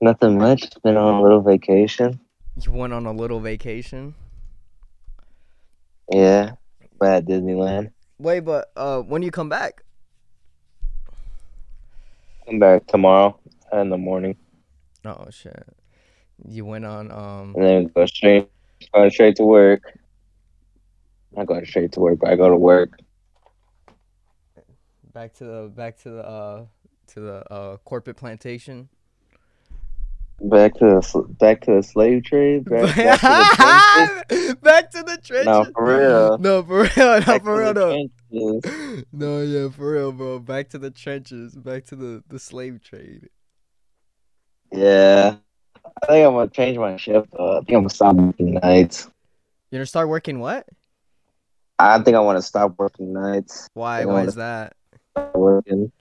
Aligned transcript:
Nothing 0.00 0.38
much. 0.38 0.68
Been 0.82 0.96
on 0.96 1.14
a 1.14 1.22
little 1.22 1.40
vacation. 1.40 2.20
You 2.62 2.72
went 2.72 2.92
on 2.92 3.06
a 3.06 3.12
little 3.12 3.40
vacation. 3.40 4.14
Yeah, 6.12 6.52
but 6.98 7.08
at 7.12 7.24
Disneyland. 7.26 7.92
Wait, 8.18 8.40
but 8.40 8.70
uh, 8.76 9.00
when 9.00 9.20
do 9.20 9.24
you 9.24 9.30
come 9.30 9.48
back? 9.48 9.82
Come 12.46 12.58
back 12.58 12.86
tomorrow 12.86 13.38
in 13.72 13.90
the 13.90 13.98
morning, 13.98 14.36
Oh 15.04 15.26
shit! 15.30 15.66
You 16.48 16.64
went 16.64 16.84
on 16.84 17.10
um. 17.10 17.54
and 17.56 17.64
then 17.64 17.86
go 17.94 18.06
straight, 18.06 18.48
go 18.92 19.08
straight 19.08 19.36
to 19.36 19.44
work. 19.44 19.82
Not 21.32 21.46
going 21.46 21.64
straight 21.66 21.92
to 21.92 22.00
work, 22.00 22.20
but 22.20 22.30
I 22.30 22.36
go 22.36 22.48
to 22.48 22.56
work. 22.56 22.98
back 25.12 25.32
to 25.34 25.44
the 25.44 25.72
back 25.74 25.98
to 25.98 26.10
the 26.10 26.26
uh 26.26 26.64
to 27.08 27.20
the 27.20 27.52
uh 27.52 27.76
corporate 27.78 28.16
plantation. 28.16 28.88
Back 30.40 30.74
to 30.74 30.84
the 30.84 31.00
sl- 31.00 31.20
back 31.20 31.62
to 31.62 31.76
the 31.76 31.82
slave 31.82 32.24
trade. 32.24 32.64
Back, 32.68 32.94
back 32.94 33.20
to 33.20 33.26
the 33.26 34.24
trenches. 34.28 34.54
back 34.62 34.90
to 34.90 35.02
the 35.02 35.18
trenches. 35.22 35.46
No, 35.46 35.64
for 35.72 35.84
real. 35.84 36.38
No, 36.38 36.62
for 36.62 36.82
real. 36.82 36.90
No, 36.96 37.20
Back 37.20 37.42
for 37.42 37.58
real. 37.58 37.74
No. 37.74 38.08
trenches. 38.30 39.04
No, 39.12 39.40
yeah, 39.40 39.70
for 39.70 39.92
real, 39.92 40.12
bro. 40.12 40.38
Back 40.38 40.70
to 40.70 40.78
the 40.78 40.90
trenches. 40.90 41.54
Back 41.54 41.86
to 41.86 41.96
the 41.96 42.22
the 42.28 42.38
slave 42.38 42.82
trade. 42.82 43.28
Yeah, 44.72 45.36
I 46.02 46.06
think 46.06 46.26
I'm 46.26 46.34
gonna 46.34 46.50
change 46.50 46.76
my 46.76 46.96
shift. 46.96 47.28
Uh, 47.38 47.58
I 47.58 47.60
think 47.60 47.70
I'm 47.70 47.80
gonna 47.80 47.90
stop 47.90 48.16
working 48.16 48.54
nights. 48.54 49.08
You're 49.70 49.78
gonna 49.78 49.86
start 49.86 50.08
working 50.08 50.40
what? 50.40 50.66
I 51.78 51.98
think 52.00 52.16
I 52.16 52.20
want 52.20 52.38
to 52.38 52.42
stop 52.42 52.74
working 52.78 53.12
nights. 53.12 53.68
Why? 53.74 54.04
Why 54.04 54.22
is 54.22 54.34
that? 54.36 54.74
Start 55.12 55.36
working. 55.36 55.92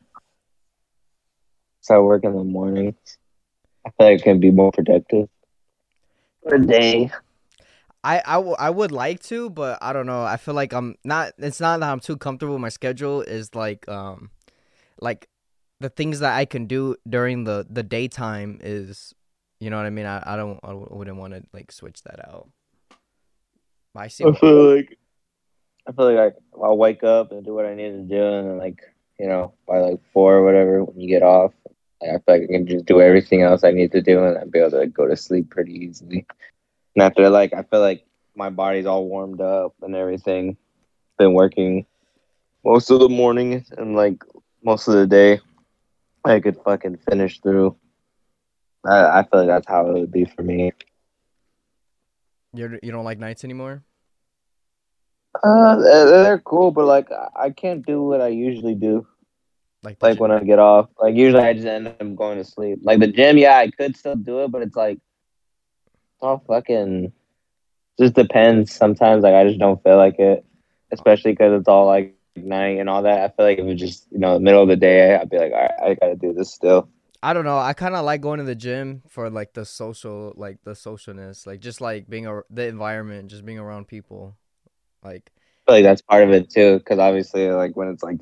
Start 1.81 2.03
working 2.03 2.31
in 2.31 2.37
the 2.37 2.43
mornings. 2.43 2.95
I 3.85 3.89
feel 3.91 4.07
like 4.07 4.19
it 4.19 4.23
can 4.23 4.39
be 4.39 4.51
more 4.51 4.71
productive 4.71 5.29
for 6.43 6.57
the 6.57 6.65
day. 6.65 7.11
I, 8.03 8.21
I, 8.25 8.33
w- 8.35 8.55
I 8.57 8.69
would 8.69 8.91
like 8.91 9.23
to, 9.23 9.49
but 9.49 9.79
I 9.81 9.91
don't 9.91 10.05
know. 10.05 10.23
I 10.23 10.37
feel 10.37 10.53
like 10.53 10.73
I'm 10.73 10.95
not. 11.03 11.33
It's 11.39 11.59
not 11.59 11.79
that 11.79 11.91
I'm 11.91 11.99
too 11.99 12.17
comfortable 12.17 12.53
with 12.53 12.61
my 12.61 12.69
schedule. 12.69 13.21
Is 13.21 13.55
like 13.55 13.89
um, 13.89 14.29
like 15.01 15.27
the 15.79 15.89
things 15.89 16.19
that 16.19 16.35
I 16.35 16.45
can 16.45 16.67
do 16.67 16.95
during 17.09 17.45
the 17.45 17.65
the 17.67 17.81
daytime 17.81 18.59
is, 18.61 19.13
you 19.59 19.71
know 19.71 19.77
what 19.77 19.87
I 19.87 19.89
mean. 19.89 20.05
I, 20.05 20.21
I 20.23 20.35
don't 20.35 20.59
I 20.63 20.73
wouldn't 20.73 21.17
want 21.17 21.33
to 21.33 21.43
like 21.51 21.71
switch 21.71 22.03
that 22.03 22.27
out. 22.27 22.47
I 23.95 24.07
see. 24.07 24.25
I 24.25 24.33
feel 24.33 24.75
like 24.75 24.99
I 25.87 25.91
feel 25.91 26.13
like 26.13 26.33
I, 26.33 26.63
I'll 26.63 26.77
wake 26.77 27.03
up 27.03 27.31
and 27.31 27.43
do 27.43 27.53
what 27.53 27.65
I 27.65 27.75
need 27.75 27.91
to 27.91 28.03
do, 28.03 28.23
and 28.23 28.49
then 28.49 28.57
like 28.57 28.79
you 29.19 29.27
know 29.27 29.53
by 29.67 29.79
like 29.79 29.99
four 30.13 30.35
or 30.35 30.43
whatever 30.43 30.83
when 30.83 30.99
you 30.99 31.07
get 31.07 31.23
off, 31.23 31.53
like, 31.65 31.74
I 32.01 32.07
feel 32.07 32.21
like 32.27 32.43
I 32.43 32.47
can 32.47 32.67
just 32.67 32.85
do 32.85 33.01
everything 33.01 33.41
else 33.41 33.63
I 33.63 33.71
need 33.71 33.91
to 33.93 34.01
do, 34.01 34.23
and 34.23 34.37
I'd 34.37 34.51
be 34.51 34.59
able 34.59 34.71
to 34.71 34.77
like, 34.77 34.93
go 34.93 35.07
to 35.07 35.15
sleep 35.15 35.49
pretty 35.49 35.73
easily. 35.73 36.25
And 36.95 37.03
after 37.03 37.29
like 37.29 37.53
I 37.53 37.63
feel 37.63 37.81
like 37.81 38.05
my 38.35 38.49
body's 38.49 38.85
all 38.85 39.07
warmed 39.07 39.41
up 39.41 39.73
and 39.81 39.95
everything. 39.95 40.57
Been 41.17 41.33
working 41.33 41.85
most 42.65 42.89
of 42.89 42.99
the 42.99 43.09
morning 43.09 43.65
and 43.77 43.95
like 43.95 44.23
most 44.63 44.87
of 44.87 44.95
the 44.95 45.07
day. 45.07 45.39
I 46.25 46.39
could 46.39 46.57
fucking 46.63 46.97
finish 47.09 47.39
through. 47.39 47.75
I, 48.83 49.19
I 49.19 49.23
feel 49.23 49.41
like 49.41 49.47
that's 49.47 49.67
how 49.67 49.87
it 49.87 49.93
would 49.93 50.11
be 50.11 50.25
for 50.25 50.41
me. 50.41 50.73
You 52.53 52.79
you 52.81 52.91
don't 52.91 53.05
like 53.05 53.19
nights 53.19 53.43
anymore. 53.43 53.83
Uh, 55.43 55.75
they're 55.75 56.39
cool, 56.39 56.71
but 56.71 56.85
like 56.85 57.09
I 57.35 57.49
can't 57.51 57.85
do 57.85 58.01
what 58.01 58.21
I 58.21 58.29
usually 58.29 58.75
do. 58.75 59.05
Like 59.85 59.97
Like 60.01 60.19
when 60.19 60.31
I 60.31 60.43
get 60.43 60.57
off, 60.57 60.89
like 60.99 61.15
usually 61.15 61.43
I 61.43 61.53
just 61.53 61.67
end 61.67 61.87
up 61.87 62.15
going 62.15 62.39
to 62.39 62.43
sleep. 62.43 62.79
Like 62.81 62.99
the 62.99 63.07
gym, 63.07 63.37
yeah, 63.37 63.57
I 63.57 63.69
could 63.69 63.95
still 63.95 64.15
do 64.15 64.43
it, 64.43 64.51
but 64.51 64.63
it's 64.63 64.75
like 64.75 64.97
it's 64.97 66.23
all 66.23 66.43
fucking. 66.47 67.13
Just 67.99 68.15
depends. 68.15 68.75
Sometimes 68.75 69.23
like 69.23 69.35
I 69.35 69.47
just 69.47 69.59
don't 69.59 69.81
feel 69.83 69.97
like 69.97 70.19
it, 70.19 70.43
especially 70.91 71.31
because 71.33 71.59
it's 71.59 71.67
all 71.67 71.85
like 71.85 72.17
night 72.35 72.79
and 72.79 72.89
all 72.89 73.03
that. 73.03 73.19
I 73.19 73.27
feel 73.29 73.45
like 73.45 73.59
if 73.59 73.65
it's 73.65 73.79
just 73.79 74.07
you 74.11 74.17
know 74.17 74.33
the 74.33 74.39
middle 74.39 74.63
of 74.63 74.67
the 74.67 74.75
day, 74.75 75.15
I'd 75.15 75.29
be 75.29 75.37
like, 75.37 75.53
all 75.53 75.61
right, 75.61 75.71
I 75.83 75.93
gotta 75.93 76.15
do 76.15 76.33
this 76.33 76.51
still. 76.51 76.89
I 77.21 77.33
don't 77.33 77.45
know. 77.45 77.57
I 77.57 77.73
kind 77.73 77.95
of 77.95 78.05
like 78.05 78.21
going 78.21 78.39
to 78.39 78.43
the 78.43 78.55
gym 78.55 79.01
for 79.07 79.29
like 79.29 79.53
the 79.53 79.65
social, 79.65 80.33
like 80.35 80.59
the 80.63 80.71
socialness, 80.73 81.47
like 81.47 81.59
just 81.59 81.79
like 81.79 82.09
being 82.09 82.27
a 82.27 82.41
the 82.49 82.67
environment, 82.67 83.29
just 83.29 83.45
being 83.45 83.59
around 83.59 83.87
people, 83.87 84.35
like 85.03 85.31
I 85.35 85.71
feel 85.71 85.75
like 85.77 85.83
that's 85.83 86.01
part 86.01 86.23
of 86.23 86.31
it 86.31 86.49
too, 86.49 86.79
because 86.79 86.99
obviously 86.99 87.49
like 87.51 87.75
when 87.75 87.87
it's 87.87 88.03
like 88.03 88.19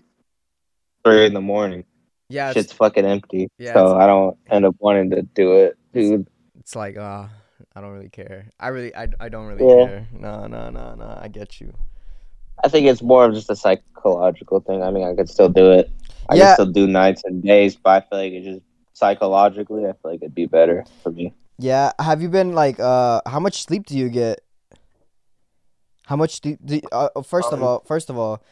three 1.03 1.25
in 1.25 1.34
the 1.34 1.41
morning, 1.41 1.86
yeah, 2.30 2.53
it's, 2.56 2.74
fucking 2.74 3.06
empty. 3.06 3.50
Yeah, 3.58 3.74
so 3.74 3.97
I 3.97 4.08
don't 4.08 4.38
end 4.50 4.66
up 4.66 4.75
wanting 4.80 5.09
to 5.12 5.22
do 5.22 5.58
it, 5.58 5.78
dude. 5.94 6.28
it's 6.59 6.75
like 6.75 6.97
uh, 6.97 7.28
I 7.75 7.81
don't 7.81 7.91
really 7.91 8.09
care. 8.09 8.50
I 8.59 8.68
really, 8.69 8.96
I, 8.96 9.08
I 9.19 9.30
don't 9.30 9.47
really 9.47 9.66
Yeah. 9.68 9.86
care. 9.88 10.08
No, 10.14 10.47
no, 10.47 10.69
no, 10.69 10.96
no. 10.96 11.18
I 11.19 11.28
get 11.28 11.59
you. 11.62 11.74
I 12.64 12.68
think 12.69 12.88
it's 12.88 13.02
more 13.02 13.25
of 13.25 13.34
just 13.34 13.50
a 13.50 13.56
psychological 13.56 14.59
thing. 14.59 14.84
I 14.84 14.91
mean, 14.91 15.03
I 15.08 15.14
could 15.16 15.30
still 15.30 15.50
do 15.50 15.72
it. 15.72 15.91
I 16.30 16.36
Yeah. 16.36 16.46
can 16.46 16.53
still 16.56 16.72
do 16.72 16.88
nights 16.88 17.24
and 17.25 17.41
days, 17.44 17.75
but 17.75 17.90
I 17.90 18.00
feel 18.08 18.20
like 18.20 18.34
it 18.34 18.44
just 18.44 18.62
psychologically, 18.94 19.85
I 19.85 19.94
feel 19.94 20.12
like 20.12 20.22
it'd 20.22 20.35
be 20.35 20.46
better 20.46 20.85
for 21.02 21.12
me. 21.12 21.34
Yeah. 21.58 21.91
Have 22.00 22.22
you 22.22 22.30
been 22.30 22.53
like 22.53 22.80
uh? 22.80 23.22
How 23.25 23.40
much 23.40 23.64
sleep 23.64 23.85
do 23.85 23.97
you 23.97 24.09
get? 24.09 24.41
How 26.06 26.16
much 26.18 26.41
do, 26.41 26.58
do 26.64 26.81
uh, 26.91 27.09
first 27.24 27.53
of 27.53 27.59
Um, 27.59 27.64
all, 27.64 27.84
first 27.88 28.09
of 28.09 28.18
all, 28.18 28.44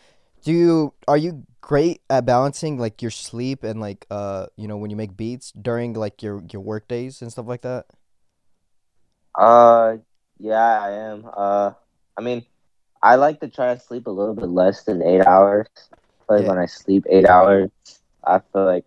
do 0.43 0.51
you 0.51 0.93
are 1.07 1.17
you 1.17 1.45
great 1.61 2.01
at 2.09 2.25
balancing 2.25 2.77
like 2.77 3.01
your 3.01 3.11
sleep 3.11 3.63
and 3.63 3.79
like 3.79 4.05
uh 4.11 4.47
you 4.57 4.67
know 4.67 4.77
when 4.77 4.89
you 4.89 4.95
make 4.97 5.15
beats 5.15 5.51
during 5.51 5.93
like 5.93 6.21
your 6.21 6.43
your 6.51 6.61
work 6.61 6.87
days 6.87 7.21
and 7.21 7.31
stuff 7.31 7.47
like 7.47 7.61
that? 7.61 7.85
Uh, 9.37 9.97
yeah, 10.39 10.81
I 10.81 10.91
am. 10.91 11.29
Uh, 11.35 11.71
I 12.17 12.21
mean, 12.21 12.45
I 13.01 13.15
like 13.15 13.39
to 13.41 13.47
try 13.49 13.73
to 13.73 13.79
sleep 13.79 14.07
a 14.07 14.11
little 14.11 14.35
bit 14.35 14.49
less 14.49 14.83
than 14.83 15.01
eight 15.01 15.25
hours. 15.25 15.67
Like 16.29 16.43
Yeah. 16.43 16.49
when 16.49 16.57
I 16.57 16.65
sleep 16.65 17.05
eight 17.09 17.25
hours, 17.25 17.69
I 18.23 18.39
feel 18.39 18.65
like 18.65 18.85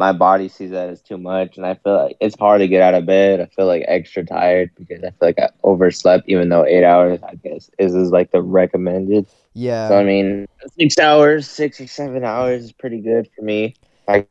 my 0.00 0.12
body 0.12 0.48
sees 0.48 0.70
that 0.70 0.88
as 0.88 1.02
too 1.02 1.18
much, 1.18 1.58
and 1.58 1.66
I 1.66 1.74
feel 1.74 1.96
like 1.96 2.16
it's 2.20 2.38
hard 2.38 2.60
to 2.60 2.68
get 2.68 2.82
out 2.82 2.94
of 2.94 3.06
bed. 3.06 3.40
I 3.40 3.46
feel 3.46 3.66
like 3.66 3.84
extra 3.86 4.24
tired 4.24 4.70
because 4.78 5.04
I 5.04 5.10
feel 5.10 5.28
like 5.28 5.38
I 5.38 5.50
overslept, 5.62 6.24
even 6.28 6.48
though 6.48 6.64
eight 6.64 6.84
hours, 6.84 7.20
I 7.22 7.34
guess, 7.34 7.70
is 7.78 7.94
is 7.94 8.10
like 8.10 8.30
the 8.30 8.42
recommended. 8.42 9.26
Yeah. 9.54 9.88
So 9.88 9.98
I 9.98 10.04
mean, 10.04 10.46
six 10.78 10.98
hours, 10.98 11.48
six 11.48 11.80
or 11.80 11.86
seven 11.86 12.24
hours 12.24 12.64
is 12.64 12.72
pretty 12.72 13.00
good 13.00 13.28
for 13.36 13.42
me. 13.44 13.74
I 14.08 14.26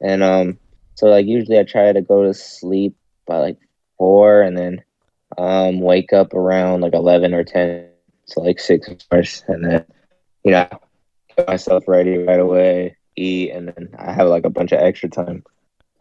and 0.00 0.22
um, 0.22 0.58
so 0.94 1.06
like 1.08 1.26
usually 1.26 1.58
I 1.58 1.64
try 1.64 1.92
to 1.92 2.02
go 2.02 2.24
to 2.24 2.34
sleep 2.34 2.94
by 3.26 3.38
like 3.38 3.58
four, 3.98 4.42
and 4.42 4.56
then 4.56 4.82
um, 5.38 5.80
wake 5.80 6.12
up 6.12 6.34
around 6.34 6.82
like 6.82 6.94
eleven 6.94 7.34
or 7.34 7.44
ten, 7.44 7.88
so 8.26 8.42
like 8.42 8.60
six 8.60 8.88
hours, 9.12 9.44
and 9.48 9.64
then 9.64 9.84
you 10.44 10.52
know 10.52 10.68
myself 11.46 11.84
ready 11.86 12.18
right 12.18 12.40
away, 12.40 12.96
eat, 13.16 13.50
and 13.50 13.68
then 13.68 13.90
I 13.98 14.12
have 14.12 14.28
like 14.28 14.44
a 14.44 14.50
bunch 14.50 14.72
of 14.72 14.80
extra 14.80 15.08
time 15.08 15.44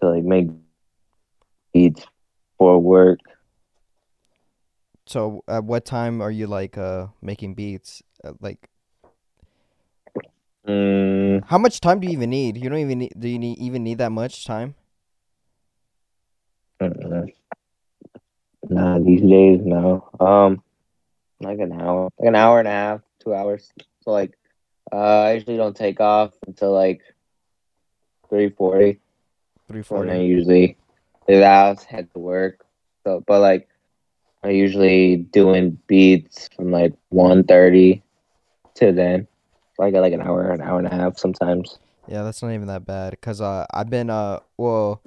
to 0.01 0.09
like 0.09 0.23
make 0.23 0.47
beats 1.73 2.06
for 2.57 2.79
work. 2.79 3.19
So 5.07 5.44
at 5.47 5.63
what 5.63 5.85
time 5.85 6.22
are 6.22 6.31
you 6.31 6.47
like 6.47 6.78
uh 6.78 7.07
making 7.22 7.56
beats? 7.56 8.01
Uh, 8.23 8.34
like 8.40 8.69
Mm, 10.68 11.46
how 11.46 11.59
much 11.59 11.79
time 11.79 12.00
do 12.00 12.07
you 12.07 12.13
even 12.13 12.31
need? 12.31 12.57
You 12.57 12.69
don't 12.69 12.79
even 12.79 12.97
need 12.97 13.13
do 13.19 13.29
you 13.29 13.38
need, 13.38 13.59
even 13.59 13.84
need 13.84 14.00
that 14.00 14.12
much 14.12 14.46
time? 14.46 14.73
Mm-mm. 16.81 17.31
Nah, 18.69 18.97
these 19.00 19.22
days, 19.22 19.62
no. 19.63 20.09
Um, 20.19 20.63
like 21.40 21.59
an 21.59 21.72
hour, 21.79 22.09
like 22.17 22.29
an 22.29 22.35
hour 22.35 22.59
and 22.59 22.67
a 22.67 22.72
half, 22.72 23.02
two 23.19 23.34
hours. 23.34 23.72
So 24.02 24.12
like, 24.12 24.35
uh, 24.91 24.96
I 24.96 25.34
usually 25.34 25.57
don't 25.57 25.75
take 25.75 26.00
off 26.00 26.34
until 26.47 26.72
like 26.72 27.01
three 28.29 28.50
forty, 28.50 29.00
Three 29.67 29.84
when 29.90 30.09
I 30.09 30.22
usually 30.22 30.78
leave 31.28 31.40
the 31.40 31.46
house, 31.46 31.84
head 31.84 32.11
to 32.14 32.20
work. 32.20 32.66
So, 33.03 33.23
but 33.26 33.41
like, 33.41 33.67
I 34.43 34.49
usually 34.49 35.17
doing 35.17 35.79
beats 35.87 36.49
from 36.55 36.72
like 36.72 36.93
one 37.09 37.43
thirty 37.43 38.03
to 38.76 38.91
then. 38.91 39.28
So 39.76 39.84
I 39.84 39.91
got 39.91 40.02
like 40.02 40.14
an 40.14 40.22
hour, 40.22 40.52
an 40.52 40.61
hour 40.61 40.78
and 40.78 40.88
a 40.88 40.96
half 40.96 41.17
sometimes. 41.17 41.79
Yeah, 42.08 42.23
that's 42.23 42.41
not 42.41 42.52
even 42.52 42.67
that 42.67 42.85
bad. 42.85 43.20
Cause 43.22 43.41
uh, 43.41 43.66
I've 43.73 43.90
been 43.90 44.09
uh, 44.09 44.40
well, 44.58 45.02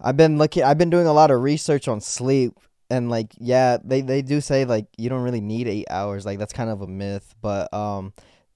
I've 0.00 0.16
been 0.16 0.38
looking. 0.38 0.62
I've 0.62 0.78
been 0.78 0.90
doing 0.90 1.06
a 1.06 1.12
lot 1.12 1.30
of 1.30 1.40
research 1.40 1.88
on 1.88 2.00
sleep, 2.00 2.54
and 2.90 3.10
like, 3.10 3.32
yeah, 3.38 3.78
they 3.82 4.00
they 4.00 4.22
do 4.22 4.40
say 4.40 4.64
like 4.64 4.86
you 4.96 5.08
don't 5.08 5.22
really 5.22 5.40
need 5.40 5.66
eight 5.66 5.86
hours. 5.90 6.24
Like 6.24 6.38
that's 6.38 6.52
kind 6.52 6.70
of 6.70 6.80
a 6.80 6.86
myth, 6.86 7.34
but 7.40 7.72
um, 7.74 8.12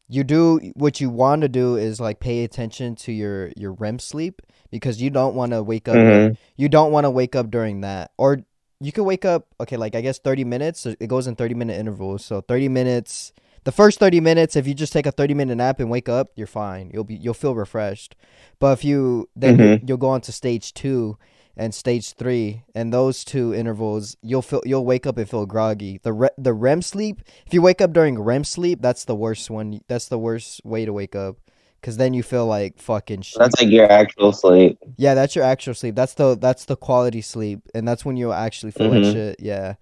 you 0.09 0.23
do 0.25 0.59
what 0.75 1.01
you 1.01 1.11
want 1.11 1.43
to 1.43 1.49
do 1.49 1.77
is 1.77 2.01
like 2.01 2.21
pay 2.21 2.45
attention 2.45 2.95
to 2.97 3.13
your 3.13 3.51
your 3.57 3.73
REM 3.73 3.99
sleep 3.99 4.43
because 4.71 5.01
you 5.03 5.11
don't 5.11 5.35
want 5.35 5.53
to 5.53 5.63
wake 5.63 5.89
up. 5.89 5.97
Mhm. 5.97 6.37
You 6.57 6.69
don't 6.69 6.93
want 6.93 7.05
to 7.05 7.11
wake 7.11 7.35
up 7.35 7.51
during 7.51 7.81
that, 7.81 8.13
or 8.17 8.39
you 8.81 8.93
could 8.93 9.05
wake 9.05 9.25
up. 9.25 9.47
Okay, 9.61 9.77
like 9.77 9.95
I 9.95 10.01
guess 10.01 10.19
thirty 10.19 10.45
minutes. 10.45 10.81
So 10.81 10.95
it 11.01 11.07
goes 11.09 11.27
in 11.27 11.35
thirty 11.35 11.55
minute 11.55 11.79
intervals. 11.79 12.25
So 12.25 12.41
thirty 12.41 12.69
minutes. 12.69 13.33
The 13.65 13.73
first 13.73 13.99
30 13.99 14.21
minutes, 14.21 14.55
if 14.55 14.65
you 14.69 14.75
just 14.75 14.93
take 14.93 15.07
a 15.07 15.11
30 15.11 15.35
minute 15.35 15.57
nap 15.57 15.81
and 15.81 15.91
wake 15.91 16.09
up, 16.09 16.31
you're 16.37 16.47
fine. 16.47 16.89
You'll 16.95 17.03
be 17.03 17.17
you'll 17.17 17.35
feel 17.35 17.53
refreshed. 17.57 18.15
But 18.61 18.75
if 18.75 18.85
you 18.85 19.29
then 19.35 19.59
you- 19.59 19.81
you'll 19.89 19.97
go 19.97 20.11
on 20.11 20.21
to 20.21 20.31
stage 20.31 20.73
2 20.73 21.19
and 21.57 21.75
stage 21.75 22.13
3 22.13 22.65
and 22.75 22.93
those 22.93 23.25
two 23.25 23.55
intervals, 23.55 24.17
you'll 24.23 24.43
feel 24.43 24.63
you'll 24.67 24.85
wake 24.85 25.07
up 25.07 25.17
and 25.19 25.29
feel 25.29 25.47
groggy. 25.47 25.99
The 26.03 26.13
re- 26.13 26.37
the 26.37 26.53
REM 26.53 26.83
sleep, 26.83 27.23
if 27.47 27.55
you 27.55 27.63
wake 27.63 27.81
up 27.81 27.93
during 27.93 28.19
REM 28.21 28.45
sleep, 28.45 28.81
that's 28.83 29.05
the 29.05 29.15
worst 29.15 29.49
one. 29.51 29.81
That's 29.89 30.09
the 30.09 30.19
worst 30.19 30.61
way 30.65 30.85
to 30.85 30.93
wake 30.93 31.17
up 31.17 31.37
cuz 31.83 31.97
then 31.99 32.15
you 32.15 32.23
feel 32.23 32.47
like 32.47 32.79
fucking 32.79 33.23
Shit. 33.23 33.39
That's 33.39 33.61
like 33.63 33.71
your 33.71 33.91
actual 33.91 34.33
sleep. 34.33 34.79
yeah, 34.97 35.15
that's 35.15 35.35
your 35.37 35.45
actual 35.45 35.75
sleep. 35.75 35.95
That's 35.95 36.15
the 36.15 36.37
that's 36.37 36.65
the 36.67 36.77
quality 36.77 37.21
sleep, 37.23 37.61
and 37.75 37.87
that's 37.89 38.05
when 38.05 38.17
you'll 38.17 38.33
actually 38.35 38.73
feel 38.73 38.89
like 38.89 39.03
Mhm. 39.03 39.13
shit. 39.13 39.37
Yeah. 39.41 39.75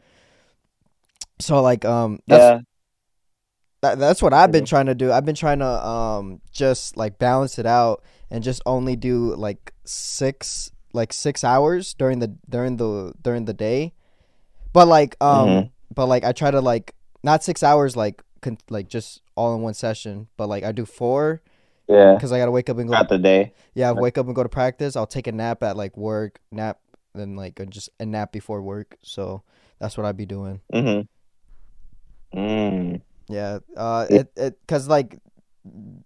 So 1.41 1.61
like 1.63 1.85
um 1.85 2.21
that's 2.27 2.43
Yeah. 2.43 2.59
that, 3.83 3.99
that's 3.99 4.23
what 4.23 4.33
I've 4.33 4.51
been 4.53 4.65
trying 4.65 4.87
to 4.87 4.95
do. 4.95 5.13
I've 5.13 5.25
been 5.27 5.35
trying 5.35 5.59
to 5.59 5.87
um 5.87 6.41
just 6.53 6.97
like 6.97 7.19
balance 7.19 7.59
it 7.59 7.67
out 7.67 8.03
and 8.31 8.43
just 8.45 8.63
only 8.67 8.97
do 8.97 9.35
like 9.35 9.73
six 9.85 10.71
like 10.95 11.13
six 11.13 11.43
hours 11.45 11.93
during 11.95 12.21
the 12.21 12.29
during 12.49 12.79
the 12.79 13.13
during 13.21 13.45
the 13.45 13.53
day. 13.53 13.93
But 14.73 14.89
like 14.89 15.17
um 15.21 15.49
Mhm. 15.49 15.71
but 15.95 16.07
like 16.07 16.25
I 16.25 16.33
try 16.33 16.51
to 16.51 16.61
like 16.63 16.95
not 17.23 17.43
six 17.45 17.63
hours 17.63 17.97
like 17.97 18.23
con- 18.41 18.59
like 18.71 18.89
just 18.89 19.21
all 19.37 19.55
in 19.55 19.61
one 19.63 19.75
session, 19.75 20.29
but 20.39 20.49
like 20.49 20.63
I 20.65 20.73
do 20.73 20.87
four 20.87 21.43
Yeah. 21.89 22.15
because 22.15 22.31
I 22.33 22.39
gotta 22.39 22.51
wake 22.55 22.71
up 22.71 22.79
and 22.79 22.89
go 22.89 22.95
Throughout 22.95 23.09
the 23.11 23.19
day. 23.19 23.53
yeah, 23.75 23.91
Right. 23.91 23.97
wake 24.01 24.17
up 24.19 24.27
and 24.27 24.35
go 24.35 24.43
to 24.43 24.49
practice. 24.49 24.95
I'll 24.97 25.07
take 25.07 25.27
a 25.27 25.33
nap 25.33 25.63
at 25.63 25.77
like 25.77 25.97
work, 25.97 26.41
nap, 26.51 26.79
then 27.15 27.35
like 27.37 27.61
just 27.69 27.91
a 28.01 28.07
nap 28.07 28.31
before 28.33 28.63
work. 28.63 28.97
So 29.03 29.43
that's 29.81 29.97
what 29.99 30.07
I'd 30.07 30.17
be 30.17 30.27
doing. 30.27 30.61
Mm-hmm. 30.73 32.39
Mm. 32.39 33.01
Yeah, 33.29 33.59
uh, 33.77 34.07
it 34.11 34.31
it 34.37 34.61
because 34.61 34.89
like, 34.89 35.19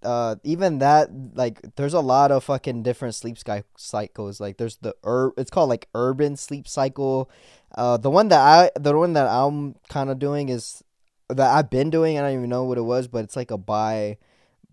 uh, 0.02 0.36
even 0.44 0.78
that 0.78 1.10
like, 1.34 1.60
there's 1.76 1.94
a 1.94 2.00
lot 2.00 2.30
of 2.30 2.44
fucking 2.44 2.82
different 2.82 3.14
sleep 3.14 3.38
sky 3.38 3.64
cycles. 3.76 4.40
Like, 4.40 4.56
there's 4.56 4.76
the 4.76 4.94
ur, 5.04 5.32
it's 5.36 5.50
called 5.50 5.68
like 5.68 5.88
Uberman 5.94 6.38
sleep 6.38 6.68
cycle. 6.68 7.30
Uh, 7.74 7.96
the 7.96 8.10
one 8.10 8.28
that 8.28 8.40
I, 8.40 8.70
the 8.78 8.96
one 8.96 9.12
that 9.14 9.26
I'm 9.26 9.74
kind 9.88 10.10
of 10.10 10.18
doing 10.18 10.48
is 10.48 10.82
that 11.28 11.54
I've 11.54 11.70
been 11.70 11.90
doing. 11.90 12.18
I 12.18 12.22
don't 12.22 12.32
even 12.32 12.48
know 12.48 12.64
what 12.64 12.78
it 12.78 12.82
was, 12.82 13.08
but 13.08 13.24
it's 13.24 13.36
like 13.36 13.50
a 13.50 13.58
by 13.58 14.18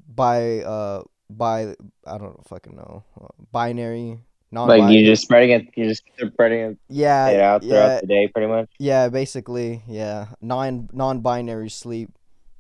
by 0.08 0.62
uh, 0.62 1.04
bi. 1.30 1.76
I 2.06 2.18
don't 2.18 2.48
fucking 2.48 2.76
know, 2.76 3.04
uh, 3.20 3.28
binary. 3.52 4.20
Non 4.52 4.68
Like 4.70 4.90
you 4.94 5.06
just 5.06 5.24
spreading 5.24 5.52
it, 5.52 5.68
you 5.76 5.86
just 5.86 6.04
spreading 6.18 6.60
it 6.62 6.78
yeah, 6.88 7.28
it 7.28 7.42
out 7.42 7.68
throughout 7.68 7.96
yeah, 7.96 8.00
the 8.00 8.08
day, 8.08 8.28
pretty 8.28 8.48
much. 8.48 8.70
yeah, 8.80 9.10
basically, 9.10 9.84
yeah, 9.88 10.28
non 10.40 10.88
non-binary 10.94 11.70
sleep, 11.70 12.12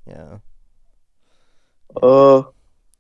yeah. 0.05 0.39
Oh, 2.01 2.53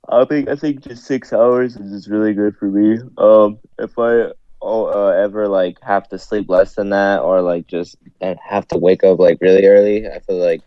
I 0.07 0.25
think 0.25 0.49
I 0.49 0.55
think 0.55 0.81
just 0.81 1.05
six 1.05 1.33
hours 1.33 1.75
is 1.75 1.91
just 1.91 2.09
really 2.09 2.33
good 2.33 2.55
for 2.57 2.65
me. 2.65 2.99
Um, 3.17 3.59
if 3.79 3.97
I 3.97 4.31
oh, 4.61 4.85
uh, 4.87 5.11
ever 5.11 5.47
like 5.47 5.77
have 5.81 6.07
to 6.09 6.19
sleep 6.19 6.49
less 6.49 6.75
than 6.75 6.89
that, 6.89 7.21
or 7.21 7.41
like 7.41 7.67
just 7.67 7.97
have 8.21 8.67
to 8.69 8.77
wake 8.77 9.03
up 9.03 9.19
like 9.19 9.39
really 9.41 9.65
early, 9.65 10.07
I 10.07 10.19
feel 10.19 10.37
like 10.37 10.61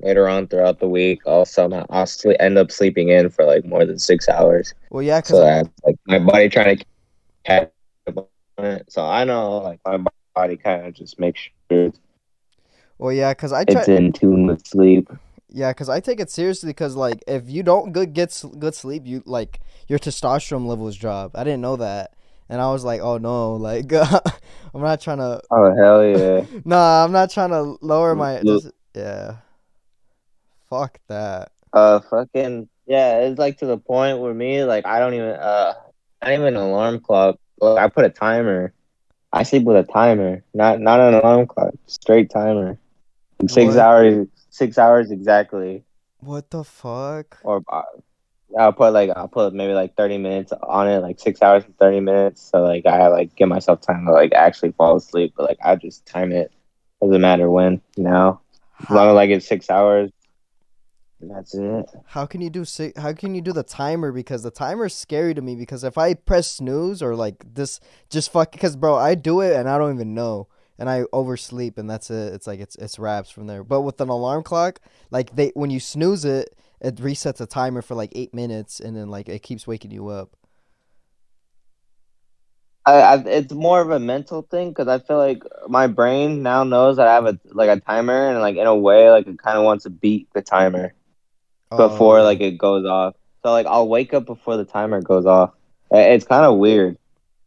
later 0.00 0.28
on 0.28 0.46
throughout 0.48 0.80
the 0.80 0.88
week, 0.88 1.20
I'll 1.26 1.44
somehow 1.44 1.86
I'll 1.90 2.06
sleep, 2.06 2.36
end 2.40 2.58
up 2.58 2.70
sleeping 2.70 3.08
in 3.08 3.30
for 3.30 3.44
like 3.44 3.64
more 3.64 3.84
than 3.84 3.98
six 3.98 4.28
hours. 4.28 4.74
Well, 4.90 5.02
yeah, 5.02 5.22
So 5.22 5.40
that's 5.40 5.68
like 5.84 5.96
my 6.06 6.18
body 6.18 6.48
trying 6.48 6.78
to 6.78 6.84
catch 7.44 7.70
up 8.06 8.30
on 8.58 8.64
it. 8.64 8.92
So 8.92 9.04
I 9.04 9.24
know 9.24 9.58
like 9.58 9.80
my 9.86 9.98
body 10.34 10.56
kind 10.56 10.86
of 10.86 10.94
just 10.94 11.18
makes 11.18 11.40
sure 11.70 11.92
well, 12.98 13.12
yeah, 13.12 13.34
cause 13.34 13.52
I 13.52 13.64
try, 13.64 13.80
it's 13.80 13.88
in 13.88 14.12
tune 14.12 14.46
with 14.46 14.66
sleep. 14.66 15.10
Yeah, 15.54 15.72
cause 15.72 15.88
I 15.88 16.00
take 16.00 16.20
it 16.20 16.30
seriously, 16.30 16.70
because 16.70 16.96
like 16.96 17.22
if 17.26 17.48
you 17.48 17.62
don't 17.62 17.92
good 17.92 18.14
get 18.14 18.42
good 18.58 18.74
sleep, 18.74 19.06
you 19.06 19.22
like 19.26 19.60
your 19.88 19.98
testosterone 19.98 20.66
levels 20.66 20.96
drop. 20.96 21.32
I 21.36 21.44
didn't 21.44 21.60
know 21.60 21.76
that, 21.76 22.14
and 22.48 22.60
I 22.60 22.72
was 22.72 22.84
like, 22.84 23.00
oh 23.00 23.18
no, 23.18 23.54
like 23.68 23.92
I'm 23.92 24.80
not 24.80 25.00
trying 25.00 25.18
to, 25.18 25.40
Oh 25.50 25.74
hell 25.74 26.04
yeah! 26.04 26.44
nah, 26.64 27.04
I'm 27.04 27.12
not 27.12 27.30
trying 27.30 27.50
to 27.50 27.76
lower 27.80 28.14
my, 28.14 28.40
just- 28.42 28.70
yeah, 28.94 29.36
fuck 30.68 30.98
that. 31.08 31.52
Uh, 31.72 32.00
fucking 32.00 32.68
yeah, 32.86 33.20
it's 33.20 33.38
like 33.38 33.58
to 33.58 33.66
the 33.66 33.78
point 33.78 34.18
where 34.18 34.34
me 34.34 34.64
like 34.64 34.86
I 34.86 34.98
don't 34.98 35.14
even 35.14 35.30
uh 35.30 35.74
not 36.22 36.32
even 36.32 36.46
an 36.48 36.56
alarm 36.56 37.00
clock. 37.00 37.38
Look, 37.60 37.78
I 37.78 37.88
put 37.88 38.04
a 38.04 38.10
timer. 38.10 38.72
I 39.32 39.44
sleep 39.44 39.62
with 39.62 39.76
a 39.76 39.90
timer, 39.90 40.44
not 40.52 40.80
not 40.80 41.00
an 41.00 41.14
alarm 41.14 41.46
clock, 41.46 41.72
straight 41.86 42.30
timer. 42.30 42.78
Six 43.48 43.74
What? 43.74 43.78
hours, 43.78 44.26
six 44.52 44.78
hours 44.78 45.10
exactly. 45.10 45.84
What 46.20 46.50
the 46.50 46.62
fuck? 46.62 47.38
Or 47.42 47.62
uh, 47.68 47.82
I'll 48.56 48.72
put 48.72 48.92
like 48.92 49.10
I'll 49.16 49.28
put 49.28 49.54
maybe 49.54 49.72
like 49.72 49.96
thirty 49.96 50.18
minutes 50.18 50.52
on 50.62 50.88
it, 50.88 51.00
like 51.00 51.18
six 51.18 51.42
hours 51.42 51.64
and 51.64 51.76
thirty 51.78 51.98
minutes. 51.98 52.40
So 52.52 52.62
like 52.62 52.86
I 52.86 53.08
like 53.08 53.34
give 53.34 53.48
myself 53.48 53.80
time 53.80 54.06
to 54.06 54.12
like 54.12 54.32
actually 54.32 54.72
fall 54.72 54.96
asleep. 54.96 55.34
But 55.36 55.48
like 55.48 55.58
I 55.64 55.74
just 55.74 56.06
time 56.06 56.30
it. 56.30 56.52
Doesn't 57.00 57.20
matter 57.20 57.50
when, 57.50 57.80
you 57.96 58.04
know. 58.04 58.40
As 58.80 58.90
long 58.90 59.10
as 59.10 59.16
I 59.16 59.26
get 59.26 59.42
six 59.42 59.68
hours, 59.68 60.10
that's 61.20 61.54
it. 61.54 61.86
How 62.06 62.26
can 62.26 62.40
you 62.40 62.50
do 62.50 62.64
si- 62.64 62.92
how 62.96 63.12
can 63.12 63.34
you 63.34 63.40
do 63.40 63.52
the 63.52 63.64
timer 63.64 64.12
because 64.12 64.44
the 64.44 64.50
timer's 64.52 64.94
scary 64.94 65.34
to 65.34 65.42
me 65.42 65.56
because 65.56 65.82
if 65.82 65.98
I 65.98 66.14
press 66.14 66.48
snooze 66.48 67.02
or 67.02 67.16
like 67.16 67.54
this 67.54 67.80
just 68.10 68.30
fuck 68.30 68.52
because 68.52 68.76
bro 68.76 68.94
I 68.94 69.16
do 69.16 69.40
it 69.40 69.56
and 69.56 69.68
I 69.68 69.78
don't 69.78 69.94
even 69.94 70.14
know 70.14 70.48
and 70.78 70.88
I 70.90 71.04
oversleep 71.12 71.78
and 71.78 71.88
that's 71.88 72.10
it 72.10 72.34
it's 72.34 72.46
like 72.46 72.60
it's 72.60 72.76
it's 72.76 72.98
wraps 72.98 73.30
from 73.30 73.46
there 73.46 73.64
but 73.64 73.82
with 73.82 74.00
an 74.00 74.08
alarm 74.08 74.42
clock 74.42 74.80
like 75.10 75.36
they 75.36 75.52
when 75.54 75.70
you 75.70 75.80
snooze 75.80 76.24
it 76.24 76.56
it 76.80 76.96
resets 76.96 77.40
a 77.40 77.46
timer 77.46 77.82
for 77.82 77.94
like 77.94 78.12
8 78.14 78.34
minutes 78.34 78.80
and 78.80 78.96
then 78.96 79.08
like 79.08 79.28
it 79.28 79.42
keeps 79.42 79.66
waking 79.66 79.90
you 79.90 80.08
up 80.08 80.36
I, 82.84 82.94
I 82.94 83.16
it's 83.26 83.52
more 83.52 83.80
of 83.80 83.90
a 83.90 84.00
mental 84.00 84.42
thing 84.42 84.70
because 84.70 84.88
I 84.88 84.98
feel 84.98 85.18
like 85.18 85.44
my 85.68 85.86
brain 85.86 86.42
now 86.42 86.64
knows 86.64 86.96
that 86.96 87.06
I 87.06 87.14
have 87.14 87.26
a 87.26 87.38
like 87.52 87.68
a 87.68 87.80
timer 87.80 88.30
and 88.30 88.40
like 88.40 88.56
in 88.56 88.66
a 88.66 88.76
way 88.76 89.10
like 89.10 89.26
it 89.26 89.38
kind 89.38 89.56
of 89.58 89.64
wants 89.64 89.84
to 89.84 89.90
beat 89.90 90.28
the 90.34 90.42
timer 90.42 90.92
before 91.76 92.20
Oh, 92.20 92.24
like 92.24 92.40
it 92.40 92.58
goes 92.58 92.84
off. 92.84 93.14
So 93.44 93.52
like 93.52 93.66
I'll 93.66 93.88
wake 93.88 94.14
up 94.14 94.26
before 94.26 94.56
the 94.56 94.64
timer 94.64 95.00
goes 95.00 95.26
off. 95.26 95.52
It's 95.92 96.24
kind 96.26 96.44
of 96.44 96.58
weird. 96.58 96.98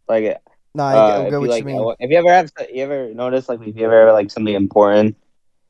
Like 0.07 0.38
nah, 0.75 0.88
I 0.88 0.98
uh, 0.98 1.07
get, 1.07 1.19
I 1.19 1.24
get 1.24 1.31
you 1.31 1.39
what 1.39 1.50
like 1.50 1.60
you 1.60 1.66
mean 1.66 1.95
if 2.00 2.10
you 2.12 2.18
ever 2.18 2.30
have 2.30 2.51
you 2.74 2.83
ever 2.83 3.13
notice 3.13 3.50
like 3.50 3.62
if 3.62 3.75
you 3.75 3.86
ever 3.86 4.06
have 4.06 4.13
like 4.13 4.31
something 4.31 4.54
important 4.54 5.16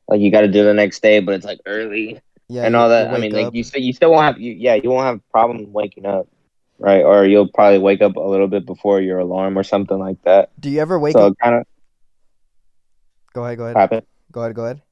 like 0.08 0.20
you 0.20 0.30
got 0.30 0.42
to 0.42 0.48
do 0.48 0.64
the 0.64 0.74
next 0.74 1.00
day 1.02 1.20
but 1.20 1.34
it's 1.34 1.44
like 1.44 1.60
early 1.66 2.20
yeah 2.48 2.64
and 2.64 2.76
all 2.76 2.88
that. 2.88 3.12
I 3.12 3.18
mean 3.18 3.32
like 3.32 3.54
you 3.54 3.64
still 3.64 3.80
you 3.80 3.92
still 3.92 4.10
won't 4.10 4.24
have 4.24 4.40
you, 4.40 4.52
yeah 4.52 4.74
you 4.74 4.90
won't 4.90 5.06
have 5.06 5.20
problem 5.30 5.72
waking 5.72 6.06
up. 6.06 6.28
Right, 6.78 7.02
or 7.02 7.24
you'll 7.24 7.48
probably 7.48 7.78
wake 7.78 8.02
up 8.02 8.16
a 8.16 8.20
little 8.20 8.48
bit 8.48 8.66
before 8.66 9.00
your 9.00 9.18
alarm 9.18 9.58
or 9.58 9.62
something 9.62 9.98
like 9.98 10.22
that. 10.24 10.50
do 10.60 10.68
you 10.68 10.78
ever 10.78 10.98
wake 10.98 11.14
so 11.14 11.28
up 11.28 11.34
kind 11.42 11.54
of 11.54 11.66
go 13.32 13.46
ahead 13.46 13.56
go 13.56 13.64
ahead 13.64 13.76
happen. 13.78 14.02
go 14.30 14.42
ahead 14.42 14.54
go 14.54 14.64
ahead 14.64 14.82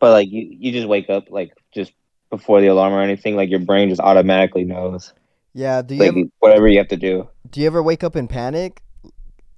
But 0.00 0.10
like 0.10 0.28
you, 0.28 0.46
you 0.50 0.70
just 0.70 0.86
wake 0.86 1.08
up 1.08 1.30
like 1.30 1.52
just 1.72 1.92
before 2.28 2.60
the 2.60 2.66
alarm 2.66 2.92
or 2.92 3.00
anything. 3.00 3.36
Like 3.36 3.48
your 3.48 3.60
brain 3.60 3.88
just 3.88 4.02
automatically 4.02 4.64
knows 4.64 5.14
yeah 5.54 5.80
do 5.80 5.94
you 5.94 6.00
like 6.00 6.08
ever 6.10 6.26
whatever 6.40 6.68
you 6.68 6.78
have 6.78 6.88
to 6.88 6.96
do. 6.96 7.26
do 7.48 7.60
you 7.60 7.66
ever 7.66 7.82
wake 7.82 8.04
up 8.04 8.16
in 8.16 8.28
panic 8.28 8.82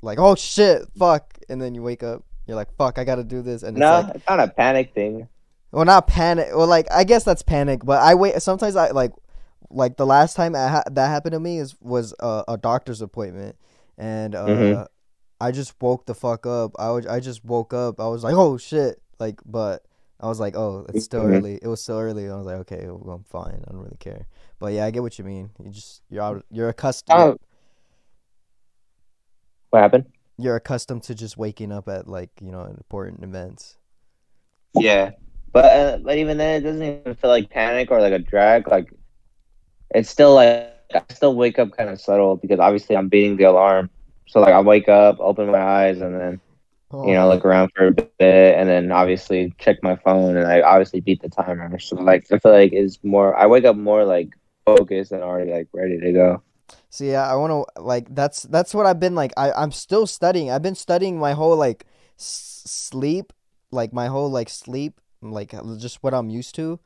like 0.02 0.18
oh 0.18 0.34
shit 0.34 0.82
fuck 0.98 1.38
and 1.48 1.60
then 1.60 1.74
you 1.74 1.82
wake 1.82 2.02
up 2.02 2.22
you're 2.46 2.56
like 2.56 2.72
fuck 2.76 2.98
I 2.98 3.04
got 3.04 3.16
to 3.16 3.24
do 3.24 3.42
this 3.42 3.62
and 3.62 3.76
it's 3.76 3.80
No, 3.80 3.90
like 4.00 4.14
it's 4.16 4.26
not 4.28 4.40
a 4.40 4.48
panic 4.48 4.94
thing. 4.94 5.28
Well, 5.72 5.84
not 5.84 6.06
panic. 6.06 6.48
Well, 6.54 6.66
like 6.68 6.86
I 6.92 7.04
guess 7.04 7.24
that's 7.24 7.42
panic, 7.42 7.84
but 7.84 8.00
I 8.00 8.14
wait. 8.14 8.40
Sometimes 8.40 8.76
I 8.76 8.90
like, 8.92 9.12
like 9.68 9.96
the 9.96 10.06
last 10.06 10.34
time 10.36 10.54
I 10.54 10.68
ha- 10.68 10.84
that 10.90 11.08
happened 11.08 11.32
to 11.32 11.40
me 11.40 11.58
is 11.58 11.74
was 11.80 12.14
a, 12.20 12.44
a 12.48 12.56
doctor's 12.56 13.02
appointment, 13.02 13.56
and 13.98 14.34
uh, 14.34 14.46
Mhm. 14.46 14.86
I 15.40 15.50
just 15.50 15.74
woke 15.82 16.06
the 16.06 16.14
fuck 16.14 16.46
up. 16.46 16.72
I 16.78 16.90
was 16.92 17.04
I 17.06 17.20
just 17.20 17.44
woke 17.44 17.74
up. 17.74 18.00
I 18.00 18.06
was 18.08 18.22
like, 18.24 18.34
oh 18.36 18.56
shit, 18.56 19.02
like, 19.18 19.40
but 19.44 19.82
I 20.20 20.28
was 20.28 20.38
like, 20.40 20.56
oh, 20.56 20.86
it's 20.88 21.04
still 21.04 21.22
Mhm. 21.24 21.38
early. 21.38 21.58
It 21.60 21.66
was 21.68 21.82
still 21.82 21.98
early. 21.98 22.30
I 22.30 22.36
was 22.36 22.46
like, 22.46 22.56
okay, 22.58 22.86
well, 22.86 23.16
I'm 23.16 23.24
fine. 23.24 23.62
I 23.66 23.72
don't 23.72 23.82
really 23.82 23.98
care. 23.98 24.26
But 24.60 24.72
yeah, 24.72 24.86
I 24.86 24.90
get 24.92 25.02
what 25.02 25.18
you 25.18 25.24
mean. 25.24 25.50
You 25.62 25.70
just 25.72 26.00
you're 26.08 26.22
out. 26.22 26.44
You're 26.50 26.68
accustomed. 26.70 27.18
Oh, 27.20 27.36
what 29.70 29.80
happened? 29.80 30.06
You're 30.38 30.56
accustomed 30.56 31.02
to 31.04 31.14
just 31.14 31.36
waking 31.36 31.72
up 31.72 31.88
at 31.88 32.08
like 32.08 32.30
you 32.40 32.52
know 32.52 32.64
important 32.64 33.22
events. 33.22 33.76
Yeah, 34.74 35.12
but 35.52 35.64
uh, 35.64 35.98
but 35.98 36.18
even 36.18 36.36
then, 36.36 36.60
it 36.60 36.64
doesn't 36.64 36.82
even 36.82 37.14
feel 37.14 37.30
like 37.30 37.50
panic 37.50 37.90
or 37.90 38.00
like 38.00 38.12
a 38.12 38.18
drag. 38.18 38.68
Like 38.68 38.92
it's 39.94 40.10
still 40.10 40.34
like 40.34 40.72
I 40.94 41.02
still 41.10 41.34
wake 41.34 41.58
up 41.58 41.76
kind 41.76 41.90
of 41.90 42.00
subtle 42.00 42.36
because 42.36 42.60
obviously 42.60 42.96
I'm 42.96 43.08
beating 43.08 43.36
the 43.36 43.44
alarm. 43.44 43.90
So 44.26 44.40
like 44.40 44.52
I 44.52 44.60
wake 44.60 44.88
up, 44.88 45.16
open 45.20 45.50
my 45.50 45.58
eyes, 45.58 46.00
and 46.00 46.14
then 46.14 46.40
you 46.92 47.14
know 47.14 47.28
look 47.28 47.44
around 47.44 47.70
for 47.74 47.86
a 47.86 47.92
bit, 47.92 48.10
and 48.18 48.68
then 48.68 48.92
obviously 48.92 49.52
check 49.58 49.82
my 49.82 49.96
phone, 49.96 50.36
and 50.36 50.46
I 50.46 50.60
obviously 50.60 51.00
beat 51.00 51.22
the 51.22 51.28
timer. 51.28 51.78
So 51.78 51.96
like 51.96 52.26
I 52.30 52.38
feel 52.38 52.52
like 52.52 52.72
it's 52.72 52.98
more. 53.02 53.36
I 53.36 53.46
wake 53.46 53.64
up 53.64 53.76
more 53.76 54.04
like 54.04 54.30
focused 54.66 55.12
and 55.12 55.22
already 55.22 55.52
like 55.52 55.68
ready 55.72 55.98
to 55.98 56.12
go. 56.12 56.42
So 56.90 57.04
yeah, 57.04 57.30
I 57.30 57.34
want 57.36 57.52
to 57.52 57.80
like 57.82 58.14
that's 58.14 58.42
that's 58.44 58.74
what 58.74 58.86
I've 58.86 59.00
been 59.00 59.14
like. 59.14 59.32
I 59.36 59.52
I'm 59.52 59.72
still 59.72 60.06
studying. 60.06 60.50
I've 60.50 60.62
been 60.62 60.74
studying 60.74 61.18
my 61.18 61.32
whole 61.32 61.56
like 61.56 61.86
s- 62.18 62.62
sleep, 62.66 63.32
like 63.70 63.92
my 63.92 64.06
whole 64.08 64.30
like 64.30 64.48
sleep, 64.48 65.00
like 65.22 65.54
just 65.78 66.02
what 66.02 66.14
I'm 66.14 66.30
used 66.30 66.54
to, 66.56 66.80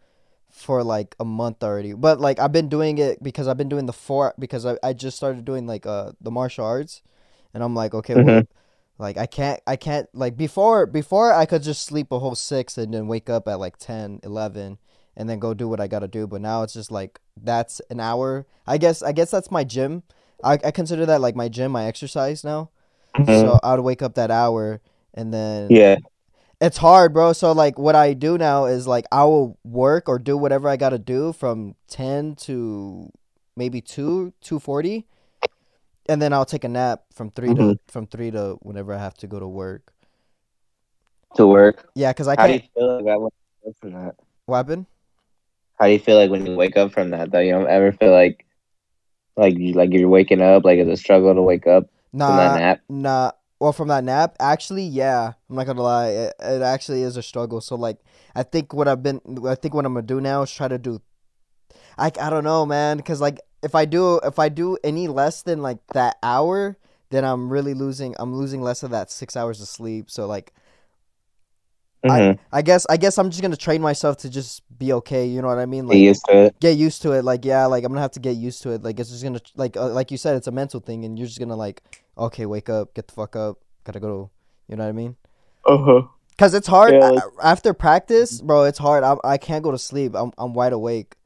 for 0.51 0.83
like 0.85 1.15
a 1.21 1.25
month 1.25 1.63
already. 1.63 1.93
But 1.95 2.21
like 2.21 2.39
I've 2.41 2.53
been 2.53 2.69
doing 2.69 2.99
it 2.99 3.23
because 3.23 3.49
I've 3.49 3.57
been 3.59 3.69
doing 3.69 3.87
the 3.87 3.93
four 3.93 4.35
because 4.39 4.67
I, 4.67 4.77
I 4.83 4.93
just 4.93 5.17
started 5.17 5.45
doing 5.45 5.67
like 5.67 5.87
uh 5.87 6.13
the 6.21 6.31
martial 6.31 6.65
arts, 6.65 7.03
and 7.55 7.63
I'm 7.63 7.75
like 7.75 7.95
okay, 7.95 8.17
well, 8.17 8.43
Mhm. 8.43 8.47
like 8.99 9.17
I 9.17 9.27
can't 9.27 9.61
I 9.67 9.77
can't 9.77 10.09
like 10.15 10.37
before 10.37 10.87
before 10.87 11.33
I 11.33 11.47
could 11.47 11.63
just 11.63 11.83
sleep 11.85 12.13
a 12.13 12.19
whole 12.19 12.35
six 12.35 12.77
and 12.79 12.93
then 12.93 13.09
wake 13.09 13.31
up 13.31 13.49
at 13.49 13.61
like 13.61 13.77
10, 13.79 14.21
11 14.23 14.79
and 15.21 15.29
then 15.29 15.39
go 15.39 15.53
do 15.53 15.69
what 15.69 15.81
I 15.81 15.87
gotta 15.87 16.09
do. 16.09 16.27
But 16.27 16.41
now 16.41 16.63
it's 16.63 16.73
just 16.73 16.91
like 16.91 17.21
that's 17.37 17.81
an 17.91 18.01
hour. 18.01 18.47
I 18.67 18.79
guess 18.79 19.03
I 19.03 19.13
guess 19.13 19.31
that's 19.31 19.51
my 19.51 19.65
gym. 19.65 20.03
I 20.43 20.55
I 20.65 20.71
consider 20.71 21.05
that 21.07 21.21
like 21.21 21.37
my 21.37 21.49
gym, 21.49 21.73
my 21.73 21.85
exercise 21.85 22.43
now. 22.43 22.71
Mhm. 23.19 23.27
So 23.27 23.61
I 23.63 23.75
would 23.77 23.85
wake 23.85 24.01
up 24.03 24.15
that 24.15 24.31
hour 24.31 24.81
and 25.13 25.33
then 25.35 25.69
yeah. 25.71 25.97
it's 26.61 26.79
hard, 26.79 27.13
bro. 27.13 27.35
So 27.35 27.53
like 27.53 27.79
what 27.79 27.95
I 27.95 28.15
do 28.15 28.39
now 28.39 28.65
is 28.65 28.87
like 28.87 29.05
I 29.13 29.25
will 29.25 29.59
work 29.63 30.09
or 30.09 30.19
do 30.19 30.39
whatever 30.39 30.69
I 30.71 30.77
gotta 30.77 30.99
do 30.99 31.35
from 31.35 31.75
ten 31.87 32.35
to 32.47 33.11
maybe 33.57 33.83
two, 33.83 34.33
two 34.41 34.59
forty. 34.59 35.07
And 36.09 36.21
then 36.21 36.33
I'll 36.33 36.47
take 36.47 36.65
a 36.65 36.69
nap 36.69 37.05
from 37.13 37.31
3 37.31 37.55
to 37.55 37.55
Mhm. 37.55 37.79
from 37.87 38.07
three 38.07 38.31
to 38.33 38.57
whenever 38.63 38.93
I 38.95 38.99
have 38.99 39.15
to 39.19 39.29
go 39.29 39.39
to 39.39 39.47
work. 39.47 39.93
To 41.37 41.47
work. 41.47 41.89
Yeah, 41.95 42.13
cause 42.13 42.27
I 42.27 42.37
How 42.37 42.47
do 42.47 42.53
can't 42.53 42.65
you 42.65 42.69
feel 42.75 42.97
like 42.97 43.05
that 43.05 43.21
when 43.21 43.31
you 43.31 43.31
wake 43.65 43.71
up 43.71 43.77
from 43.81 43.93
that? 43.93 44.17
weapon. 44.47 44.87
How 45.81 45.87
do 45.87 45.93
you 45.93 45.99
feel 45.99 46.19
like 46.19 46.31
when 46.31 46.45
you 46.45 46.55
wake 46.55 46.77
up 46.77 46.93
from 46.93 47.11
that? 47.11 47.33
Though 47.33 47.41
you 47.41 47.53
don't 47.53 47.67
ever 47.67 47.91
feel 47.91 48.13
like 48.13 48.45
like 49.37 49.57
you 49.59 49.73
like 49.73 49.91
you're 49.93 50.09
waking 50.09 50.43
up 50.43 50.65
like 50.65 50.79
it's 50.79 50.91
a 50.91 50.97
struggle 50.97 51.35
to 51.35 51.41
wake 51.41 51.67
up 51.67 51.89
from 52.11 52.37
that 52.37 52.61
nap. 52.61 52.81
nah. 52.89 53.33
Well, 53.59 53.73
from 53.73 53.89
that 53.89 54.05
nap, 54.05 54.37
actually, 54.41 54.85
yeah. 54.85 55.33
I'm 55.49 55.57
not 55.57 55.67
gonna 55.67 55.83
lie, 55.83 56.09
it, 56.09 56.35
it 56.41 56.63
actually 56.63 57.03
is 57.03 57.17
a 57.17 57.23
struggle. 57.23 57.61
So 57.61 57.77
like, 57.77 57.99
I 58.35 58.43
think 58.43 58.73
what 58.73 58.89
I've 58.89 59.03
been, 59.03 59.21
I 59.47 59.55
think 59.55 59.75
what 59.75 59.85
I'm 59.85 59.95
gonna 59.95 60.07
do 60.07 60.21
now 60.21 60.43
is 60.43 60.51
try 60.51 60.69
to 60.69 60.79
do. 60.79 61.01
I 61.99 62.07
I 62.21 62.31
don't 62.31 62.45
know, 62.45 62.65
man, 62.67 62.99
because 62.99 63.21
like 63.21 63.41
if 63.63 63.75
I 63.75 63.87
do 63.87 64.19
if 64.19 64.39
I 64.39 64.51
do 64.51 64.77
any 64.85 65.09
less 65.09 65.43
than 65.43 65.63
like 65.63 65.79
that 65.95 66.17
hour, 66.23 66.77
then 67.11 67.25
I'm 67.25 67.51
really 67.51 67.75
losing. 67.75 68.15
I'm 68.19 68.35
losing 68.35 68.63
less 68.63 68.83
of 68.83 68.91
that 68.91 69.11
six 69.11 69.37
hours 69.37 69.61
of 69.61 69.69
sleep. 69.69 70.11
So 70.11 70.27
like, 70.27 70.53
Mhm. 72.05 72.39
I 72.53 72.63
guess 72.63 72.87
I 72.89 72.97
guess 72.97 73.19
I'm 73.19 73.29
just 73.31 73.43
gonna 73.43 73.57
train 73.57 73.83
myself 73.83 74.17
to 74.19 74.31
just 74.31 74.63
be 74.79 74.93
okay. 74.95 75.27
You 75.27 75.43
know 75.43 75.49
what 75.49 75.59
I 75.59 75.67
mean? 75.67 75.87
Get 75.87 75.97
used 75.99 76.25
to 76.27 76.37
it. 76.47 76.61
get 76.61 76.77
used 76.79 77.03
to 77.03 77.13
it 77.13 77.25
like 77.25 77.45
yeah 77.45 77.67
like 77.67 77.85
i'm 77.85 77.93
gonna 77.93 78.01
have 78.01 78.13
to 78.13 78.21
get 78.21 78.37
used 78.37 78.63
to 78.63 78.71
it 78.71 78.83
like 78.83 78.99
it's 78.99 79.11
just 79.11 79.23
gonna 79.23 79.41
like 79.57 79.77
uh, 79.77 79.89
like 79.91 80.11
you 80.11 80.17
said 80.17 80.35
it's 80.37 80.47
a 80.47 80.51
mental 80.51 80.81
thing 80.81 81.05
and 81.05 81.19
you're 81.19 81.27
just 81.29 81.39
gonna 81.39 81.57
like 81.57 81.83
okay 82.17 82.47
wake 82.47 82.71
up 82.71 82.95
get 82.95 83.07
the 83.07 83.13
fuck 83.13 83.37
up 83.37 83.59
gotta 83.85 84.01
go 84.01 84.09
to 84.09 84.31
you 84.69 84.77
know 84.77 84.85
what 84.85 84.89
i 84.89 84.93
mean 84.93 85.15
Uh 85.67 85.77
huh. 85.77 86.03
because 86.31 86.55
it's 86.55 86.67
hard 86.67 86.93
Yeah, 86.95 87.11
a- 87.11 87.13
like- 87.13 87.25
after 87.43 87.75
practice 87.75 88.41
bro 88.41 88.65
it's 88.65 88.79
hard 88.79 89.05
I, 89.05 89.17
I 89.23 89.37
can't 89.37 89.63
go 89.63 89.71
to 89.71 89.79
sleep 89.79 90.15
I'm, 90.17 90.33
I'm 90.39 90.55
wide 90.55 90.73
awake 90.73 91.17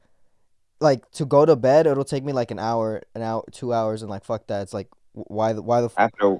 like 0.81 1.09
to 1.11 1.25
go 1.25 1.45
to 1.45 1.55
bed 1.55 1.87
it'll 1.87 2.03
take 2.03 2.25
me 2.25 2.33
like 2.33 2.51
an 2.51 2.59
hour 2.59 3.01
an 3.15 3.21
hour 3.21 3.43
two 3.51 3.71
hours 3.71 4.01
and 4.01 4.09
like 4.11 4.25
fuck 4.25 4.47
that 4.47 4.61
it's 4.63 4.73
like 4.73 4.89
why 5.13 5.53
the 5.53 5.61
why 5.61 5.79
the 5.79 5.87
f- 5.87 5.93
After 5.97 6.39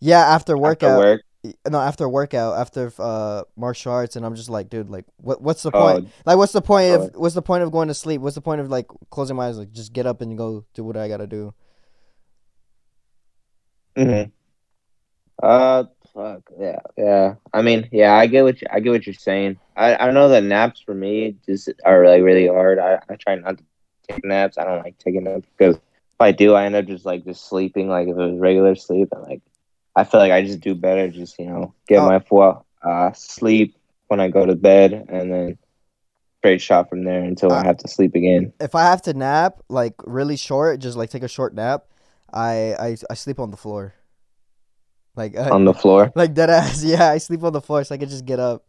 yeah 0.00 0.26
after 0.26 0.58
workout 0.58 0.90
after 0.90 0.98
work. 0.98 1.22
No 1.68 1.78
after 1.80 2.08
workout 2.08 2.58
after 2.58 2.92
uh 2.98 3.42
martial 3.56 3.92
arts 3.92 4.16
and 4.16 4.24
i'm 4.26 4.34
just 4.34 4.48
like 4.48 4.68
dude 4.68 4.88
like 4.90 5.04
what 5.18 5.40
what's 5.42 5.62
the 5.62 5.70
Oh, 5.72 5.80
point 5.80 6.08
like, 6.24 6.36
what's 6.36 6.52
the 6.52 6.62
point 6.62 6.94
of 6.94 7.00
Oh. 7.02 7.10
what's 7.20 7.34
the 7.34 7.42
point 7.42 7.62
of 7.62 7.70
going 7.72 7.88
to 7.88 7.94
sleep? 7.94 8.20
What's 8.20 8.34
the 8.34 8.40
point 8.40 8.60
of 8.60 8.68
like 8.70 8.86
closing 9.10 9.36
my 9.36 9.46
eyes? 9.48 9.58
Like, 9.58 9.72
just 9.72 9.92
get 9.92 10.06
up 10.06 10.20
and 10.20 10.36
go 10.38 10.64
do 10.74 10.84
what 10.84 10.96
I 10.96 11.08
gotta 11.08 11.26
do. 11.26 11.54
Mm-hmm. 13.96 14.30
Uh, 15.42 15.84
fuck 16.14 16.42
yeah, 16.58 16.78
yeah. 16.96 17.34
I 17.52 17.62
mean, 17.62 17.88
yeah, 17.92 18.14
I 18.14 18.26
get 18.26 18.42
what 18.44 18.60
you, 18.60 18.66
I 18.70 18.80
get 18.80 18.90
what 18.90 19.06
you're 19.06 19.14
saying. 19.14 19.58
I 19.76 19.96
I 19.96 20.10
know 20.10 20.28
that 20.30 20.44
naps 20.44 20.80
for 20.80 20.94
me 20.94 21.36
just 21.46 21.68
are 21.84 22.06
like 22.06 22.22
really 22.22 22.48
hard. 22.48 22.78
I 22.78 22.98
I 23.08 23.16
try 23.16 23.34
not 23.36 23.58
to 23.58 23.64
take 24.08 24.24
naps. 24.24 24.58
I 24.58 24.64
don't 24.64 24.82
like 24.82 24.98
taking 24.98 25.24
naps 25.24 25.48
because 25.56 25.76
if 25.76 26.20
I 26.20 26.32
do, 26.32 26.54
I 26.54 26.64
end 26.64 26.74
up 26.76 26.86
just 26.86 27.04
like 27.04 27.24
just 27.24 27.46
sleeping. 27.48 27.88
Like 27.88 28.08
if 28.08 28.16
it 28.16 28.30
was 28.32 28.38
regular 28.38 28.74
sleep, 28.74 29.08
and 29.12 29.22
like 29.24 29.42
I 29.96 30.04
feel 30.04 30.20
like 30.20 30.32
I 30.32 30.42
just 30.42 30.60
do 30.60 30.74
better. 30.74 31.08
Just 31.08 31.38
you 31.38 31.46
know, 31.46 31.74
get 31.88 32.00
Oh. 32.00 32.06
my 32.06 32.18
full 32.20 32.66
uh 32.82 33.12
sleep 33.12 33.76
when 34.08 34.20
I 34.20 34.28
go 34.28 34.46
to 34.46 34.54
bed, 34.54 34.92
and 35.08 35.32
then 35.32 35.58
straight 36.38 36.60
shot 36.60 36.88
from 36.90 37.02
there 37.04 37.22
until 37.24 37.50
I 37.52 37.60
Uh, 37.60 37.64
have 37.64 37.78
to 37.78 37.88
sleep 37.88 38.14
again. 38.14 38.52
If 38.60 38.74
I 38.74 38.82
have 38.82 39.02
to 39.02 39.14
nap, 39.14 39.62
like 39.68 39.94
really 40.04 40.36
short, 40.36 40.78
just 40.80 40.96
like 40.96 41.10
take 41.10 41.22
a 41.24 41.28
short 41.28 41.54
nap, 41.54 41.86
I 42.32 42.74
I, 42.78 42.96
I 43.10 43.14
sleep 43.14 43.40
on 43.40 43.50
the 43.50 43.56
floor. 43.56 43.94
Like 45.16 45.34
uh, 45.36 45.48
On 45.50 45.64
the 45.64 45.72
floor, 45.72 46.12
like 46.14 46.34
dead 46.34 46.50
ass. 46.50 46.84
Yeah, 46.92 47.10
I 47.10 47.18
sleep 47.18 47.42
on 47.42 47.52
the 47.54 47.62
floor 47.62 47.82
so 47.84 47.94
I 47.94 47.98
can 47.98 48.08
just 48.10 48.26
get 48.26 48.38
up. 48.38 48.68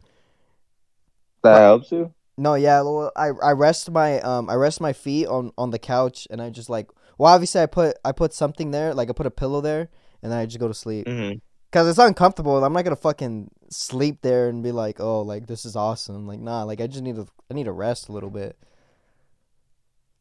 that 1.42 1.58
helps 1.60 1.92
you. 1.92 2.12
No, 2.38 2.54
yeah, 2.54 2.80
well, 2.82 3.12
I 3.16 3.28
I 3.42 3.52
rest 3.52 3.90
my 3.90 4.20
um 4.20 4.48
I 4.48 4.54
rest 4.54 4.80
my 4.80 4.92
feet 4.94 5.26
on 5.26 5.52
on 5.58 5.70
the 5.70 5.78
couch 5.78 6.26
and 6.30 6.40
I 6.40 6.50
just 6.50 6.70
like 6.70 6.88
well 7.18 7.32
obviously 7.34 7.60
I 7.60 7.66
put 7.66 7.96
I 8.04 8.12
put 8.12 8.32
something 8.32 8.70
there 8.70 8.94
like 8.94 9.10
I 9.10 9.12
put 9.12 9.26
a 9.26 9.30
pillow 9.30 9.60
there 9.60 9.88
and 10.22 10.32
then 10.32 10.38
I 10.38 10.46
just 10.46 10.58
go 10.58 10.68
to 10.68 10.74
sleep. 10.74 11.06
Mm-hmm. 11.06 11.38
Cause 11.70 11.86
it's 11.86 11.98
uncomfortable. 11.98 12.64
I'm 12.64 12.72
not 12.72 12.84
gonna 12.84 12.96
fucking 12.96 13.50
sleep 13.68 14.22
there 14.22 14.48
and 14.48 14.62
be 14.62 14.72
like, 14.72 15.00
oh, 15.00 15.20
like 15.20 15.46
this 15.46 15.66
is 15.66 15.76
awesome. 15.76 16.26
Like, 16.26 16.40
nah, 16.40 16.62
like 16.62 16.80
I 16.80 16.86
just 16.86 17.02
need 17.02 17.16
to, 17.16 17.26
I 17.50 17.54
need 17.54 17.64
to 17.64 17.72
rest 17.72 18.08
a 18.08 18.12
little 18.12 18.30
bit. 18.30 18.56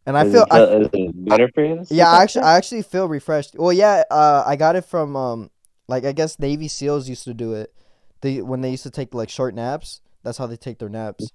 And 0.06 0.18
I 0.18 0.26
is 0.26 0.34
feel, 0.34 0.44
it, 0.44 0.52
I, 0.52 0.64
is 0.64 0.90
it 0.92 1.26
better 1.26 1.50
for 1.54 1.64
you? 1.64 1.86
yeah, 1.90 2.10
I 2.10 2.24
actually. 2.24 2.44
I 2.44 2.56
actually 2.56 2.82
feel 2.82 3.08
refreshed. 3.08 3.56
Well, 3.58 3.74
yeah, 3.74 4.04
uh, 4.10 4.44
I 4.46 4.56
got 4.56 4.78
it 4.78 4.86
from, 4.86 5.18
um, 5.18 5.50
like 5.90 6.06
I 6.06 6.14
guess 6.14 6.40
Navy 6.40 6.70
SEALs 6.70 7.10
used 7.10 7.26
to 7.26 7.34
do 7.34 7.54
it. 7.54 7.74
They 8.22 8.42
when 8.42 8.62
they 8.62 8.72
used 8.72 8.84
to 8.84 8.90
take 8.90 9.14
like 9.14 9.30
short 9.30 9.54
naps. 9.54 10.02
That's 10.24 10.38
how 10.38 10.48
they 10.48 10.58
take 10.58 10.80
their 10.80 10.90
naps. 10.90 11.32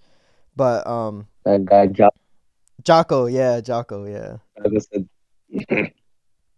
But 0.57 0.87
um, 0.87 1.29
that 1.45 1.65
guy 1.65 1.87
Josh 1.87 2.11
Jocko, 2.83 3.27
yeah, 3.27 3.61
Jocko, 3.61 4.07
yeah. 4.07 4.39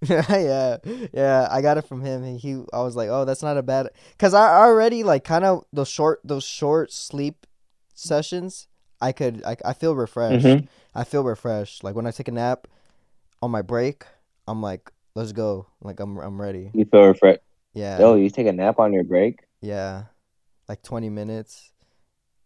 Yeah, 0.09 0.77
yeah, 1.13 1.49
I 1.51 1.61
got 1.63 1.79
it 1.79 1.83
from 1.87 2.01
him. 2.03 2.23
And 2.25 2.39
he, 2.39 2.63
I 2.73 2.83
was 2.83 2.97
like, 2.97 3.09
oh, 3.09 3.25
that's 3.25 3.43
not 3.43 3.57
a 3.57 3.63
bad, 3.63 3.89
cause 4.19 4.35
I 4.35 4.57
already 4.59 5.03
like 5.03 5.25
kind 5.25 5.45
of 5.45 5.65
those 5.73 5.89
short, 5.89 6.21
those 6.25 6.45
short 6.45 6.93
sleep 6.93 7.47
sessions. 7.95 8.67
I 9.01 9.13
could, 9.13 9.43
I, 9.45 9.57
I 9.65 9.73
feel 9.73 9.95
refreshed. 9.95 10.47
Mhm. 10.47 10.69
I 10.95 11.05
feel 11.05 11.25
refreshed. 11.25 11.85
Like 11.85 11.95
when 11.95 12.07
I 12.07 12.11
take 12.11 12.29
a 12.29 12.33
nap 12.33 12.67
on 13.43 13.51
my 13.51 13.63
break, 13.63 14.05
I'm 14.47 14.63
like, 14.63 14.91
let's 15.15 15.33
go. 15.33 15.67
Like 15.83 16.01
I'm, 16.01 16.17
I'm 16.19 16.41
ready. 16.41 16.71
You 16.73 16.85
feel 16.85 17.05
refreshed. 17.07 17.41
Yeah, 17.75 17.99
Yo, 17.99 18.15
you 18.15 18.31
take 18.31 18.47
a 18.47 18.53
nap 18.53 18.79
on 18.79 18.93
your 18.93 19.03
break? 19.05 19.41
yeah, 19.61 20.05
like 20.69 20.83
20 20.83 21.11
minutes, 21.11 21.73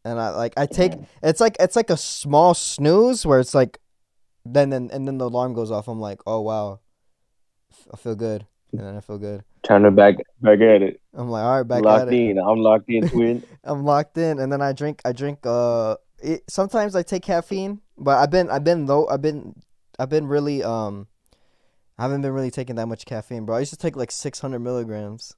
and 0.05 0.19
I 0.19 0.31
like 0.31 0.55
I 0.57 0.65
take. 0.67 0.93
It's 1.23 1.39
like 1.41 1.57
it's 1.61 1.77
like 1.77 1.91
a 1.91 1.97
small 1.99 2.55
snooze 2.55 3.27
where 3.27 3.39
it's 3.39 3.55
like, 3.55 3.79
then 4.47 4.71
then 4.71 4.89
and 4.91 5.07
then 5.07 5.19
the 5.19 5.27
alarm 5.27 5.53
goes 5.53 5.71
off. 5.71 5.87
I'm 5.87 6.01
like, 6.01 6.21
oh 6.27 6.41
wow, 6.41 6.81
I 7.93 7.97
feel 7.97 8.15
good, 8.15 8.47
and 8.73 8.81
then 8.81 8.97
I 8.97 9.01
feel 9.01 9.19
good. 9.19 9.45
Turn 9.63 9.85
it 9.85 9.93
back 9.93 10.17
back 10.41 10.61
at 10.61 10.83
it. 10.83 11.01
I'm 11.15 11.29
like, 11.29 11.43
all 11.43 11.57
right, 11.59 11.63
back 11.63 11.83
locked 11.83 12.09
at 12.09 12.13
it. 12.13 12.31
in. 12.31 12.39
I'm 12.39 12.59
locked 12.59 12.89
in, 12.89 13.09
twin. 13.09 13.43
I'm 13.65 13.85
locked 13.85 14.17
in, 14.19 14.39
and 14.39 14.53
then 14.53 14.63
I 14.63 14.73
drink. 14.73 15.01
I 15.05 15.13
drink. 15.13 15.41
Uh, 15.45 15.97
it, 16.21 16.43
sometimes 16.49 16.95
I 16.97 17.03
take 17.03 17.23
caffeine, 17.23 17.81
but 17.97 18.19
I've 18.19 18.31
been, 18.31 18.51
I've 18.51 18.65
been 18.65 18.87
low. 18.87 19.07
I've 19.09 19.23
been, 19.23 19.55
I've 19.99 20.09
been 20.09 20.27
really, 20.27 20.63
um, 20.63 21.07
I 21.99 22.03
haven't 22.03 22.23
been 22.23 22.33
really 22.33 22.51
taking 22.51 22.77
that 22.77 22.87
much 22.87 23.07
caffeine, 23.07 23.45
bro. 23.45 23.57
I 23.57 23.61
used 23.61 23.73
to 23.73 23.79
take 23.79 23.97
like 23.97 24.11
600 24.11 24.59
milligrams. 24.59 25.37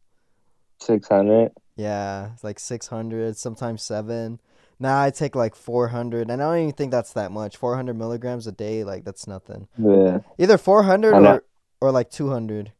Six 0.78 1.09
hundred. 1.09 1.52
Yeah, 1.76 2.30
like 2.42 2.59
600, 2.59 3.37
sometimes 3.37 3.82
seven. 3.82 4.40
Now 4.78 5.02
I 5.02 5.11
take 5.11 5.37
like 5.37 5.54
400, 5.54 6.30
and 6.30 6.42
I 6.42 6.47
don't 6.47 6.62
even 6.62 6.73
think 6.73 6.90
that's 6.90 7.12
that 7.12 7.30
much. 7.30 7.59
400 7.59 7.94
milligrams 7.94 8.47
a 8.47 8.52
day, 8.52 8.82
like 8.82 9.04
that's 9.04 9.26
nothing. 9.26 9.68
Yeah. 9.76 10.20
Either 10.38 10.56
400 10.56 11.14
or, 11.14 11.44
or 11.80 11.90
like 11.90 12.10
200. 12.10 12.72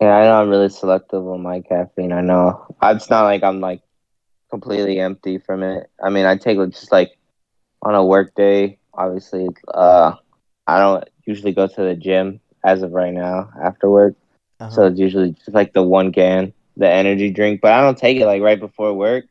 Yeah, 0.00 0.16
I 0.16 0.24
know 0.24 0.40
I'm 0.40 0.48
really 0.48 0.68
selective 0.68 1.26
on 1.26 1.42
my 1.42 1.60
caffeine. 1.60 2.12
I 2.12 2.22
know. 2.22 2.66
It's 2.82 3.10
not 3.10 3.22
like 3.24 3.42
I'm 3.42 3.60
like 3.60 3.82
completely 4.50 4.98
empty 4.98 5.38
from 5.38 5.62
it. 5.62 5.90
I 6.02 6.10
mean, 6.10 6.26
I 6.26 6.36
take 6.36 6.58
it 6.58 6.70
just 6.70 6.90
like 6.90 7.16
on 7.82 7.94
a 7.94 8.04
work 8.04 8.34
day. 8.34 8.78
Obviously, 8.94 9.48
uh, 9.72 10.14
I 10.66 10.78
don't 10.78 11.08
usually 11.24 11.52
go 11.52 11.66
to 11.66 11.82
the 11.82 11.94
gym 11.94 12.40
as 12.64 12.82
of 12.82 12.92
right 12.92 13.12
now 13.12 13.50
after 13.62 13.90
work. 13.90 14.14
Uh-huh. 14.60 14.70
So 14.70 14.86
it's 14.86 14.98
usually 14.98 15.32
just 15.32 15.52
like 15.52 15.72
the 15.72 15.82
one 15.82 16.12
can, 16.12 16.52
the 16.76 16.88
energy 16.88 17.30
drink. 17.30 17.60
But 17.60 17.72
I 17.72 17.80
don't 17.82 17.98
take 17.98 18.18
it 18.18 18.26
like 18.26 18.42
right 18.42 18.60
before 18.60 18.94
work. 18.94 19.26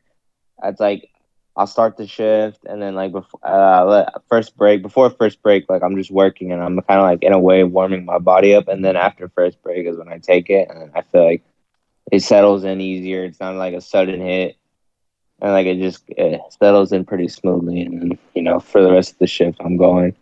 It's 0.64 0.80
like 0.80 1.08
I'll 1.56 1.66
start 1.66 1.96
the 1.96 2.06
shift 2.06 2.64
and 2.64 2.80
then 2.80 2.94
like 2.94 3.12
before 3.12 3.40
uh 3.42 4.06
first 4.28 4.56
break 4.56 4.82
before 4.82 5.10
first 5.10 5.42
break 5.42 5.68
like 5.68 5.82
I'm 5.82 5.96
just 5.96 6.10
working 6.10 6.50
and 6.50 6.62
I'm 6.62 6.80
kind 6.80 7.00
of 7.00 7.04
like 7.04 7.22
in 7.22 7.32
a 7.32 7.38
way 7.38 7.62
warming 7.64 8.06
my 8.06 8.18
body 8.18 8.54
up 8.54 8.68
and 8.68 8.84
then 8.84 8.96
after 8.96 9.28
first 9.28 9.62
break 9.62 9.86
is 9.86 9.98
when 9.98 10.08
I 10.08 10.18
take 10.18 10.48
it 10.48 10.68
and 10.70 10.90
I 10.94 11.02
feel 11.02 11.24
like 11.24 11.44
it 12.10 12.22
settles 12.22 12.64
in 12.64 12.80
easier. 12.80 13.24
It's 13.24 13.40
not 13.40 13.54
like 13.54 13.74
a 13.74 13.80
sudden 13.80 14.20
hit. 14.20 14.56
And 15.40 15.52
like 15.52 15.66
it 15.66 15.78
just 15.78 16.04
it 16.08 16.40
settles 16.60 16.92
in 16.92 17.04
pretty 17.04 17.28
smoothly 17.28 17.82
and 17.82 18.00
then, 18.00 18.18
you 18.34 18.42
know 18.42 18.58
for 18.60 18.82
the 18.82 18.92
rest 18.92 19.12
of 19.12 19.18
the 19.18 19.26
shift 19.26 19.58
I'm 19.60 19.76
going 19.76 20.16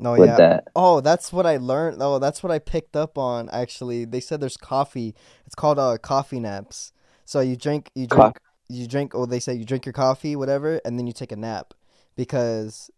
no, 0.00 0.12
with 0.12 0.30
yeah. 0.30 0.36
that. 0.36 0.68
Oh, 0.74 1.02
that's 1.02 1.30
what 1.30 1.44
I 1.44 1.58
learned. 1.58 1.98
Oh, 2.00 2.18
that's 2.18 2.42
what 2.42 2.50
I 2.50 2.58
picked 2.58 2.96
up 2.96 3.18
on. 3.18 3.50
Actually, 3.50 4.06
they 4.06 4.20
said 4.20 4.40
there's 4.40 4.56
coffee. 4.56 5.14
It's 5.44 5.54
called 5.54 5.78
uh 5.78 5.98
coffee 5.98 6.40
naps. 6.40 6.92
So 7.26 7.40
you 7.40 7.54
drink, 7.54 7.90
you 7.94 8.06
drink, 8.06 8.38
you 8.70 8.86
drink. 8.86 9.14
Oh, 9.14 9.26
they 9.26 9.40
say 9.40 9.54
you 9.54 9.64
drink 9.64 9.84
your 9.84 9.92
coffee, 9.92 10.36
whatever, 10.36 10.80
and 10.84 10.98
then 10.98 11.06
you 11.06 11.12
take 11.12 11.32
a 11.32 11.36
nap, 11.36 11.74
because 12.16 12.90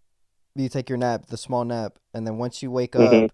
you 0.54 0.68
take 0.68 0.88
your 0.88 0.98
nap, 0.98 1.26
the 1.26 1.36
small 1.36 1.64
nap, 1.64 1.98
and 2.12 2.26
then 2.26 2.36
once 2.38 2.62
you 2.62 2.70
wake 2.70 2.94
up, 2.94 3.10
Mhm. 3.12 3.30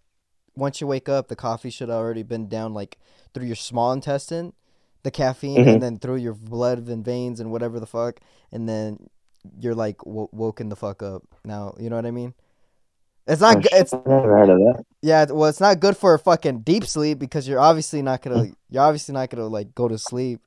once 0.56 0.80
you 0.80 0.86
wake 0.86 1.08
up, 1.08 1.28
the 1.28 1.36
coffee 1.36 1.70
should 1.70 1.88
have 1.88 1.98
already 1.98 2.22
been 2.22 2.48
down 2.48 2.72
like 2.74 2.98
through 3.34 3.46
your 3.46 3.56
small 3.56 3.92
intestine, 3.92 4.52
the 5.02 5.10
caffeine, 5.10 5.64
Mhm. 5.64 5.72
and 5.74 5.82
then 5.82 5.98
through 5.98 6.16
your 6.16 6.34
blood 6.34 6.86
and 6.88 7.04
veins 7.04 7.40
and 7.40 7.50
whatever 7.50 7.80
the 7.80 7.86
fuck, 7.86 8.20
and 8.52 8.68
then 8.68 9.08
you're 9.58 9.74
like 9.74 9.98
w- 9.98 10.28
woken 10.32 10.68
the 10.68 10.76
fuck 10.76 11.02
up. 11.02 11.22
Now 11.44 11.74
you 11.78 11.88
know 11.90 11.96
what 11.96 12.06
I 12.06 12.10
mean. 12.10 12.34
It's 13.26 13.40
not. 13.42 13.62
Good. 13.62 13.72
It's 13.72 13.92
never 13.92 14.38
heard 14.38 14.48
of 14.48 14.58
that. 14.58 14.84
yeah. 15.02 15.26
Well, 15.30 15.48
it's 15.50 15.60
not 15.60 15.80
good 15.80 15.96
for 15.96 16.14
a 16.14 16.18
fucking 16.18 16.60
deep 16.60 16.84
sleep 16.86 17.18
because 17.18 17.46
you're 17.46 17.60
obviously 17.60 18.00
not 18.02 18.22
gonna. 18.22 18.52
You're 18.70 18.82
obviously 18.82 19.12
not 19.12 19.28
gonna 19.30 19.46
like 19.48 19.74
go 19.74 19.86
to 19.88 19.98
sleep. 19.98 20.40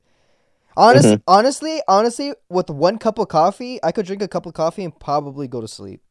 Honest, 0.77 1.05
Mhm. 1.05 1.21
honestly, 1.27 1.81
honestly, 1.87 2.33
with 2.49 2.69
one 2.69 2.97
cup 2.97 3.19
of 3.19 3.27
coffee, 3.27 3.79
I 3.83 3.91
could 3.91 4.05
drink 4.05 4.21
a 4.21 4.27
cup 4.27 4.45
of 4.45 4.53
coffee 4.53 4.83
and 4.83 4.97
probably 4.97 5.47
go 5.47 5.61
to 5.61 5.67
sleep. 5.67 6.01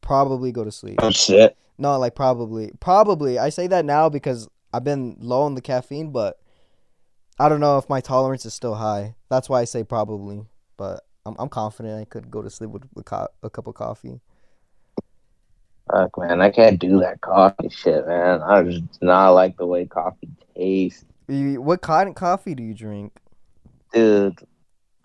Probably 0.00 0.52
go 0.52 0.64
to 0.64 0.70
sleep. 0.72 0.98
Oh 1.02 1.10
shit. 1.10 1.56
No, 1.78 1.98
like 1.98 2.14
probably, 2.14 2.72
probably. 2.78 3.38
I 3.38 3.48
say 3.48 3.66
that 3.68 3.84
now 3.84 4.08
because 4.08 4.48
I've 4.72 4.84
been 4.84 5.16
low 5.18 5.42
on 5.42 5.54
the 5.54 5.62
caffeine, 5.62 6.10
but 6.12 6.38
I 7.38 7.48
don't 7.48 7.60
know 7.60 7.78
if 7.78 7.88
my 7.88 8.00
tolerance 8.00 8.44
is 8.44 8.54
still 8.54 8.74
high. 8.74 9.16
That's 9.28 9.48
why 9.48 9.60
I 9.60 9.64
say 9.64 9.82
probably. 9.82 10.44
But 10.76 11.04
I'm, 11.24 11.34
I'm 11.38 11.48
confident 11.48 12.00
I 12.00 12.04
could 12.04 12.30
go 12.30 12.42
to 12.42 12.50
sleep 12.50 12.70
with, 12.70 12.84
with 12.94 13.06
co- 13.06 13.28
a 13.42 13.50
cup 13.50 13.66
of 13.66 13.74
coffee. 13.74 14.20
Fuck 15.90 16.18
man, 16.18 16.40
I 16.40 16.50
can't 16.50 16.78
do 16.78 16.98
that 17.00 17.20
coffee 17.20 17.68
shit, 17.68 18.06
man. 18.06 18.42
I 18.42 18.62
just 18.62 19.00
do 19.00 19.06
not 19.06 19.30
like 19.30 19.56
the 19.56 19.66
way 19.66 19.84
coffee 19.86 20.28
tastes. 20.56 21.04
What 21.26 21.82
kind 21.82 22.08
of 22.08 22.14
coffee 22.14 22.54
do 22.54 22.62
you 22.62 22.74
drink? 22.74 23.12
Dude, 23.94 24.38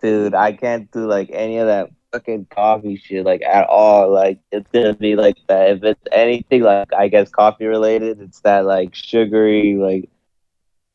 dude, 0.02 0.34
I 0.34 0.52
can't 0.52 0.90
do 0.90 1.06
like 1.06 1.30
any 1.32 1.58
of 1.58 1.68
that 1.68 1.90
fucking 2.12 2.46
coffee 2.50 2.96
shit 2.96 3.24
like 3.24 3.42
at 3.42 3.68
all. 3.68 4.10
Like 4.12 4.40
it's 4.50 4.70
gonna 4.72 4.94
be 4.94 5.16
like 5.16 5.36
that. 5.48 5.70
If 5.70 5.84
it's 5.84 6.02
anything 6.12 6.62
like 6.62 6.92
I 6.92 7.08
guess 7.08 7.30
coffee 7.30 7.66
related, 7.66 8.20
it's 8.20 8.40
that 8.40 8.64
like 8.66 8.94
sugary 8.94 9.76
like 9.76 10.10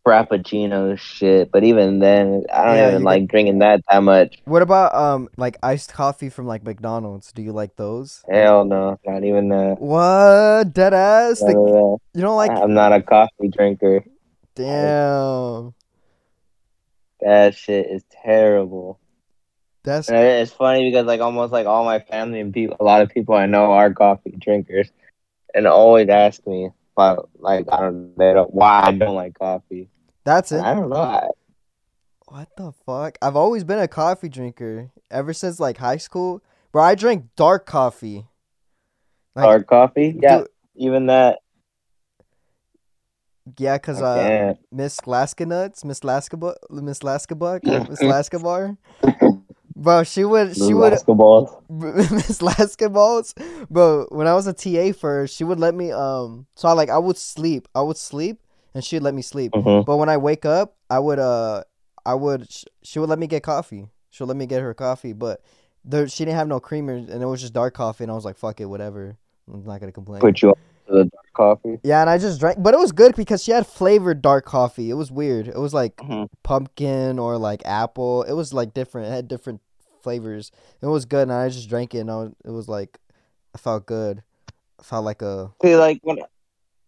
frappuccino 0.06 0.98
shit. 0.98 1.52
But 1.52 1.64
even 1.64 2.00
then, 2.00 2.44
I 2.54 2.66
don't 2.66 2.76
Yeah, 2.76 2.90
even 2.90 3.04
like 3.04 3.28
drinking 3.28 3.60
that 3.60 3.82
that 3.90 4.04
much. 4.04 4.40
What 4.46 4.62
about 4.62 4.94
um 4.94 5.30
like 5.38 5.58
iced 5.64 5.94
coffee 5.94 6.30
from 6.30 6.46
like 6.48 6.64
McDonald's? 6.64 7.32
Do 7.32 7.42
you 7.42 7.54
like 7.54 7.76
those? 7.76 8.24
Hell 8.30 8.66
no, 8.66 9.00
not 9.06 9.24
even 9.24 9.50
that. 9.50 9.78
What 9.80 10.74
dead 10.74 10.94
ass? 10.94 11.42
You 11.42 12.00
don't 12.16 12.38
like? 12.38 12.52
I'm 12.52 12.74
not 12.74 12.94
a 12.94 13.02
coffee 13.02 13.48
drinker. 13.48 14.04
Damn, 14.56 15.74
That 17.22 17.56
shit 17.56 17.88
is 17.90 18.04
terrible. 18.10 19.00
that's 19.84 20.10
And 20.10 20.18
it's 20.18 20.52
funny 20.52 20.90
because 20.90 21.06
like 21.06 21.22
almost 21.22 21.52
like 21.54 21.66
all 21.66 21.86
my 21.86 22.00
family 22.00 22.40
and 22.40 22.54
people, 22.54 22.78
a 22.80 22.84
lot 22.84 23.02
of 23.02 23.10
people 23.10 23.36
I 23.36 23.46
know 23.46 23.72
are 23.72 23.94
coffee 23.94 24.36
drinkers, 24.38 24.92
and 25.54 25.66
always 25.68 26.10
ask 26.10 26.46
me 26.46 26.70
about 26.98 27.30
like 27.40 27.66
I 27.72 27.82
don't, 27.82 28.18
they 28.18 28.34
don't 28.34 28.54
why 28.54 28.82
I 28.84 28.92
don't 28.92 29.16
like 29.16 29.38
coffee. 29.40 29.90
that's 30.24 30.52
it. 30.52 30.62
I 30.62 30.74
don't 30.74 30.90
know. 30.90 30.96
I, 30.96 31.28
What 32.28 32.50
the 32.58 32.74
fuck? 32.86 33.18
I've 33.22 33.36
always 33.36 33.64
been 33.64 33.80
a 33.80 33.88
coffee 33.88 34.30
drinker 34.30 34.92
ever 35.10 35.34
since 35.34 35.60
like 35.60 35.78
high 35.78 35.98
school. 35.98 36.44
Bro, 36.72 36.84
I 36.84 36.96
drink 36.96 37.28
dark 37.36 37.66
coffee. 37.66 38.26
Like, 39.36 39.46
dark 39.46 39.68
coffee, 39.68 40.18
yeah, 40.22 40.40
dude- 40.40 40.48
even 40.76 41.06
that. 41.08 41.40
Yeah, 43.58 43.78
cause 43.78 44.02
uh. 44.02 44.54
Miss 44.72 45.06
Laska 45.08 45.46
Nuts, 45.46 45.86
Miss 45.86 46.04
Laska, 46.04 46.38
Miss 46.70 47.04
Laska 47.04 47.36
Buck, 47.36 47.64
Miss 47.90 48.02
Laska 48.02 48.40
Bar, 48.40 48.78
bro. 49.76 50.04
She 50.04 50.24
would, 50.26 50.56
she 50.56 50.74
would. 50.74 50.94
Miss 51.70 52.42
Laska 52.42 52.90
balls, 52.90 53.34
bro. 53.70 54.08
When 54.10 54.28
I 54.28 54.34
was 54.34 54.48
a 54.48 54.54
TA 54.54 54.92
first, 54.94 55.36
she 55.36 55.44
would 55.44 55.60
let 55.60 55.76
me 55.76 55.92
um. 55.92 56.48
So 56.56 56.68
I 56.68 56.74
like 56.74 56.90
I 56.90 56.98
would 56.98 57.18
sleep, 57.18 57.68
I 57.76 57.82
would 57.82 57.98
sleep, 57.98 58.40
and 58.74 58.84
she'd 58.84 59.02
let 59.02 59.14
me 59.14 59.22
sleep. 59.22 59.52
Mhm. 59.54 59.86
But 59.86 59.98
when 59.98 60.10
I 60.10 60.18
wake 60.18 60.46
up, 60.46 60.76
I 60.90 61.00
would 61.00 61.20
uh, 61.20 61.64
I 62.06 62.14
would 62.16 62.52
sh- 62.52 62.66
she 62.84 63.00
would 63.00 63.10
let 63.10 63.20
me 63.20 63.28
get 63.28 63.44
coffee. 63.44 63.88
She'll 64.10 64.28
let 64.28 64.38
me 64.38 64.46
get 64.46 64.62
her 64.62 64.74
coffee, 64.74 65.14
but 65.14 65.42
there 65.84 66.08
she 66.08 66.26
didn't 66.26 66.38
have 66.38 66.48
no 66.48 66.60
creamer, 66.60 66.94
and 66.96 67.22
it 67.22 67.26
was 67.26 67.42
just 67.42 67.54
dark 67.54 67.74
coffee, 67.74 68.04
and 68.04 68.12
I 68.12 68.16
was 68.16 68.26
like, 68.26 68.38
fuck 68.38 68.60
it, 68.62 68.66
whatever. 68.66 69.18
I'm 69.52 69.64
not 69.64 69.80
gonna 69.80 69.92
complain. 69.92 70.22
Put 70.22 70.42
you 70.42 70.50
on 70.50 70.56
to 70.88 70.94
the 70.94 71.04
dark 71.06 71.25
coffee. 71.36 71.80
Yeah, 71.84 72.02
and 72.02 72.10
I 72.10 72.18
just 72.18 72.40
drank, 72.40 72.58
but 72.62 72.74
it 72.74 72.80
was 72.80 72.92
good 72.92 73.16
because 73.16 73.44
she 73.44 73.52
had 73.52 73.68
flavored 73.68 74.22
dark 74.22 74.46
coffee. 74.46 74.90
It 74.90 74.96
was 74.96 75.12
weird. 75.12 75.48
It 75.48 75.58
was 75.58 75.74
like 75.74 75.96
Mhm. 75.98 76.30
pumpkin 76.44 77.20
or 77.20 77.38
like 77.38 77.62
apple. 77.66 78.24
It 78.24 78.34
was 78.34 78.54
like 78.54 78.74
different. 78.74 79.08
It 79.08 79.12
had 79.12 79.28
different 79.28 79.62
flavors. 80.02 80.52
It 80.82 80.88
was 80.88 81.06
good, 81.06 81.24
and 81.24 81.34
I 81.34 81.50
just 81.50 81.70
drank 81.70 81.94
it, 81.94 82.00
and 82.00 82.10
I 82.12 82.16
was, 82.16 82.32
it 82.46 82.52
was 82.52 82.68
like 82.68 82.98
I 83.54 83.58
felt 83.58 83.86
good. 83.86 84.24
I 84.80 84.84
felt 84.84 85.06
like 85.06 85.22
a 85.22 85.52
See, 85.62 85.76
like 85.76 86.00
when 86.04 86.20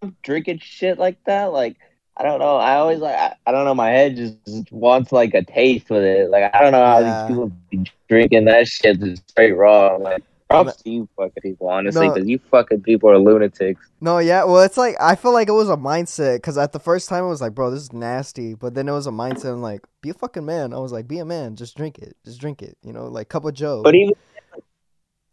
I'm 0.02 0.16
drinking 0.24 0.60
shit 0.60 0.98
like 0.98 1.18
that, 1.26 1.54
like 1.54 1.78
I 2.20 2.24
don't 2.24 2.40
know. 2.40 2.58
I 2.58 2.76
always 2.76 3.00
like 3.00 3.16
I, 3.16 3.36
I 3.46 3.52
don't 3.52 3.66
know. 3.66 3.76
My 3.76 3.90
head 3.90 4.16
just, 4.16 4.38
just 4.46 4.72
wants 4.72 5.12
like 5.12 5.34
a 5.36 5.44
taste 5.44 5.90
with 5.90 6.04
it. 6.04 6.30
Like 6.32 6.54
I 6.56 6.62
don't 6.62 6.72
know 6.72 6.84
how 6.86 7.00
Yeah. 7.00 7.28
these 7.28 7.36
people 7.36 7.52
be 7.70 7.92
drinking 8.10 8.46
that 8.46 8.68
shit 8.68 9.00
just 9.00 9.30
straight 9.30 9.52
raw. 9.54 9.96
Like 9.98 10.24
props 10.50 10.82
to 10.84 10.90
you 10.90 11.10
fucking 11.16 11.42
people, 11.42 11.68
honestly, 11.70 12.08
No. 12.08 12.14
because 12.14 12.30
you 12.30 12.40
fucking 12.52 12.82
people 12.82 13.10
are 13.10 13.18
lunatics. 13.20 13.88
no, 14.02 14.20
yeah. 14.20 14.44
Well, 14.44 14.62
it's 14.62 14.78
like 14.78 14.96
I 15.00 15.16
feel 15.16 15.34
like 15.34 15.48
it 15.50 15.54
was 15.54 15.70
a 15.70 15.78
mindset 15.78 16.38
because 16.38 16.58
at 16.58 16.72
the 16.72 16.80
first 16.80 17.10
time 17.10 17.24
it 17.24 17.30
was 17.30 17.42
like, 17.42 17.54
bro, 17.54 17.70
this 17.72 17.82
is 17.84 17.94
nasty, 17.94 18.54
but 18.54 18.74
then 18.74 18.88
it 18.88 18.94
was 18.94 19.08
a 19.08 19.12
mindset. 19.12 19.54
I'm 19.54 19.62
like, 19.62 19.82
be 20.02 20.10
a 20.10 20.14
fucking 20.14 20.46
man. 20.46 20.74
I 20.74 20.80
was 20.80 20.92
like, 20.92 21.08
be 21.08 21.20
a 21.20 21.26
man. 21.26 21.56
Just 21.56 21.76
drink 21.78 21.98
it. 22.00 22.16
Just 22.26 22.40
drink 22.40 22.62
it. 22.62 22.78
You 22.84 22.94
know, 22.94 23.08
like 23.08 23.30
cup 23.30 23.46
of 23.46 23.54
Joe. 23.54 23.82
But 23.84 23.96
even 23.96 24.14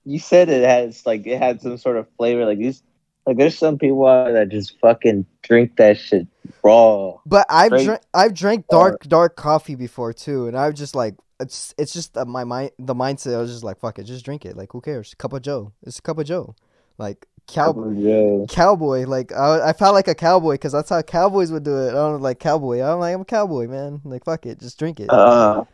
you 0.05 0.19
said 0.19 0.49
it 0.49 0.65
has 0.65 1.07
like 1.07 1.27
it 1.27 1.39
had 1.39 1.61
some 1.61 1.79
sort 1.79 1.97
of 1.97 2.07
flavor. 2.17 2.45
Like 2.45 2.59
these, 2.59 2.83
like 3.27 3.37
there's 3.39 3.57
some 3.57 3.79
people 3.79 4.07
out 4.07 4.25
there 4.25 4.35
that 4.35 4.49
just 4.51 4.79
fucking 4.81 5.27
drink 5.43 5.77
that 5.77 5.99
shit 5.99 6.27
raw. 6.63 7.15
But 7.25 7.47
I've 7.49 7.71
drank 7.71 8.01
I've 8.13 8.35
drank 8.35 8.67
dark 8.69 9.03
dark 9.05 9.37
coffee 9.37 9.75
before 9.77 10.13
too, 10.13 10.47
and 10.47 10.57
I've 10.57 10.75
just 10.75 10.95
like 10.95 11.15
it's 11.45 11.75
it's 11.79 11.93
just 11.93 12.17
uh, 12.17 12.25
my 12.25 12.45
mind 12.45 12.71
the 12.79 12.95
mindset. 12.95 13.35
I 13.37 13.41
was 13.41 13.51
just 13.53 13.65
like 13.65 13.79
fuck 13.79 13.99
it, 13.99 14.05
just 14.05 14.25
drink 14.25 14.45
it. 14.45 14.57
Like 14.57 14.73
who 14.73 14.81
cares? 14.81 15.15
Cup 15.15 15.33
of 15.33 15.43
Joe. 15.43 15.73
It's 15.83 15.99
a 15.99 16.03
cup 16.03 16.19
of 16.19 16.27
Joe. 16.27 16.55
Like 16.99 17.27
cowboy 17.47 17.91
Yeah. 17.93 18.47
cowboy. 18.49 19.05
Like 19.07 19.33
I 19.33 19.69
I 19.71 19.73
felt 19.73 19.95
like 19.95 20.09
a 20.09 20.15
cowboy 20.15 20.55
because 20.55 20.73
that's 20.73 20.91
how 20.91 21.03
cowboys 21.03 21.53
would 21.53 21.65
do 21.65 21.77
it. 21.77 21.91
I 21.91 21.93
don't 21.93 22.21
like 22.23 22.39
cowboy. 22.41 22.81
I'm 22.81 22.99
like 23.01 23.15
I'm 23.15 23.21
a 23.21 23.25
cowboy 23.25 23.69
man. 23.69 24.01
Like 24.05 24.25
fuck 24.25 24.47
it, 24.47 24.61
just 24.61 24.79
drink 24.79 25.01
it. 25.01 25.11
Uh, 25.11 25.65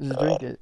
just 0.00 0.18
drink 0.18 0.42
it. 0.42 0.60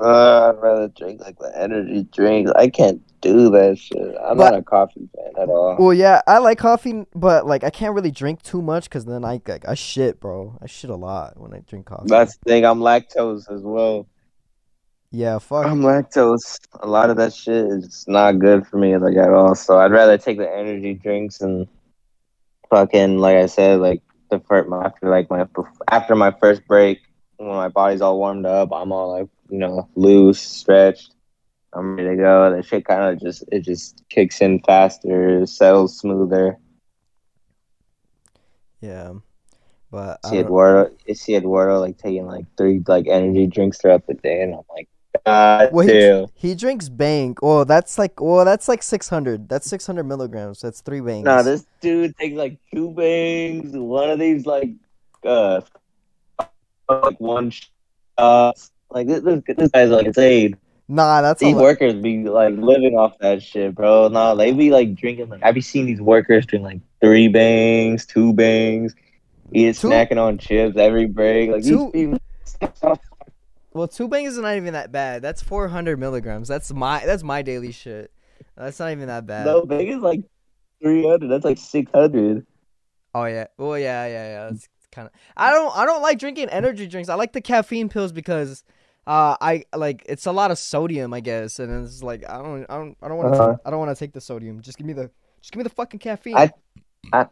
Uh, 0.00 0.50
I'd 0.54 0.62
rather 0.62 0.88
drink 0.88 1.20
like 1.20 1.38
the 1.38 1.52
energy 1.56 2.04
drinks. 2.12 2.50
I 2.56 2.68
can't 2.68 3.00
do 3.20 3.48
that 3.50 3.78
shit. 3.78 4.14
I'm 4.22 4.36
But- 4.36 4.50
not 4.50 4.58
a 4.58 4.62
coffee 4.62 5.08
fan 5.14 5.32
at 5.42 5.48
all. 5.48 5.76
Well, 5.78 5.94
yeah, 5.94 6.20
I 6.26 6.38
like 6.38 6.58
coffee, 6.58 7.06
but 7.14 7.46
like 7.46 7.64
I 7.64 7.70
can't 7.70 7.94
really 7.94 8.10
drink 8.10 8.42
too 8.42 8.60
much 8.62 8.84
because 8.84 9.04
then 9.04 9.24
I 9.24 9.40
like, 9.46 9.66
I 9.68 9.74
shit, 9.74 10.20
bro. 10.20 10.58
I 10.60 10.66
shit 10.66 10.90
a 10.90 10.96
lot 10.96 11.38
when 11.40 11.54
I 11.54 11.60
drink 11.60 11.86
coffee. 11.86 12.08
That's 12.08 12.36
the 12.36 12.50
thing. 12.50 12.64
I'm 12.66 12.80
lactose 12.80 13.50
as 13.50 13.62
well. 13.62 14.06
yeah, 15.10 15.38
fuck. 15.38 15.64
I'm 15.66 15.80
lactose. 15.80 16.58
A 16.80 16.88
lot 16.88 17.08
of 17.10 17.16
that 17.16 17.32
shit 17.32 17.64
is 17.66 18.04
not 18.08 18.38
good 18.40 18.66
for 18.66 18.76
me 18.78 18.96
like 18.96 19.16
at 19.16 19.30
all. 19.30 19.54
So 19.54 19.78
I'd 19.78 19.92
rather 19.92 20.18
take 20.18 20.38
the 20.38 20.50
energy 20.52 20.94
drinks 20.94 21.40
and 21.40 21.66
fucking 22.70 23.18
like 23.18 23.36
I 23.36 23.46
said, 23.46 23.80
like 23.80 24.02
the 24.30 24.40
first 24.40 24.68
after 24.72 25.08
like 25.08 25.30
my 25.30 25.46
after 25.90 26.14
my 26.16 26.32
first 26.40 26.66
break 26.66 27.00
when 27.36 27.48
my 27.48 27.68
body's 27.68 28.00
all 28.00 28.18
warmed 28.18 28.46
up, 28.46 28.70
I'm 28.72 28.92
all 28.92 29.12
like 29.12 29.28
you 29.50 29.58
know 29.58 29.88
loose, 29.94 30.40
stretched. 30.40 31.14
I'm 31.72 31.96
ready 31.96 32.10
to 32.10 32.16
go. 32.16 32.54
The 32.56 32.62
shit 32.62 32.84
kind 32.84 33.02
of 33.12 33.20
just 33.20 33.44
it 33.50 33.60
just 33.60 34.02
kicks 34.08 34.40
in 34.40 34.60
faster, 34.60 35.44
settles 35.46 35.98
smoother. 35.98 36.58
yeah, 38.80 39.14
but 39.90 40.20
I 40.24 40.30
See 40.30 40.38
Eduardo, 40.38 40.94
you 41.06 41.14
see 41.14 41.34
Eduardo 41.36 41.80
like 41.80 41.98
taking 41.98 42.26
like 42.26 42.46
three 42.56 42.82
like 42.86 43.06
energy 43.08 43.46
drinks 43.46 43.78
throughout 43.80 44.06
the 44.06 44.14
day, 44.14 44.42
and 44.42 44.54
I'm 44.54 44.60
like, 44.74 44.88
God 45.26 45.72
Well, 45.72 45.86
damn. 45.86 46.26
he, 46.36 46.48
he 46.48 46.54
drinks 46.54 46.88
Bang. 46.88 47.36
Oh, 47.42 47.64
that's 47.64 47.98
like, 47.98 48.20
well, 48.20 48.44
that's 48.44 48.68
like 48.68 48.82
600. 48.82 49.48
That's 49.48 49.68
600 49.68 50.04
milligrams. 50.04 50.60
That's 50.60 50.80
three 50.80 51.00
Bangs. 51.00 51.24
Nah, 51.24 51.42
this 51.42 51.66
dude 51.80 52.16
takes 52.18 52.36
like 52.36 52.58
two 52.72 52.90
bangs, 52.92 53.72
one 53.72 54.10
of 54.10 54.18
these 54.18 54.46
like 54.46 54.70
uh 55.24 55.60
like 56.88 57.20
one 57.20 57.50
shots. 57.50 57.70
Uh, 58.16 58.52
like 58.90 59.06
this, 59.06 59.22
this, 59.22 59.42
this 59.56 59.70
guy's 59.70 59.90
like 59.90 60.06
insane. 60.06 60.56
Nah, 60.86 61.22
that's 61.22 61.40
These 61.40 61.54
workers 61.56 61.94
be 61.94 62.24
like 62.24 62.54
living 62.56 62.94
off 62.94 63.18
that 63.18 63.42
shit, 63.42 63.74
bro. 63.74 64.08
Nah, 64.08 64.34
they 64.34 64.52
be 64.52 64.70
like 64.70 64.94
drinking. 64.94 65.30
Like 65.30 65.42
I 65.42 65.52
be 65.52 65.62
seeing 65.62 65.86
these 65.86 66.00
workers 66.00 66.46
drink 66.46 66.64
like 66.64 66.80
three 67.00 67.28
bangs, 67.28 68.04
two 68.04 68.34
bangs, 68.34 68.94
eating 69.52 69.72
Two- 69.74 69.88
snacking 69.88 70.18
on 70.18 70.38
chips 70.38 70.76
every 70.76 71.06
break. 71.06 71.50
Like 71.50 71.64
Two- 71.64 71.90
these. 71.92 72.18
Well, 73.74 73.88
two 73.88 74.06
Bangs 74.06 74.34
is 74.34 74.38
not 74.38 74.54
even 74.54 74.74
that 74.74 74.92
bad. 74.92 75.20
That's 75.20 75.42
400 75.42 75.98
milligrams. 75.98 76.46
That's 76.46 76.72
my 76.72 77.04
that's 77.04 77.24
my 77.24 77.42
daily 77.42 77.72
shit. 77.72 78.12
That's 78.56 78.78
not 78.78 78.92
even 78.92 79.08
that 79.08 79.26
bad. 79.26 79.46
No, 79.46 79.66
bang 79.66 79.88
is 79.88 80.00
like 80.00 80.22
three 80.80 81.04
hundred. 81.04 81.26
That's 81.26 81.44
like 81.44 81.58
six 81.58 81.90
hundred. 81.92 82.46
Oh 83.14 83.24
yeah. 83.24 83.46
Well, 83.58 83.76
yeah, 83.76 84.06
yeah, 84.06 84.26
yeah. 84.28 84.50
That's 84.50 84.68
kind 84.94 85.06
of. 85.08 85.12
I 85.36 85.52
don't 85.52 85.76
I 85.76 85.84
don't 85.86 86.02
like 86.02 86.18
drinking 86.18 86.48
energy 86.50 86.86
drinks. 86.86 87.08
I 87.08 87.14
like 87.16 87.32
the 87.32 87.40
caffeine 87.42 87.88
pills 87.88 88.12
because 88.12 88.64
Uh, 89.06 89.36
I 89.40 89.64
like 89.76 90.02
it's 90.08 90.26
a 90.26 90.32
lot 90.32 90.50
of 90.50 90.58
sodium, 90.58 91.12
I 91.12 91.20
guess, 91.20 91.58
and 91.60 91.84
it's 91.84 92.02
like 92.02 92.24
I 92.28 92.38
don't, 92.42 92.64
I 92.70 92.76
don't, 92.80 92.96
I 93.02 93.08
don't 93.08 93.18
want 93.18 93.34
to, 93.34 93.36
Uh-huh. 93.42 93.56
I 93.64 93.70
don't 93.70 93.78
want 93.80 93.92
to 93.94 94.00
take 94.02 94.14
the 94.14 94.20
sodium. 94.20 94.62
Just 94.62 94.78
give 94.78 94.86
me 94.86 94.94
the, 94.94 95.10
just 95.42 95.52
give 95.52 95.58
me 95.58 95.64
the 95.64 95.76
fucking 95.80 96.00
caffeine. 96.00 96.44
I- 96.44 96.52
I 97.12 97.28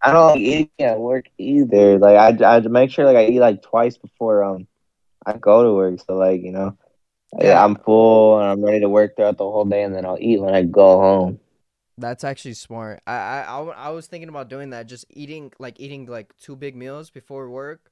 I 0.00 0.12
don't 0.12 0.26
like 0.28 0.38
eating 0.40 0.70
at 0.80 0.98
work 0.98 1.26
either. 1.38 1.98
Like 1.98 2.16
I, 2.42 2.56
I 2.56 2.60
make 2.60 2.90
sure 2.90 3.04
like 3.04 3.16
I 3.16 3.26
eat 3.26 3.40
like 3.40 3.62
twice 3.62 3.96
before 3.98 4.42
um 4.44 4.66
I 5.26 5.34
go 5.38 5.64
to 5.64 5.74
work. 5.74 6.00
So 6.06 6.16
like 6.16 6.42
you 6.42 6.52
know, 6.52 6.76
Yeah. 7.38 7.54
yeah, 7.54 7.64
I'm 7.64 7.76
full 7.76 8.38
and 8.40 8.48
I'm 8.50 8.62
ready 8.64 8.80
to 8.80 8.90
work 8.90 9.16
throughout 9.16 9.38
the 9.38 9.44
whole 9.50 9.66
day, 9.66 9.84
and 9.84 9.94
then 9.94 10.06
I'll 10.06 10.18
eat 10.20 10.40
when 10.42 10.54
I 10.54 10.64
go 10.64 10.98
home. 11.00 11.40
That's 11.98 12.24
actually 12.24 12.54
smart. 12.54 13.00
I 13.06 13.12
I 13.46 13.62
I 13.62 13.88
was 13.90 14.06
thinking 14.06 14.28
about 14.28 14.48
doing 14.48 14.70
that, 14.70 14.86
just 14.86 15.04
eating 15.10 15.52
like 15.58 15.78
eating 15.78 16.06
like 16.06 16.32
two 16.38 16.56
big 16.56 16.74
meals 16.74 17.10
before 17.10 17.50
work, 17.50 17.90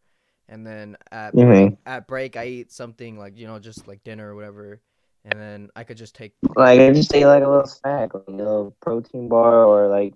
and 0.49 0.67
then 0.67 0.97
at 1.13 1.35
Mhm. 1.35 1.47
break, 1.47 1.79
at 1.87 2.07
break 2.09 2.37
I 2.37 2.47
eat 2.47 2.73
something 2.73 3.19
like 3.19 3.37
you 3.37 3.47
know 3.47 3.59
just 3.59 3.87
like 3.87 4.03
dinner 4.03 4.33
or 4.33 4.35
whatever, 4.35 4.81
and 5.25 5.39
then 5.39 5.71
I 5.77 5.85
could 5.85 5.99
just 5.99 6.15
take. 6.15 6.33
Like 6.57 6.81
I 6.81 6.91
just 6.93 7.15
eat 7.15 7.27
like 7.27 7.45
a 7.45 7.49
little 7.49 7.67
snack, 7.67 8.15
like 8.15 8.25
a 8.27 8.31
little 8.31 8.75
protein 8.81 9.29
bar, 9.29 9.65
or 9.65 9.89
like 9.89 10.15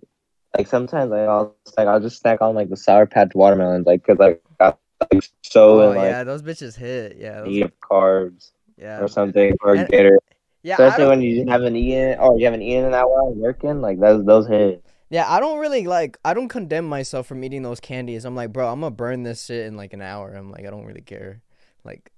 like 0.56 0.66
sometimes 0.66 1.10
like 1.10 1.28
I'll 1.28 1.54
like 1.76 1.86
I'll 1.86 2.00
just 2.00 2.20
snack 2.20 2.40
on 2.40 2.54
like 2.54 2.70
the 2.70 2.76
Sour 2.78 3.04
Patch 3.06 3.34
watermelons, 3.34 3.86
like 3.86 4.02
because 4.06 4.18
like 4.18 4.42
I 4.60 4.72
like 5.12 5.24
so 5.42 5.80
Oh 5.82 5.88
and 5.88 5.96
like 5.98 6.06
yeah, 6.08 6.24
those 6.24 6.40
bitches 6.42 6.74
hit. 6.74 7.18
Yeah, 7.18 7.42
those, 7.42 7.48
eat 7.48 7.70
carbs 7.82 8.52
yeah, 8.78 9.00
or 9.02 9.08
something 9.08 9.54
or 9.62 9.74
And- 9.76 9.92
it. 9.92 10.22
Yeah. 10.64 10.72
Especially 10.72 11.06
when 11.06 11.20
you 11.20 11.36
just 11.36 11.48
haven't 11.48 11.76
eaten 11.76 12.18
or 12.18 12.32
oh, 12.32 12.36
you 12.38 12.46
haven't 12.46 12.62
eaten 12.62 12.86
in 12.86 12.92
that 12.92 13.08
while 13.08 13.32
working, 13.34 13.82
like 13.82 14.00
those 14.00 14.24
those 14.24 14.48
hit. 14.48 14.82
yeah, 15.10 15.30
I 15.30 15.38
don't 15.38 15.58
really 15.58 15.86
like. 15.86 16.18
I 16.24 16.32
don't 16.32 16.48
condemn 16.48 16.86
myself 16.86 17.26
from 17.26 17.44
eating 17.44 17.62
those 17.62 17.80
candies. 17.80 18.24
I'm 18.24 18.34
like, 18.34 18.50
bro, 18.50 18.72
I'm 18.72 18.80
gonna 18.80 18.90
burn 18.90 19.22
this 19.22 19.44
shit 19.44 19.66
in 19.66 19.76
like 19.76 19.92
an 19.92 20.00
hour. 20.00 20.32
I'm 20.32 20.50
like, 20.50 20.66
I 20.66 20.70
don't 20.70 20.86
really 20.86 21.02
care. 21.02 21.42
Like, 21.84 22.10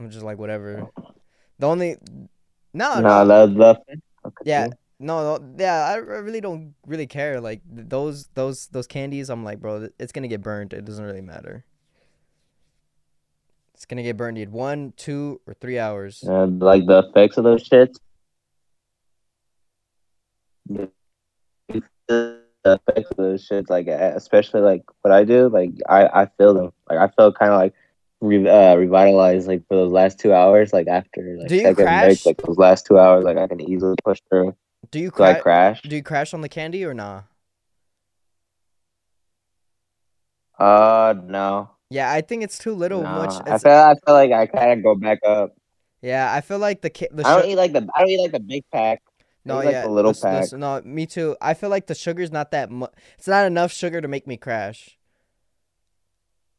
I'm 0.00 0.10
just 0.10 0.24
like 0.24 0.38
whatever. 0.38 0.88
The 1.58 1.66
only, 1.66 1.96
no, 2.72 3.00
no, 3.00 3.24
no, 3.24 3.46
the 3.46 3.80
the 3.84 4.32
Yeah. 4.44 4.68
No, 4.98 5.36
no, 5.36 5.54
yeah, 5.58 5.84
I 5.84 5.92
I 5.92 5.96
really 5.96 6.40
don't 6.40 6.74
really 6.86 7.06
care. 7.06 7.38
Like 7.38 7.60
those, 7.66 8.28
those, 8.28 8.68
those 8.68 8.86
candies. 8.86 9.28
I'm 9.28 9.44
like, 9.44 9.60
bro, 9.60 9.90
it's 9.98 10.10
gonna 10.10 10.28
get 10.28 10.40
burnt. 10.40 10.72
It 10.72 10.86
doesn't 10.86 11.04
really 11.04 11.20
matter. 11.20 11.66
It's 13.76 13.84
gonna 13.84 14.02
get 14.02 14.16
burned 14.16 14.38
in 14.38 14.52
one, 14.52 14.94
two, 14.96 15.42
or 15.46 15.52
three 15.52 15.78
hours. 15.78 16.22
And 16.22 16.62
like 16.62 16.86
the 16.86 17.00
effects 17.00 17.36
of 17.36 17.44
those 17.44 17.68
shits. 17.68 17.98
The 20.66 22.40
effects 22.64 23.10
of 23.10 23.16
those 23.18 23.46
shits, 23.46 23.68
like 23.68 23.86
uh, 23.86 24.12
especially 24.14 24.62
like 24.62 24.82
what 25.02 25.12
I 25.12 25.24
do, 25.24 25.50
like 25.50 25.72
I 25.90 26.06
I 26.06 26.26
feel 26.38 26.54
them. 26.54 26.72
Like 26.88 27.00
I 27.00 27.08
feel 27.14 27.34
kind 27.34 27.52
of 27.52 27.58
like 27.58 27.74
re- 28.22 28.48
uh, 28.48 28.76
revitalized 28.76 29.46
like 29.46 29.68
for 29.68 29.74
those 29.74 29.92
last 29.92 30.18
two 30.18 30.32
hours. 30.32 30.72
Like 30.72 30.88
after 30.88 31.36
like 31.38 31.48
Do 31.48 31.56
you 31.56 31.74
break, 31.74 32.24
like 32.24 32.38
those 32.46 32.56
last 32.56 32.86
two 32.86 32.98
hours, 32.98 33.26
like 33.26 33.36
I 33.36 33.46
can 33.46 33.60
easily 33.60 33.96
push 34.02 34.20
through. 34.30 34.56
Do 34.90 34.98
you 34.98 35.10
crash? 35.10 35.42
crash? 35.42 35.82
Do 35.82 35.96
you 35.96 36.02
crash 36.02 36.32
on 36.32 36.40
the 36.40 36.48
candy 36.48 36.82
or 36.82 36.94
nah? 36.94 37.24
Uh 40.58 41.12
no. 41.26 41.75
Yeah, 41.90 42.10
I 42.10 42.20
think 42.20 42.42
it's 42.42 42.58
too 42.58 42.74
little. 42.74 43.02
no. 43.02 43.10
Much. 43.10 43.34
I 43.46 43.58
feel 43.58 43.72
I 43.72 43.94
feel 44.04 44.14
like 44.14 44.32
I 44.32 44.46
kind 44.46 44.72
of 44.72 44.82
go 44.82 44.94
back 44.94 45.18
up. 45.26 45.54
yeah, 46.02 46.32
I 46.32 46.40
feel 46.40 46.58
like 46.58 46.82
the 46.82 46.90
the 47.12 47.26
I 47.26 47.36
don't 47.40 47.48
eat 47.50 47.56
like 47.56 47.72
the 47.72 47.88
I 47.94 48.00
don't 48.00 48.10
eat 48.10 48.20
like 48.20 48.32
the 48.32 48.40
big 48.40 48.64
pack. 48.72 49.02
no, 49.44 49.60
eat, 49.62 49.66
like, 49.66 49.72
yeah, 49.72 49.82
the 49.82 49.90
little 49.90 50.10
this- 50.12 50.20
this- 50.20 50.50
pack. 50.50 50.58
no, 50.58 50.80
me 50.84 51.06
too. 51.06 51.36
I 51.40 51.54
feel 51.54 51.70
like 51.70 51.86
the 51.86 51.94
sugar's 51.94 52.32
not 52.32 52.50
that 52.50 52.70
much. 52.70 52.92
It's 53.18 53.28
not 53.28 53.46
enough 53.46 53.72
sugar 53.72 54.00
to 54.00 54.08
make 54.08 54.26
me 54.26 54.36
crash. 54.36 54.98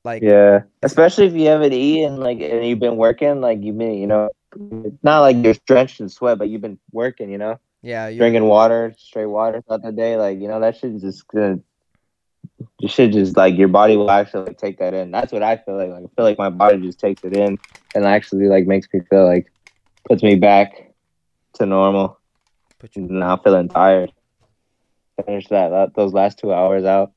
Like, 0.06 0.24
Yeah, 0.24 0.62
especially 0.84 1.28
if 1.28 1.34
you 1.34 1.48
haven't 1.48 1.74
eaten 1.74 2.18
like 2.18 2.40
and 2.40 2.66
you've 2.66 2.80
been 2.80 2.96
working, 2.96 3.42
like 3.42 3.62
you've 3.62 3.78
been, 3.78 3.96
you 3.96 4.08
know, 4.08 4.30
it's 4.86 5.04
not 5.04 5.20
like 5.20 5.36
you're 5.44 5.56
drenched 5.66 6.00
in 6.00 6.08
sweat, 6.08 6.38
but 6.38 6.48
you've 6.48 6.62
been 6.62 6.80
working, 6.94 7.30
you 7.30 7.38
know, 7.38 7.60
yeah, 7.82 8.08
you 8.08 8.18
drinking 8.18 8.46
water, 8.46 8.94
straight 8.98 9.26
water 9.26 9.62
throughout 9.62 9.84
the 9.84 9.92
day, 9.92 10.16
like 10.16 10.40
you 10.40 10.48
know 10.48 10.62
that 10.62 10.78
shit 10.78 10.98
just 11.02 11.28
gonna, 11.28 11.60
you 12.80 12.88
should 12.88 13.12
just 13.14 13.38
like 13.38 13.56
your 13.58 13.68
body 13.68 13.98
will 13.98 14.10
actually 14.12 14.46
like, 14.46 14.58
take 14.58 14.80
that 14.80 14.94
in. 14.94 15.12
That's 15.12 15.32
what 15.32 15.44
I 15.44 15.58
feel 15.58 15.78
like. 15.78 15.90
Like 15.90 16.04
I 16.04 16.08
feel 16.16 16.26
like 16.26 16.38
my 16.38 16.50
body 16.50 16.80
just 16.82 17.00
takes 17.00 17.24
it 17.24 17.34
in 17.34 17.58
and 17.96 18.06
actually 18.06 18.48
like 18.48 18.66
makes 18.66 18.88
me 18.94 19.02
feel 19.10 19.26
like 19.26 19.48
puts 20.08 20.24
me 20.24 20.36
back 20.36 20.94
to 21.56 21.66
normal. 21.66 22.20
put 22.80 22.96
you. 22.96 23.04
Now 23.04 23.38
feeling 23.38 23.70
tired. 23.70 24.12
Finish 25.26 25.48
that, 25.48 25.70
that 25.70 25.96
those 25.96 26.14
last 26.14 26.38
two 26.40 26.54
hours 26.54 26.86
out. 26.86 27.12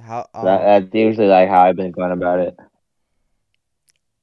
How? 0.00 0.28
Um, 0.34 0.44
That, 0.44 0.62
that's 0.62 0.94
usually 0.94 1.28
like 1.28 1.48
how 1.48 1.62
I've 1.62 1.76
been 1.76 1.92
going 1.92 2.12
about 2.12 2.40
it. 2.40 2.56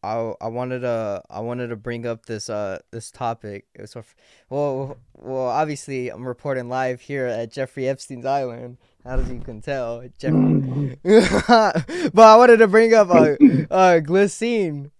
I 0.04 0.34
I 0.40 0.48
wanted 0.48 0.80
to 0.80 1.22
I 1.30 1.40
wanted 1.42 1.68
to 1.68 1.76
bring 1.76 2.06
up 2.06 2.26
this 2.26 2.50
uh 2.50 2.80
this 2.92 3.12
topic. 3.12 3.66
It 3.76 3.90
so 3.90 4.04
well 4.50 4.98
well 5.14 5.48
obviously 5.48 6.10
I'm 6.10 6.28
reporting 6.28 6.70
live 6.70 7.02
here 7.02 7.26
at 7.26 7.52
Jeffrey 7.52 7.88
Epstein's 7.88 8.26
island. 8.26 8.78
As 9.06 9.30
you 9.30 9.40
can 9.40 9.62
tell, 9.62 10.04
Jeffrey. 10.18 10.98
but 11.04 12.28
I 12.28 12.36
wanted 12.38 12.58
to 12.58 12.68
bring 12.68 12.94
up 12.94 13.10
uh 13.10 13.14
uh 13.72 14.00
glycine. 14.00 14.92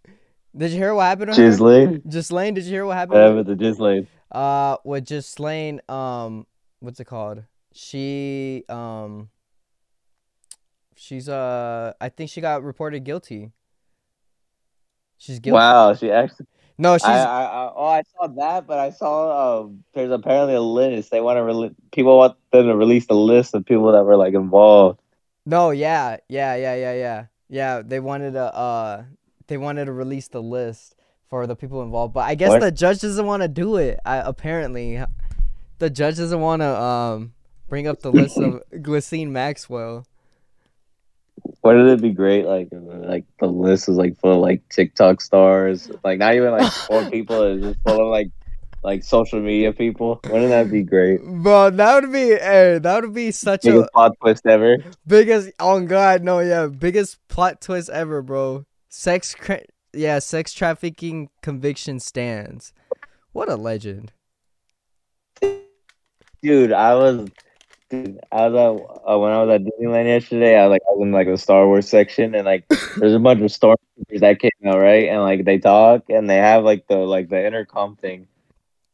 Did 0.56 0.72
you 0.72 0.78
hear 0.78 0.94
what 0.94 1.04
happened? 1.04 1.32
Jizzling. 1.32 2.02
Ghislaine, 2.10 2.56
did 2.56 2.66
you 2.66 2.72
hear 2.72 2.86
what 2.86 2.98
happened? 2.98 3.20
Yeah, 3.20 3.30
with 3.30 3.48
the 3.48 3.56
Jizzling. 3.56 4.08
Uh, 4.32 4.78
with 4.84 5.06
Ghislaine, 5.06 5.80
um, 5.88 6.48
what's 6.80 7.00
it 7.00 7.06
called? 7.06 7.44
She 7.74 8.64
um. 8.68 9.30
She's 10.96 11.30
uh, 11.30 11.94
I 12.02 12.10
think 12.10 12.30
she 12.30 12.42
got 12.42 12.64
reported 12.64 13.06
guilty. 13.06 13.52
She's 15.20 15.40
guilty. 15.40 15.56
Wow, 15.56 15.94
she 15.94 16.10
actually. 16.12 16.48
No, 16.78 16.98
she's 16.98 17.04
I, 17.04 17.24
I, 17.24 17.44
I, 17.44 17.74
oh, 17.76 17.86
I 17.88 18.04
saw 18.16 18.28
that, 18.28 18.66
but 18.66 18.80
I 18.80 18.90
saw 18.92 19.60
um, 19.62 19.84
there's 19.94 20.12
apparently 20.12 20.56
a 20.56 20.62
list. 20.62 21.12
They 21.12 21.20
want 21.20 21.36
to 21.36 21.42
rele- 21.42 21.76
people 21.92 22.18
want 22.18 22.38
them 22.52 22.68
to 22.68 22.76
release 22.76 23.06
the 23.06 23.16
list 23.16 23.54
of 23.54 23.66
people 23.66 23.92
that 23.92 24.04
were 24.04 24.16
like 24.16 24.34
involved. 24.34 25.00
no, 25.46 25.72
yeah, 25.72 26.18
yeah, 26.30 26.56
yeah, 26.56 26.76
yeah, 26.76 26.94
yeah, 26.94 27.26
yeah. 27.50 27.82
They 27.86 28.00
wanted 28.00 28.32
to 28.32 28.44
uh, 28.56 29.04
they 29.48 29.58
wanted 29.58 29.86
to 29.86 29.92
release 29.92 30.30
the 30.30 30.42
list 30.42 30.96
for 31.30 31.46
the 31.48 31.56
people 31.56 31.84
involved, 31.84 32.14
but 32.14 32.22
I 32.22 32.36
guess 32.36 32.50
What? 32.50 32.62
the 32.62 32.72
judge 32.72 33.02
doesn't 33.02 33.26
want 33.26 33.44
to 33.44 33.50
do 33.50 33.76
it. 33.76 34.00
I, 34.06 34.18
apparently, 34.18 35.04
the 35.80 35.90
judge 35.90 36.16
doesn't 36.16 36.40
want 36.40 36.62
to 36.62 36.82
um 36.82 37.34
bring 37.68 37.88
up 37.88 38.00
the 38.00 38.12
list 38.12 38.38
of 38.38 38.64
Ghislaine 38.82 39.34
Maxwell. 39.34 40.06
Wouldn't 41.64 41.90
it 41.90 42.02
be 42.02 42.12
great? 42.12 42.46
Like, 42.46 42.70
like 42.72 43.26
the 43.40 43.48
list 43.48 43.90
is 43.90 43.98
like 43.98 44.18
full 44.20 44.34
of 44.34 44.40
like 44.40 44.68
TikTok 44.70 45.22
stars, 45.22 45.90
like 46.04 46.20
not 46.20 46.36
even 46.36 46.52
like 46.52 46.72
four 46.72 47.06
people. 47.12 47.44
It's 47.44 47.64
just 47.64 47.80
full 47.86 48.02
of 48.02 48.08
like 48.12 48.30
like 48.84 49.04
social 49.04 49.42
media 49.42 49.74
people. 49.74 50.20
Wouldn't 50.26 50.50
that 50.50 50.72
be 50.72 50.84
great? 50.84 51.22
Bro, 51.22 51.72
that 51.72 52.02
would 52.02 52.12
be 52.14 52.30
that 52.36 53.02
would 53.04 53.14
be 53.14 53.32
such 53.32 53.66
a 53.66 53.72
Biggest 53.72 53.92
plot 53.94 54.12
twist 54.22 54.46
ever. 54.46 54.78
biggest 55.06 55.52
oh 55.60 55.80
god 55.86 56.24
no 56.24 56.40
yeah 56.40 56.68
biggest 56.68 57.18
plot 57.28 57.60
twist 57.62 57.90
ever 57.90 58.22
bro 58.22 58.66
sex 58.88 59.36
cra- 59.36 59.66
yeah 59.94 60.20
sex 60.20 60.54
trafficking 60.54 61.30
conviction 61.42 62.00
stands 62.00 62.72
what 63.34 63.50
a 63.50 63.56
legend 63.56 64.12
Dude, 66.42 66.72
I 66.72 66.96
was, 66.96 67.28
dude, 67.90 68.20
I 68.32 68.48
was 68.48 68.56
at, 68.56 69.12
uh, 69.12 69.18
when 69.20 69.32
I 69.32 69.44
was 69.44 69.56
at 69.56 69.64
Disneyland 69.64 70.06
yesterday. 70.06 70.58
I 70.58 70.68
was 70.68 70.72
like, 70.72 70.82
I 70.88 70.92
was 70.96 71.06
in 71.06 71.12
like 71.12 71.28
the 71.28 71.38
Star 71.38 71.68
Wars 71.68 71.88
section, 71.90 72.36
and 72.36 72.46
like, 72.46 72.68
there's 72.98 73.14
a 73.14 73.20
bunch 73.20 73.42
of 73.42 73.48
stormtroopers 73.48 74.20
that 74.20 74.40
came 74.40 74.52
out, 74.66 74.80
right? 74.80 75.10
And 75.10 75.22
like, 75.22 75.46
they 75.46 75.58
talk, 75.58 76.04
and 76.10 76.30
they 76.30 76.38
have 76.38 76.64
like 76.64 76.88
the 76.88 76.98
like 76.98 77.30
the 77.30 77.46
intercom 77.46 77.96
thing. 77.96 78.28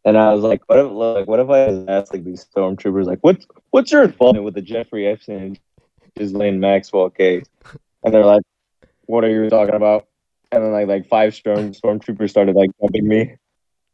And 0.05 0.17
I 0.17 0.33
was 0.33 0.43
like, 0.43 0.61
what 0.67 0.79
if 0.79 0.91
like 0.91 1.27
what 1.27 1.39
if 1.39 1.49
I 1.49 1.91
asked 1.91 2.13
like 2.13 2.23
these 2.23 2.45
stormtroopers 2.45 3.05
like, 3.05 3.19
what's 3.21 3.45
what's 3.71 3.91
your 3.91 4.03
involvement 4.03 4.45
with 4.45 4.53
the 4.53 4.61
Jeffrey 4.61 5.07
Epstein 5.07 5.37
and 5.37 5.59
Ghislaine 6.15 6.59
Maxwell 6.59 7.09
case? 7.09 7.45
And 8.03 8.13
they're 8.13 8.23
like, 8.23 8.43
what 9.07 9.23
are 9.23 9.29
you 9.29 9.49
talking 9.49 9.73
about? 9.73 10.07
And 10.51 10.63
then 10.63 10.71
like 10.71 10.87
like 10.87 11.07
five 11.07 11.33
storm 11.33 11.71
stormtroopers 11.71 12.29
started 12.29 12.55
like 12.55 12.69
jumping 12.79 13.07
me. 13.07 13.35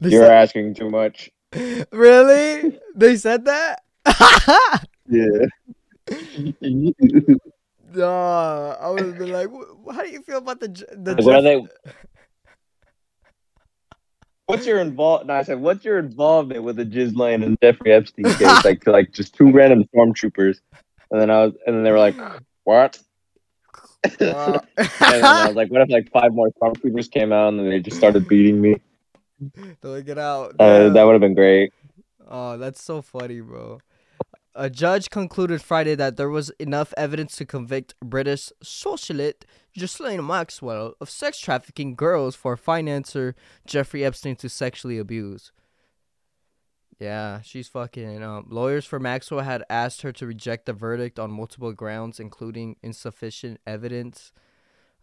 They 0.01 0.09
You're 0.09 0.25
said- 0.25 0.31
asking 0.31 0.73
too 0.73 0.89
much. 0.89 1.31
really 1.91 2.79
they 2.95 3.17
said 3.17 3.45
that 3.45 3.83
Yeah. 5.07 5.45
no 7.93 8.77
i 8.79 8.89
would 8.89 8.99
have 9.05 9.17
been 9.17 9.31
like 9.31 9.49
how 9.93 10.01
do 10.03 10.09
you 10.09 10.21
feel 10.21 10.37
about 10.37 10.59
the 10.61 10.67
the 10.69 11.15
what 11.21 11.35
are 11.35 11.41
they? 11.41 11.61
What's 14.51 14.65
your 14.65 14.79
involved? 14.79 15.27
No, 15.27 15.33
I 15.35 15.43
said, 15.43 15.61
what's 15.61 15.85
your 15.85 15.97
involvement 15.97 16.63
with 16.63 16.75
the 16.75 16.83
Ghislaine 16.83 17.41
and 17.41 17.57
Jeffrey 17.63 17.93
Epstein 17.93 18.25
case? 18.25 18.65
like, 18.65 18.85
like 18.85 19.13
just 19.13 19.33
two 19.33 19.49
random 19.49 19.85
stormtroopers, 19.95 20.59
and 21.09 21.21
then 21.21 21.29
I 21.29 21.45
was, 21.45 21.53
and 21.65 21.73
then 21.73 21.83
they 21.83 21.91
were 21.91 21.99
like, 21.99 22.15
what? 22.65 22.99
Uh, 24.19 24.59
and 24.77 24.89
then 24.99 25.23
I 25.23 25.47
was 25.47 25.55
like, 25.55 25.71
what 25.71 25.81
if 25.83 25.89
like 25.89 26.11
five 26.11 26.33
more 26.33 26.49
stormtroopers 26.61 27.09
came 27.09 27.31
out 27.31 27.47
and 27.49 27.59
then 27.59 27.69
they 27.69 27.79
just 27.79 27.95
started 27.95 28.27
beating 28.27 28.59
me? 28.59 28.75
They'll 29.79 30.01
get 30.01 30.17
out 30.17 30.55
Uh, 30.59 30.89
that 30.89 31.03
would 31.03 31.13
have 31.13 31.21
been 31.21 31.33
great. 31.35 31.71
oh 32.27 32.57
that's 32.57 32.83
so 32.83 33.01
funny 33.01 33.39
bro 33.39 33.79
a 34.55 34.69
judge 34.69 35.09
concluded 35.09 35.61
Friday 35.61 35.95
that 35.95 36.17
there 36.17 36.29
was 36.29 36.49
enough 36.51 36.93
evidence 36.97 37.35
to 37.37 37.45
convict 37.45 37.95
British 38.03 38.51
socialite 38.63 39.43
Ghislaine 39.73 40.25
Maxwell 40.25 40.95
of 40.99 41.09
sex 41.09 41.39
trafficking 41.39 41.95
girls 41.95 42.35
for 42.35 42.57
financer 42.57 43.33
Jeffrey 43.65 44.03
Epstein 44.03 44.35
to 44.37 44.49
sexually 44.49 44.97
abuse. 44.97 45.51
Yeah, 46.99 47.41
she's 47.41 47.67
fucking. 47.67 48.21
Um, 48.21 48.45
lawyers 48.49 48.85
for 48.85 48.99
Maxwell 48.99 49.39
had 49.39 49.63
asked 49.69 50.01
her 50.03 50.11
to 50.11 50.27
reject 50.27 50.65
the 50.65 50.73
verdict 50.73 51.17
on 51.17 51.31
multiple 51.31 51.73
grounds, 51.73 52.19
including 52.19 52.75
insufficient 52.83 53.59
evidence. 53.65 54.31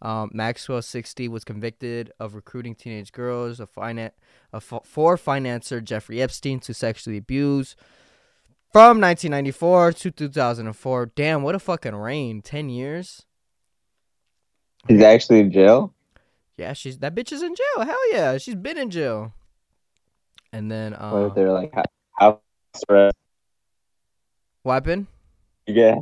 Um, 0.01 0.31
Maxwell, 0.33 0.81
60, 0.81 1.27
was 1.27 1.43
convicted 1.43 2.13
of 2.21 2.37
recruiting 2.37 2.77
teenage 2.77 3.11
girls, 3.11 3.59
a 3.59 3.67
finan- 3.67 4.13
a 4.53 4.57
f- 4.57 4.85
for 4.85 5.17
financer 5.17 5.83
Jeffrey 5.83 6.23
Epstein 6.23 6.61
to 6.61 6.73
sexually 6.73 7.17
abuse 7.17 7.75
from 8.73 9.01
1994 9.01 9.93
to 9.93 10.11
2004. 10.11 11.07
Damn, 11.15 11.43
what 11.43 11.55
a 11.55 11.59
fucking 11.59 11.95
reign! 11.95 12.43
Ten 12.43 12.69
years. 12.69 13.25
He's 14.87 15.03
actually 15.03 15.41
in 15.41 15.51
jail. 15.53 15.95
Yeah, 16.57 16.73
she's 16.73 16.99
that 16.99 17.15
bitch 17.15 17.33
is 17.33 17.43
in 17.43 17.55
jail. 17.55 17.85
Hell 17.85 18.13
yeah, 18.13 18.39
she's 18.39 18.55
been 18.55 18.79
in 18.79 18.91
jail. 18.91 19.33
And 20.53 20.71
then 20.71 20.93
What 20.93 21.03
uh, 21.03 21.27
if 21.27 21.35
they're 21.35 21.53
like 21.53 21.75
ho- 21.75 21.83
house 22.19 22.85
arrest? 22.89 23.17
what 24.63 24.75
happened? 24.75 25.07
Yeah. 25.67 25.97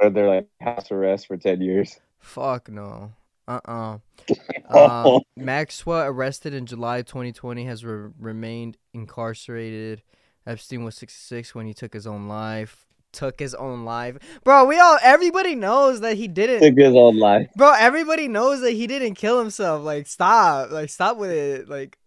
If 0.00 0.14
they're 0.14 0.28
like 0.28 0.48
house 0.60 0.90
arrest 0.90 1.26
for 1.26 1.36
ten 1.36 1.60
years? 1.60 2.00
Fuck 2.18 2.70
no. 2.70 3.12
Uh 3.46 3.98
uh 4.68 5.18
Maxwell, 5.36 6.06
arrested 6.06 6.54
in 6.54 6.66
July 6.66 7.02
2020, 7.02 7.64
has 7.64 7.84
re- 7.84 8.10
remained 8.18 8.76
incarcerated. 8.94 10.02
Epstein 10.50 10.84
was 10.84 10.96
66 10.96 11.54
when 11.54 11.66
he 11.66 11.74
took 11.74 11.92
his 11.92 12.06
own 12.06 12.28
life. 12.28 12.86
Took 13.12 13.40
his 13.40 13.54
own 13.56 13.84
life, 13.84 14.18
bro. 14.44 14.64
We 14.66 14.78
all, 14.78 14.96
everybody 15.02 15.56
knows 15.56 15.98
that 16.00 16.16
he 16.16 16.28
didn't. 16.28 16.60
Took 16.60 16.78
his 16.78 16.94
own 16.94 17.18
life. 17.18 17.48
Bro, 17.56 17.72
everybody 17.76 18.28
knows 18.28 18.60
that 18.60 18.70
he 18.70 18.86
didn't 18.86 19.14
kill 19.16 19.40
himself. 19.40 19.82
Like, 19.82 20.06
stop. 20.06 20.70
Like, 20.70 20.90
stop 20.90 21.16
with 21.16 21.32
it. 21.32 21.68
Like, 21.68 21.98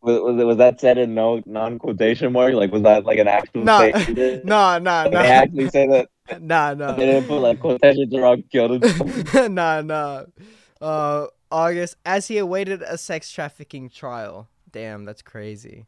Was, 0.00 0.20
was, 0.22 0.40
it- 0.40 0.44
was 0.44 0.56
that 0.56 0.80
said 0.80 0.96
in 0.96 1.14
no 1.14 1.42
non 1.44 1.78
quotation 1.78 2.32
mark? 2.32 2.54
Like 2.54 2.72
was 2.72 2.80
that 2.82 3.04
like 3.04 3.18
an 3.18 3.28
actual 3.28 3.64
Nah. 3.64 3.90
statement? 3.90 4.44
nah, 4.46 4.78
nah, 4.78 5.08
They 5.08 5.16
actually 5.16 5.68
say 5.68 5.86
that 5.88 6.08
nah, 6.40 6.72
they 6.74 7.04
didn't 7.04 7.26
put 7.28 7.40
like 7.40 7.60
quotations 7.60 8.14
around 8.14 8.44
killed 8.50 8.82
himself. 8.82 9.50
nah, 9.50 9.82
nah. 9.82 10.22
Uh, 10.80 11.26
August, 11.52 11.96
as 12.06 12.28
he 12.28 12.38
awaited 12.38 12.80
a 12.80 12.96
sex 12.96 13.30
trafficking 13.30 13.90
trial. 13.90 14.48
Damn, 14.72 15.04
that's 15.04 15.20
crazy. 15.20 15.84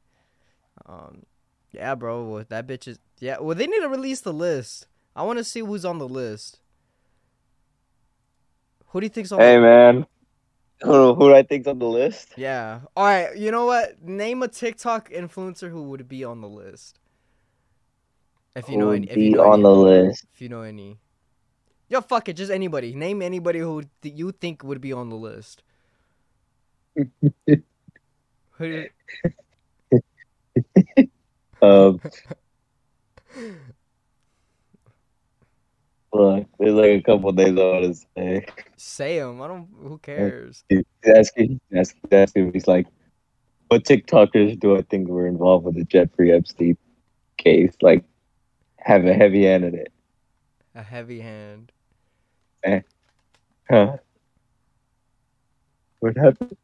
Um, 0.86 1.22
yeah, 1.72 1.94
bro. 1.94 2.44
That 2.48 2.66
bitch 2.66 2.88
is. 2.88 2.98
Yeah, 3.20 3.38
well, 3.40 3.56
they 3.56 3.66
need 3.66 3.80
to 3.80 3.88
release 3.88 4.20
the 4.20 4.32
list. 4.32 4.86
I 5.14 5.22
want 5.24 5.38
to 5.38 5.44
see 5.44 5.60
who's 5.60 5.84
on 5.84 5.98
the 5.98 6.08
list. 6.08 6.60
Who 8.88 9.00
do 9.00 9.06
you 9.06 9.10
think's 9.10 9.32
on? 9.32 9.38
Hey 9.38 9.56
the- 9.56 9.60
man, 9.60 10.06
who 10.82 11.14
who 11.14 11.28
do 11.28 11.34
I 11.34 11.42
think's 11.42 11.68
on 11.68 11.78
the 11.78 11.86
list? 11.88 12.34
Yeah. 12.36 12.80
All 12.96 13.04
right. 13.04 13.36
You 13.36 13.50
know 13.50 13.66
what? 13.66 14.02
Name 14.02 14.42
a 14.42 14.48
TikTok 14.48 15.10
influencer 15.10 15.70
who 15.70 15.84
would 15.84 16.08
be 16.08 16.24
on 16.24 16.40
the 16.40 16.48
list. 16.48 16.98
If 18.56 18.68
you 18.68 18.76
Who 18.76 18.78
know 18.78 18.90
any. 18.90 19.06
If 19.08 19.22
you 19.22 19.30
be 19.30 19.30
know 19.30 19.44
on 19.44 19.54
any, 19.54 19.62
the 19.62 19.70
list? 19.70 20.26
If 20.34 20.40
you 20.40 20.48
know 20.48 20.62
any. 20.62 20.98
Yo, 21.88 22.00
fuck 22.00 22.28
it. 22.28 22.34
Just 22.34 22.50
anybody. 22.52 22.94
Name 22.94 23.22
anybody 23.22 23.58
who 23.60 23.82
th- 24.02 24.14
you 24.14 24.32
think 24.32 24.62
would 24.64 24.80
be 24.80 24.92
on 24.92 25.08
the 25.08 25.16
list. 25.16 25.62
Who? 28.58 28.86
Um, 31.62 32.00
look, 36.12 36.46
there's 36.58 36.72
like 36.72 36.90
a 36.90 37.02
couple 37.02 37.32
names 37.32 37.58
I 37.58 37.62
want 37.62 37.84
to 37.84 37.94
say. 37.94 38.46
Say 38.76 39.18
them. 39.18 39.40
I 39.42 39.48
don't. 39.48 39.68
Who 39.82 39.98
cares? 39.98 40.64
He's 40.68 40.84
asking, 41.06 41.60
he's 41.70 41.78
asking, 41.78 42.00
he's 42.02 42.12
asking, 42.18 42.52
he's 42.52 42.66
like, 42.66 42.86
what 43.68 43.84
TikTokers 43.84 44.58
do 44.58 44.76
I 44.76 44.82
think 44.82 45.08
were 45.08 45.26
involved 45.26 45.66
with 45.66 45.76
the 45.76 45.84
Jeffrey 45.84 46.32
Epstein 46.32 46.76
case? 47.36 47.74
Like, 47.80 48.04
have 48.78 49.04
a 49.06 49.14
heavy 49.14 49.44
hand 49.44 49.64
in 49.64 49.74
it. 49.74 49.92
A 50.74 50.82
heavy 50.82 51.20
hand. 51.20 51.72
Huh? 53.70 53.96
What 56.00 56.16
happened? 56.16 56.56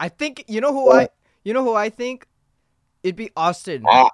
I 0.00 0.08
think 0.08 0.44
you 0.48 0.60
know 0.60 0.72
who 0.72 0.90
I. 0.90 1.08
You 1.44 1.54
know 1.54 1.64
who 1.64 1.74
I 1.74 1.88
think? 1.88 2.26
It'd 3.02 3.16
be 3.16 3.30
Austin. 3.36 3.84
Ah. 3.88 4.10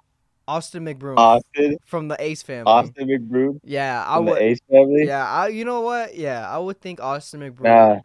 Austin 0.49 0.85
McBroom 0.85 1.17
Austin, 1.19 1.77
from 1.87 2.07
the 2.07 2.17
Ace 2.23 2.41
family. 2.43 2.71
Austin 2.71 3.09
McBroom 3.09 3.59
Yeah, 3.65 4.05
I 4.07 4.15
from 4.17 4.27
would. 4.27 4.37
the 4.37 4.43
Ace 4.45 4.61
family. 4.71 5.05
Yeah, 5.05 5.29
I. 5.29 5.49
You 5.49 5.65
know 5.65 5.81
what? 5.81 6.15
Yeah, 6.15 6.49
I 6.49 6.57
would 6.59 6.81
think 6.81 7.01
Austin 7.01 7.41
McBroom. 7.41 7.65
Nah, 7.65 7.99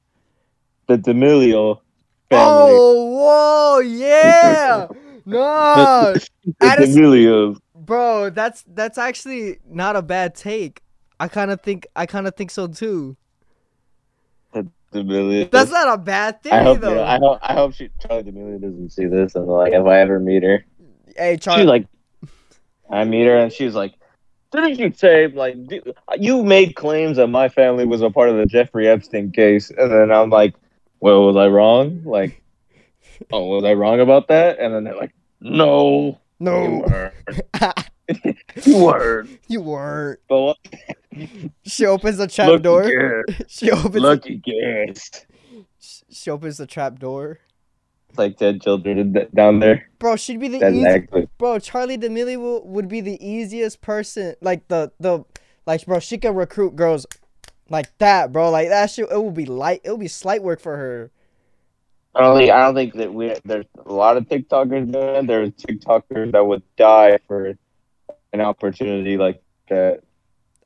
the 0.87 0.97
D'Amelio 0.97 1.81
family. 2.29 2.71
Oh, 2.73 3.75
whoa, 3.75 3.79
yeah. 3.81 4.87
no, 5.27 6.13
the 6.15 6.27
D'Amelios. 6.59 7.59
bro, 7.75 8.31
that's 8.31 8.63
that's 8.73 8.97
actually 8.97 9.59
not 9.69 9.95
a 9.95 10.01
bad 10.01 10.33
take. 10.33 10.81
I 11.19 11.27
kind 11.27 11.51
of 11.51 11.61
think 11.61 11.85
I 11.95 12.07
kind 12.07 12.25
of 12.27 12.35
think 12.35 12.49
so 12.49 12.65
too. 12.67 13.15
D'Amelio. 14.91 15.49
That's 15.49 15.71
not 15.71 15.93
a 15.93 15.97
bad 15.97 16.43
thing 16.43 16.53
I 16.53 16.63
hope, 16.63 16.79
though. 16.79 17.03
I 17.03 17.17
hope 17.17 17.39
I 17.41 17.53
hope 17.53 17.73
she 17.73 17.89
Charlie 17.99 18.23
D'Amelio 18.23 18.61
doesn't 18.61 18.89
see 18.91 19.05
this 19.05 19.35
and 19.35 19.47
like 19.47 19.73
if 19.73 19.85
I 19.85 19.99
ever 19.99 20.19
meet 20.19 20.43
her, 20.43 20.65
hey, 21.15 21.37
Charlie. 21.37 21.63
like, 21.65 21.87
I 22.89 23.03
meet 23.05 23.25
her 23.25 23.37
and 23.37 23.51
she's 23.51 23.73
like, 23.73 23.93
didn't 24.51 24.79
you 24.79 24.91
say 24.93 25.27
like 25.27 25.55
you 26.19 26.43
made 26.43 26.75
claims 26.75 27.17
that 27.17 27.27
my 27.27 27.49
family 27.49 27.85
was 27.85 28.01
a 28.01 28.09
part 28.09 28.29
of 28.29 28.37
the 28.37 28.45
Jeffrey 28.45 28.87
Epstein 28.87 29.31
case? 29.31 29.69
And 29.69 29.91
then 29.91 30.11
I'm 30.11 30.29
like, 30.29 30.55
well, 30.99 31.23
was 31.25 31.37
I 31.37 31.47
wrong? 31.47 32.03
Like, 32.03 32.41
oh, 33.31 33.45
was 33.45 33.63
I 33.63 33.73
wrong 33.73 33.99
about 33.99 34.27
that? 34.27 34.59
And 34.59 34.73
then 34.73 34.83
they're 34.83 34.95
like, 34.95 35.13
no, 35.39 36.19
you 36.39 36.45
no, 36.45 36.85
weren't. 36.87 37.13
you 38.65 38.77
weren't. 38.77 39.39
you 39.47 39.61
weren't. 39.61 40.19
But 40.27 40.41
what? 40.41 40.57
She 41.65 41.85
opens 41.85 42.17
the 42.17 42.27
trap 42.27 42.47
Lucky 42.49 42.63
door. 42.63 43.23
guess. 43.27 43.41
She 43.47 43.71
opens. 43.71 43.95
Lucky 44.03 44.35
guess. 44.37 45.25
She 46.09 46.29
opens 46.29 46.57
the 46.57 46.67
trap 46.67 46.99
door. 46.99 47.39
It's 48.09 48.17
like 48.17 48.37
ten 48.37 48.59
children 48.59 49.13
down 49.33 49.59
there. 49.59 49.87
Bro, 49.99 50.17
she'd 50.17 50.39
be 50.39 50.47
the 50.49 50.59
That's 50.59 50.75
easy- 50.75 51.27
bro. 51.37 51.59
Charlie 51.59 51.97
D'Amelio 51.97 52.65
would 52.65 52.87
be 52.87 53.01
the 53.01 53.17
easiest 53.25 53.81
person. 53.81 54.35
Like 54.41 54.67
the 54.67 54.91
the 54.99 55.23
like, 55.65 55.85
bro. 55.85 55.99
She 55.99 56.17
could 56.17 56.35
recruit 56.35 56.75
girls 56.75 57.05
like 57.69 57.97
that, 57.99 58.31
bro. 58.31 58.49
Like 58.51 58.69
that 58.69 58.89
shit. 58.89 59.09
It 59.11 59.23
would 59.23 59.33
be 59.33 59.45
light. 59.45 59.81
It 59.83 59.91
would 59.91 59.99
be 59.99 60.07
slight 60.09 60.43
work 60.43 60.59
for 60.59 60.75
her. 60.77 61.11
I 62.13 62.19
don't 62.21 62.37
think 62.37 62.51
I 62.51 62.65
don't 62.65 62.75
think 62.75 62.93
that 62.95 63.13
we 63.13 63.33
there's 63.45 63.65
a 63.85 63.93
lot 63.93 64.17
of 64.17 64.25
TikTokers 64.27 64.91
doing. 64.91 65.25
There's 65.27 65.51
TikTokers 65.51 66.33
that 66.33 66.45
would 66.45 66.63
die 66.75 67.17
for 67.27 67.53
an 68.33 68.41
opportunity 68.41 69.17
like 69.17 69.41
that. 69.69 70.01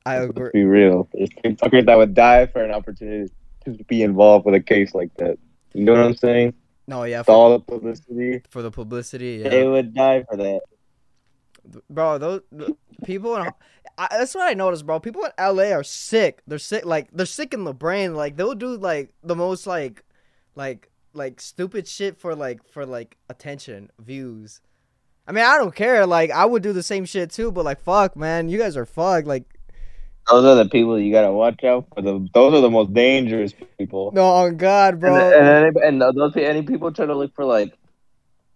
I 0.06 0.20
Let's 0.20 0.30
agree. 0.30 0.50
be 0.52 0.64
real. 0.64 1.08
There's 1.12 1.30
TikTokers 1.30 1.86
that 1.86 1.98
would 1.98 2.14
die 2.14 2.46
for 2.46 2.62
an 2.62 2.70
opportunity 2.70 3.32
to 3.64 3.72
be 3.84 4.02
involved 4.02 4.46
with 4.46 4.54
a 4.54 4.60
case 4.60 4.94
like 4.94 5.12
that. 5.16 5.36
You 5.74 5.84
know 5.84 5.92
what 5.92 6.02
I'm 6.02 6.14
saying? 6.14 6.54
No, 6.86 7.02
yeah, 7.02 7.24
for, 7.24 7.32
all 7.32 7.50
the 7.50 7.58
publicity, 7.58 8.40
for 8.48 8.62
the 8.62 8.70
publicity. 8.70 9.42
they 9.42 9.66
would 9.66 9.92
die 9.94 10.22
for 10.22 10.36
that. 10.36 10.60
bro. 11.90 12.18
Those 12.18 12.42
people 13.04 13.36
in 13.36 13.50
I, 13.98 14.08
that's 14.10 14.34
what 14.34 14.48
I 14.48 14.54
noticed, 14.54 14.86
bro. 14.86 15.00
People 15.00 15.24
in 15.24 15.32
LA 15.38 15.72
are 15.72 15.82
sick. 15.82 16.42
They're 16.46 16.58
sick, 16.60 16.84
like 16.84 17.08
they're 17.12 17.26
sick 17.26 17.52
in 17.52 17.64
the 17.64 17.74
brain. 17.74 18.14
Like 18.14 18.36
they'll 18.36 18.54
do 18.54 18.76
like 18.76 19.12
the 19.24 19.34
most 19.34 19.66
like, 19.66 20.04
like 20.54 20.88
like 21.14 21.40
stupid 21.40 21.88
shit 21.88 22.16
for 22.16 22.36
like 22.36 22.62
for 22.70 22.86
like 22.86 23.16
attention, 23.28 23.90
views. 23.98 24.60
I 25.26 25.32
mean, 25.32 25.44
I 25.44 25.56
don't 25.56 25.74
care. 25.74 26.06
Like 26.06 26.30
I 26.30 26.44
would 26.44 26.62
do 26.62 26.72
the 26.72 26.82
same 26.84 27.04
shit 27.06 27.30
too, 27.30 27.50
but 27.50 27.64
like 27.64 27.80
fuck, 27.80 28.16
man, 28.16 28.48
you 28.48 28.58
guys 28.58 28.76
are 28.76 28.86
fucked. 28.86 29.26
Like 29.26 29.55
Those 30.28 30.44
are 30.44 30.56
the 30.56 30.68
people 30.68 30.98
you 30.98 31.12
gotta 31.12 31.32
watch 31.32 31.62
out 31.64 31.86
for. 31.94 32.02
The, 32.02 32.28
those 32.34 32.54
are 32.54 32.60
the 32.60 32.70
most 32.70 32.92
dangerous 32.92 33.52
people. 33.78 34.10
no, 34.12 34.24
on 34.24 34.56
God, 34.56 35.00
bro. 35.00 35.14
And, 35.14 35.76
and, 35.76 36.00
and 36.00 36.16
those 36.16 36.36
any 36.36 36.62
people 36.62 36.92
try 36.92 37.06
to 37.06 37.14
look 37.14 37.34
for 37.34 37.44
like 37.44 37.76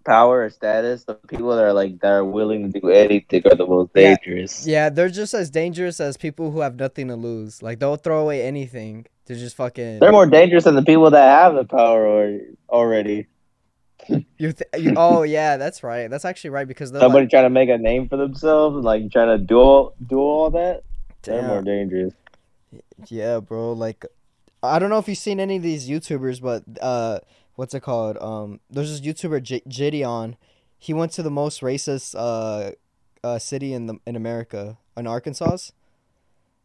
power 0.05 0.45
or 0.45 0.51
status, 0.51 1.05
the 1.05 1.15
people 1.15 1.55
that 1.55 1.63
are 1.63 1.73
like 1.73 2.01
that 2.01 2.11
are 2.11 2.25
willing 2.25 2.73
to 2.73 2.81
do 2.81 2.89
anything 2.89 3.43
are 3.47 3.55
the 3.55 3.67
most 3.67 3.91
Yeah. 3.95 4.17
dangerous. 4.17 4.67
yeah, 4.67 4.89
they're 4.89 5.11
just 5.11 5.35
as 5.35 5.51
dangerous 5.51 6.01
as 6.01 6.17
people 6.17 6.51
who 6.51 6.61
have 6.61 6.77
nothing 6.77 7.09
to 7.09 7.17
lose. 7.17 7.63
Like 7.63 7.79
they'll 7.79 7.97
throw 7.97 8.21
away 8.21 8.43
anything 8.43 9.07
to 9.27 9.35
just 9.37 9.57
fucking. 9.57 10.01
They're 10.01 10.11
more 10.11 10.27
dangerous 10.27 10.65
than 10.65 10.75
the 10.75 10.83
people 10.83 11.11
that 11.11 11.31
have 11.43 11.55
the 11.55 11.65
power 11.65 12.05
or, 12.07 12.39
already. 12.69 13.27
You, 14.09 14.25
th- 14.53 14.63
you 14.79 14.95
oh 14.97 15.23
yeah, 15.23 15.57
that's 15.59 15.83
right. 15.85 16.09
That's 16.11 16.25
actually 16.25 16.51
right 16.51 16.67
because 16.67 16.89
Somebody 16.91 17.27
like, 17.27 17.31
trying 17.31 17.45
to 17.45 17.51
make 17.51 17.69
a 17.69 17.79
name 17.79 18.09
for 18.09 18.17
themselves, 18.17 18.83
like 18.83 19.13
trying 19.13 19.39
to 19.39 19.45
do 19.45 19.59
all 19.59 19.95
do 20.05 20.19
all 20.19 20.51
that. 20.51 20.83
They're 21.23 21.43
more 21.43 21.63
dangerous. 21.63 22.15
Yeah, 23.09 23.41
bro. 23.41 23.73
Like, 23.73 24.05
I 24.63 24.79
don't 24.79 24.91
know 24.91 24.99
if 24.99 25.09
you've 25.09 25.19
seen 25.19 25.41
any 25.41 25.57
of 25.57 25.63
these 25.63 25.89
YouTubers, 25.89 26.41
but 26.41 26.63
uh, 26.83 27.21
what's 27.57 27.75
it 27.75 27.81
called? 27.81 28.17
Um, 28.19 28.61
there's 28.71 28.91
this 28.91 29.01
YouTuber 29.01 29.43
J- 29.43 29.63
Gideon. 29.69 30.37
He 30.79 30.95
went 30.95 31.13
to 31.13 31.23
the 31.23 31.31
most 31.31 31.61
racist 31.61 32.15
uh, 32.17 32.73
uh, 33.27 33.39
city 33.39 33.73
in 33.75 33.87
the 33.87 33.99
in 34.07 34.17
America, 34.17 34.79
in 34.97 35.07
Arkansas, 35.07 35.59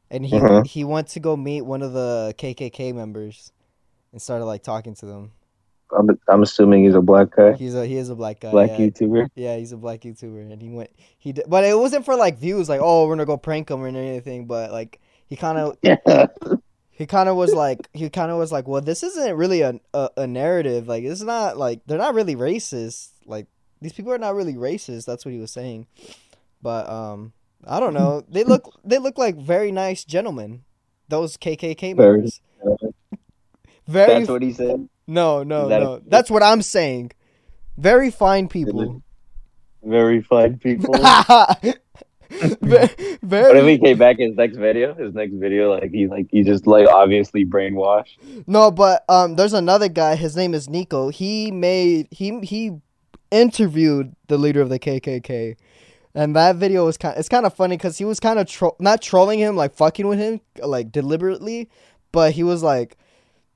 and 0.09 0.25
he 0.25 0.37
Uh-huh. 0.37 0.63
he 0.63 0.83
went 0.83 1.07
to 1.09 1.19
go 1.19 1.35
meet 1.35 1.61
one 1.61 1.81
of 1.81 1.93
the 1.93 2.33
KKK 2.37 2.93
members, 2.93 3.51
and 4.11 4.21
started 4.21 4.45
like 4.45 4.63
talking 4.63 4.93
to 4.95 5.05
them. 5.05 5.31
I'm, 5.97 6.09
I'm 6.27 6.43
assuming 6.43 6.83
he's 6.85 6.95
a 6.95 7.01
black 7.01 7.35
guy, 7.35 7.53
He's 7.53 7.75
a 7.75 7.85
he 7.85 7.97
is 7.97 8.09
a 8.09 8.15
black 8.15 8.39
guy. 8.39 8.51
black 8.51 8.71
yeah. 8.71 8.87
YouTuber. 8.87 9.27
Yeah, 9.35 9.57
he's 9.57 9.71
a 9.71 9.77
black 9.77 10.01
YouTuber, 10.01 10.51
and 10.51 10.61
he 10.61 10.69
went 10.69 10.89
he 11.17 11.31
did, 11.33 11.45
but 11.47 11.63
it 11.63 11.77
wasn't 11.77 12.05
for 12.05 12.15
like 12.15 12.37
views, 12.39 12.67
like 12.69 12.81
oh 12.81 13.05
we're 13.07 13.13
gonna 13.15 13.25
go 13.25 13.37
prank 13.37 13.69
him 13.69 13.81
or 13.81 13.87
anything, 13.87 14.45
but 14.47 14.71
like 14.71 14.99
he 15.27 15.35
kind 15.35 15.57
of 15.57 15.77
Yeah. 15.83 16.27
he 16.91 17.05
kind 17.05 17.29
of 17.29 17.35
was 17.35 17.53
like 17.53 17.87
he 17.93 18.09
kind 18.09 18.31
of 18.31 18.37
was 18.37 18.51
like 18.51 18.67
well 18.67 18.81
this 18.81 19.03
isn't 19.03 19.35
really 19.35 19.61
a, 19.61 19.79
a 19.93 20.09
a 20.17 20.27
narrative 20.27 20.87
like 20.87 21.03
it's 21.03 21.21
not 21.21 21.57
like 21.57 21.81
they're 21.85 21.97
not 21.97 22.13
really 22.13 22.35
racist 22.35 23.09
like 23.25 23.47
these 23.81 23.93
people 23.93 24.11
are 24.13 24.17
not 24.17 24.33
really 24.35 24.53
racist 24.55 25.05
that's 25.05 25.25
what 25.25 25.33
he 25.33 25.39
was 25.39 25.51
saying 25.51 25.87
but 26.61 26.87
um 26.89 27.33
i 27.67 27.79
don't 27.81 27.93
know 27.93 28.23
they 28.29 28.43
look 28.45 28.79
they 28.85 28.97
look 28.97 29.17
like 29.17 29.35
very 29.35 29.71
nice 29.71 30.03
gentlemen 30.05 30.63
those 31.09 31.35
kkk 31.37 31.95
members 31.95 32.39
very 32.54 32.54
That's 33.87 34.27
what 34.29 34.41
he 34.41 34.53
said. 34.53 34.87
no 35.07 35.43
no 35.43 35.69
that 35.69 35.81
a- 35.81 35.85
no 35.85 36.01
that's 36.07 36.29
what 36.31 36.41
i'm 36.43 36.61
saying 36.61 37.11
very 37.77 38.09
fine 38.11 38.47
people 38.47 39.01
Very 39.83 40.21
fine 40.23 40.57
people. 40.57 40.93
Ve- 42.29 42.89
What 43.21 43.57
if 43.57 43.65
he 43.67 43.77
came 43.77 43.97
back 43.97 44.17
in 44.19 44.29
his 44.29 44.37
next 44.37 44.57
video? 44.57 44.93
His 44.95 45.13
next 45.13 45.33
video, 45.35 45.71
like 45.71 45.91
he 45.91 46.07
like 46.07 46.27
he 46.31 46.43
just 46.43 46.65
like 46.67 46.87
obviously 46.87 47.45
brainwashed. 47.45 48.17
No, 48.47 48.71
but 48.71 49.03
um, 49.09 49.35
there's 49.35 49.53
another 49.53 49.87
guy. 49.89 50.15
His 50.15 50.35
name 50.35 50.53
is 50.53 50.67
Nico. 50.69 51.09
He 51.09 51.51
made 51.51 52.07
he 52.11 52.39
he 52.41 52.71
interviewed 53.31 54.15
the 54.27 54.37
leader 54.37 54.61
of 54.61 54.69
the 54.69 54.79
KKK, 54.79 55.55
and 56.15 56.35
that 56.35 56.55
video 56.57 56.85
was 56.85 56.97
kind. 56.97 57.17
It's 57.17 57.29
kind 57.29 57.45
of 57.45 57.53
funny 57.53 57.77
because 57.77 57.97
he 57.97 58.05
was 58.05 58.19
kind 58.19 58.39
of 58.39 58.47
tro- 58.47 58.75
not 58.79 59.01
trolling 59.01 59.39
him, 59.39 59.55
like 59.55 59.73
fucking 59.75 60.07
with 60.07 60.19
him, 60.19 60.41
like 60.63 60.91
deliberately, 60.91 61.69
but 62.11 62.31
he 62.33 62.43
was 62.43 62.63
like, 62.63 62.97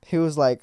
he 0.06 0.18
was 0.18 0.36
like, 0.38 0.62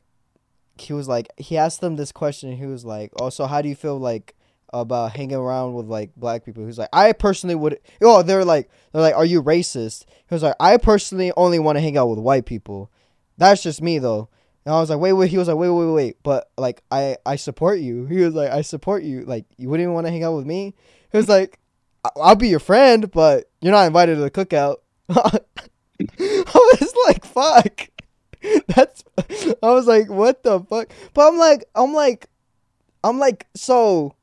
he 0.77 0.93
was 0.93 1.07
like, 1.07 1.27
he 1.37 1.57
asked 1.57 1.81
them 1.81 1.95
this 1.95 2.11
question. 2.11 2.55
He 2.57 2.65
was 2.65 2.85
like, 2.85 3.11
"Oh, 3.19 3.29
so 3.29 3.45
how 3.47 3.61
do 3.61 3.69
you 3.69 3.75
feel 3.75 3.97
like?" 3.99 4.33
about 4.73 5.15
hanging 5.15 5.37
around 5.37 5.73
with 5.75 5.85
like 5.85 6.11
black 6.17 6.43
people 6.43 6.61
He 6.61 6.67
was 6.67 6.77
like 6.77 6.89
i 6.91 7.13
personally 7.13 7.55
would 7.55 7.79
oh 8.01 8.21
they're 8.21 8.43
like 8.43 8.69
they're 8.91 9.01
like 9.01 9.15
are 9.15 9.23
you 9.23 9.41
racist 9.41 10.03
he 10.27 10.35
was 10.35 10.43
like 10.43 10.55
i 10.59 10.75
personally 10.75 11.31
only 11.37 11.57
want 11.57 11.77
to 11.77 11.81
hang 11.81 11.97
out 11.97 12.07
with 12.09 12.19
white 12.19 12.45
people 12.45 12.91
that's 13.37 13.63
just 13.63 13.81
me 13.81 13.97
though 13.97 14.27
and 14.65 14.75
I 14.75 14.81
was 14.81 14.89
like, 14.89 14.99
wait, 14.99 15.13
wait. 15.13 15.29
He 15.29 15.37
was 15.37 15.47
like, 15.47 15.55
wait, 15.55 15.69
wait, 15.69 15.91
wait. 15.93 16.17
But 16.23 16.51
like, 16.57 16.83
I, 16.91 17.15
I 17.25 17.37
support 17.37 17.79
you. 17.79 18.05
He 18.07 18.19
was 18.19 18.33
like, 18.33 18.51
I 18.51 18.63
support 18.63 19.01
you. 19.03 19.23
Like, 19.23 19.45
you 19.55 19.69
wouldn't 19.69 19.85
even 19.85 19.93
want 19.93 20.07
to 20.07 20.11
hang 20.11 20.25
out 20.25 20.35
with 20.35 20.45
me. 20.45 20.75
He 21.09 21.17
was 21.17 21.29
like, 21.29 21.57
"I- 22.03 22.09
I'll 22.17 22.35
be 22.35 22.49
your 22.49 22.59
friend, 22.59 23.09
but 23.09 23.49
you're 23.61 23.71
not 23.71 23.87
invited 23.87 24.15
to 24.15 24.21
the 24.21 24.29
cookout. 24.29 24.79
I 25.09 25.39
was 26.81 26.93
like, 27.07 27.23
fuck. 27.25 27.87
That's. 28.67 29.03
I 29.63 29.71
was 29.71 29.87
like, 29.87 30.09
what 30.09 30.43
the 30.43 30.59
fuck? 30.59 30.89
But 31.13 31.27
I'm 31.27 31.37
like, 31.37 31.65
I'm 31.75 31.93
like, 31.93 32.27
I'm 33.03 33.19
like, 33.19 33.47
so. 33.55 34.15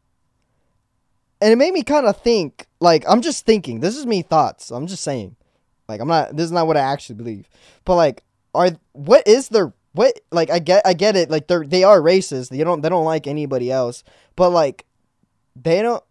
And 1.41 1.53
it 1.53 1.57
made 1.57 1.75
me 1.75 1.83
kind 1.83 2.07
of 2.07 2.21
think. 2.21 2.67
Like, 2.81 3.05
I'm 3.09 3.21
just 3.21 3.45
thinking. 3.45 3.81
This 3.81 3.97
is 3.97 4.07
me 4.07 4.23
thoughts. 4.23 4.71
I'm 4.71 4.87
just 4.87 5.03
saying. 5.03 5.37
Like, 5.89 6.01
I'm 6.01 6.09
not. 6.09 6.37
This 6.37 6.47
is 6.47 6.53
not 6.53 6.67
what 6.67 6.77
I 6.77 6.81
actually 6.81 7.17
believe. 7.17 7.49
But 7.85 7.97
like, 7.97 8.23
are 8.55 8.71
what 8.93 9.27
is 9.27 9.49
their 9.49 9.73
what 9.93 10.19
like 10.31 10.51
I 10.51 10.59
get 10.59 10.87
I 10.87 10.93
get 10.93 11.17
it 11.17 11.31
like 11.31 11.47
they're 11.47 11.65
they 11.65 11.85
are 11.85 12.01
racist 12.01 12.51
they 12.51 12.65
don't 12.65 12.81
they 12.81 12.89
don't 12.89 13.05
like 13.05 13.27
anybody 13.27 13.71
else 13.71 14.05
but 14.37 14.51
like 14.51 14.87
they 15.57 15.83
don't 15.83 16.03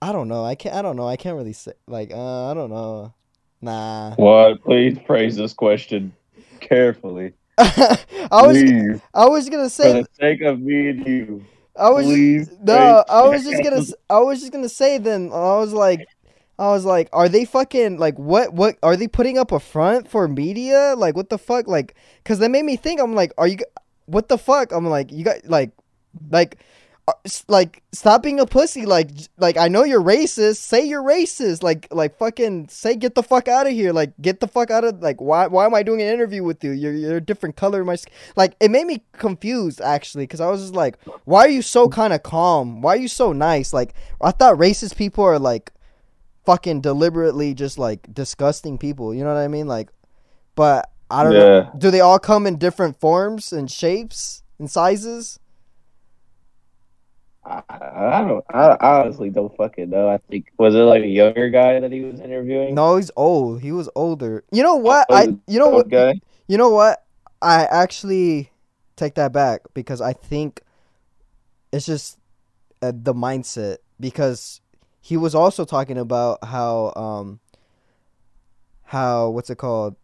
I 0.00 0.12
don't 0.12 0.28
know 0.28 0.44
I 0.44 0.54
can't 0.54 0.74
I 0.74 0.82
don't 0.82 0.96
know 0.96 1.08
I 1.08 1.16
can't 1.16 1.36
really 1.36 1.52
say 1.52 1.72
like 1.86 2.12
uh, 2.12 2.50
I 2.50 2.54
don't 2.54 2.70
know 2.70 3.14
nah 3.60 4.14
What? 4.16 4.62
Please 4.62 4.98
phrase 5.06 5.36
this 5.36 5.52
question 5.52 6.12
carefully. 6.60 7.32
I 7.58 8.42
was 8.46 8.56
Please, 8.56 9.00
I 9.14 9.26
was 9.26 9.48
gonna 9.48 9.70
say 9.70 9.92
for 9.92 10.02
the 10.02 10.08
sake 10.20 10.40
of 10.42 10.60
me 10.60 10.90
and 10.90 11.06
you. 11.06 11.44
I 11.76 11.90
was 11.90 12.04
please 12.06 12.50
no 12.62 13.04
I 13.08 13.22
was 13.22 13.44
just 13.44 13.62
gonna 13.62 13.82
I 14.10 14.18
was 14.18 14.40
just 14.40 14.52
gonna 14.52 14.68
say 14.68 14.98
then 14.98 15.30
I 15.32 15.58
was 15.58 15.72
like 15.72 16.06
I 16.58 16.68
was 16.68 16.84
like 16.84 17.08
are 17.12 17.28
they 17.28 17.44
fucking 17.44 17.98
like 17.98 18.18
what 18.18 18.52
what 18.54 18.76
are 18.82 18.96
they 18.96 19.08
putting 19.08 19.38
up 19.38 19.52
a 19.52 19.60
front 19.60 20.08
for 20.08 20.28
media? 20.28 20.94
Like 20.96 21.16
what 21.16 21.30
the 21.30 21.38
fuck? 21.38 21.66
Like 21.68 21.94
cuz 22.24 22.38
that 22.38 22.50
made 22.50 22.64
me 22.64 22.76
think 22.76 23.00
I'm 23.00 23.14
like 23.14 23.32
are 23.38 23.48
you 23.48 23.58
what 24.06 24.28
the 24.28 24.38
fuck? 24.38 24.72
I'm 24.72 24.86
like 24.86 25.12
you 25.12 25.24
got 25.24 25.44
like 25.44 25.70
like 26.30 26.58
Uh, 27.06 27.12
like 27.48 27.82
stop 27.92 28.22
being 28.22 28.40
a 28.40 28.46
pussy 28.46 28.86
like 28.86 29.10
like 29.36 29.58
I 29.58 29.68
know 29.68 29.84
you're 29.84 30.00
racist 30.00 30.56
say 30.56 30.86
you're 30.86 31.02
racist 31.02 31.62
like 31.62 31.86
like 31.90 32.16
fucking 32.16 32.68
say 32.68 32.96
get 32.96 33.14
the 33.14 33.22
fuck 33.22 33.46
out 33.46 33.66
of 33.66 33.74
here 33.74 33.92
like 33.92 34.14
get 34.22 34.40
the 34.40 34.48
fuck 34.48 34.70
out 34.70 34.84
of 34.84 35.02
like 35.02 35.20
why 35.20 35.46
why 35.48 35.66
am 35.66 35.74
I 35.74 35.82
doing 35.82 36.00
an 36.00 36.08
interview 36.08 36.42
with 36.42 36.64
you? 36.64 36.70
You're 36.70 36.94
you're 36.94 37.16
a 37.18 37.20
different 37.20 37.56
color 37.56 37.80
in 37.80 37.86
my 37.86 37.96
skin. 37.96 38.10
Like 38.36 38.56
it 38.58 38.70
made 38.70 38.86
me 38.86 39.02
confused 39.12 39.82
actually 39.82 40.26
cuz 40.26 40.40
I 40.40 40.48
was 40.48 40.62
just 40.62 40.74
like 40.74 40.96
why 41.26 41.40
are 41.40 41.48
you 41.48 41.60
so 41.60 41.90
kind 41.90 42.14
of 42.14 42.22
calm? 42.22 42.80
Why 42.80 42.94
are 42.94 42.98
you 42.98 43.08
so 43.08 43.34
nice? 43.34 43.74
Like 43.74 43.92
I 44.22 44.30
thought 44.30 44.56
racist 44.56 44.96
people 44.96 45.24
are 45.24 45.38
like 45.38 45.72
fucking 46.46 46.80
deliberately 46.80 47.52
just 47.52 47.78
like 47.78 48.14
disgusting 48.14 48.78
people 48.78 49.12
you 49.14 49.24
know 49.24 49.34
what 49.34 49.40
I 49.40 49.48
mean? 49.48 49.66
Like 49.66 49.90
but 50.54 50.90
I 51.10 51.22
don't 51.22 51.34
know. 51.34 51.70
Do 51.76 51.90
they 51.90 52.00
all 52.00 52.18
come 52.18 52.46
in 52.46 52.56
different 52.56 52.98
forms 52.98 53.52
and 53.52 53.70
shapes 53.70 54.42
and 54.58 54.70
sizes 54.70 55.38
I, 57.46 57.62
I 57.68 58.24
don't. 58.26 58.44
I, 58.52 58.76
honestly 58.80 59.30
don't 59.30 59.54
fucking 59.56 59.90
know. 59.90 60.08
I 60.08 60.18
think 60.30 60.46
was 60.58 60.74
it 60.74 60.78
like 60.78 61.02
a 61.02 61.08
younger 61.08 61.50
guy 61.50 61.78
that 61.80 61.92
he 61.92 62.00
was 62.00 62.20
interviewing? 62.20 62.74
No, 62.74 62.96
he's 62.96 63.10
old. 63.16 63.60
He 63.60 63.72
was 63.72 63.88
older. 63.94 64.44
You 64.50 64.62
know 64.62 64.76
what? 64.76 65.06
Oh, 65.10 65.14
I 65.14 65.36
you 65.46 65.58
know 65.58 65.68
what? 65.68 65.88
guy. 65.88 66.14
You 66.48 66.58
know 66.58 66.70
what? 66.70 67.04
I 67.42 67.64
actually 67.64 68.50
take 68.96 69.14
that 69.14 69.32
back 69.32 69.62
because 69.74 70.00
I 70.00 70.12
think 70.12 70.62
it's 71.72 71.86
just 71.86 72.18
uh, 72.80 72.92
the 72.94 73.12
mindset 73.12 73.78
because 74.00 74.60
he 75.00 75.16
was 75.16 75.34
also 75.34 75.64
talking 75.64 75.98
about 75.98 76.42
how 76.44 76.92
um 76.96 77.40
how 78.84 79.30
what's 79.30 79.50
it 79.50 79.58
called? 79.58 79.96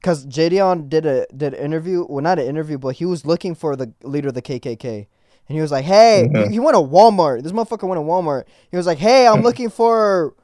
Because 0.00 0.26
Jidion 0.26 0.88
did 0.88 1.06
a 1.06 1.26
did 1.36 1.54
an 1.54 1.64
interview. 1.64 2.04
Well, 2.08 2.22
not 2.22 2.38
an 2.38 2.46
interview, 2.46 2.78
but 2.78 2.96
he 2.96 3.04
was 3.04 3.26
looking 3.26 3.54
for 3.54 3.76
the 3.76 3.92
leader 4.02 4.28
of 4.28 4.34
the 4.34 4.42
KKK. 4.42 5.06
And 5.48 5.56
he 5.56 5.62
was 5.62 5.70
like, 5.72 5.84
"Hey, 5.84 6.28
Mhm. 6.30 6.46
he, 6.48 6.52
he 6.54 6.60
went 6.60 6.74
to 6.76 6.80
Walmart. 6.82 7.42
This 7.42 7.52
motherfucker 7.52 7.88
went 7.88 7.98
to 7.98 8.04
Walmart. 8.04 8.44
He 8.70 8.76
was 8.76 8.86
like, 8.86 8.98
"Hey, 8.98 9.26
I'm 9.26 9.42
looking 9.42 9.70
for, 9.70 10.34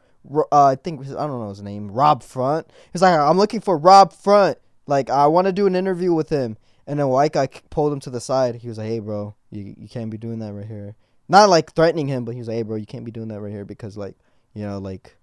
uh, 0.50 0.64
I 0.64 0.76
think 0.76 1.02
I 1.02 1.26
don't 1.26 1.40
know 1.40 1.48
his 1.50 1.62
name, 1.62 1.90
Rob 1.90 2.22
Front." 2.22 2.66
He's 2.92 3.02
like, 3.02 3.18
"I'm 3.18 3.36
looking 3.38 3.60
for 3.60 3.76
Rob 3.76 4.12
Front. 4.12 4.58
Like, 4.86 5.10
I 5.10 5.26
want 5.26 5.46
to 5.46 5.52
do 5.52 5.66
an 5.66 5.76
interview 5.76 6.12
with 6.14 6.30
him." 6.30 6.56
And 6.86 6.98
then 6.98 7.08
white 7.08 7.32
guy 7.32 7.48
pulled 7.70 7.92
him 7.92 8.00
to 8.00 8.10
the 8.10 8.20
side. 8.20 8.56
He 8.56 8.68
was 8.68 8.78
like, 8.78 8.88
"Hey, 8.88 8.98
bro, 9.00 9.34
you 9.50 9.74
you 9.78 9.88
can't 9.88 10.10
be 10.10 10.18
doing 10.18 10.38
that 10.40 10.52
right 10.52 10.66
here." 10.66 10.96
Not 11.28 11.48
like 11.48 11.72
threatening 11.72 12.08
him, 12.08 12.24
but 12.24 12.32
he 12.34 12.38
was 12.40 12.48
like, 12.48 12.56
"Hey, 12.56 12.62
bro, 12.62 12.76
you 12.76 12.86
can't 12.86 13.04
be 13.04 13.10
doing 13.10 13.28
that 13.28 13.40
right 13.40 13.52
here 13.52 13.64
because 13.64 13.96
like, 13.96 14.16
you 14.54 14.62
know, 14.62 14.78
like, 14.78 15.16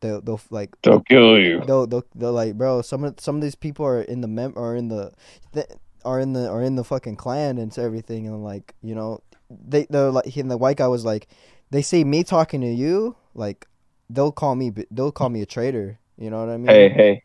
they'll 0.00 0.20
they'll 0.20 0.40
like 0.50 0.70
They'll 0.82 1.00
kill 1.00 1.38
you. 1.40 1.60
they'll 1.66 1.86
they'll, 1.86 2.04
they'll 2.14 2.32
like, 2.32 2.54
bro, 2.58 2.82
some 2.82 3.02
of 3.04 3.18
some 3.20 3.36
of 3.36 3.42
these 3.42 3.54
people 3.54 3.84
are 3.86 4.00
in 4.02 4.20
the 4.20 4.28
mem 4.28 4.52
are 4.56 4.74
in 4.76 4.88
the, 4.88 5.12
th- 5.52 5.66
are 6.04 6.20
in 6.20 6.32
the 6.32 6.48
are 6.48 6.62
in 6.62 6.76
the 6.76 6.84
fucking 6.84 7.16
Klan 7.16 7.58
and 7.58 7.76
everything, 7.78 8.26
and 8.26 8.44
like, 8.44 8.74
you 8.82 8.94
know, 8.94 9.22
they 9.50 9.86
they're 9.90 10.10
like, 10.10 10.36
and 10.36 10.50
the 10.50 10.56
white 10.56 10.76
guy 10.76 10.88
was 10.88 11.04
like, 11.04 11.28
they 11.70 11.82
see 11.82 12.04
me 12.04 12.24
talking 12.24 12.60
to 12.60 12.68
you, 12.68 13.16
like, 13.34 13.66
they'll 14.10 14.32
call 14.32 14.54
me 14.54 14.72
they'll 14.90 15.12
call 15.12 15.28
me 15.28 15.42
a 15.42 15.46
traitor. 15.46 15.98
You 16.16 16.30
know 16.30 16.40
what 16.40 16.48
I 16.52 16.56
mean? 16.56 16.66
Hey, 16.66 16.88
hey, 16.88 17.22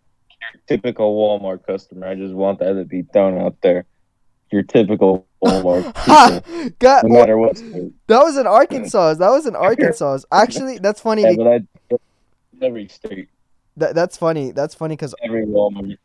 your 0.53 0.61
typical 0.67 1.15
Walmart 1.15 1.65
customer. 1.65 2.07
I 2.07 2.15
just 2.15 2.33
want 2.33 2.59
that 2.59 2.73
to 2.73 2.85
be 2.85 3.03
thrown 3.03 3.39
out 3.39 3.55
there. 3.61 3.85
Your 4.51 4.63
typical 4.63 5.27
Walmart 5.43 5.93
people, 6.41 6.71
God, 6.79 7.03
no 7.03 7.19
matter 7.19 7.37
what. 7.37 7.57
state. 7.57 7.93
that 8.07 8.23
was 8.23 8.37
in 8.37 8.47
Arkansas. 8.47 9.15
That 9.15 9.29
was 9.29 9.45
in 9.45 9.55
Arkansas. 9.55 10.19
Actually, 10.31 10.79
that's 10.79 11.01
funny. 11.01 11.21
Yeah, 11.21 11.33
but 11.37 11.47
I, 11.47 11.97
every 12.61 12.87
state, 12.87 13.29
That, 13.77 13.93
that's 13.93 14.17
funny. 14.17 14.51
That's 14.51 14.73
funny 14.73 14.95
because 14.95 15.13
every 15.21 15.45
Walmart. 15.45 15.97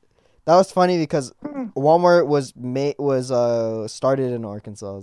That 0.46 0.56
was 0.56 0.70
funny 0.70 0.98
because 0.98 1.32
Walmart 1.76 2.26
was 2.26 2.54
made 2.56 2.96
was 2.98 3.30
uh 3.30 3.88
started 3.88 4.32
in 4.32 4.44
Arkansas. 4.44 5.02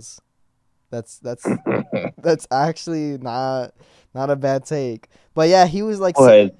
That's 0.90 1.18
that's 1.18 1.46
that's 2.18 2.46
actually 2.50 3.18
not 3.18 3.72
not 4.14 4.30
a 4.30 4.36
bad 4.36 4.64
take. 4.66 5.08
But 5.34 5.48
yeah, 5.48 5.66
he 5.66 5.82
was 5.82 6.00
like 6.00 6.16
Go 6.16 6.26
ahead. 6.26 6.56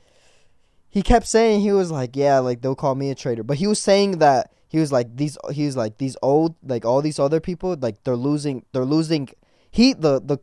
he 0.89 1.03
kept 1.03 1.27
saying 1.27 1.61
he 1.61 1.73
was 1.73 1.91
like 1.91 2.17
yeah 2.17 2.39
like 2.39 2.61
they'll 2.63 2.75
call 2.75 2.95
me 2.95 3.11
a 3.11 3.15
traitor, 3.15 3.43
but 3.43 3.59
he 3.59 3.67
was 3.67 3.79
saying 3.79 4.19
that 4.19 4.53
he 4.69 4.79
was 4.79 4.91
like 4.91 5.15
these 5.17 5.37
he 5.53 5.67
was 5.67 5.77
like 5.77 5.99
these 5.99 6.17
old 6.23 6.55
like 6.65 6.85
all 6.85 7.03
these 7.03 7.19
other 7.19 7.41
people 7.41 7.77
like 7.81 8.03
they're 8.05 8.17
losing 8.17 8.65
they're 8.73 8.87
losing 8.87 9.29
he 9.71 9.93
the 9.93 10.21
the 10.21 10.39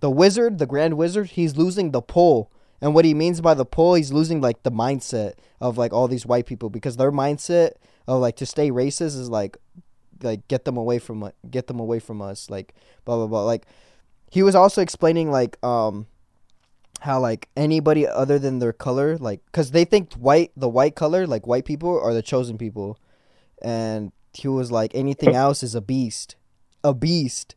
the 0.00 0.10
wizard 0.10 0.58
the 0.58 0.66
grand 0.66 0.96
wizard 0.96 1.28
he's 1.30 1.56
losing 1.56 1.92
the 1.92 2.02
pull 2.02 2.50
and 2.80 2.94
what 2.94 3.04
he 3.04 3.14
means 3.14 3.40
by 3.40 3.54
the 3.54 3.64
pull 3.64 3.94
he's 3.94 4.12
losing 4.12 4.40
like 4.40 4.62
the 4.62 4.70
mindset 4.70 5.34
of 5.60 5.78
like 5.78 5.92
all 5.92 6.08
these 6.08 6.26
white 6.26 6.46
people 6.46 6.70
because 6.70 6.96
their 6.96 7.12
mindset 7.12 7.72
of 8.06 8.20
like 8.20 8.36
to 8.36 8.46
stay 8.46 8.70
racist 8.70 9.18
is 9.18 9.28
like 9.28 9.56
like 10.22 10.46
get 10.48 10.64
them 10.64 10.76
away 10.76 10.98
from 10.98 11.30
get 11.50 11.66
them 11.66 11.78
away 11.78 11.98
from 11.98 12.20
us 12.20 12.50
like 12.50 12.74
blah 13.04 13.16
blah 13.16 13.26
blah. 13.26 13.44
Like 13.44 13.66
he 14.30 14.42
was 14.42 14.54
also 14.54 14.82
explaining 14.82 15.30
like 15.30 15.62
um 15.64 16.06
how 17.00 17.20
like 17.20 17.48
anybody 17.56 18.06
other 18.06 18.38
than 18.38 18.58
their 18.58 18.72
color, 18.72 19.16
like, 19.18 19.40
cause 19.52 19.70
they 19.70 19.84
think 19.84 20.12
white, 20.14 20.50
the 20.56 20.68
white 20.68 20.96
color, 20.96 21.28
like 21.28 21.46
white 21.46 21.64
people 21.64 22.00
are 22.00 22.12
the 22.12 22.22
chosen 22.22 22.58
people, 22.58 22.98
and 23.62 24.10
he 24.32 24.48
was 24.48 24.72
like 24.72 24.94
anything 24.94 25.34
else 25.34 25.62
is 25.62 25.74
a 25.74 25.80
beast, 25.80 26.34
a 26.82 26.92
beast, 26.92 27.54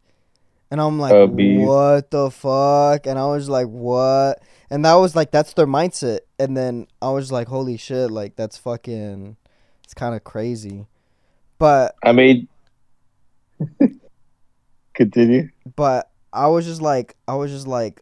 and 0.72 0.82
I'm 0.82 0.98
like, 1.00 1.36
beast. 1.36 1.62
what 1.62 2.10
the 2.10 2.32
fuck? 2.32 3.06
And 3.06 3.20
I 3.20 3.28
was 3.28 3.50
like, 3.50 3.68
what? 3.68 4.42
And 4.70 4.86
that 4.86 4.96
was 4.96 5.16
like 5.16 5.32
that's 5.32 5.54
their 5.54 5.68
mindset, 5.68 6.20
and 6.40 6.56
then 6.56 6.88
I 7.02 7.12
was 7.12 7.32
like, 7.32 7.48
holy 7.48 7.78
shit, 7.78 8.10
like 8.10 8.38
that's 8.38 8.58
fucking, 8.58 9.36
it's 9.84 9.94
kind 9.94 10.16
of 10.16 10.24
crazy, 10.24 10.88
but 11.60 11.96
I 12.04 12.14
mean, 12.14 12.48
continue. 14.94 15.50
but 15.76 16.10
I 16.32 16.48
was 16.48 16.66
just 16.66 16.82
like, 16.82 17.16
I 17.28 17.36
was 17.36 17.52
just 17.52 17.68
like, 17.68 18.02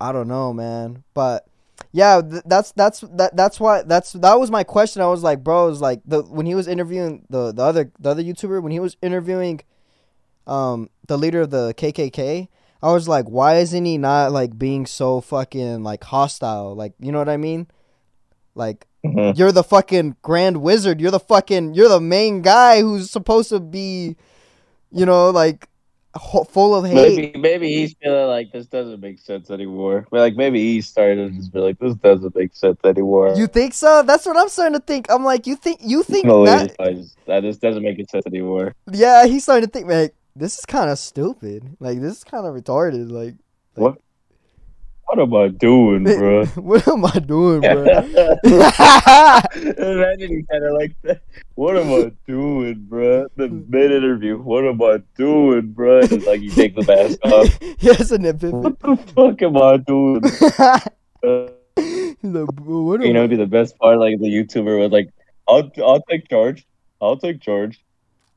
I 0.00 0.12
don't 0.12 0.28
know, 0.28 0.52
man. 0.52 1.02
But 1.14 1.46
yeah, 1.92 2.20
th- 2.20 2.42
that's 2.46 2.72
that's 2.72 3.00
that 3.00 3.34
that's 3.36 3.58
why 3.58 3.82
that's 3.82 4.12
that 4.12 4.34
was 4.38 4.50
my 4.50 4.64
question. 4.64 5.02
I 5.02 5.06
was 5.06 5.22
like, 5.22 5.42
bro, 5.42 5.66
it 5.66 5.70
was 5.70 5.80
like 5.80 6.00
the 6.04 6.22
when 6.22 6.46
he 6.46 6.54
was 6.54 6.68
interviewing 6.68 7.26
the 7.30 7.52
the 7.52 7.62
other 7.62 7.90
the 7.98 8.10
other 8.10 8.22
YouTuber 8.22 8.62
when 8.62 8.72
he 8.72 8.80
was 8.80 8.96
interviewing, 9.02 9.60
um, 10.46 10.90
the 11.10 11.18
leader 11.18 11.40
of 11.42 11.50
the 11.50 11.74
KKK. 11.76 12.46
I 12.82 12.92
was 12.92 13.08
like, 13.08 13.26
why 13.26 13.56
isn't 13.56 13.84
he 13.84 13.98
not 13.98 14.30
like 14.32 14.56
being 14.56 14.86
so 14.86 15.20
fucking 15.20 15.82
like 15.82 16.04
hostile? 16.04 16.74
Like, 16.74 16.94
you 17.00 17.10
know 17.12 17.18
what 17.18 17.28
I 17.28 17.36
mean? 17.36 17.66
Like, 18.54 18.86
Mhm. 19.04 19.36
you're 19.36 19.52
the 19.52 19.64
fucking 19.64 20.16
grand 20.22 20.62
wizard. 20.62 21.00
You're 21.00 21.10
the 21.10 21.18
fucking 21.20 21.74
you're 21.74 21.88
the 21.88 22.00
main 22.00 22.42
guy 22.42 22.80
who's 22.80 23.10
supposed 23.10 23.48
to 23.50 23.58
be, 23.58 24.16
you 24.92 25.04
know, 25.04 25.30
like 25.30 25.68
ho- 26.14 26.44
full 26.44 26.74
of 26.74 26.84
hate. 26.84 27.16
Maybe 27.16 27.38
maybe 27.38 27.68
he's 27.74 27.94
feeling 28.02 28.28
like 28.28 28.52
this 28.52 28.66
doesn't 28.66 29.00
make 29.00 29.18
sense 29.18 29.50
anymore. 29.50 30.06
But 30.10 30.20
like 30.20 30.36
maybe 30.36 30.60
he 30.60 30.80
started 30.80 31.16
to 31.16 31.36
just 31.36 31.52
be 31.52 31.58
like, 31.60 31.78
this 31.80 31.94
doesn't 31.94 32.34
make 32.36 32.54
sense 32.54 32.78
anymore. 32.84 33.34
You 33.36 33.46
think 33.46 33.74
so? 33.74 34.02
That's 34.06 34.26
what 34.26 34.36
I'm 34.36 34.48
starting 34.48 34.78
to 34.78 34.84
think. 34.84 35.10
I'm 35.10 35.24
like, 35.24 35.46
you 35.46 35.56
think 35.56 35.80
you 35.82 36.02
think 36.02 36.26
no, 36.26 36.44
that? 36.46 36.76
That 37.26 37.42
just 37.42 37.60
doesn't 37.60 37.82
make 37.82 37.98
sense 38.10 38.26
anymore. 38.26 38.74
Yeah, 38.90 39.26
he's 39.26 39.42
starting 39.44 39.66
to 39.66 39.72
think, 39.72 39.86
man. 39.86 40.10
This 40.36 40.58
is 40.58 40.64
kind 40.66 40.90
of 40.90 40.98
stupid. 40.98 41.76
Like 41.80 42.00
this 42.00 42.18
is 42.18 42.24
kind 42.24 42.46
of 42.46 42.54
retarded. 42.54 43.10
Like, 43.10 43.34
What 43.74 43.98
What 45.06 45.18
am 45.18 45.34
I 45.34 45.48
doing, 45.48 46.04
bro? 46.18 46.46
what 46.46 46.86
am 46.86 47.04
I 47.04 47.18
doing, 47.18 47.60
bro? 47.60 47.82
Imagine 48.44 50.46
kind 50.50 50.64
of 50.64 50.72
like 50.74 50.94
that. 51.02 51.20
What 51.56 51.76
am 51.76 51.92
I 51.92 52.12
doing, 52.26 52.86
bro? 52.88 53.26
The 53.36 53.48
mid 53.48 53.90
interview. 53.92 54.38
What 54.38 54.64
am 54.64 54.80
I 54.82 55.02
doing, 55.16 55.72
bro? 55.72 55.98
It's 56.00 56.26
like 56.26 56.40
you 56.40 56.50
take 56.50 56.74
the 56.76 56.82
mask 56.84 57.18
off. 57.24 57.58
has 57.82 58.12
an 58.12 58.24
epiphany. 58.24 58.52
What 58.52 58.78
the 58.80 58.96
fuck 59.14 59.42
am 59.42 59.56
I 59.56 59.76
doing? 59.78 60.20
bro? 61.20 61.48
He's 61.76 62.16
like, 62.32 62.46
"Bro, 62.54 62.82
what 62.82 63.00
you 63.02 63.12
know, 63.12 63.20
it'd 63.20 63.30
be 63.30 63.36
the 63.36 63.46
best 63.46 63.76
part. 63.78 63.98
Like 63.98 64.18
the 64.20 64.28
YouTuber 64.28 64.78
was 64.78 64.90
like, 64.92 65.08
"I'll 65.48 65.70
I'll 65.78 66.02
take 66.02 66.28
charge. 66.28 66.66
I'll 67.00 67.16
take 67.16 67.40
charge." 67.40 67.82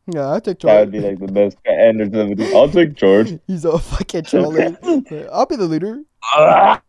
Yeah, 0.07 0.31
I 0.31 0.39
take 0.39 0.59
That 0.59 0.67
charge. 0.67 0.79
would 0.85 0.91
be 0.91 0.99
like 0.99 1.19
the 1.19 1.27
best 1.31 1.57
end 1.65 2.01
of 2.01 2.11
the 2.11 2.25
video. 2.25 2.57
I'll 2.57 2.69
take 2.69 2.95
charge. 2.95 3.39
He's 3.47 3.65
a 3.65 3.77
fucking 3.79 4.25
troller. 4.25 4.77
I'll 5.31 5.45
be 5.45 5.55
the 5.55 5.67
leader. 5.67 6.01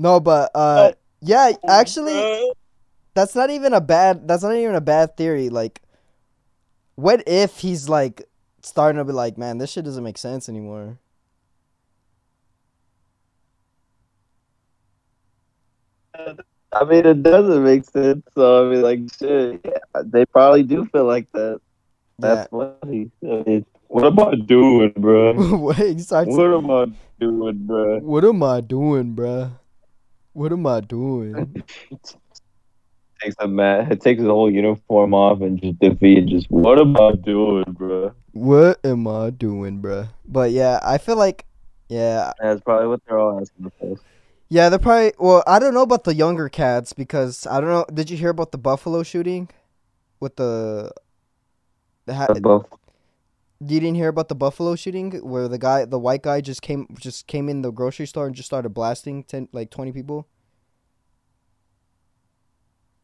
No, 0.00 0.20
but 0.20 0.52
uh, 0.54 0.92
yeah, 1.20 1.50
actually, 1.68 2.52
that's 3.14 3.34
not 3.34 3.50
even 3.50 3.72
a 3.74 3.80
bad. 3.80 4.28
That's 4.28 4.44
not 4.44 4.54
even 4.54 4.76
a 4.76 4.80
bad 4.80 5.16
theory. 5.16 5.48
Like, 5.48 5.82
what 6.94 7.24
if 7.26 7.58
he's 7.58 7.88
like 7.88 8.22
starting 8.62 8.98
to 8.98 9.04
be 9.04 9.12
like, 9.12 9.36
man, 9.36 9.58
this 9.58 9.72
shit 9.72 9.84
doesn't 9.84 10.04
make 10.04 10.16
sense 10.16 10.48
anymore. 10.48 10.98
I 16.14 16.84
mean, 16.84 17.06
it 17.06 17.22
doesn't 17.22 17.64
make 17.64 17.84
sense. 17.84 18.22
So 18.34 18.66
I 18.66 18.70
mean, 18.70 18.82
like, 18.82 19.00
shit, 19.18 19.60
yeah, 19.64 20.02
they 20.04 20.26
probably 20.26 20.62
do 20.62 20.84
feel 20.86 21.04
like 21.04 21.30
that. 21.32 21.60
That's 22.18 22.50
funny. 22.50 23.10
I 23.22 23.42
mean, 23.46 23.66
what 23.86 24.04
am 24.04 24.18
I 24.18 24.34
doing, 24.34 24.92
bro? 24.96 25.34
what 25.56 25.76
he 25.76 25.98
starts. 25.98 26.36
What 26.36 26.52
am 26.52 26.70
I 26.70 26.86
doing, 27.20 27.66
bro? 27.66 28.00
What 28.00 28.24
am 28.24 28.42
I 28.42 28.60
doing, 28.60 29.14
bruh? 29.14 29.52
What 30.32 30.52
am 30.52 30.66
I 30.66 30.80
doing? 30.80 31.62
Takes 33.20 33.34
a 33.40 33.48
man, 33.48 33.90
it 33.90 34.00
takes 34.00 34.20
his 34.20 34.28
whole 34.28 34.48
uniform 34.48 35.12
off 35.12 35.40
and 35.40 35.60
just 35.60 35.80
defeat. 35.80 36.26
Just 36.26 36.48
what 36.50 36.78
am 36.78 36.96
I 36.96 37.12
doing, 37.12 37.64
bro? 37.70 38.12
what 38.30 38.78
am 38.84 39.08
I 39.08 39.30
doing, 39.30 39.82
bruh? 39.82 40.08
But 40.24 40.52
yeah, 40.52 40.78
I 40.84 40.98
feel 40.98 41.16
like, 41.16 41.44
yeah, 41.88 42.32
That's 42.40 42.60
probably 42.60 42.86
what 42.86 43.00
they're 43.04 43.18
all 43.18 43.40
asking 43.40 43.72
for. 43.80 43.96
yeah, 44.48 44.68
they're 44.68 44.78
probably. 44.78 45.14
Well, 45.18 45.42
I 45.48 45.58
don't 45.58 45.74
know 45.74 45.82
about 45.82 46.04
the 46.04 46.14
younger 46.14 46.48
cats 46.48 46.92
because 46.92 47.44
I 47.46 47.60
don't 47.60 47.70
know. 47.70 47.86
Did 47.92 48.08
you 48.08 48.16
hear 48.16 48.30
about 48.30 48.52
the 48.52 48.58
Buffalo 48.58 49.02
shooting 49.02 49.48
with 50.20 50.36
the? 50.36 50.92
The 52.08 52.14
ha- 52.14 52.28
Both. 52.34 52.66
you 53.60 53.80
didn't 53.80 53.96
hear 53.96 54.08
about 54.08 54.28
the 54.28 54.34
Buffalo 54.36 54.76
shooting 54.76 55.12
where 55.20 55.48
the 55.48 55.58
guy, 55.58 55.84
the 55.84 55.98
white 55.98 56.22
guy, 56.22 56.40
just 56.40 56.62
came 56.62 56.86
just 56.98 57.26
came 57.28 57.48
in 57.48 57.62
the 57.62 57.72
grocery 57.72 58.06
store 58.06 58.26
and 58.26 58.34
just 58.36 58.48
started 58.48 58.70
blasting 58.70 59.24
ten 59.24 59.48
like 59.52 59.70
twenty 59.70 59.92
people. 59.92 60.28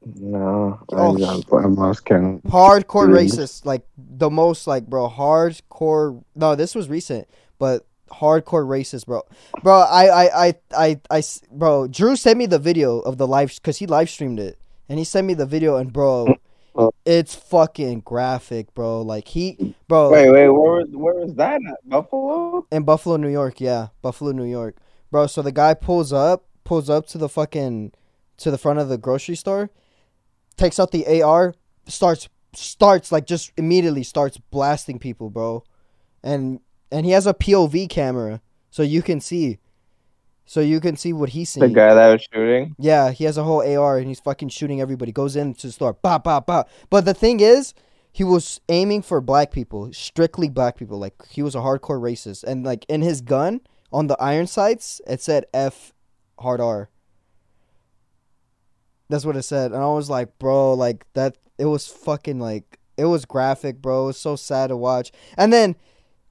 No, 0.06 0.80
Oh, 0.90 1.16
I, 1.24 1.56
I 1.62 1.66
lost 1.66 2.04
count. 2.04 2.44
hardcore 2.46 3.08
racist 3.08 3.64
like 3.64 3.86
the 3.96 4.30
most 4.30 4.66
like 4.66 4.86
bro 4.86 5.08
hardcore 5.08 6.22
no 6.34 6.54
this 6.54 6.74
was 6.74 6.88
recent 6.88 7.28
but 7.58 7.86
hardcore 8.10 8.66
racist 8.66 9.06
bro 9.06 9.22
bro 9.62 9.80
I, 9.80 10.06
I, 10.24 10.46
I, 10.48 10.54
I, 10.76 11.00
I 11.10 11.22
bro 11.50 11.88
drew 11.88 12.16
sent 12.16 12.38
me 12.38 12.46
the 12.46 12.58
video 12.58 13.00
of 13.00 13.16
the 13.18 13.26
live 13.26 13.54
because 13.56 13.78
he 13.78 13.86
live 13.86 14.10
streamed 14.10 14.40
it 14.40 14.58
and 14.88 14.98
he 14.98 15.04
sent 15.04 15.26
me 15.26 15.34
the 15.34 15.46
video 15.46 15.76
and 15.76 15.92
bro 15.92 16.38
Oh. 16.76 16.90
it's 17.04 17.34
fucking 17.34 18.00
graphic 18.00 18.74
bro 18.74 19.02
like 19.02 19.28
he 19.28 19.76
bro 19.86 20.10
Wait, 20.10 20.28
wait, 20.30 20.48
where 20.48 20.50
was 20.50 20.88
where 20.90 21.14
was 21.14 21.34
that 21.34 21.60
at? 21.66 21.88
Buffalo? 21.88 22.66
in 22.72 22.82
buffalo 22.82 23.16
new 23.16 23.28
york 23.28 23.60
yeah 23.60 23.88
buffalo 24.02 24.32
new 24.32 24.44
york 24.44 24.76
bro 25.10 25.26
so 25.28 25.40
the 25.40 25.52
guy 25.52 25.74
pulls 25.74 26.12
up 26.12 26.46
pulls 26.64 26.90
up 26.90 27.06
to 27.06 27.18
the 27.18 27.28
fucking 27.28 27.92
to 28.38 28.50
the 28.50 28.58
front 28.58 28.80
of 28.80 28.88
the 28.88 28.98
grocery 28.98 29.36
store 29.36 29.70
takes 30.56 30.80
out 30.80 30.90
the 30.90 31.22
ar 31.22 31.54
starts 31.86 32.28
starts 32.54 33.12
like 33.12 33.26
just 33.26 33.52
immediately 33.56 34.02
starts 34.02 34.38
blasting 34.50 34.98
people 34.98 35.30
bro 35.30 35.62
and 36.22 36.60
and 36.90 37.06
he 37.06 37.12
has 37.12 37.26
a 37.26 37.34
pov 37.34 37.88
camera 37.88 38.40
so 38.70 38.82
you 38.82 39.02
can 39.02 39.20
see 39.20 39.58
so 40.44 40.60
you 40.60 40.80
can 40.80 40.96
see 40.96 41.12
what 41.12 41.30
he's 41.30 41.50
seeing. 41.50 41.66
The 41.68 41.74
guy 41.74 41.94
that 41.94 42.12
was 42.12 42.26
shooting. 42.32 42.74
yeah 42.78 43.10
he 43.10 43.24
has 43.24 43.36
a 43.38 43.44
whole 43.44 43.62
ar 43.62 43.98
and 43.98 44.08
he's 44.08 44.20
fucking 44.20 44.50
shooting 44.50 44.80
everybody. 44.80 45.12
Goes 45.12 45.36
into 45.36 45.66
the 45.68 45.72
store 45.72 45.94
bop 45.94 46.24
bop 46.24 46.46
bop 46.46 46.68
but 46.90 47.04
the 47.04 47.14
thing 47.14 47.40
is 47.40 47.74
he 48.12 48.22
was 48.24 48.60
aiming 48.68 49.02
for 49.02 49.20
black 49.20 49.50
people 49.50 49.92
strictly 49.92 50.48
black 50.48 50.76
people. 50.76 50.98
Like 50.98 51.14
he 51.28 51.42
was 51.42 51.54
a 51.54 51.58
hardcore 51.58 52.00
racist. 52.00 52.44
And 52.44 52.64
like 52.64 52.84
in 52.88 53.02
his 53.02 53.20
gun 53.20 53.60
on 53.92 54.06
the 54.06 54.16
iron 54.20 54.46
sights 54.46 55.00
it 55.06 55.20
said 55.20 55.46
f 55.54 55.92
hard 56.38 56.60
r. 56.60 56.90
That's 59.08 59.24
what 59.24 59.36
it 59.36 59.42
said. 59.42 59.72
And 59.72 59.82
i 59.82 59.86
was 59.86 60.10
like 60.10 60.38
bro 60.38 60.74
like 60.74 61.06
that 61.14 61.38
it 61.58 61.66
was 61.66 61.86
fucking 61.86 62.38
like 62.38 62.78
it 62.96 63.06
was 63.06 63.24
graphic 63.24 63.80
bro. 63.80 64.04
It 64.04 64.06
was 64.06 64.18
so 64.18 64.36
sad 64.36 64.68
to 64.68 64.76
watch. 64.76 65.10
And 65.36 65.52
then 65.52 65.76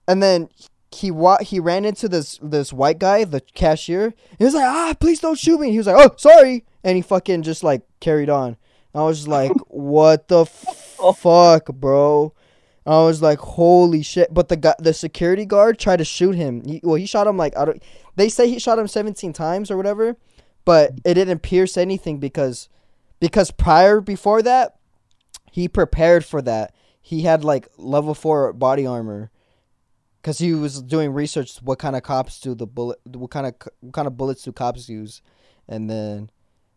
and 0.08 0.22
then 0.22 0.50
he 0.94 1.12
wa- 1.12 1.42
he 1.42 1.60
ran 1.60 1.86
into 1.86 2.08
this 2.08 2.40
this 2.42 2.72
white 2.72 3.00
guy 3.00 3.24
the 3.24 3.42
cashier 3.42 4.14
he 4.38 4.44
was 4.46 4.54
like 4.54 4.66
ah 4.66 4.94
please 5.00 5.20
don't 5.20 5.38
shoot 5.38 5.60
me 5.60 5.72
he 5.72 5.78
was 5.78 5.88
like 5.88 5.96
oh 5.98 6.14
sorry 6.18 6.66
and 6.84 6.96
he 6.96 7.02
fucking 7.02 7.42
just 7.42 7.64
like 7.64 7.82
carried 8.00 8.30
on 8.30 8.58
i 8.94 9.02
was 9.02 9.20
just 9.20 9.28
like 9.28 9.52
what 9.68 10.28
the 10.28 10.42
f- 10.42 10.98
fuck 11.18 11.68
bro 11.68 12.34
I 12.86 12.98
was 13.06 13.22
like, 13.22 13.40
"Holy 13.40 14.02
shit!" 14.04 14.34
But 14.34 14.50
the 14.50 14.58
guy, 14.58 14.76
the 14.78 14.94
security 14.94 15.46
guard, 15.46 15.80
tried 15.80 15.98
to 15.98 16.04
shoot 16.06 16.36
him. 16.36 16.64
He, 16.66 16.82
well, 16.84 16.96
he 16.96 17.06
shot 17.06 17.28
him 17.28 17.38
like 17.38 17.56
I 17.56 17.66
don't. 17.66 17.82
They 18.16 18.28
say 18.28 18.50
he 18.50 18.60
shot 18.60 18.78
him 18.78 18.88
seventeen 18.88 19.32
times 19.32 19.72
or 19.72 19.78
whatever, 19.78 20.18
but 20.66 20.92
it 21.06 21.14
didn't 21.14 21.40
pierce 21.40 21.78
anything 21.78 22.20
because, 22.20 22.68
because 23.22 23.52
prior 23.52 24.02
before 24.02 24.42
that, 24.42 24.76
he 25.52 25.68
prepared 25.70 26.26
for 26.26 26.42
that. 26.42 26.74
He 27.02 27.22
had 27.22 27.44
like 27.44 27.70
level 27.78 28.14
four 28.14 28.52
body 28.52 28.86
armor, 28.86 29.32
because 30.24 30.38
he 30.40 30.54
was 30.54 30.82
doing 30.82 31.12
research. 31.12 31.58
What 31.58 31.80
kind 31.80 31.98
of 31.98 32.04
cops 32.04 32.40
do 32.40 32.56
the 32.56 32.66
bullet? 32.66 33.00
What 33.06 33.30
kind 33.30 33.46
of 33.46 33.56
what 33.82 33.94
kind 33.94 34.08
of 34.08 34.16
bullets 34.16 34.44
do 34.44 34.54
cops 34.54 34.88
use? 34.88 35.22
And 35.68 35.90
then, 35.90 36.30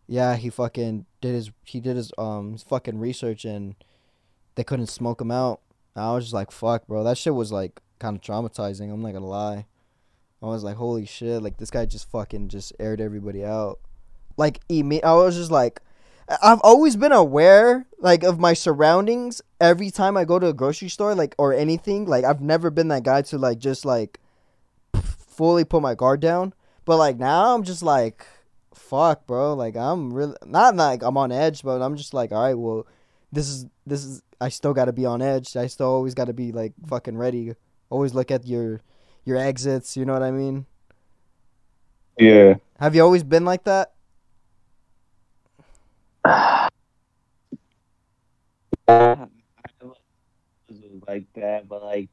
yeah, 0.08 0.34
he 0.34 0.50
fucking 0.50 1.06
did 1.20 1.34
his 1.34 1.50
he 1.64 1.78
did 1.80 1.96
his 1.96 2.12
um 2.18 2.52
his 2.52 2.64
fucking 2.64 2.98
research 2.98 3.44
and 3.44 3.76
they 4.56 4.64
couldn't 4.64 4.88
smoke 4.88 5.20
him 5.20 5.30
out. 5.30 5.60
I 5.94 6.12
was 6.12 6.24
just 6.24 6.34
like, 6.34 6.50
fuck, 6.50 6.88
bro. 6.88 7.04
That 7.04 7.16
shit 7.16 7.34
was 7.34 7.52
like 7.52 7.80
kind 8.00 8.16
of 8.16 8.22
traumatizing. 8.22 8.92
I'm 8.92 9.00
not 9.00 9.12
gonna 9.12 9.26
lie. 9.26 9.66
I 10.42 10.46
was 10.46 10.64
like, 10.64 10.76
holy 10.76 11.06
shit, 11.06 11.42
like 11.42 11.56
this 11.58 11.70
guy 11.70 11.86
just 11.86 12.10
fucking 12.10 12.48
just 12.48 12.72
aired 12.78 13.00
everybody 13.00 13.44
out. 13.44 13.78
Like, 14.36 14.60
imme- 14.68 15.02
I 15.02 15.14
was 15.14 15.34
just 15.34 15.50
like, 15.50 15.80
I've 16.28 16.60
always 16.62 16.96
been 16.96 17.12
aware, 17.12 17.86
like, 17.98 18.24
of 18.24 18.38
my 18.40 18.52
surroundings 18.52 19.42
every 19.60 19.90
time 19.90 20.16
I 20.16 20.24
go 20.24 20.38
to 20.38 20.48
a 20.48 20.52
grocery 20.52 20.88
store, 20.88 21.14
like, 21.14 21.34
or 21.38 21.52
anything. 21.52 22.06
Like, 22.06 22.24
I've 22.24 22.40
never 22.40 22.70
been 22.70 22.88
that 22.88 23.04
guy 23.04 23.22
to, 23.22 23.38
like, 23.38 23.58
just, 23.58 23.84
like, 23.84 24.18
fully 25.36 25.64
put 25.64 25.82
my 25.82 25.94
guard 25.94 26.20
down. 26.20 26.54
But 26.84 26.96
like 26.96 27.18
now, 27.18 27.54
I'm 27.54 27.62
just 27.62 27.82
like, 27.82 28.26
fuck, 28.74 29.26
bro. 29.26 29.54
Like 29.54 29.76
I'm 29.76 30.12
really 30.12 30.36
not 30.44 30.74
like 30.74 31.02
I'm 31.02 31.16
on 31.16 31.30
edge, 31.30 31.62
but 31.62 31.82
I'm 31.82 31.96
just 31.96 32.14
like, 32.14 32.32
all 32.32 32.42
right, 32.42 32.54
well, 32.54 32.86
this 33.32 33.48
is 33.48 33.66
this 33.86 34.04
is. 34.04 34.22
I 34.38 34.50
still 34.50 34.74
got 34.74 34.84
to 34.84 34.92
be 34.92 35.06
on 35.06 35.22
edge. 35.22 35.56
I 35.56 35.66
still 35.66 35.86
always 35.86 36.12
got 36.12 36.26
to 36.26 36.34
be 36.34 36.52
like 36.52 36.74
fucking 36.86 37.16
ready. 37.16 37.54
Always 37.88 38.14
look 38.14 38.30
at 38.30 38.46
your 38.46 38.80
your 39.24 39.36
exits. 39.36 39.96
You 39.96 40.04
know 40.04 40.12
what 40.12 40.22
I 40.22 40.30
mean? 40.30 40.66
Yeah. 42.18 42.54
Have 42.78 42.94
you 42.94 43.02
always 43.02 43.24
been 43.24 43.44
like 43.44 43.64
that? 43.64 43.92
Like 51.06 51.26
that, 51.34 51.68
but 51.68 51.82
like 51.82 52.08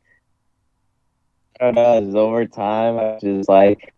I 1.59 1.65
don't 1.65 1.75
know. 1.75 1.97
It's 1.97 2.15
over 2.15 2.45
time. 2.45 2.97
I 2.97 3.19
just 3.21 3.49
like 3.49 3.93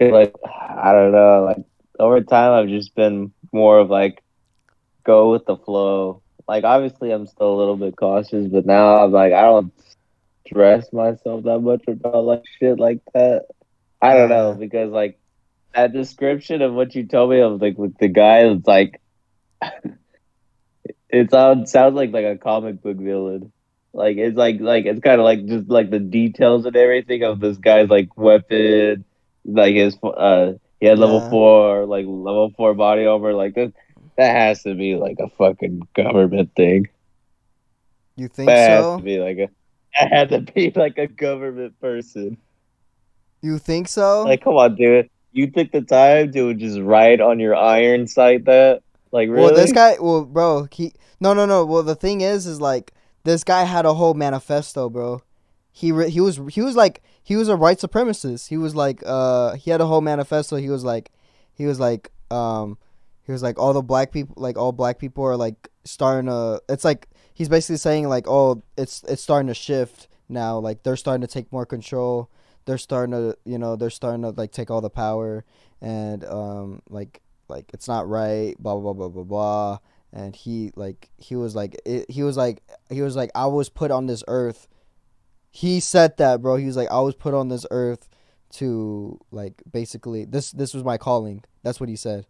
like 0.00 0.34
I 0.44 0.92
don't 0.92 1.12
know. 1.12 1.44
Like 1.44 1.64
over 1.98 2.20
time, 2.20 2.52
I've 2.52 2.68
just 2.68 2.94
been 2.94 3.32
more 3.52 3.78
of 3.78 3.90
like 3.90 4.22
go 5.04 5.32
with 5.32 5.46
the 5.46 5.56
flow. 5.56 6.22
Like 6.48 6.64
obviously, 6.64 7.10
I'm 7.10 7.26
still 7.26 7.54
a 7.54 7.58
little 7.58 7.76
bit 7.76 7.96
cautious, 7.96 8.48
but 8.48 8.66
now 8.66 9.04
I'm 9.04 9.12
like 9.12 9.32
I 9.32 9.42
don't 9.42 9.72
stress 10.46 10.92
myself 10.92 11.44
that 11.44 11.60
much 11.60 11.82
about 11.88 12.24
like 12.24 12.42
shit 12.58 12.78
like 12.78 13.00
that. 13.14 13.46
I 14.00 14.14
don't 14.14 14.28
know 14.28 14.54
because 14.54 14.90
like 14.90 15.18
that 15.76 15.92
description 15.92 16.62
of 16.62 16.72
what 16.74 16.94
you 16.94 17.06
told 17.06 17.30
me 17.30 17.40
of 17.40 17.60
like 17.60 17.78
with 17.78 17.96
the 17.98 18.08
guy, 18.08 18.40
it's 18.40 18.66
like 18.66 19.00
it 21.08 21.30
sounds 21.30 21.70
sounds 21.70 21.94
like 21.94 22.12
like 22.12 22.24
a 22.24 22.36
comic 22.38 22.82
book 22.82 22.96
villain. 22.96 23.52
Like 23.92 24.16
it's 24.16 24.36
like 24.36 24.60
like 24.60 24.86
it's 24.86 25.00
kind 25.00 25.20
of 25.20 25.24
like 25.24 25.46
just 25.46 25.68
like 25.68 25.90
the 25.90 25.98
details 25.98 26.66
and 26.66 26.76
everything 26.76 27.22
of 27.22 27.40
this 27.40 27.56
guy's 27.58 27.88
like 27.88 28.16
weapon, 28.16 29.04
like 29.44 29.74
his 29.74 29.96
uh 30.02 30.52
he 30.80 30.86
had 30.86 30.98
level 30.98 31.20
Yeah. 31.22 31.30
four 31.30 31.86
like 31.86 32.04
level 32.06 32.52
four 32.56 32.74
body 32.74 33.06
armor 33.06 33.32
like 33.32 33.54
that. 33.54 33.72
That 34.18 34.34
has 34.34 34.62
to 34.62 34.74
be 34.74 34.96
like 34.96 35.16
a 35.20 35.28
fucking 35.28 35.82
government 35.94 36.50
thing. 36.56 36.88
You 38.16 38.28
think 38.28 38.48
That 38.48 38.70
has 38.70 38.84
so? 38.84 38.96
to 38.98 39.02
be 39.02 39.18
like 39.18 39.36
a. 39.38 39.48
That 39.98 40.12
had 40.12 40.28
to 40.30 40.40
be 40.40 40.72
like 40.74 40.98
a 40.98 41.06
government 41.06 41.78
person. 41.80 42.38
You 43.42 43.58
think 43.58 43.88
so? 43.88 44.24
Like, 44.24 44.42
come 44.42 44.54
on, 44.54 44.74
dude. 44.74 45.08
You 45.36 45.50
took 45.50 45.70
the 45.70 45.82
time 45.82 46.32
to 46.32 46.54
just 46.54 46.80
write 46.80 47.20
on 47.20 47.38
your 47.38 47.54
iron 47.54 48.06
sight 48.06 48.46
that? 48.46 48.82
Like, 49.12 49.28
really? 49.28 49.42
Well, 49.42 49.54
this 49.54 49.72
guy, 49.72 49.96
well, 50.00 50.24
bro, 50.24 50.66
he 50.72 50.92
no, 51.20 51.34
no, 51.34 51.46
no. 51.46 51.64
Well, 51.64 51.82
the 51.82 51.94
thing 51.94 52.22
is, 52.22 52.46
is 52.46 52.60
like 52.60 52.92
this 53.24 53.44
guy 53.44 53.64
had 53.64 53.84
a 53.84 53.94
whole 53.94 54.14
manifesto, 54.14 54.88
bro. 54.88 55.22
He 55.72 55.92
re- 55.92 56.10
he 56.10 56.20
was 56.20 56.40
he 56.50 56.62
was 56.62 56.74
like 56.74 57.02
he 57.22 57.36
was 57.36 57.48
a 57.48 57.56
white 57.56 57.78
supremacist. 57.78 58.48
He 58.48 58.56
was 58.56 58.74
like 58.74 59.02
uh 59.04 59.56
he 59.56 59.70
had 59.70 59.80
a 59.80 59.86
whole 59.86 60.00
manifesto. 60.00 60.56
He 60.56 60.70
was 60.70 60.84
like 60.84 61.10
he 61.52 61.66
was 61.66 61.78
like 61.78 62.10
um 62.30 62.78
he 63.24 63.32
was 63.32 63.42
like 63.42 63.58
all 63.58 63.72
the 63.72 63.82
black 63.82 64.12
people 64.12 64.34
like 64.38 64.56
all 64.56 64.72
black 64.72 64.98
people 64.98 65.24
are 65.24 65.36
like 65.36 65.68
starting 65.84 66.30
to. 66.30 66.62
It's 66.68 66.84
like 66.84 67.08
he's 67.34 67.48
basically 67.48 67.76
saying 67.76 68.08
like 68.08 68.26
oh 68.26 68.62
it's 68.78 69.02
it's 69.04 69.22
starting 69.22 69.48
to 69.48 69.54
shift 69.54 70.08
now. 70.28 70.58
Like 70.58 70.82
they're 70.82 70.96
starting 70.96 71.26
to 71.26 71.32
take 71.32 71.52
more 71.52 71.66
control. 71.66 72.30
They're 72.66 72.78
starting 72.78 73.12
to 73.12 73.36
you 73.44 73.58
know 73.58 73.76
they're 73.76 73.90
starting 73.90 74.22
to 74.22 74.30
like 74.30 74.52
take 74.52 74.70
all 74.70 74.80
the 74.80 74.90
power 74.90 75.44
and 75.80 76.24
um 76.24 76.82
like 76.88 77.22
like 77.48 77.70
it's 77.72 77.88
not 77.88 78.08
right 78.08 78.54
blah 78.58 78.74
blah 78.74 78.92
blah 78.92 79.08
blah 79.08 79.22
blah 79.22 79.24
blah. 79.24 79.78
And 80.12 80.34
he 80.36 80.72
like 80.76 81.10
he 81.18 81.36
was 81.36 81.54
like 81.54 81.80
it, 81.84 82.10
he 82.10 82.22
was 82.22 82.36
like 82.36 82.62
he 82.90 83.02
was 83.02 83.16
like 83.16 83.30
i 83.34 83.46
was 83.46 83.68
put 83.68 83.90
on 83.90 84.06
this 84.06 84.22
earth. 84.28 84.68
He 85.50 85.80
said 85.80 86.16
that 86.18 86.42
bro. 86.42 86.56
He 86.56 86.66
was 86.66 86.76
like 86.76 86.90
i 86.90 87.00
was 87.00 87.14
put 87.14 87.34
on 87.34 87.48
this 87.48 87.66
earth 87.70 88.08
to 88.52 89.18
like 89.30 89.62
basically 89.70 90.24
this 90.24 90.52
this 90.52 90.74
was 90.74 90.84
my 90.84 90.98
calling. 90.98 91.42
That's 91.62 91.80
what 91.80 91.88
he 91.88 91.96
said 91.96 92.26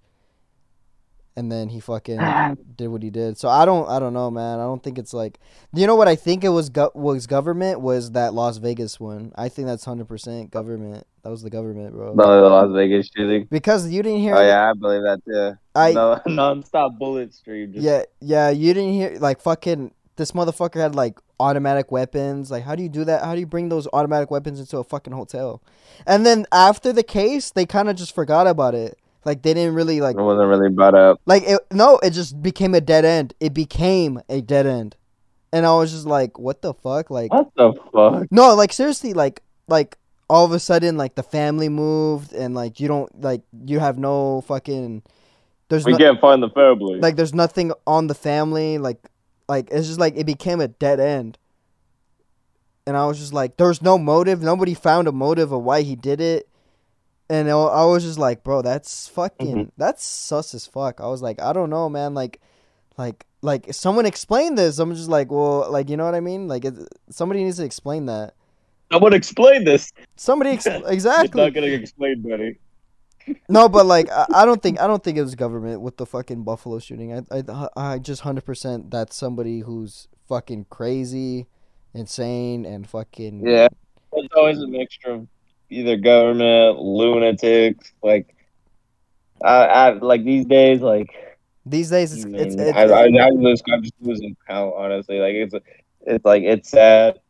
and 1.36 1.52
then 1.52 1.68
he 1.68 1.80
fucking 1.80 2.18
did 2.76 2.88
what 2.88 3.02
he 3.02 3.10
did. 3.10 3.38
So 3.38 3.48
i 3.48 3.64
don't 3.64 3.88
i 3.88 3.98
don't 3.98 4.14
know 4.14 4.30
man. 4.30 4.58
I 4.58 4.64
don't 4.64 4.82
think 4.82 4.98
it's 4.98 5.12
like 5.12 5.38
you 5.72 5.86
know 5.86 5.94
what 5.94 6.08
i 6.08 6.16
think 6.16 6.42
it 6.44 6.48
was 6.48 6.70
go- 6.70 6.92
was 6.94 7.26
government 7.26 7.80
was 7.80 8.12
that 8.12 8.34
las 8.34 8.56
vegas 8.56 8.98
one. 8.98 9.32
I 9.36 9.48
think 9.48 9.68
that's 9.68 9.84
100% 9.84 10.50
government. 10.50 11.06
That 11.22 11.30
was 11.30 11.42
the 11.42 11.50
government 11.50 11.92
bro. 11.92 12.14
No, 12.14 12.40
the 12.40 12.48
Las 12.48 12.72
Vegas 12.72 13.10
shooting. 13.12 13.48
because 13.50 13.90
you 13.90 14.00
didn't 14.00 14.20
hear 14.20 14.36
Oh 14.36 14.40
yeah, 14.40 14.70
I 14.70 14.74
believe 14.74 15.02
that 15.02 15.24
too. 15.24 15.58
I 15.74 15.92
no, 15.92 16.20
non-stop 16.26 16.98
bullet 17.00 17.34
stream. 17.34 17.72
Just, 17.72 17.84
yeah 17.84 18.02
yeah 18.20 18.50
you 18.50 18.72
didn't 18.72 18.92
hear 18.92 19.18
like 19.18 19.40
fucking 19.40 19.92
this 20.14 20.30
motherfucker 20.32 20.80
had 20.80 20.94
like 20.94 21.18
automatic 21.40 21.90
weapons. 21.90 22.50
Like 22.50 22.62
how 22.62 22.76
do 22.76 22.82
you 22.84 22.88
do 22.88 23.04
that? 23.04 23.24
How 23.24 23.34
do 23.34 23.40
you 23.40 23.46
bring 23.46 23.68
those 23.68 23.88
automatic 23.92 24.30
weapons 24.30 24.60
into 24.60 24.78
a 24.78 24.84
fucking 24.84 25.12
hotel? 25.12 25.60
And 26.06 26.24
then 26.24 26.46
after 26.52 26.92
the 26.92 27.02
case 27.02 27.50
they 27.50 27.66
kind 27.66 27.88
of 27.90 27.96
just 27.96 28.14
forgot 28.14 28.46
about 28.46 28.76
it 28.76 28.96
like 29.26 29.42
they 29.42 29.52
didn't 29.52 29.74
really 29.74 30.00
like 30.00 30.16
it 30.16 30.22
wasn't 30.22 30.48
really 30.48 30.70
brought 30.70 30.94
up. 30.94 31.20
like 31.26 31.42
it, 31.42 31.58
no 31.72 31.98
it 31.98 32.10
just 32.10 32.40
became 32.42 32.74
a 32.74 32.80
dead 32.80 33.04
end 33.04 33.34
it 33.40 33.52
became 33.52 34.20
a 34.30 34.40
dead 34.40 34.66
end 34.66 34.96
and 35.52 35.66
i 35.66 35.74
was 35.74 35.90
just 35.92 36.06
like 36.06 36.38
what 36.38 36.62
the 36.62 36.72
fuck 36.72 37.10
like 37.10 37.32
What 37.32 37.50
the 37.56 37.72
fuck? 37.92 38.26
no 38.30 38.54
like 38.54 38.72
seriously 38.72 39.12
like 39.12 39.42
like 39.68 39.98
all 40.30 40.44
of 40.44 40.52
a 40.52 40.58
sudden 40.60 40.96
like 40.96 41.16
the 41.16 41.22
family 41.22 41.68
moved 41.68 42.32
and 42.32 42.54
like 42.54 42.78
you 42.80 42.88
don't 42.88 43.20
like 43.20 43.42
you 43.66 43.78
have 43.80 43.98
no 43.98 44.40
fucking 44.42 45.02
there's 45.68 45.84
We 45.84 45.92
no, 45.92 45.98
can't 45.98 46.20
find 46.20 46.40
the 46.42 46.50
family. 46.50 47.00
like 47.00 47.16
there's 47.16 47.34
nothing 47.34 47.72
on 47.86 48.06
the 48.06 48.14
family 48.14 48.78
like 48.78 48.98
like 49.48 49.68
it's 49.72 49.88
just 49.88 50.00
like 50.00 50.16
it 50.16 50.24
became 50.24 50.60
a 50.60 50.68
dead 50.68 51.00
end 51.00 51.36
and 52.86 52.96
i 52.96 53.04
was 53.06 53.18
just 53.18 53.32
like 53.32 53.56
there's 53.56 53.82
no 53.82 53.98
motive 53.98 54.40
nobody 54.42 54.74
found 54.74 55.08
a 55.08 55.12
motive 55.12 55.50
of 55.52 55.62
why 55.62 55.82
he 55.82 55.96
did 55.96 56.20
it 56.20 56.48
and 57.28 57.48
I 57.48 57.52
I 57.52 57.84
was 57.84 58.04
just 58.04 58.18
like 58.18 58.44
bro 58.44 58.62
that's 58.62 59.08
fucking 59.08 59.56
mm-hmm. 59.56 59.70
that's 59.76 60.04
sus 60.04 60.54
as 60.54 60.66
fuck. 60.66 61.00
I 61.00 61.06
was 61.08 61.22
like 61.22 61.40
i 61.40 61.52
don't 61.52 61.70
know 61.70 61.88
man. 61.88 62.14
Like 62.14 62.40
like 62.96 63.26
like 63.42 63.72
someone 63.72 64.06
explain 64.06 64.54
this. 64.54 64.78
I'm 64.78 64.94
just 64.94 65.08
like 65.08 65.30
well 65.30 65.70
like 65.70 65.88
you 65.90 65.96
know 65.96 66.04
what 66.04 66.14
i 66.14 66.20
mean? 66.20 66.48
Like 66.48 66.64
it, 66.64 66.74
somebody 67.10 67.44
needs 67.44 67.58
to 67.58 67.64
explain 67.64 68.06
that. 68.06 68.34
Someone 68.92 69.12
explain 69.12 69.64
this. 69.64 69.92
somebody 70.16 70.50
ex- 70.50 70.66
You're 70.66 70.90
exactly 70.90 71.42
not 71.42 71.54
gonna 71.54 71.66
explain, 71.68 72.22
buddy. 72.22 72.58
No, 73.48 73.68
but 73.68 73.86
like 73.86 74.10
I, 74.10 74.26
I 74.34 74.46
don't 74.46 74.62
think 74.62 74.80
I 74.80 74.86
don't 74.86 75.02
think 75.02 75.18
it 75.18 75.22
was 75.22 75.34
government 75.34 75.80
with 75.80 75.96
the 75.96 76.06
fucking 76.06 76.44
Buffalo 76.44 76.78
shooting. 76.78 77.12
I 77.12 77.42
I 77.48 77.68
I 77.76 77.98
just 77.98 78.22
hundred 78.22 78.44
percent 78.44 78.90
that's 78.90 79.16
somebody 79.16 79.60
who's 79.60 80.08
fucking 80.28 80.66
crazy, 80.70 81.46
insane, 81.94 82.64
and 82.64 82.88
fucking 82.88 83.46
Yeah, 83.46 83.68
it's 84.12 84.34
always 84.34 84.58
a 84.60 84.66
mixture 84.66 85.10
of 85.10 85.26
either 85.70 85.96
government, 85.96 86.78
lunatics, 86.78 87.92
like. 88.02 88.32
I, 89.44 89.64
I 89.66 89.90
like 89.90 90.24
these 90.24 90.46
days, 90.46 90.80
like 90.80 91.10
These 91.66 91.90
days 91.90 92.14
it's 92.14 92.24
it's, 92.32 92.54
it's 92.54 92.76
I, 92.76 92.84
I, 92.84 93.02
I 93.04 93.30
just 93.42 93.64
I'm 93.70 93.82
just 93.82 93.92
losing 94.00 94.36
count. 94.46 94.72
Honestly, 94.76 95.18
like 95.18 95.34
it's 95.34 95.54
it's 96.06 96.24
like 96.24 96.42
it's 96.42 96.70
sad, 96.70 97.20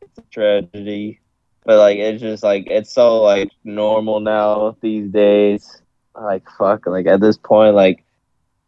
it's 0.00 0.18
a 0.18 0.22
tragedy, 0.30 1.20
but 1.64 1.78
like 1.78 1.98
it's 1.98 2.22
just 2.22 2.42
like 2.42 2.66
it's 2.68 2.90
so 2.92 3.22
like 3.22 3.50
normal 3.64 4.20
now 4.20 4.76
these 4.80 5.08
days. 5.10 5.82
Like 6.16 6.42
fuck, 6.58 6.86
like 6.86 7.06
at 7.06 7.20
this 7.20 7.36
point, 7.36 7.76
like 7.76 8.02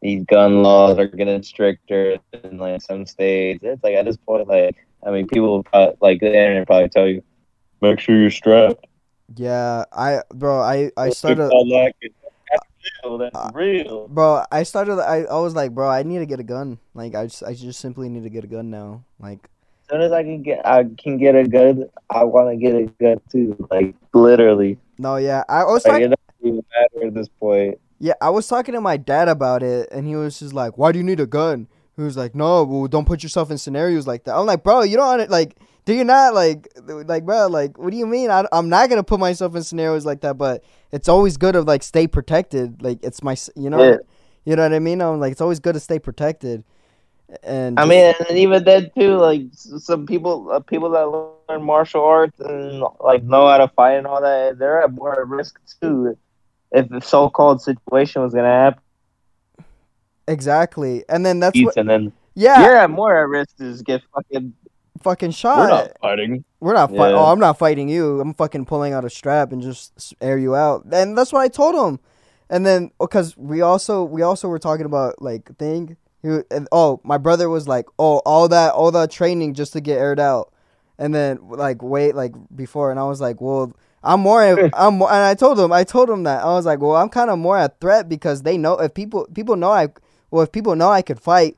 these 0.02 0.24
gun 0.26 0.62
laws 0.62 0.98
are 0.98 1.06
getting 1.06 1.42
stricter 1.42 2.18
in 2.44 2.58
like 2.58 2.82
some 2.82 3.06
states. 3.06 3.60
It's 3.64 3.82
like 3.82 3.94
at 3.94 4.04
this 4.04 4.18
point, 4.18 4.46
like 4.46 4.76
I 5.04 5.10
mean, 5.10 5.26
people 5.26 5.48
will 5.48 5.64
probably, 5.64 5.96
like 6.00 6.20
the 6.20 6.28
internet 6.28 6.66
probably 6.66 6.90
tell 6.90 7.08
you, 7.08 7.22
make 7.80 7.98
sure 7.98 8.14
you're 8.14 8.30
strapped. 8.30 8.86
Yeah. 9.36 9.84
I 9.92 10.20
bro, 10.34 10.60
I 10.60 10.90
I 10.96 11.10
started. 11.10 11.50
All. 11.50 11.66
That's 11.68 13.02
real. 13.04 13.18
That's 13.18 13.36
Uh, 13.36 13.50
real. 13.54 14.08
Bro, 14.08 14.44
I 14.50 14.62
started. 14.62 14.98
I, 15.00 15.22
I 15.24 15.38
was 15.38 15.54
like, 15.54 15.72
bro, 15.72 15.88
I 15.88 16.02
need 16.02 16.18
to 16.18 16.26
get 16.26 16.40
a 16.40 16.44
gun. 16.44 16.78
Like, 16.94 17.14
I 17.14 17.26
just, 17.26 17.42
I 17.42 17.52
just 17.54 17.80
simply 17.80 18.08
need 18.08 18.22
to 18.22 18.30
get 18.30 18.44
a 18.44 18.46
gun 18.46 18.70
now. 18.70 19.04
Like, 19.20 19.40
As 19.84 19.90
soon 19.90 20.00
as 20.02 20.12
I 20.12 20.22
can 20.22 20.42
get, 20.42 20.66
I 20.66 20.84
can 20.96 21.18
get 21.18 21.34
a 21.34 21.44
gun. 21.46 21.88
I 22.10 22.24
want 22.24 22.50
to 22.50 22.56
get 22.56 22.74
a 22.74 22.84
gun 23.02 23.20
too. 23.30 23.56
Like 23.70 23.94
literally, 24.14 24.78
no, 24.98 25.16
yeah, 25.16 25.44
I 25.48 25.64
was 25.64 25.84
like, 25.84 25.92
talking. 26.02 26.12
it 26.12 26.18
doesn't 26.40 26.48
even 26.48 26.64
matter 26.72 27.06
at 27.08 27.14
this 27.14 27.28
point. 27.28 27.78
Yeah, 28.00 28.14
I 28.20 28.30
was 28.30 28.46
talking 28.46 28.74
to 28.74 28.80
my 28.80 28.96
dad 28.96 29.28
about 29.28 29.62
it, 29.62 29.88
and 29.90 30.06
he 30.06 30.14
was 30.16 30.38
just 30.38 30.54
like, 30.54 30.78
"Why 30.78 30.92
do 30.92 30.98
you 30.98 31.04
need 31.04 31.20
a 31.20 31.26
gun?" 31.26 31.66
He 31.96 32.02
was 32.02 32.16
like, 32.16 32.34
"No, 32.34 32.62
well, 32.64 32.86
don't 32.86 33.06
put 33.06 33.22
yourself 33.22 33.50
in 33.50 33.58
scenarios 33.58 34.06
like 34.06 34.24
that." 34.24 34.36
I'm 34.36 34.46
like, 34.46 34.62
"Bro, 34.62 34.82
you 34.82 34.96
don't 34.96 35.06
want 35.06 35.20
it. 35.22 35.30
Like, 35.30 35.56
do 35.88 35.94
you 35.94 36.04
not 36.04 36.34
like, 36.34 36.68
like, 36.86 37.24
bro? 37.24 37.46
Like, 37.46 37.78
what 37.78 37.92
do 37.92 37.96
you 37.96 38.04
mean? 38.06 38.30
I, 38.30 38.44
I'm 38.52 38.68
not 38.68 38.90
gonna 38.90 39.02
put 39.02 39.18
myself 39.18 39.56
in 39.56 39.62
scenarios 39.62 40.04
like 40.04 40.20
that, 40.20 40.36
but 40.36 40.62
it's 40.92 41.08
always 41.08 41.38
good 41.38 41.52
to 41.52 41.62
like 41.62 41.82
stay 41.82 42.06
protected. 42.06 42.82
Like, 42.82 42.98
it's 43.02 43.22
my, 43.22 43.34
you 43.56 43.70
know, 43.70 43.82
Yeah. 43.82 43.96
you 44.44 44.54
know 44.54 44.64
what 44.64 44.74
I 44.74 44.80
mean? 44.80 45.00
I'm 45.00 45.18
like, 45.18 45.32
it's 45.32 45.40
always 45.40 45.60
good 45.60 45.72
to 45.72 45.80
stay 45.80 45.98
protected. 45.98 46.62
And 47.42 47.80
I 47.80 47.86
mean, 47.86 48.14
and 48.28 48.36
even 48.36 48.64
then 48.64 48.90
too, 48.98 49.16
like 49.16 49.44
some 49.54 50.04
people, 50.04 50.50
uh, 50.52 50.60
people 50.60 50.90
that 50.90 51.08
learn 51.48 51.62
martial 51.62 52.04
arts 52.04 52.38
and 52.38 52.84
like 53.00 53.22
know 53.24 53.48
how 53.48 53.56
to 53.56 53.68
fight 53.68 53.94
and 53.94 54.06
all 54.06 54.20
that, 54.20 54.58
they're 54.58 54.82
at 54.82 54.92
more 54.92 55.24
risk 55.24 55.58
too. 55.80 56.18
If 56.70 56.90
the 56.90 57.00
so-called 57.00 57.62
situation 57.62 58.20
was 58.20 58.34
gonna 58.34 58.48
happen, 58.48 58.82
exactly. 60.26 61.02
And 61.08 61.24
then 61.24 61.40
that's 61.40 61.58
what, 61.58 61.78
and 61.78 61.88
then 61.88 62.12
yeah, 62.34 62.62
you're 62.62 62.76
at 62.76 62.90
more 62.90 63.18
at 63.18 63.28
risk 63.28 63.56
to 63.56 63.72
just 63.72 63.84
get 63.84 64.02
fucking 64.14 64.52
fucking 64.98 65.32
shot. 65.32 65.58
We're 65.58 65.68
not 65.68 65.92
fighting. 66.00 66.44
We're 66.60 66.74
not 66.74 66.90
fight. 66.90 67.10
Yeah. 67.10 67.16
Oh, 67.16 67.26
I'm 67.26 67.38
not 67.38 67.58
fighting 67.58 67.88
you. 67.88 68.20
I'm 68.20 68.34
fucking 68.34 68.66
pulling 68.66 68.92
out 68.92 69.04
a 69.04 69.10
strap 69.10 69.52
and 69.52 69.62
just 69.62 70.14
air 70.20 70.38
you 70.38 70.54
out. 70.54 70.84
And 70.92 71.16
that's 71.16 71.32
what 71.32 71.40
I 71.40 71.48
told 71.48 71.74
him. 71.74 72.00
And 72.50 72.64
then 72.64 72.90
oh, 72.98 73.06
because 73.06 73.36
we 73.36 73.60
also 73.60 74.04
we 74.04 74.22
also 74.22 74.48
were 74.48 74.58
talking 74.58 74.86
about 74.86 75.20
like 75.20 75.56
thing. 75.58 75.96
He, 76.22 76.40
and, 76.50 76.66
oh, 76.72 77.00
my 77.04 77.16
brother 77.16 77.48
was 77.48 77.68
like, 77.68 77.86
oh, 77.98 78.18
all 78.24 78.48
that 78.48 78.72
all 78.72 78.90
that 78.90 79.10
training 79.10 79.54
just 79.54 79.72
to 79.74 79.80
get 79.80 79.98
aired 79.98 80.18
out, 80.18 80.52
and 80.98 81.14
then 81.14 81.38
like 81.42 81.82
wait 81.82 82.14
like 82.14 82.34
before, 82.54 82.90
and 82.90 82.98
I 82.98 83.04
was 83.04 83.20
like, 83.20 83.40
well, 83.40 83.72
I'm 84.02 84.20
more 84.20 84.42
I'm 84.74 84.98
more, 84.98 85.10
and 85.12 85.22
I 85.22 85.34
told 85.34 85.60
him 85.60 85.72
I 85.72 85.84
told 85.84 86.08
him 86.08 86.24
that 86.24 86.42
I 86.42 86.46
was 86.46 86.66
like, 86.66 86.80
well, 86.80 86.96
I'm 86.96 87.08
kind 87.10 87.30
of 87.30 87.38
more 87.38 87.58
at 87.58 87.80
threat 87.80 88.08
because 88.08 88.42
they 88.42 88.56
know 88.56 88.74
if 88.78 88.94
people 88.94 89.28
people 89.34 89.56
know 89.56 89.70
I 89.70 89.88
well 90.30 90.42
if 90.42 90.50
people 90.50 90.74
know 90.74 90.90
I 90.90 91.02
could 91.02 91.20
fight, 91.20 91.56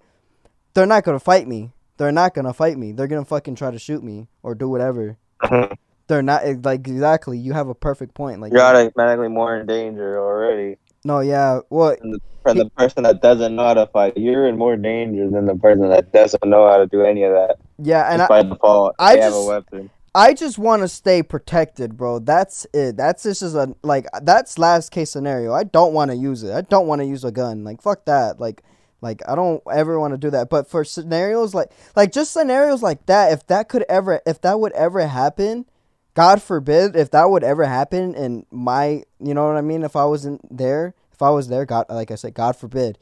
they're 0.74 0.86
not 0.86 1.04
gonna 1.04 1.20
fight 1.20 1.46
me. 1.46 1.70
They're 2.00 2.12
not 2.12 2.32
gonna 2.32 2.54
fight 2.54 2.78
me. 2.78 2.92
They're 2.92 3.08
gonna 3.08 3.26
fucking 3.26 3.56
try 3.56 3.70
to 3.70 3.78
shoot 3.78 4.02
me 4.02 4.26
or 4.42 4.54
do 4.54 4.70
whatever. 4.70 5.18
They're 6.06 6.22
not 6.22 6.46
eh, 6.46 6.54
like 6.64 6.88
exactly. 6.88 7.36
You 7.36 7.52
have 7.52 7.68
a 7.68 7.74
perfect 7.74 8.14
point. 8.14 8.40
Like 8.40 8.54
You're 8.54 8.62
automatically 8.62 9.28
more 9.28 9.54
in 9.58 9.66
danger 9.66 10.18
already. 10.18 10.78
no, 11.04 11.20
yeah. 11.20 11.60
Well, 11.68 11.96
From 12.42 12.56
the 12.56 12.70
person 12.70 13.02
that 13.02 13.20
doesn't 13.20 13.54
know 13.54 13.64
how 13.64 13.74
to 13.74 13.86
fight, 13.88 14.16
you're 14.16 14.48
in 14.48 14.56
more 14.56 14.76
danger 14.76 15.28
than 15.28 15.44
the 15.44 15.54
person 15.56 15.90
that 15.90 16.10
doesn't 16.10 16.42
know 16.46 16.66
how 16.70 16.78
to 16.78 16.86
do 16.86 17.02
any 17.02 17.22
of 17.24 17.32
that. 17.34 17.56
yeah, 17.78 18.10
and 18.10 18.20
just 18.20 18.30
I, 18.30 18.42
by 18.44 18.48
default, 18.48 18.94
I 18.98 19.16
they 19.16 19.20
have 19.20 19.32
a 19.34 19.36
just- 19.36 19.48
weapon. 19.48 19.90
I 20.14 20.32
just 20.32 20.56
want 20.58 20.80
to 20.80 20.88
stay 20.88 21.22
protected, 21.22 21.98
bro. 21.98 22.18
That's 22.18 22.66
it. 22.72 22.96
That's 22.96 23.22
this 23.24 23.42
is 23.42 23.54
a 23.54 23.74
like 23.82 24.06
that's 24.22 24.58
last 24.58 24.90
case 24.90 25.10
scenario. 25.10 25.52
I 25.52 25.64
don't 25.64 25.92
want 25.92 26.10
to 26.12 26.16
use 26.16 26.42
it. 26.44 26.52
I 26.52 26.62
don't 26.62 26.86
want 26.86 27.02
to 27.02 27.06
use 27.06 27.24
a 27.24 27.30
gun. 27.30 27.62
Like 27.62 27.82
fuck 27.82 28.06
that. 28.06 28.40
Like 28.40 28.62
like 29.00 29.22
I 29.28 29.34
don't 29.34 29.62
ever 29.72 29.98
want 29.98 30.14
to 30.14 30.18
do 30.18 30.30
that. 30.30 30.50
But 30.50 30.68
for 30.68 30.84
scenarios 30.84 31.54
like 31.54 31.70
like 31.96 32.12
just 32.12 32.32
scenarios 32.32 32.82
like 32.82 33.06
that, 33.06 33.32
if 33.32 33.46
that 33.48 33.68
could 33.68 33.84
ever 33.88 34.20
if 34.26 34.40
that 34.42 34.60
would 34.60 34.72
ever 34.72 35.06
happen, 35.06 35.66
God 36.14 36.42
forbid, 36.42 36.96
if 36.96 37.10
that 37.12 37.30
would 37.30 37.44
ever 37.44 37.64
happen 37.64 38.14
and 38.14 38.44
my, 38.50 39.04
you 39.20 39.32
know 39.34 39.46
what 39.46 39.56
I 39.56 39.60
mean, 39.62 39.82
if 39.84 39.96
I 39.96 40.04
wasn't 40.04 40.40
there, 40.56 40.94
if 41.12 41.22
I 41.22 41.30
was 41.30 41.48
there, 41.48 41.64
God 41.64 41.86
like 41.88 42.10
I 42.10 42.16
said, 42.16 42.34
God 42.34 42.56
forbid. 42.56 42.98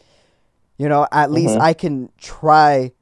You 0.76 0.88
know, 0.88 1.06
at 1.10 1.30
least 1.32 1.56
Mhm. 1.56 1.60
I 1.60 1.72
can 1.74 2.10
try 2.18 2.92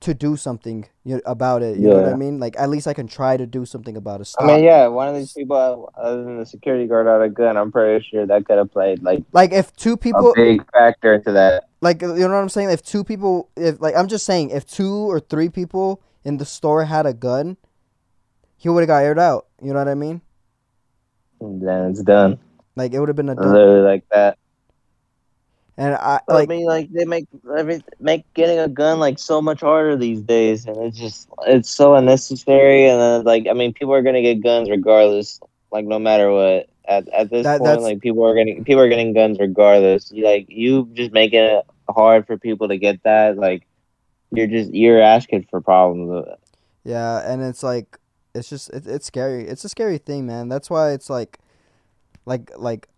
to 0.00 0.14
do 0.14 0.36
something 0.36 0.86
about 1.26 1.62
it. 1.62 1.78
You 1.78 1.88
know 1.88 1.96
what 2.00 2.08
I 2.08 2.16
mean? 2.16 2.38
Like 2.40 2.56
at 2.58 2.70
least 2.70 2.86
I 2.86 2.94
can 2.94 3.06
try 3.06 3.36
to 3.36 3.46
do 3.46 3.64
something 3.66 3.96
about 3.96 4.20
it. 4.20 4.26
Stop. 4.26 4.44
I 4.44 4.46
mean, 4.56 4.64
yeah, 4.64 4.86
one 4.86 5.08
of 5.08 5.14
these 5.14 5.32
people, 5.32 5.92
other 5.96 6.24
than 6.24 6.38
the 6.38 6.46
security 6.46 6.86
guard, 6.86 7.06
had 7.06 7.20
a 7.20 7.28
gun. 7.28 7.56
I'm 7.56 7.70
pretty 7.70 8.04
sure 8.10 8.26
that 8.26 8.44
could 8.46 8.58
have 8.58 8.70
played 8.72 9.02
like 9.02 9.22
Like 9.32 9.52
if 9.52 9.74
two 9.76 9.92
a 9.92 9.96
people, 9.96 10.32
big 10.34 10.64
factor 10.72 11.14
into 11.14 11.32
that. 11.32 11.64
like 11.80 12.00
you 12.02 12.08
know 12.08 12.28
what 12.28 12.34
I'm 12.36 12.48
saying? 12.48 12.70
If 12.70 12.82
two 12.82 13.04
people, 13.04 13.50
if 13.56 13.80
like 13.80 13.94
I'm 13.94 14.08
just 14.08 14.24
saying, 14.24 14.50
if 14.50 14.66
two 14.66 14.92
or 15.10 15.20
three 15.20 15.48
people 15.50 16.02
in 16.24 16.38
the 16.38 16.44
store 16.46 16.84
had 16.84 17.06
a 17.06 17.12
gun, 17.14 17.56
he 18.56 18.68
would 18.68 18.80
have 18.80 18.88
got 18.88 19.02
aired 19.04 19.18
out. 19.18 19.46
You 19.62 19.72
know 19.72 19.78
what 19.78 19.88
I 19.88 19.94
mean? 19.94 20.22
And 21.40 21.60
then 21.66 21.90
it's 21.90 22.02
done. 22.02 22.38
Like 22.76 22.92
it 22.92 23.00
would 23.00 23.08
have 23.08 23.16
been 23.16 23.28
a 23.28 23.34
done. 23.34 23.52
Literally 23.52 23.82
like 23.82 24.04
that. 24.12 24.38
And 25.76 25.94
I 25.94 26.20
I 26.28 26.46
mean, 26.46 26.66
like 26.66 26.92
they 26.92 27.04
make 27.04 27.26
every 27.56 27.82
make 28.00 28.24
getting 28.34 28.58
a 28.58 28.68
gun 28.68 28.98
like 28.98 29.18
so 29.18 29.40
much 29.40 29.60
harder 29.60 29.96
these 29.96 30.20
days, 30.20 30.66
and 30.66 30.76
it's 30.78 30.98
just 30.98 31.28
it's 31.46 31.70
so 31.70 31.94
unnecessary. 31.94 32.86
And 32.86 33.00
then 33.00 33.24
like 33.24 33.46
I 33.48 33.52
mean, 33.54 33.72
people 33.72 33.94
are 33.94 34.02
gonna 34.02 34.20
get 34.22 34.42
guns 34.42 34.68
regardless, 34.68 35.40
like 35.72 35.84
no 35.86 35.98
matter 35.98 36.30
what. 36.30 36.66
At 36.88 37.08
at 37.10 37.30
this 37.30 37.44
That- 37.44 37.60
point, 37.60 37.82
like 37.82 38.00
people 38.00 38.26
are 38.26 38.34
getting 38.34 38.64
people 38.64 38.82
are 38.82 38.88
getting 38.88 39.12
guns 39.12 39.38
regardless. 39.38 40.10
Like 40.12 40.46
you 40.48 40.88
just 40.92 41.12
making 41.12 41.44
it 41.44 41.64
hard 41.88 42.26
for 42.26 42.36
people 42.36 42.68
to 42.68 42.76
get 42.76 43.02
that, 43.04 43.36
like 43.38 43.66
you're 44.32 44.48
just 44.48 44.74
you're 44.74 45.00
asking 45.00 45.46
for 45.50 45.60
problems. 45.60 46.26
yeah, 46.84 47.20
and 47.30 47.42
it's 47.42 47.62
like 47.62 47.96
it's 48.34 48.48
just 48.48 48.70
it, 48.70 48.86
it's 48.86 49.06
scary. 49.06 49.46
It's 49.46 49.64
a 49.64 49.68
scary 49.68 49.98
thing, 49.98 50.26
man. 50.26 50.48
That's 50.48 50.68
why 50.68 50.90
it's 50.92 51.08
like, 51.08 51.38
like 52.26 52.50
like. 52.58 52.88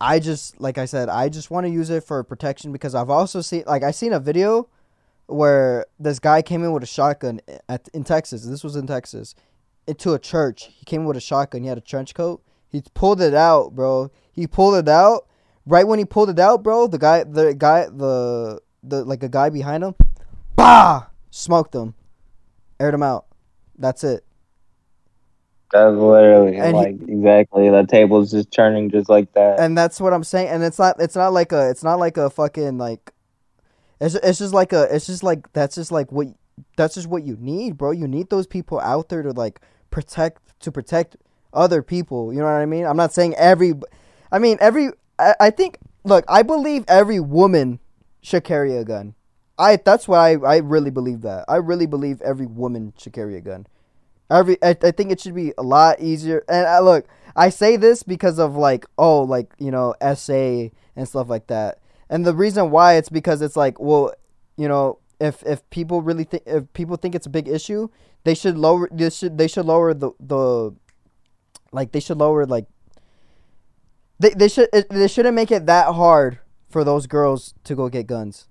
I 0.00 0.20
just 0.20 0.60
like 0.60 0.78
I 0.78 0.84
said, 0.84 1.08
I 1.08 1.28
just 1.28 1.50
want 1.50 1.66
to 1.66 1.72
use 1.72 1.90
it 1.90 2.04
for 2.04 2.22
protection 2.22 2.72
because 2.72 2.94
I've 2.94 3.10
also 3.10 3.40
seen 3.40 3.64
like 3.66 3.82
I 3.82 3.90
seen 3.90 4.12
a 4.12 4.20
video 4.20 4.68
where 5.26 5.86
this 5.98 6.18
guy 6.18 6.40
came 6.40 6.64
in 6.64 6.72
with 6.72 6.82
a 6.82 6.86
shotgun 6.86 7.40
at 7.68 7.88
in 7.92 8.04
Texas. 8.04 8.44
This 8.44 8.62
was 8.62 8.76
in 8.76 8.86
Texas, 8.86 9.34
into 9.86 10.14
a 10.14 10.18
church. 10.18 10.70
He 10.72 10.84
came 10.84 11.04
with 11.04 11.16
a 11.16 11.20
shotgun. 11.20 11.62
He 11.62 11.68
had 11.68 11.78
a 11.78 11.82
trench 11.82 12.14
coat. 12.14 12.42
He 12.68 12.82
pulled 12.94 13.20
it 13.20 13.34
out, 13.34 13.74
bro. 13.74 14.10
He 14.30 14.46
pulled 14.46 14.76
it 14.76 14.88
out. 14.88 15.26
Right 15.66 15.86
when 15.86 15.98
he 15.98 16.04
pulled 16.04 16.30
it 16.30 16.38
out, 16.38 16.62
bro, 16.62 16.86
the 16.86 16.98
guy, 16.98 17.24
the 17.24 17.54
guy, 17.54 17.86
the 17.86 18.60
the 18.82 19.04
like 19.04 19.22
a 19.22 19.28
guy 19.28 19.50
behind 19.50 19.84
him, 19.84 19.94
bah, 20.56 21.08
smoked 21.30 21.74
him, 21.74 21.94
aired 22.80 22.94
him 22.94 23.02
out. 23.02 23.26
That's 23.76 24.02
it. 24.04 24.24
That's 25.72 25.94
literally 25.96 26.56
And 26.56 26.68
he- 26.68 26.72
like 26.82 26.94
exactly 27.08 27.68
the 27.70 27.84
table's 27.84 28.30
just 28.30 28.50
turning 28.50 28.90
just 28.90 29.08
like 29.08 29.32
that. 29.34 29.60
and 29.60 29.76
that's 29.76 30.00
what 30.00 30.12
I'm 30.12 30.24
saying. 30.24 30.48
And 30.48 30.62
it's 30.62 30.78
not 30.78 30.96
it's 31.00 31.16
not 31.16 31.32
like 31.32 31.52
a 31.52 31.70
it's 31.70 31.84
not 31.84 31.98
like 31.98 32.16
a 32.16 32.30
fucking 32.30 32.78
like 32.78 33.12
it's 34.00 34.14
it's 34.14 34.38
just 34.38 34.54
like 34.54 34.72
a 34.72 34.94
it's 34.94 35.06
just 35.06 35.22
like 35.22 35.52
that's 35.52 35.74
just 35.74 35.92
like 35.92 36.10
what 36.12 36.28
that's 36.76 36.94
just 36.94 37.06
what 37.06 37.24
you 37.24 37.36
need, 37.40 37.76
bro. 37.76 37.90
You 37.90 38.08
need 38.08 38.30
those 38.30 38.46
people 38.46 38.80
out 38.80 39.08
there 39.08 39.22
to 39.22 39.32
like 39.32 39.60
protect 39.90 40.40
to 40.60 40.72
protect 40.72 41.16
other 41.52 41.82
people. 41.82 42.32
You 42.32 42.38
know 42.40 42.44
what 42.46 42.52
I 42.52 42.66
mean? 42.66 42.84
I'm 42.86 42.96
not 42.96 43.12
saying 43.12 43.34
every 43.36 43.74
I 44.32 44.38
mean 44.38 44.56
every 44.60 44.90
I, 45.18 45.34
I 45.40 45.50
think 45.50 45.78
look, 46.04 46.24
I 46.28 46.42
believe 46.42 46.84
every 46.88 47.20
woman 47.20 47.80
should 48.22 48.44
carry 48.44 48.76
a 48.76 48.84
gun. 48.84 49.14
I 49.58 49.76
that's 49.76 50.08
why 50.08 50.32
I, 50.32 50.54
I 50.54 50.56
really 50.58 50.90
believe 50.90 51.22
that. 51.22 51.44
I 51.48 51.56
really 51.56 51.86
believe 51.86 52.20
every 52.22 52.46
woman 52.46 52.92
should 52.96 53.12
carry 53.12 53.36
a 53.36 53.40
gun. 53.40 53.66
Every 54.30 54.62
I, 54.62 54.76
I 54.82 54.90
think 54.90 55.10
it 55.10 55.20
should 55.20 55.34
be 55.34 55.52
a 55.56 55.62
lot 55.62 56.00
easier. 56.00 56.44
And 56.48 56.66
I 56.66 56.80
look, 56.80 57.06
I 57.34 57.48
say 57.48 57.76
this 57.76 58.02
because 58.02 58.38
of 58.38 58.56
like 58.56 58.86
oh 58.98 59.22
like 59.22 59.52
you 59.58 59.70
know 59.70 59.94
SA 60.14 60.68
and 60.96 61.08
stuff 61.08 61.28
like 61.28 61.46
that. 61.46 61.78
And 62.10 62.24
the 62.24 62.34
reason 62.34 62.70
why 62.70 62.94
it's 62.94 63.08
because 63.08 63.42
it's 63.42 63.56
like 63.56 63.80
well, 63.80 64.12
you 64.56 64.68
know 64.68 64.98
if 65.20 65.42
if 65.44 65.68
people 65.70 66.02
really 66.02 66.24
think 66.24 66.42
if 66.46 66.72
people 66.72 66.96
think 66.96 67.14
it's 67.14 67.26
a 67.26 67.30
big 67.30 67.48
issue, 67.48 67.88
they 68.24 68.34
should 68.34 68.58
lower 68.58 68.88
they 68.92 69.10
should 69.10 69.38
they 69.38 69.48
should 69.48 69.66
lower 69.66 69.94
the 69.94 70.12
the 70.20 70.74
like 71.72 71.92
they 71.92 72.00
should 72.00 72.18
lower 72.18 72.46
like 72.46 72.66
they 74.18 74.30
they 74.30 74.48
should 74.48 74.68
it, 74.72 74.88
they 74.90 75.08
shouldn't 75.08 75.34
make 75.34 75.50
it 75.50 75.66
that 75.66 75.94
hard 75.94 76.38
for 76.68 76.84
those 76.84 77.06
girls 77.06 77.54
to 77.64 77.74
go 77.74 77.88
get 77.88 78.06
guns. 78.06 78.46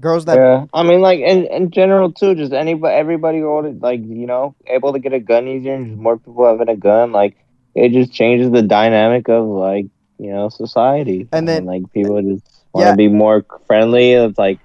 Girls 0.00 0.26
that 0.26 0.36
yeah, 0.36 0.66
I 0.74 0.82
mean, 0.82 1.00
like 1.00 1.20
in, 1.20 1.46
in 1.46 1.70
general 1.70 2.12
too, 2.12 2.34
just 2.34 2.52
anybody, 2.52 2.94
everybody 2.94 3.40
ordered 3.40 3.80
like 3.80 4.00
you 4.00 4.26
know 4.26 4.54
able 4.66 4.92
to 4.92 4.98
get 4.98 5.14
a 5.14 5.20
gun 5.20 5.48
easier, 5.48 5.74
and 5.74 5.86
just 5.86 5.98
more 5.98 6.18
people 6.18 6.44
having 6.46 6.68
a 6.68 6.76
gun, 6.76 7.12
like 7.12 7.34
it 7.74 7.92
just 7.92 8.12
changes 8.12 8.50
the 8.50 8.60
dynamic 8.62 9.28
of 9.30 9.46
like 9.46 9.86
you 10.18 10.30
know 10.32 10.50
society, 10.50 11.28
And 11.32 11.48
then- 11.48 11.64
like 11.64 11.90
people 11.94 12.20
just 12.20 12.44
want 12.74 12.84
to 12.84 12.90
Yeah. 12.90 12.94
be 12.96 13.08
more 13.08 13.44
friendly. 13.66 14.12
It's 14.12 14.38
like 14.38 14.58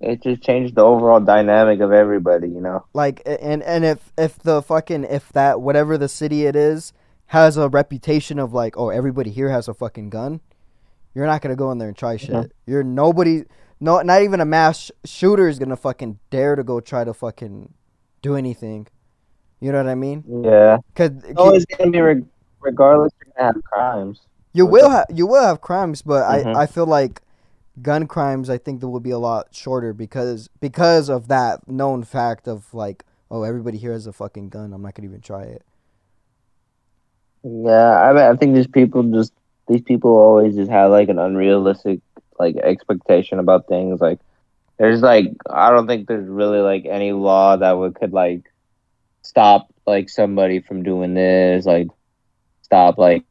it 0.00 0.22
just 0.22 0.42
changed 0.42 0.76
the 0.76 0.82
overall 0.82 1.20
dynamic 1.20 1.80
of 1.80 1.92
everybody, 1.92 2.48
you 2.48 2.60
know. 2.60 2.84
like 2.94 3.22
and 3.26 3.62
and 3.64 3.84
if 3.84 4.12
if 4.16 4.38
the 4.38 4.62
fucking 4.62 5.04
if 5.04 5.32
that 5.32 5.60
whatever 5.60 5.98
the 5.98 6.08
city 6.08 6.46
it 6.46 6.54
is 6.54 6.92
has 7.26 7.56
a 7.56 7.68
reputation 7.68 8.38
of 8.38 8.52
like 8.54 8.76
oh 8.76 8.90
everybody 8.90 9.30
here 9.30 9.50
has 9.50 9.66
a 9.68 9.74
fucking 9.74 10.08
gun 10.10 10.40
you're 11.14 11.26
not 11.26 11.42
gonna 11.42 11.54
go 11.56 11.70
in 11.70 11.78
there 11.78 11.88
and 11.88 11.96
try 11.96 12.16
shit 12.16 12.30
Mhm. 12.30 12.50
you're 12.66 12.82
nobody 12.82 13.42
no 13.80 14.00
not 14.02 14.22
even 14.22 14.40
a 14.40 14.44
mass 14.44 14.78
sh- 14.78 14.90
shooter 15.04 15.48
is 15.48 15.58
gonna 15.58 15.76
fucking 15.76 16.18
dare 16.30 16.54
to 16.56 16.62
go 16.62 16.80
try 16.80 17.04
to 17.04 17.14
fucking 17.14 17.72
do 18.22 18.36
anything 18.36 18.86
you 19.60 19.72
know 19.72 19.78
what 19.78 19.88
i 19.90 19.94
mean 19.94 20.24
Yeah, 20.44 20.78
because 20.92 21.12
it's 21.24 21.38
always 21.40 21.64
gonna 21.66 21.90
be 21.90 22.00
reg- 22.00 22.26
regardless. 22.60 23.12
You're 23.24 23.32
gonna 23.36 23.52
have 23.54 23.64
crimes. 23.64 24.20
you 24.52 24.66
will 24.66 24.90
have 24.90 25.06
you 25.12 25.26
will 25.26 25.42
have 25.44 25.60
crimes 25.60 26.02
but 26.02 26.24
Mhm. 26.24 26.56
i 26.56 26.62
i 26.62 26.66
feel 26.66 26.86
like 26.86 27.22
gun 27.82 28.06
crimes 28.06 28.50
i 28.50 28.58
think 28.58 28.80
there 28.80 28.88
will 28.88 29.00
be 29.00 29.10
a 29.10 29.18
lot 29.18 29.48
shorter 29.54 29.92
because 29.94 30.48
because 30.60 31.08
of 31.08 31.28
that 31.28 31.66
known 31.68 32.02
fact 32.04 32.46
of 32.48 32.72
like 32.74 33.04
oh 33.30 33.42
everybody 33.44 33.78
here 33.78 33.92
has 33.92 34.06
a 34.06 34.12
fucking 34.12 34.48
gun 34.50 34.72
i'm 34.74 34.82
not 34.82 34.94
gonna 34.94 35.08
even 35.08 35.20
try 35.20 35.42
it 35.42 35.62
Yeah, 37.42 38.02
I 38.02 38.12
mean, 38.12 38.22
I 38.22 38.36
think 38.36 38.54
these 38.54 38.66
people 38.66 39.02
just 39.04 39.32
these 39.66 39.80
people 39.82 40.10
always 40.10 40.56
just 40.56 40.70
have 40.70 40.90
like 40.90 41.08
an 41.08 41.18
unrealistic 41.18 42.00
like 42.40 42.56
expectation 42.56 43.38
about 43.38 43.68
things. 43.68 44.00
Like 44.00 44.18
there's 44.78 45.02
like 45.02 45.26
I 45.48 45.70
don't 45.70 45.86
think 45.86 46.08
there's 46.08 46.28
really 46.28 46.60
like 46.60 46.86
any 46.86 47.12
law 47.12 47.56
that 47.56 47.72
would 47.72 47.94
could 47.94 48.12
like 48.12 48.50
stop 49.22 49.68
like 49.86 50.08
somebody 50.08 50.60
from 50.60 50.82
doing 50.82 51.14
this, 51.14 51.66
like 51.66 51.88
stop 52.62 52.98
like 52.98 53.24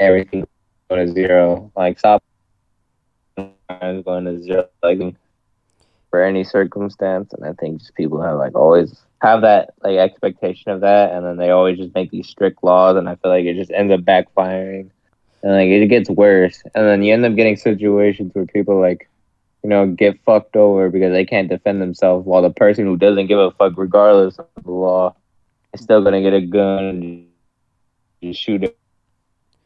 everything 0.00 0.46
going 0.88 1.06
to 1.06 1.12
zero, 1.12 1.70
like 1.76 1.98
stop 1.98 2.22
going 3.36 4.24
to 4.24 4.42
zero, 4.42 4.68
like 4.82 5.00
for 6.10 6.22
any 6.22 6.44
circumstance. 6.44 7.32
And 7.32 7.44
I 7.44 7.52
think 7.52 7.80
just 7.80 7.94
people 7.94 8.22
have 8.22 8.38
like 8.38 8.54
always 8.54 9.02
have 9.22 9.42
that 9.42 9.74
like 9.82 9.96
expectation 9.96 10.70
of 10.72 10.80
that, 10.80 11.12
and 11.12 11.24
then 11.24 11.36
they 11.36 11.50
always 11.50 11.78
just 11.78 11.94
make 11.94 12.10
these 12.10 12.28
strict 12.28 12.62
laws, 12.62 12.96
and 12.96 13.08
I 13.08 13.16
feel 13.16 13.30
like 13.30 13.44
it 13.44 13.56
just 13.56 13.70
ends 13.72 13.92
up 13.92 14.00
backfiring, 14.00 14.90
and 15.46 15.54
like 15.54 15.68
it 15.70 15.86
gets 15.86 16.10
worse, 16.10 16.58
and 16.74 16.86
then 16.86 17.02
you 17.06 17.14
end 17.14 17.24
up 17.24 17.36
getting 17.38 17.54
situations 17.56 18.34
where 18.34 18.46
people 18.46 18.80
like, 18.80 19.06
you 19.62 19.70
know, 19.70 19.86
get 19.86 20.18
fucked 20.26 20.56
over 20.56 20.90
because 20.90 21.12
they 21.12 21.24
can't 21.24 21.48
defend 21.48 21.80
themselves, 21.80 22.26
while 22.26 22.42
the 22.42 22.50
person 22.50 22.84
who 22.84 22.96
doesn't 22.96 23.28
give 23.28 23.38
a 23.38 23.52
fuck, 23.52 23.74
regardless 23.78 24.38
of 24.38 24.46
the 24.64 24.70
law, 24.72 25.14
is 25.72 25.82
still 25.82 26.02
gonna 26.02 26.22
get 26.22 26.34
a 26.34 26.42
gun 26.42 26.98
and 26.98 27.26
just 28.22 28.42
shoot 28.42 28.74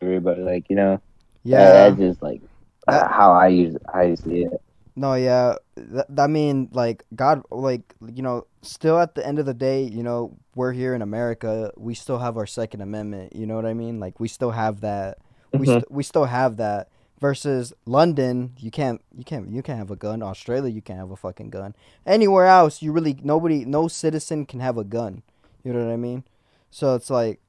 everybody. 0.03 0.43
Like 0.43 0.69
you 0.69 0.77
know, 0.77 1.01
Yeah. 1.45 1.73
that's 1.73 1.97
just 1.97 2.23
like 2.23 2.43
Uh, 2.87 3.09
how 3.09 3.33
I 3.33 3.49
use 3.49 3.77
I 3.93 4.15
see 4.17 4.45
it. 4.45 4.61
No, 4.97 5.15
yeah. 5.15 5.55
Th- 5.77 6.05
I 6.19 6.27
mean, 6.27 6.69
like, 6.73 7.05
God, 7.15 7.43
like, 7.51 7.95
you 8.13 8.23
know, 8.23 8.47
still 8.61 8.99
at 8.99 9.15
the 9.15 9.25
end 9.27 9.39
of 9.39 9.47
the 9.47 9.55
day, 9.55 9.83
you 9.85 10.03
know, 10.03 10.37
we're 10.55 10.73
here 10.73 10.95
in 10.95 11.01
America. 11.01 11.73
We 11.77 11.95
still 11.95 12.19
have 12.19 12.37
our 12.37 12.45
Second 12.47 12.81
Amendment. 12.83 13.35
You 13.35 13.47
know 13.47 13.55
what 13.55 13.65
I 13.65 13.73
mean? 13.73 14.01
Like, 14.01 14.19
we 14.21 14.29
still 14.29 14.51
have 14.51 14.81
that. 14.81 15.19
We 15.53 15.67
Mhm. 15.67 15.73
st- 15.81 15.91
we 15.91 16.03
still 16.03 16.27
have 16.27 16.57
that. 16.59 16.89
Versus 17.21 17.75
London, 17.85 18.55
you 18.59 18.71
can't 18.71 19.03
you 19.15 19.25
can't 19.25 19.51
you 19.51 19.63
can't 19.63 19.79
have 19.79 19.91
a 19.91 19.97
gun. 19.97 20.23
Australia, 20.23 20.71
you 20.73 20.81
can't 20.81 20.99
have 20.99 21.11
a 21.11 21.17
fucking 21.17 21.51
gun. 21.51 21.75
Anywhere 22.07 22.47
else, 22.47 22.81
you 22.81 22.93
really 22.93 23.19
nobody 23.23 23.67
no 23.67 23.89
citizen 23.89 24.47
can 24.47 24.61
have 24.61 24.79
a 24.79 24.85
gun. 24.85 25.23
You 25.63 25.75
know 25.75 25.85
what 25.85 25.93
I 25.93 25.97
mean? 25.97 26.25
So 26.71 26.95
it's 26.95 27.11
like, 27.11 27.41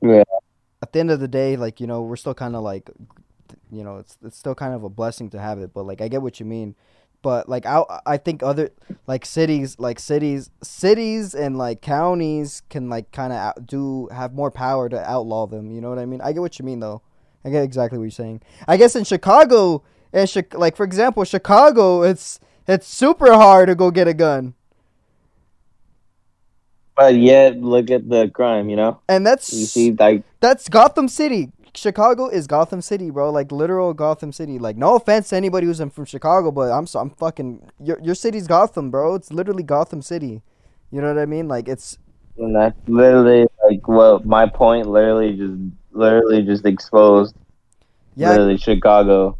Yeah. 0.00 0.24
At 0.82 0.92
the 0.92 0.98
end 0.98 1.12
of 1.12 1.20
the 1.20 1.28
day, 1.28 1.56
like 1.56 1.80
you 1.80 1.86
know, 1.86 2.02
we're 2.02 2.16
still 2.16 2.34
kind 2.34 2.56
of 2.56 2.64
like, 2.64 2.90
you 3.70 3.84
know, 3.84 3.98
it's 3.98 4.18
it's 4.24 4.36
still 4.36 4.56
kind 4.56 4.74
of 4.74 4.82
a 4.82 4.88
blessing 4.90 5.30
to 5.30 5.38
have 5.38 5.60
it. 5.60 5.72
But 5.72 5.84
like, 5.86 6.00
I 6.00 6.08
get 6.08 6.22
what 6.22 6.40
you 6.40 6.46
mean. 6.46 6.74
But 7.22 7.48
like, 7.48 7.64
I 7.64 7.84
I 8.04 8.16
think 8.16 8.42
other 8.42 8.70
like 9.06 9.24
cities, 9.24 9.78
like 9.78 10.00
cities, 10.00 10.50
cities 10.64 11.32
and 11.34 11.56
like 11.56 11.80
counties 11.80 12.62
can 12.68 12.88
like 12.90 13.12
kind 13.12 13.32
of 13.32 13.64
do 13.66 14.08
have 14.10 14.34
more 14.34 14.50
power 14.50 14.88
to 14.88 14.98
outlaw 15.08 15.46
them. 15.46 15.70
You 15.70 15.80
know 15.80 15.90
what 15.90 16.00
I 16.00 16.06
mean? 16.06 16.20
I 16.20 16.32
get 16.32 16.40
what 16.40 16.58
you 16.58 16.64
mean 16.64 16.80
though. 16.80 17.02
I 17.44 17.50
get 17.50 17.62
exactly 17.62 17.98
what 17.98 18.04
you're 18.04 18.10
saying. 18.10 18.42
I 18.68 18.76
guess 18.76 18.94
in 18.96 19.04
Chicago, 19.04 19.82
and 20.12 20.30
Chi- 20.30 20.56
like 20.56 20.76
for 20.76 20.84
example, 20.84 21.24
Chicago, 21.24 22.02
it's 22.02 22.40
it's 22.66 22.86
super 22.86 23.32
hard 23.32 23.68
to 23.68 23.74
go 23.74 23.90
get 23.90 24.08
a 24.08 24.14
gun, 24.14 24.54
But 26.96 27.14
yet, 27.16 27.58
look 27.60 27.90
at 27.90 28.08
the 28.08 28.28
crime. 28.30 28.68
You 28.68 28.76
know, 28.76 29.00
and 29.08 29.26
that's 29.26 29.52
you 29.52 29.66
see, 29.66 29.92
like 29.92 30.24
that's 30.40 30.68
Gotham 30.68 31.08
City. 31.08 31.50
Chicago 31.74 32.28
is 32.28 32.46
Gotham 32.46 32.82
City, 32.82 33.10
bro. 33.10 33.30
Like 33.30 33.50
literal 33.50 33.94
Gotham 33.94 34.32
City. 34.32 34.58
Like 34.58 34.76
no 34.76 34.96
offense 34.96 35.30
to 35.30 35.36
anybody 35.36 35.66
who's 35.66 35.80
from 35.80 36.04
Chicago, 36.04 36.50
but 36.50 36.70
I'm 36.70 36.86
so 36.86 37.00
I'm 37.00 37.10
fucking 37.10 37.70
your 37.80 37.98
your 38.02 38.14
city's 38.14 38.46
Gotham, 38.46 38.90
bro. 38.90 39.14
It's 39.14 39.32
literally 39.32 39.62
Gotham 39.62 40.02
City. 40.02 40.42
You 40.90 41.00
know 41.00 41.08
what 41.08 41.18
I 41.18 41.26
mean? 41.26 41.48
Like 41.48 41.68
it's 41.68 41.98
And 42.36 42.54
that's 42.54 42.76
literally 42.88 43.46
like 43.68 43.86
what 43.88 44.24
my 44.24 44.48
point 44.48 44.88
literally 44.88 45.36
just 45.36 45.58
literally 45.92 46.42
just 46.42 46.64
exposed 46.66 47.34
yeah, 48.14 48.30
literally 48.30 48.58
Chicago. 48.58 49.38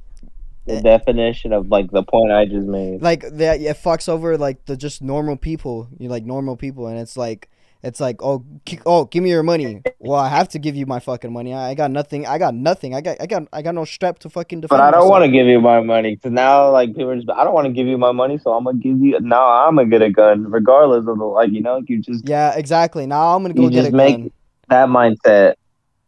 The 0.66 0.76
Eh. 0.76 0.80
definition 0.80 1.52
of 1.52 1.68
like 1.68 1.90
the 1.90 2.04
point 2.04 2.30
I 2.30 2.44
just 2.46 2.66
made. 2.68 3.02
like 3.02 3.24
that 3.32 3.60
it 3.60 3.76
fucks 3.76 4.08
over 4.08 4.38
like 4.38 4.64
the 4.66 4.76
just 4.76 5.02
normal 5.02 5.36
people. 5.36 5.88
You 5.98 6.08
like 6.08 6.24
normal 6.24 6.56
people, 6.56 6.86
and 6.86 6.98
it's 7.00 7.16
like 7.16 7.48
it's 7.82 7.98
like 7.98 8.22
oh 8.22 8.44
oh 8.86 9.06
give 9.06 9.24
me 9.24 9.30
your 9.30 9.42
money. 9.42 9.82
Well, 9.98 10.20
I 10.20 10.28
have 10.28 10.48
to 10.50 10.60
give 10.60 10.76
you 10.76 10.86
my 10.86 11.00
fucking 11.00 11.32
money. 11.32 11.52
I, 11.52 11.70
I 11.70 11.74
got 11.74 11.90
nothing. 11.90 12.28
I 12.28 12.38
got 12.38 12.54
nothing. 12.54 12.94
I 12.94 13.00
got 13.00 13.16
I 13.20 13.26
got 13.26 13.42
I 13.52 13.60
got 13.60 13.74
no 13.74 13.84
strap 13.84 14.20
to 14.20 14.30
fucking 14.30 14.60
defend. 14.60 14.78
But 14.78 14.84
I 14.84 14.92
don't 14.92 15.08
want 15.08 15.24
to 15.24 15.30
give 15.32 15.48
you 15.48 15.60
my 15.60 15.80
money 15.80 16.14
because 16.14 16.30
now 16.30 16.70
like 16.70 16.90
people 16.94 17.10
are 17.10 17.16
just 17.16 17.28
I 17.28 17.42
don't 17.42 17.54
want 17.54 17.66
to 17.66 17.72
give 17.72 17.88
you 17.88 17.98
my 17.98 18.12
money, 18.12 18.38
so 18.38 18.52
I'm 18.52 18.62
gonna 18.62 18.78
give 18.78 19.00
you 19.00 19.18
now. 19.20 19.44
I'm 19.66 19.74
gonna 19.74 19.88
get 19.88 20.00
a 20.00 20.10
gun 20.10 20.48
regardless 20.48 21.08
of 21.08 21.18
the 21.18 21.24
like 21.24 21.50
you 21.50 21.60
know 21.60 21.82
you 21.88 22.00
just 22.00 22.26
Yeah, 22.28 22.54
exactly. 22.56 23.04
Now 23.06 23.34
I'm 23.34 23.42
gonna 23.42 23.52
go 23.54 23.68
get 23.68 23.82
just 23.82 23.92
a 23.92 23.96
make- 23.96 24.16
gun. 24.16 24.30
that 24.68 24.88
mindset. 24.88 25.54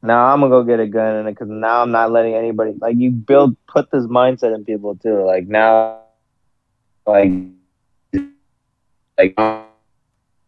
Now 0.04 0.26
I'm 0.26 0.40
gonna 0.40 0.50
go 0.50 0.62
get 0.62 0.80
a 0.80 0.86
gun 0.86 1.14
and 1.14 1.26
because 1.26 1.48
now 1.48 1.80
I'm 1.80 1.90
not 1.90 2.12
letting 2.12 2.34
anybody 2.34 2.74
like 2.78 2.96
you 2.98 3.10
build 3.10 3.56
put 3.66 3.90
this 3.90 4.04
mindset 4.04 4.54
in 4.54 4.62
people 4.62 4.96
too. 4.96 5.24
Like 5.24 5.48
now, 5.48 6.00
like 7.06 7.32
like 9.16 9.34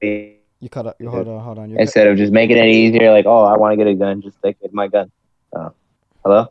You 0.02 0.68
cut 0.70 0.88
up. 0.88 0.96
You 1.00 1.08
hold 1.08 1.26
on. 1.28 1.40
Hold 1.40 1.58
on. 1.58 1.70
You're 1.70 1.78
cut- 1.78 1.82
instead 1.82 2.06
of 2.06 2.18
just 2.18 2.34
making 2.34 2.58
it 2.58 2.66
easier, 2.66 3.10
like 3.10 3.24
oh 3.24 3.44
I 3.44 3.56
want 3.56 3.72
to 3.72 3.78
get 3.78 3.86
a 3.86 3.94
gun, 3.94 4.20
just 4.20 4.36
take 4.42 4.58
it, 4.60 4.74
my 4.74 4.88
gun. 4.88 5.10
Oh. 5.54 5.72
Hello. 6.22 6.48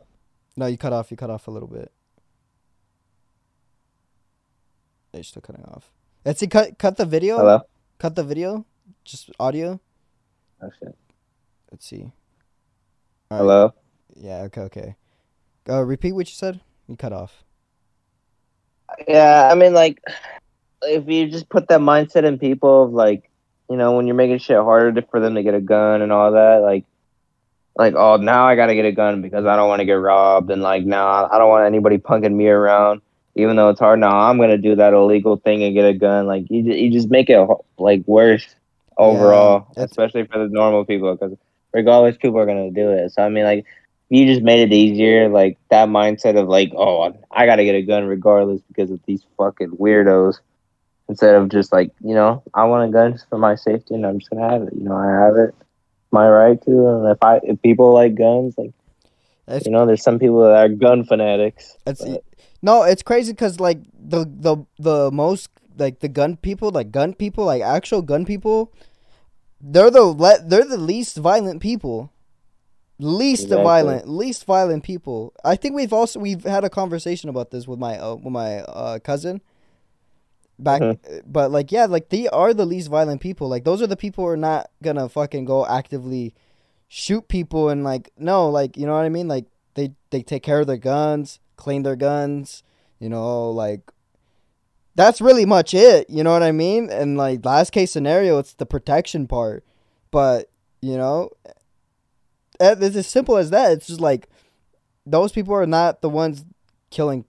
No, 0.56 0.66
you 0.66 0.76
cut 0.76 0.92
off. 0.92 1.12
You 1.12 1.16
cut 1.16 1.30
off 1.30 1.46
a 1.46 1.52
little 1.52 1.68
bit. 1.68 1.92
They're 5.12 5.22
still 5.22 5.42
cutting 5.42 5.64
off. 5.64 5.92
Let's 6.24 6.40
see. 6.40 6.48
Cut. 6.48 6.76
Cut 6.76 6.96
the 6.96 7.06
video. 7.06 7.36
Hello. 7.36 7.60
Cut 8.00 8.16
the 8.16 8.24
video. 8.24 8.66
Just 9.04 9.30
audio. 9.38 9.80
Oh 10.60 10.70
shit. 10.80 10.96
Let's 11.70 11.86
see. 11.86 12.10
All 13.30 13.38
right. 13.38 13.42
Hello. 13.42 13.74
Yeah. 14.14 14.42
Okay. 14.42 14.60
Okay. 14.62 14.94
Uh, 15.68 15.82
repeat 15.82 16.12
what 16.12 16.28
you 16.28 16.34
said. 16.34 16.60
You 16.86 16.96
cut 16.96 17.12
off. 17.12 17.42
Yeah, 19.08 19.48
I 19.50 19.54
mean, 19.56 19.74
like, 19.74 20.00
if 20.82 21.08
you 21.08 21.28
just 21.28 21.48
put 21.48 21.68
that 21.68 21.80
mindset 21.80 22.24
in 22.24 22.38
people 22.38 22.84
of 22.84 22.92
like, 22.92 23.28
you 23.68 23.76
know, 23.76 23.92
when 23.96 24.06
you're 24.06 24.14
making 24.14 24.38
shit 24.38 24.56
harder 24.58 25.02
for 25.10 25.18
them 25.18 25.34
to 25.34 25.42
get 25.42 25.54
a 25.54 25.60
gun 25.60 26.02
and 26.02 26.12
all 26.12 26.32
that, 26.32 26.58
like, 26.62 26.84
like, 27.76 27.94
oh, 27.96 28.16
now 28.16 28.46
I 28.46 28.54
gotta 28.54 28.74
get 28.76 28.84
a 28.84 28.92
gun 28.92 29.22
because 29.22 29.44
I 29.44 29.56
don't 29.56 29.68
want 29.68 29.80
to 29.80 29.84
get 29.84 29.94
robbed, 29.94 30.50
and 30.50 30.62
like, 30.62 30.84
now 30.84 31.28
I 31.30 31.36
don't 31.36 31.48
want 31.48 31.66
anybody 31.66 31.98
punking 31.98 32.32
me 32.32 32.46
around, 32.46 33.02
even 33.34 33.56
though 33.56 33.68
it's 33.70 33.80
hard. 33.80 33.98
Now 33.98 34.16
I'm 34.16 34.38
gonna 34.38 34.56
do 34.56 34.76
that 34.76 34.94
illegal 34.94 35.36
thing 35.36 35.64
and 35.64 35.74
get 35.74 35.84
a 35.84 35.92
gun. 35.92 36.26
Like, 36.28 36.46
you 36.48 36.62
you 36.62 36.90
just 36.92 37.10
make 37.10 37.28
it 37.28 37.44
like 37.76 38.02
worse 38.06 38.46
overall, 38.96 39.66
it's- 39.72 39.90
especially 39.90 40.24
for 40.26 40.38
the 40.38 40.48
normal 40.48 40.84
people, 40.84 41.12
because 41.16 41.36
regardless, 41.76 42.16
people 42.16 42.38
are 42.40 42.46
gonna 42.46 42.70
do 42.70 42.90
it. 42.90 43.12
So 43.12 43.22
I 43.22 43.28
mean, 43.28 43.44
like 43.44 43.64
you 44.08 44.26
just 44.26 44.42
made 44.42 44.60
it 44.60 44.72
easier, 44.72 45.28
like 45.28 45.58
that 45.70 45.88
mindset 45.88 46.40
of 46.40 46.48
like, 46.48 46.72
oh, 46.74 47.14
I 47.30 47.44
gotta 47.46 47.64
get 47.64 47.74
a 47.74 47.82
gun 47.82 48.06
regardless 48.06 48.62
because 48.68 48.90
of 48.90 49.00
these 49.06 49.22
fucking 49.36 49.72
weirdos. 49.72 50.40
Instead 51.08 51.36
of 51.36 51.50
just 51.50 51.72
like, 51.72 51.92
you 52.02 52.14
know, 52.14 52.42
I 52.52 52.64
want 52.64 52.88
a 52.88 52.92
gun 52.92 53.16
for 53.28 53.38
my 53.38 53.54
safety, 53.54 53.94
and 53.94 54.04
I'm 54.04 54.18
just 54.18 54.30
gonna 54.30 54.48
have 54.50 54.62
it. 54.62 54.72
You 54.74 54.84
know, 54.84 54.96
I 54.96 55.24
have 55.24 55.36
it, 55.36 55.54
my 56.10 56.28
right 56.28 56.60
to. 56.64 56.88
And 56.88 57.10
if 57.12 57.18
I, 57.22 57.40
if 57.44 57.62
people 57.62 57.92
like 57.92 58.16
guns, 58.16 58.54
like, 58.58 58.72
It's 59.46 59.66
you 59.66 59.72
know, 59.72 59.86
there's 59.86 60.02
some 60.02 60.18
people 60.18 60.40
that 60.42 60.56
are 60.56 60.68
gun 60.68 61.04
fanatics. 61.04 61.76
but- 61.84 62.24
no. 62.62 62.82
It's 62.82 63.02
crazy 63.02 63.32
because 63.32 63.60
like 63.60 63.78
the 63.94 64.24
the 64.24 64.64
the 64.78 65.10
most 65.12 65.50
like 65.78 66.00
the 66.00 66.08
gun 66.08 66.36
people 66.36 66.70
like 66.70 66.90
gun 66.90 67.12
people 67.14 67.44
like 67.44 67.62
actual 67.62 68.02
gun 68.02 68.24
people. 68.24 68.72
They're 69.60 69.90
the 69.90 70.02
le- 70.02 70.42
they're 70.42 70.64
the 70.64 70.76
least 70.76 71.16
violent 71.16 71.60
people. 71.60 72.10
Least 72.98 73.44
Exactly. 73.44 73.64
violent, 73.64 74.08
least 74.08 74.44
violent 74.46 74.82
people. 74.82 75.34
I 75.44 75.56
think 75.56 75.74
we've 75.74 75.92
also 75.92 76.18
we've 76.18 76.44
had 76.44 76.64
a 76.64 76.70
conversation 76.70 77.28
about 77.28 77.50
this 77.50 77.68
with 77.68 77.78
my 77.78 77.98
uh, 77.98 78.14
with 78.14 78.32
my 78.32 78.60
uh, 78.60 78.98
cousin. 79.00 79.42
Back, 80.58 80.80
Mhm. 80.80 81.22
but 81.26 81.50
like 81.50 81.70
yeah, 81.70 81.84
like 81.84 82.08
they 82.08 82.26
are 82.28 82.54
the 82.54 82.64
least 82.64 82.88
violent 82.88 83.20
people. 83.20 83.48
Like 83.48 83.64
those 83.64 83.82
are 83.82 83.86
the 83.86 83.96
people 83.96 84.24
who 84.24 84.30
are 84.30 84.36
not 84.38 84.70
gonna 84.82 85.06
fucking 85.10 85.44
go 85.44 85.66
actively 85.66 86.32
shoot 86.88 87.28
people 87.28 87.68
and 87.68 87.84
like 87.84 88.10
no, 88.16 88.48
like 88.48 88.78
you 88.78 88.86
know 88.86 88.94
what 88.94 89.04
I 89.04 89.10
mean. 89.10 89.28
Like 89.28 89.44
they 89.74 89.92
they 90.08 90.22
take 90.22 90.42
care 90.42 90.60
of 90.60 90.66
their 90.66 90.78
guns, 90.78 91.40
clean 91.56 91.82
their 91.82 91.96
guns. 91.96 92.62
You 92.98 93.10
know, 93.10 93.50
like 93.50 93.92
that's 94.96 95.20
really 95.20 95.44
much 95.44 95.74
it. 95.74 96.10
You 96.10 96.24
know 96.24 96.32
what 96.32 96.42
I 96.42 96.52
mean? 96.52 96.90
And 96.90 97.16
like 97.16 97.44
last 97.44 97.70
case 97.70 97.92
scenario, 97.92 98.38
it's 98.38 98.54
the 98.54 98.66
protection 98.66 99.28
part. 99.28 99.64
But 100.10 100.50
you 100.80 100.96
know, 100.96 101.30
eh, 102.58 102.74
it's 102.80 102.96
as 102.96 103.06
simple 103.06 103.36
as 103.36 103.50
that. 103.50 103.72
It's 103.72 103.86
just 103.86 104.00
like 104.00 104.28
those 105.04 105.32
people 105.32 105.54
are 105.54 105.66
not 105.66 106.00
the 106.00 106.08
ones 106.08 106.44
killing, 106.90 107.26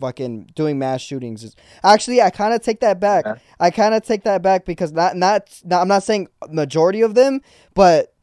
fucking 0.00 0.50
doing 0.54 0.78
mass 0.78 1.00
shootings. 1.00 1.56
Actually, 1.82 2.22
I 2.22 2.30
kind 2.30 2.54
of 2.54 2.62
take 2.62 2.80
that 2.80 3.00
back. 3.00 3.24
Yeah. 3.26 3.34
I 3.58 3.70
kind 3.70 3.94
of 3.94 4.04
take 4.04 4.22
that 4.22 4.40
back 4.40 4.64
because 4.64 4.92
not, 4.92 5.16
not 5.16 5.60
not 5.64 5.82
I'm 5.82 5.88
not 5.88 6.04
saying 6.04 6.28
majority 6.48 7.02
of 7.02 7.14
them, 7.14 7.42
but 7.74 8.14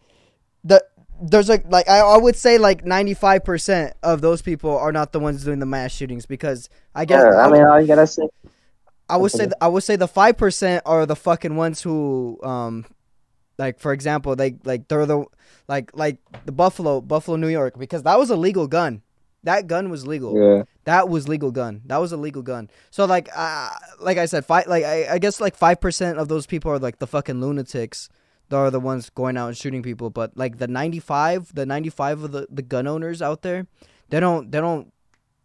the 0.63 0.83
there's 1.21 1.49
like 1.49 1.65
like 1.69 1.89
I, 1.89 1.99
I 1.99 2.17
would 2.17 2.37
say 2.37 2.57
like 2.57 2.85
95% 2.85 3.93
of 4.03 4.21
those 4.21 4.41
people 4.41 4.77
are 4.77 4.91
not 4.91 5.11
the 5.11 5.19
ones 5.19 5.43
doing 5.43 5.59
the 5.59 5.65
mass 5.65 5.91
shootings 5.91 6.25
because 6.25 6.69
I 6.95 7.05
guess 7.05 7.23
Yeah, 7.23 7.39
I 7.39 7.51
mean, 7.51 7.63
all 7.63 7.79
you 7.79 7.87
gotta 7.87 8.07
say. 8.07 8.29
I 9.09 9.17
would 9.17 9.31
say 9.31 9.43
Okay. 9.43 9.45
th- 9.47 9.57
I 9.61 9.67
would 9.67 9.83
say 9.83 9.95
the 9.95 10.07
five 10.07 10.37
percent 10.37 10.81
are 10.85 11.05
the 11.05 11.15
fucking 11.15 11.55
ones 11.55 11.81
who 11.81 12.39
um 12.43 12.85
like 13.57 13.79
for 13.79 13.93
example 13.93 14.35
they 14.35 14.55
like 14.63 14.87
they're 14.87 15.05
the 15.05 15.25
like 15.67 15.91
like 15.93 16.17
the 16.45 16.51
Buffalo 16.51 17.01
Buffalo 17.01 17.37
New 17.37 17.47
York 17.49 17.77
because 17.77 18.03
that 18.03 18.17
was 18.17 18.29
a 18.29 18.35
legal 18.35 18.67
gun. 18.67 19.01
That 19.43 19.67
gun 19.67 19.89
was 19.89 20.07
legal. 20.07 20.39
Yeah, 20.39 20.63
That 20.85 21.09
was 21.09 21.27
legal 21.27 21.51
gun. 21.51 21.81
That 21.87 21.97
was 21.97 22.13
a 22.13 22.17
legal 22.17 22.41
gun. 22.41 22.69
So 22.91 23.03
like 23.03 23.27
uh, 23.35 23.71
like 23.99 24.17
I 24.17 24.25
said 24.25 24.45
five 24.45 24.67
like 24.67 24.85
I, 24.85 25.13
I 25.15 25.17
guess 25.19 25.41
like 25.41 25.59
5% 25.59 26.17
of 26.17 26.29
those 26.29 26.45
people 26.47 26.71
are 26.71 26.79
like 26.79 26.99
the 26.99 27.07
fucking 27.07 27.41
lunatics. 27.41 28.07
They 28.49 28.55
are 28.57 28.71
the 28.71 28.79
ones 28.79 29.09
going 29.09 29.35
out 29.35 29.47
and 29.47 29.57
shooting 29.57 29.83
people 29.83 30.09
but 30.11 30.31
like 30.37 30.59
the 30.59 30.67
95 30.67 31.53
the 31.55 31.65
95 31.65 32.23
of 32.23 32.31
the, 32.31 32.47
the 32.49 32.61
gun 32.61 32.87
owners 32.87 33.21
out 33.21 33.41
there 33.41 33.65
they 34.09 34.19
don't 34.19 34.51
they 34.51 34.59
don't 34.61 34.93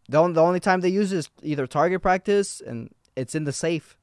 the 0.09 0.20
the 0.32 0.42
only 0.42 0.61
time 0.61 0.80
they 0.80 0.88
use 0.90 1.12
is 1.12 1.28
either 1.42 1.66
target 1.66 2.02
practice 2.02 2.61
and 2.61 2.90
it's 3.18 3.34
in 3.34 3.44
the 3.44 3.52
safe. 3.52 3.96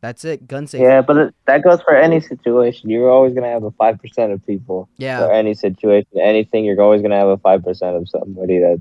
That's 0.00 0.24
it, 0.24 0.46
gun 0.46 0.66
safe. 0.68 0.80
yeah, 0.80 1.00
but 1.02 1.16
it, 1.16 1.34
that 1.46 1.64
goes 1.64 1.80
for 1.82 1.94
any 1.96 2.20
situation. 2.20 2.88
You're 2.88 3.10
always 3.10 3.34
gonna 3.34 3.48
have 3.48 3.64
a 3.64 3.72
five 3.72 3.98
percent 4.00 4.30
of 4.32 4.44
people. 4.46 4.88
Yeah. 4.96 5.20
for 5.26 5.32
any 5.32 5.54
situation, 5.54 6.08
anything, 6.20 6.64
you're 6.64 6.80
always 6.80 7.02
gonna 7.02 7.16
have 7.18 7.28
a 7.28 7.36
five 7.38 7.64
percent 7.64 7.96
of 7.96 8.08
somebody 8.08 8.58
that 8.58 8.80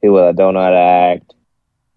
people 0.00 0.16
that 0.24 0.36
don't 0.36 0.54
know 0.54 0.62
how 0.62 0.70
to 0.70 0.76
act, 0.76 1.34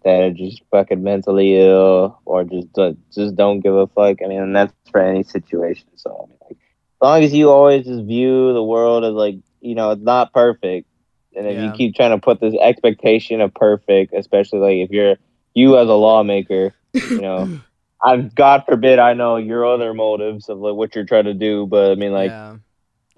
that 0.02 0.20
are 0.22 0.32
just 0.32 0.62
fucking 0.72 1.00
mentally 1.02 1.56
ill 1.60 2.20
or 2.24 2.42
just 2.42 2.72
don't, 2.72 2.98
just 3.12 3.36
don't 3.36 3.60
give 3.60 3.74
a 3.74 3.86
fuck. 3.86 4.16
I 4.24 4.26
mean, 4.26 4.40
and 4.40 4.56
that's 4.56 4.72
for 4.90 5.00
any 5.00 5.22
situation. 5.22 5.86
So 5.94 6.10
I 6.24 6.28
mean, 6.28 6.38
like, 6.48 6.58
as 6.58 7.00
long 7.02 7.22
as 7.22 7.32
you 7.32 7.50
always 7.50 7.84
just 7.86 8.02
view 8.04 8.52
the 8.52 8.64
world 8.64 9.04
as 9.04 9.12
like 9.12 9.36
you 9.60 9.76
know 9.76 9.92
it's 9.92 10.02
not 10.02 10.32
perfect, 10.32 10.88
and 11.36 11.46
if 11.46 11.54
Yeah. 11.54 11.66
you 11.66 11.72
keep 11.72 11.94
trying 11.94 12.10
to 12.10 12.18
put 12.18 12.40
this 12.40 12.54
expectation 12.60 13.40
of 13.40 13.54
perfect, 13.54 14.12
especially 14.12 14.58
like 14.58 14.78
if 14.78 14.90
you're 14.90 15.16
you 15.56 15.78
as 15.78 15.88
a 15.88 15.94
lawmaker, 15.94 16.74
you 16.92 17.20
know. 17.20 17.60
I'm 18.04 18.28
God 18.28 18.64
forbid 18.68 18.98
I 18.98 19.14
know 19.14 19.36
your 19.38 19.64
other 19.66 19.94
motives 19.94 20.50
of 20.50 20.58
like 20.58 20.74
what 20.74 20.94
you're 20.94 21.06
trying 21.06 21.24
to 21.24 21.34
do, 21.34 21.66
but 21.66 21.90
I 21.90 21.94
mean 21.94 22.12
like 22.12 22.30
yeah. 22.30 22.56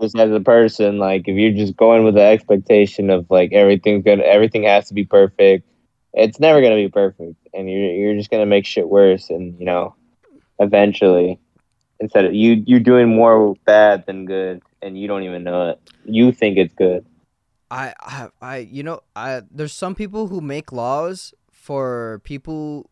just 0.01 0.17
as 0.17 0.31
a 0.31 0.41
person, 0.41 0.99
like 0.99 1.27
if 1.27 1.37
you're 1.37 1.53
just 1.53 1.77
going 1.77 2.05
with 2.05 2.15
the 2.15 2.23
expectation 2.23 3.11
of 3.11 3.27
like 3.29 3.53
everything's 3.53 4.05
gonna 4.05 4.23
everything 4.23 4.63
has 4.63 4.87
to 4.89 4.95
be 4.95 5.05
perfect, 5.05 5.69
it's 6.15 6.39
never 6.39 6.63
gonna 6.63 6.77
be 6.77 6.89
perfect, 6.89 7.35
and 7.53 7.69
you're 7.69 7.91
you're 7.91 8.15
just 8.15 8.31
gonna 8.31 8.47
make 8.47 8.65
shit 8.65 8.89
worse, 8.89 9.31
and 9.31 9.59
you 9.59 9.67
know, 9.67 9.97
eventually, 10.61 11.41
instead 11.99 12.25
of 12.25 12.33
you 12.33 12.63
you're 12.65 12.79
doing 12.79 13.09
more 13.09 13.57
bad 13.67 14.07
than 14.07 14.27
good, 14.27 14.63
and 14.81 14.97
you 14.97 15.09
don't 15.09 15.25
even 15.25 15.43
know 15.43 15.71
it. 15.71 15.81
You 16.05 16.31
think 16.31 16.57
it's 16.57 16.75
good. 16.75 17.05
I, 17.71 17.93
I, 18.01 18.29
I, 18.41 18.57
you 18.59 18.83
know, 18.83 19.01
I 19.15 19.43
there's 19.51 19.75
some 19.75 19.95
people 19.95 20.29
who 20.29 20.41
make 20.41 20.73
laws 20.73 21.35
for 21.69 22.23
people. 22.25 22.89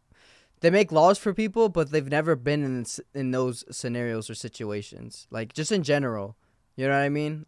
They 0.60 0.70
make 0.70 0.92
laws 0.92 1.18
for 1.18 1.32
people, 1.32 1.68
but 1.70 1.90
they've 1.90 2.12
never 2.18 2.36
been 2.36 2.62
in 2.62 2.84
in 3.14 3.30
those 3.30 3.64
scenarios 3.70 4.28
or 4.28 4.34
situations. 4.34 5.26
Like 5.30 5.54
just 5.54 5.72
in 5.72 5.82
general, 5.82 6.36
you 6.76 6.86
know 6.86 6.92
what 6.92 7.08
I 7.08 7.08
mean? 7.08 7.46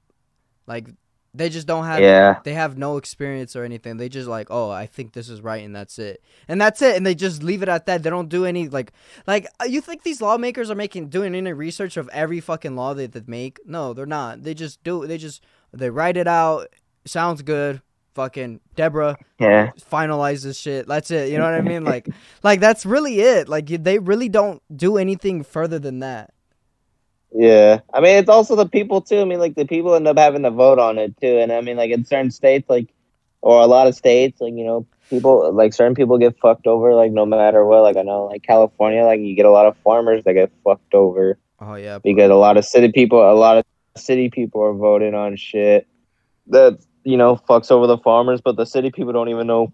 Like 0.66 0.88
they 1.34 1.50
just 1.50 1.66
don't 1.66 1.84
have. 1.84 2.00
yeah, 2.00 2.40
They 2.44 2.54
have 2.54 2.78
no 2.78 2.96
experience 2.96 3.54
or 3.54 3.62
anything. 3.62 3.98
They 3.98 4.08
just 4.08 4.26
like, 4.28 4.48
oh, 4.50 4.70
I 4.70 4.86
think 4.86 5.12
this 5.12 5.28
is 5.28 5.42
right, 5.42 5.62
and 5.64 5.76
that's 5.76 5.98
it, 5.98 6.22
and 6.48 6.58
that's 6.60 6.80
it, 6.80 6.96
and 6.96 7.04
they 7.06 7.14
just 7.14 7.42
leave 7.42 7.62
it 7.62 7.68
at 7.68 7.84
that. 7.86 8.02
They 8.02 8.10
don't 8.10 8.30
do 8.30 8.46
any 8.46 8.68
like, 8.68 8.92
like 9.26 9.46
uh, 9.60 9.64
you 9.64 9.80
think 9.82 10.02
these 10.02 10.22
lawmakers 10.22 10.70
are 10.70 10.74
making 10.84 11.08
doing 11.10 11.34
any 11.34 11.52
research 11.52 11.98
of 11.98 12.08
every 12.08 12.40
fucking 12.40 12.74
law 12.74 12.94
that 12.94 13.12
they 13.12 13.22
make? 13.26 13.60
No, 13.66 13.92
they're 13.92 14.14
not. 14.20 14.42
They 14.44 14.54
just 14.54 14.82
do. 14.82 15.06
They 15.06 15.18
just 15.18 15.44
they 15.72 15.90
write 15.90 16.16
it 16.16 16.26
out. 16.28 16.68
Sounds 17.04 17.42
good. 17.42 17.82
Fucking 18.14 18.61
Deborah 18.74 19.16
yeah, 19.38 19.70
finalize 19.90 20.42
this 20.42 20.59
shit. 20.59 20.88
That's 20.88 21.11
it. 21.11 21.30
You 21.30 21.38
know 21.38 21.44
what 21.44 21.54
I 21.54 21.61
mean? 21.61 21.84
Like, 21.84 22.09
like 22.42 22.59
that's 22.61 22.84
really 22.84 23.20
it. 23.20 23.48
Like 23.48 23.66
they 23.68 23.98
really 24.00 24.28
don't 24.28 24.61
do 24.74 24.96
anything 24.98 25.44
further 25.44 25.78
than 25.78 26.00
that. 26.00 26.32
yeah. 27.32 27.80
I 27.92 28.00
mean, 28.00 28.16
it's 28.18 28.28
also 28.28 28.56
the 28.56 28.66
people 28.68 29.00
too. 29.02 29.20
I 29.20 29.24
mean, 29.24 29.38
like 29.38 29.54
the 29.54 29.66
people 29.66 29.94
end 29.94 30.09
up 30.09 30.18
having 30.18 30.42
to 30.42 30.50
vote 30.50 30.78
on 30.78 30.98
it 30.98 31.16
too, 31.20 31.38
and 31.38 31.52
I 31.52 31.61
mean, 31.61 31.76
like 31.76 31.90
in 31.90 32.04
certain 32.04 32.30
states, 32.30 32.68
like 32.68 32.88
or 33.40 33.61
a 33.62 33.66
lot 33.66 33.86
of 33.86 33.94
states, 33.94 34.40
like 34.40 34.54
you 34.54 34.64
know, 34.64 34.86
people 35.11 35.52
like 35.52 35.72
certain 35.72 35.94
people 35.94 36.18
get 36.18 36.38
fucked 36.40 36.66
over, 36.66 36.94
like 36.94 37.12
no 37.12 37.24
matter 37.26 37.64
what. 37.64 37.82
Like 37.82 37.96
I 37.96 38.02
know, 38.02 38.24
like 38.26 38.42
California, 38.42 39.04
like 39.04 39.20
you 39.20 39.34
get 39.36 39.46
a 39.46 39.50
lot 39.50 39.66
of 39.66 39.76
farmers 39.78 40.24
that 40.24 40.34
get 40.34 40.50
fucked 40.64 40.94
over 40.94 41.38
Oh 41.61 41.74
yeah. 41.74 41.98
because 41.98 42.30
a 42.30 42.34
lot 42.34 42.56
of 42.56 42.64
city 42.64 42.90
people, 42.90 43.20
a 43.20 43.34
lot 43.34 43.59
of 43.59 43.64
city 43.96 44.28
people 44.30 44.61
are 44.62 44.72
voting 44.74 45.14
on 45.14 45.36
shit 45.36 45.86
that 46.48 46.78
you 47.05 47.16
know 47.16 47.36
fucks 47.49 47.70
over 47.70 47.86
the 47.86 47.99
farmers, 47.99 48.40
but 48.40 48.57
the 48.57 48.64
city 48.66 48.90
people 48.90 49.12
don't 49.12 49.28
even 49.28 49.46
know 49.46 49.72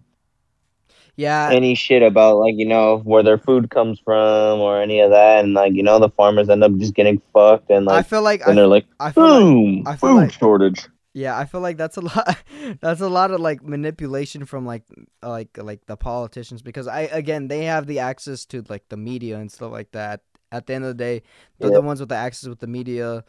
Yeah. 1.16 1.50
any 1.52 1.74
shit 1.74 2.02
about 2.02 2.36
like 2.38 2.54
you 2.56 2.66
know 2.66 2.98
where 3.04 3.22
their 3.22 3.38
food 3.38 3.70
comes 3.70 4.00
from 4.00 4.60
or 4.60 4.80
any 4.80 5.00
of 5.00 5.10
that, 5.10 5.44
and 5.44 5.54
like 5.54 5.72
you 5.74 5.82
know 5.82 5.98
the 5.98 6.08
farmers 6.10 6.48
end 6.48 6.64
up 6.64 6.74
just 6.76 6.94
getting 6.94 7.20
fucked, 7.32 7.70
and 7.70 7.86
like 7.86 7.98
I 7.98 8.02
feel 8.02 8.22
like 8.22 8.40
and 8.42 8.52
I, 8.52 8.54
they're 8.54 8.66
like, 8.66 8.86
I 9.00 9.12
feel 9.12 9.22
like 9.24 9.40
boom, 9.40 9.82
I 9.86 9.96
feel 9.96 10.10
food 10.10 10.16
like- 10.16 10.32
shortage. 10.32 10.88
Yeah, 11.16 11.38
I 11.38 11.44
feel 11.44 11.60
like 11.60 11.76
that's 11.76 11.96
a 11.96 12.00
lot. 12.10 12.36
That's 12.80 13.00
a 13.00 13.08
lot 13.08 13.30
of 13.30 13.38
like 13.38 13.62
manipulation 13.62 14.44
from 14.46 14.66
like 14.66 14.82
like 15.22 15.56
like 15.56 15.86
the 15.86 15.96
politicians 15.96 16.60
because 16.60 16.88
I 16.88 17.02
again 17.02 17.46
they 17.46 17.66
have 17.66 17.86
the 17.86 18.00
access 18.00 18.44
to 18.46 18.64
like 18.68 18.88
the 18.88 18.96
media 18.96 19.38
and 19.38 19.50
stuff 19.52 19.70
like 19.70 19.92
that. 19.92 20.22
At 20.50 20.66
the 20.66 20.74
end 20.74 20.84
of 20.84 20.88
the 20.88 21.04
day, 21.04 21.22
they're 21.58 21.70
Yeah. 21.70 21.74
the 21.76 21.82
ones 21.82 22.00
with 22.00 22.08
the 22.08 22.16
access 22.16 22.48
with 22.48 22.58
the 22.58 22.66
media, 22.66 23.22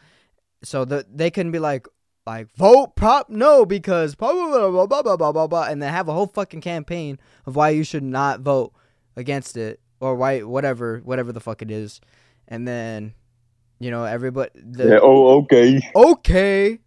so 0.64 0.84
that 0.86 1.16
they 1.16 1.30
can 1.30 1.52
be 1.52 1.60
like 1.60 1.86
like 2.26 2.48
vote 2.56 2.96
prop 2.96 3.30
no 3.30 3.64
because 3.64 4.14
blah 4.14 4.32
blah 4.32 4.70
blah 4.70 4.86
blah 4.86 5.02
blah 5.02 5.16
blah 5.16 5.32
blah, 5.32 5.46
blah 5.46 5.64
and 5.64 5.80
then 5.80 5.92
have 5.92 6.08
a 6.08 6.12
whole 6.12 6.26
fucking 6.26 6.60
campaign 6.60 7.18
of 7.46 7.54
why 7.54 7.70
you 7.70 7.84
should 7.84 8.02
not 8.02 8.40
vote 8.40 8.72
against 9.16 9.56
it 9.56 9.80
or 10.00 10.14
why 10.14 10.40
whatever 10.40 11.00
whatever 11.04 11.32
the 11.32 11.40
fuck 11.40 11.62
it 11.62 11.70
is, 11.70 12.00
and 12.48 12.66
then 12.66 13.14
you 13.78 13.90
know 13.90 14.04
everybody. 14.04 14.50
The, 14.54 14.88
yeah, 14.88 14.98
oh 15.02 15.38
okay. 15.40 15.80
Okay, 15.94 16.78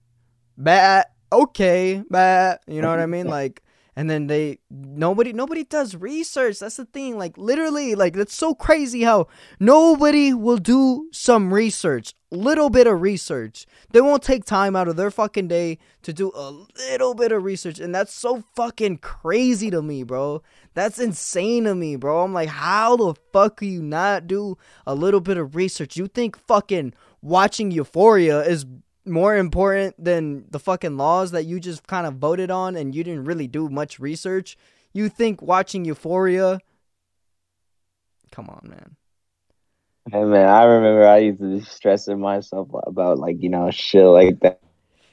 bad. 0.57 1.05
Okay, 1.31 2.03
bad. 2.09 2.59
You 2.67 2.81
know 2.81 2.89
what 2.89 2.99
I 2.99 3.05
mean? 3.05 3.27
Like 3.27 3.61
and 3.99 4.09
then 4.09 4.27
they 4.27 4.59
nobody 4.71 5.33
nobody 5.33 5.65
does 5.65 5.93
research. 5.93 6.59
That's 6.59 6.77
the 6.77 6.85
thing. 6.85 7.17
Like, 7.17 7.37
literally, 7.37 7.95
like 7.95 8.13
that's 8.13 8.33
so 8.33 8.55
crazy 8.55 9.03
how 9.03 9.27
nobody 9.59 10.33
will 10.33 10.57
do 10.57 11.09
some 11.11 11.53
research, 11.53 12.13
little 12.31 12.69
bit 12.69 12.87
of 12.87 13.01
research. 13.01 13.65
They 13.91 13.99
won't 13.99 14.23
take 14.23 14.45
time 14.45 14.73
out 14.73 14.87
of 14.87 14.95
their 14.95 15.11
fucking 15.11 15.49
day 15.49 15.79
to 16.03 16.13
do 16.13 16.31
a 16.33 16.49
little 16.89 17.13
bit 17.13 17.33
of 17.33 17.43
research, 17.43 17.77
and 17.77 17.93
that's 17.93 18.13
so 18.13 18.41
fucking 18.55 18.99
crazy 18.99 19.69
to 19.69 19.81
me, 19.81 20.03
bro. 20.03 20.43
That's 20.75 20.97
insane 20.97 21.65
to 21.65 21.75
me, 21.75 21.97
bro. 21.97 22.23
I'm 22.23 22.33
like, 22.33 22.47
how 22.47 22.95
the 22.95 23.15
fuck 23.33 23.57
can 23.57 23.67
you 23.67 23.81
not 23.81 24.27
do 24.27 24.57
a 24.87 24.95
little 24.95 25.19
bit 25.19 25.35
of 25.35 25.57
research? 25.57 25.97
You 25.97 26.07
think 26.07 26.37
fucking 26.47 26.93
watching 27.21 27.69
Euphoria 27.69 28.43
is 28.43 28.65
more 29.05 29.35
important 29.37 30.03
than 30.03 30.45
the 30.49 30.59
fucking 30.59 30.97
laws 30.97 31.31
that 31.31 31.45
you 31.45 31.59
just 31.59 31.87
kind 31.87 32.05
of 32.07 32.15
voted 32.15 32.51
on 32.51 32.75
and 32.75 32.93
you 32.95 33.03
didn't 33.03 33.25
really 33.25 33.47
do 33.47 33.69
much 33.69 33.99
research? 33.99 34.57
You 34.93 35.09
think 35.09 35.41
watching 35.41 35.85
Euphoria? 35.85 36.59
Come 38.31 38.49
on, 38.49 38.69
man. 38.69 38.95
Hey 40.11 40.23
man, 40.23 40.47
I 40.49 40.63
remember 40.63 41.07
I 41.07 41.17
used 41.19 41.39
to 41.39 41.59
be 41.59 41.61
stressing 41.65 42.19
myself 42.19 42.69
about 42.87 43.19
like 43.19 43.37
you 43.41 43.49
know 43.49 43.69
shit 43.71 44.05
like 44.05 44.39
that 44.39 44.59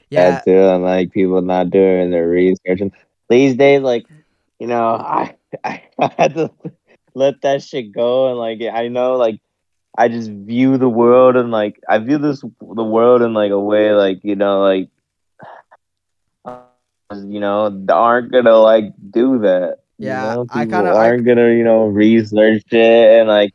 Yeah, 0.09 0.41
too, 0.45 0.51
and 0.59 0.83
like 0.83 1.11
people 1.11 1.41
not 1.41 1.69
doing 1.69 2.11
their 2.11 2.27
research. 2.27 2.81
And 2.81 2.91
these 3.29 3.55
days, 3.55 3.81
like 3.81 4.05
you 4.59 4.67
know, 4.67 4.83
I 4.95 5.35
I, 5.63 5.83
had 6.17 6.33
to 6.35 6.51
let 7.13 7.41
that 7.41 7.63
shit 7.63 7.91
go, 7.93 8.29
and 8.29 8.37
like 8.37 8.61
I 8.73 8.87
know, 8.89 9.17
like 9.17 9.39
I 9.97 10.07
just 10.09 10.29
view 10.31 10.77
the 10.77 10.89
world 10.89 11.35
and 11.35 11.51
like 11.51 11.79
I 11.89 11.97
view 11.99 12.17
this 12.17 12.41
the 12.41 12.83
world 12.83 13.21
in 13.21 13.33
like 13.33 13.51
a 13.51 13.59
way 13.59 13.93
like 13.93 14.19
you 14.23 14.35
know 14.35 14.61
like 14.61 14.89
you 17.25 17.39
know 17.39 17.85
aren't 17.91 18.31
gonna 18.31 18.55
like 18.57 18.85
do 19.11 19.39
that. 19.39 19.77
you 19.99 20.09
Yeah, 20.09 20.21
know? 20.21 20.47
I 20.51 20.65
kinda- 20.65 20.91
aren't 20.93 21.25
gonna 21.25 21.49
you 21.51 21.63
know 21.63 21.85
research 21.87 22.63
it 22.71 23.19
and 23.19 23.27
like 23.27 23.51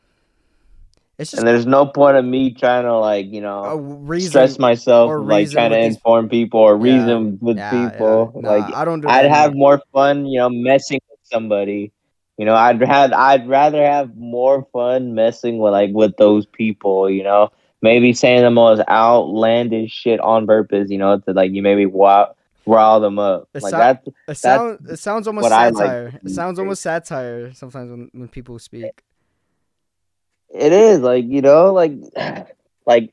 it's 1.19 1.31
just 1.31 1.43
and 1.43 1.47
there's 1.47 1.67
no 1.67 1.87
point 1.87 2.17
of 2.17 2.25
me 2.25 2.53
trying 2.55 2.85
to 2.85 2.97
like 2.99 3.27
you 3.27 3.41
know 3.41 3.77
reason. 3.77 4.33
stress 4.33 4.59
myself 4.59 5.15
or 5.15 5.21
like 5.21 5.51
trying 5.51 5.71
to 5.71 5.79
inform 5.79 6.29
people 6.29 6.61
or 6.61 6.77
Yeah, 6.79 6.83
reason 6.83 7.39
with 7.41 7.57
Yeah, 7.57 7.93
yeah. 7.93 7.99
people. 7.99 8.33
Nah, 8.37 8.69
like 8.69 8.75
I 8.75 8.85
don't 8.85 9.01
do 9.01 9.09
I'd 9.09 9.27
have 9.31 9.53
more 9.55 9.81
fun, 9.93 10.27
you 10.27 10.41
know, 10.41 10.51
messing 10.51 11.01
with 11.11 11.21
somebody. 11.25 11.93
You 12.39 12.47
know, 12.47 12.55
I'd 12.55 12.81
had 12.83 13.13
I'd 13.13 13.49
rather 13.49 13.85
have 13.85 14.17
more 14.17 14.67
fun 14.73 15.15
messing 15.15 15.59
with 15.59 15.73
like 15.73 15.91
with 15.93 16.17
those 16.17 16.47
people. 16.47 17.11
You 17.11 17.25
know, 17.25 17.51
maybe 17.83 18.13
saying 18.13 18.43
the 18.43 18.51
most 18.51 18.83
outlandish 18.89 19.93
shit 19.93 20.21
on 20.21 20.47
purpose. 20.47 20.91
You 20.91 20.99
know, 20.99 21.19
to 21.19 21.33
like 21.33 21.53
you 21.53 21.63
maybe 21.63 21.87
wow 21.87 22.35
rile 22.67 23.01
them 23.01 23.19
up. 23.19 23.49
It 23.55 23.63
like 23.63 23.73
that's 23.73 24.09
It 24.29 24.37
sounds 24.37 24.91
it 24.91 24.97
sounds 24.99 25.27
almost 25.27 25.53
I 25.53 25.69
like 25.69 25.77
satire. 25.77 26.21
it 26.25 26.31
sounds 26.31 26.59
almost 26.59 26.83
satire 26.83 27.53
sometimes 27.53 27.91
when, 27.91 28.11
when 28.13 28.29
people 28.29 28.59
speak. 28.59 29.03
it 30.49 30.73
is 30.73 31.01
like 31.01 31.25
you 31.27 31.43
know 31.43 31.73
like 31.73 31.93
like 32.87 33.13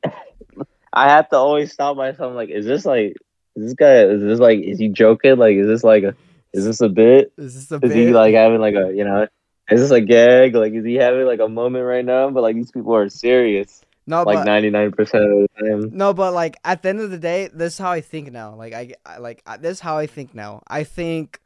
I 0.92 1.08
have 1.08 1.28
to 1.30 1.36
always 1.36 1.72
stop 1.72 1.96
myself. 1.96 2.34
Like, 2.34 2.50
is 2.50 2.66
this 2.66 2.84
like 2.84 3.16
is 3.56 3.64
this 3.64 3.74
guy? 3.74 4.04
Is 4.04 4.22
this 4.22 4.40
like 4.40 4.60
is 4.60 4.78
he 4.78 4.88
joking? 4.88 5.36
Like, 5.36 5.56
is 5.56 5.66
this 5.66 5.84
like 5.84 6.02
a 6.02 6.14
is 6.52 6.64
this 6.64 6.80
a 6.80 6.88
bit? 6.88 7.32
Is 7.36 7.54
this 7.54 7.70
a 7.70 7.78
bit? 7.78 7.90
Is 7.90 7.96
bit? 7.96 8.06
he 8.08 8.12
like 8.12 8.34
having 8.34 8.60
like 8.60 8.74
a 8.74 8.92
you 8.94 9.04
know? 9.04 9.26
Is 9.70 9.80
this 9.80 9.90
a 9.92 10.00
gag? 10.00 10.54
Like, 10.54 10.72
is 10.72 10.84
he 10.84 10.96
having 10.96 11.24
like 11.26 11.38
a 11.38 11.48
moment 11.48 11.84
right 11.84 12.04
now? 12.04 12.28
But 12.30 12.42
like 12.42 12.56
these 12.56 12.72
people 12.72 12.94
are 12.94 13.08
serious. 13.08 13.82
no, 14.06 14.24
Like 14.24 14.44
ninety 14.44 14.68
nine 14.68 14.90
percent 14.90 15.24
of 15.24 15.30
the 15.30 15.48
time. 15.60 15.96
No, 15.96 16.12
but 16.12 16.32
like 16.32 16.56
at 16.64 16.82
the 16.82 16.88
end 16.88 17.00
of 17.00 17.10
the 17.10 17.18
day, 17.18 17.48
this 17.52 17.74
is 17.74 17.78
how 17.78 17.92
I 17.92 18.00
think 18.00 18.32
now. 18.32 18.54
Like 18.56 18.72
I, 18.72 18.94
I 19.06 19.18
like 19.18 19.42
I, 19.46 19.58
this 19.58 19.78
is 19.78 19.80
how 19.80 19.96
I 19.96 20.06
think 20.06 20.34
now. 20.34 20.62
I 20.66 20.82
think 20.82 21.40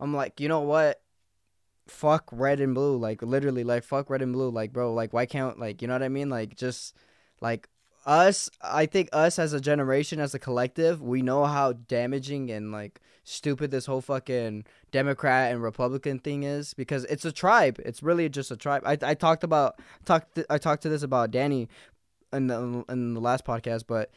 I'm 0.00 0.14
like, 0.14 0.40
you 0.40 0.48
know 0.48 0.60
what? 0.62 1.00
Fuck 1.86 2.28
red 2.32 2.60
and 2.60 2.74
blue. 2.74 2.96
Like 2.96 3.22
literally, 3.22 3.62
like 3.62 3.84
fuck 3.84 4.10
red 4.10 4.22
and 4.22 4.32
blue. 4.32 4.50
Like 4.50 4.72
bro, 4.72 4.92
like 4.92 5.12
why 5.12 5.26
can't 5.26 5.58
like 5.58 5.80
you 5.80 5.86
know 5.86 5.94
what 5.94 6.02
I 6.02 6.08
mean? 6.08 6.30
Like 6.30 6.56
just 6.56 6.96
like 7.40 7.68
us. 8.04 8.50
I 8.60 8.86
think 8.86 9.10
us 9.12 9.38
as 9.38 9.52
a 9.52 9.60
generation, 9.60 10.18
as 10.18 10.34
a 10.34 10.40
collective, 10.40 11.00
we 11.00 11.22
know 11.22 11.44
how 11.44 11.74
damaging 11.74 12.50
and 12.50 12.72
like 12.72 13.00
stupid 13.24 13.70
this 13.70 13.86
whole 13.86 14.00
fucking 14.02 14.64
Democrat 14.92 15.50
and 15.50 15.62
Republican 15.62 16.18
thing 16.18 16.42
is 16.42 16.74
because 16.74 17.04
it's 17.06 17.24
a 17.24 17.32
tribe. 17.32 17.80
It's 17.84 18.02
really 18.02 18.28
just 18.28 18.50
a 18.50 18.56
tribe. 18.56 18.82
I 18.84 18.98
I 19.02 19.14
talked 19.14 19.42
about 19.44 19.80
talked 20.04 20.38
I 20.50 20.58
talked 20.58 20.82
to 20.82 20.88
this 20.88 21.02
about 21.02 21.30
Danny 21.30 21.68
in 22.32 22.46
the 22.48 22.84
in 22.88 23.14
the 23.14 23.20
last 23.20 23.44
podcast, 23.44 23.84
but 23.86 24.10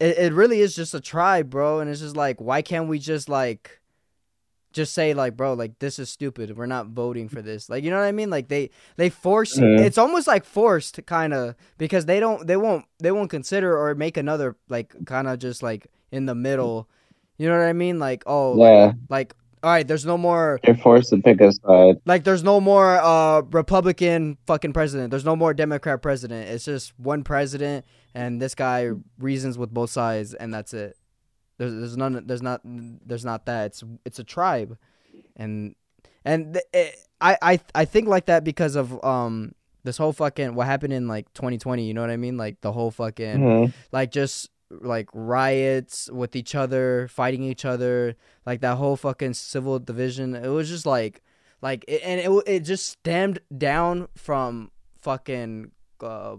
it, 0.00 0.18
it 0.18 0.32
really 0.32 0.60
is 0.60 0.74
just 0.74 0.94
a 0.94 1.00
tribe, 1.00 1.50
bro. 1.50 1.80
And 1.80 1.88
it's 1.90 2.00
just 2.00 2.16
like, 2.16 2.40
why 2.40 2.62
can't 2.62 2.88
we 2.88 2.98
just 2.98 3.28
like 3.28 3.80
just 4.72 4.94
say 4.94 5.14
like, 5.14 5.36
bro, 5.36 5.54
like 5.54 5.78
this 5.80 5.98
is 5.98 6.08
stupid. 6.10 6.56
We're 6.56 6.66
not 6.66 6.86
voting 6.86 7.28
for 7.28 7.42
this. 7.42 7.68
Like, 7.68 7.82
you 7.84 7.90
know 7.90 7.98
what 7.98 8.04
I 8.06 8.12
mean? 8.12 8.30
Like 8.30 8.48
they 8.48 8.70
they 8.96 9.10
force. 9.10 9.58
Mhm. 9.58 9.80
It's 9.80 9.98
almost 9.98 10.26
like 10.26 10.44
forced, 10.44 11.04
kind 11.06 11.34
of, 11.34 11.54
because 11.76 12.06
they 12.06 12.20
don't 12.20 12.46
they 12.46 12.56
won't 12.56 12.84
they 12.98 13.10
won't 13.12 13.30
consider 13.30 13.76
or 13.76 13.94
make 13.94 14.16
another 14.16 14.56
like 14.68 14.94
kind 15.06 15.28
of 15.28 15.38
just 15.38 15.62
like 15.62 15.86
in 16.10 16.26
the 16.26 16.34
middle. 16.34 16.88
You 17.40 17.48
know 17.48 17.56
what 17.58 17.66
I 17.66 17.72
mean? 17.72 17.98
Like, 17.98 18.22
oh, 18.26 18.52
like, 18.52 18.70
Yeah, 18.70 18.92
like 19.08 19.34
all 19.62 19.70
right, 19.70 19.86
there's 19.88 20.04
no 20.06 20.16
more 20.18 20.58
you're 20.64 20.76
forced 20.76 21.10
to 21.10 21.18
pick 21.18 21.40
a 21.40 21.52
side. 21.52 21.96
like 22.06 22.24
there's 22.24 22.42
no 22.44 22.60
more 22.60 22.98
uh 23.00 23.40
Republican 23.50 24.36
fucking 24.46 24.72
president. 24.74 25.10
There's 25.10 25.24
no 25.24 25.36
more 25.36 25.52
Democrat 25.54 26.02
president. 26.02 26.48
It's 26.50 26.64
just 26.66 26.92
one 26.98 27.24
president 27.24 27.84
and 28.14 28.40
this 28.42 28.54
guy 28.54 28.90
reasons 29.18 29.56
with 29.56 29.70
both 29.72 29.90
sides 29.90 30.34
and 30.34 30.52
that's 30.52 30.72
it. 30.74 30.96
There's 31.58 31.72
there's 31.72 31.96
none 31.96 32.24
there's 32.26 32.42
not 32.42 32.60
there's 32.64 33.24
not 33.24 33.46
that. 33.46 33.66
It's 33.66 33.84
it's 34.04 34.18
a 34.18 34.24
tribe. 34.24 34.76
And 35.36 35.74
and 36.24 36.60
it, 36.74 36.96
I 37.20 37.36
I 37.42 37.60
I 37.74 37.84
think 37.86 38.08
like 38.08 38.26
that 38.26 38.44
because 38.44 38.76
of 38.76 39.02
um 39.04 39.52
this 39.84 39.96
whole 39.96 40.12
fucking 40.12 40.54
what 40.54 40.66
happened 40.66 40.92
in 40.92 41.08
like 41.08 41.32
2020, 41.34 41.84
you 41.86 41.94
know 41.94 42.02
what 42.02 42.10
I 42.10 42.16
mean? 42.18 42.36
Like 42.36 42.60
the 42.60 42.72
whole 42.72 42.90
fucking 42.90 43.38
Mhm. 43.40 43.72
like 43.92 44.10
just 44.10 44.50
like 44.70 45.08
riots 45.12 46.08
with 46.12 46.36
each 46.36 46.54
other, 46.54 47.08
fighting 47.08 47.42
each 47.42 47.64
other, 47.64 48.16
like 48.46 48.60
that 48.60 48.76
whole 48.76 48.96
fucking 48.96 49.34
civil 49.34 49.78
division. 49.78 50.34
It 50.34 50.48
was 50.48 50.68
just 50.68 50.86
like, 50.86 51.22
like, 51.62 51.84
it, 51.88 52.02
and 52.04 52.20
it 52.20 52.42
it 52.46 52.60
just 52.60 52.88
stemmed 52.88 53.40
down 53.56 54.08
from 54.16 54.70
fucking 55.00 55.72
uh, 56.00 56.36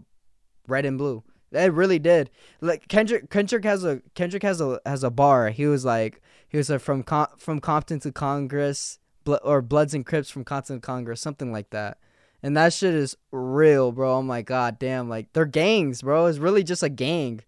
red 0.67 0.85
and 0.85 0.97
blue. 0.97 1.23
It 1.51 1.73
really 1.73 1.99
did. 1.99 2.29
Like 2.61 2.87
Kendrick, 2.87 3.29
Kendrick 3.29 3.65
has 3.65 3.83
a 3.83 4.01
Kendrick 4.15 4.43
has 4.43 4.61
a 4.61 4.79
has 4.85 5.03
a 5.03 5.11
bar. 5.11 5.49
He 5.49 5.65
was 5.65 5.83
like 5.83 6.21
he 6.47 6.57
was 6.57 6.69
like 6.69 6.81
from 6.81 7.03
Com- 7.03 7.27
from 7.37 7.59
Compton 7.59 7.99
to 8.01 8.11
Congress, 8.11 8.99
Blo- 9.25 9.39
or 9.43 9.61
Bloods 9.61 9.93
and 9.93 10.05
Crips 10.05 10.29
from 10.29 10.45
Compton 10.45 10.77
to 10.77 10.85
Congress, 10.85 11.19
something 11.19 11.51
like 11.51 11.69
that. 11.71 11.97
And 12.41 12.55
that 12.57 12.73
shit 12.73 12.93
is 12.93 13.17
real, 13.31 13.91
bro. 13.91 14.17
Oh 14.17 14.21
my 14.21 14.41
god, 14.41 14.79
damn! 14.79 15.09
Like 15.09 15.33
they're 15.33 15.45
gangs, 15.45 16.01
bro. 16.01 16.25
It's 16.27 16.39
really 16.39 16.63
just 16.63 16.83
a 16.83 16.89
gang. 16.89 17.41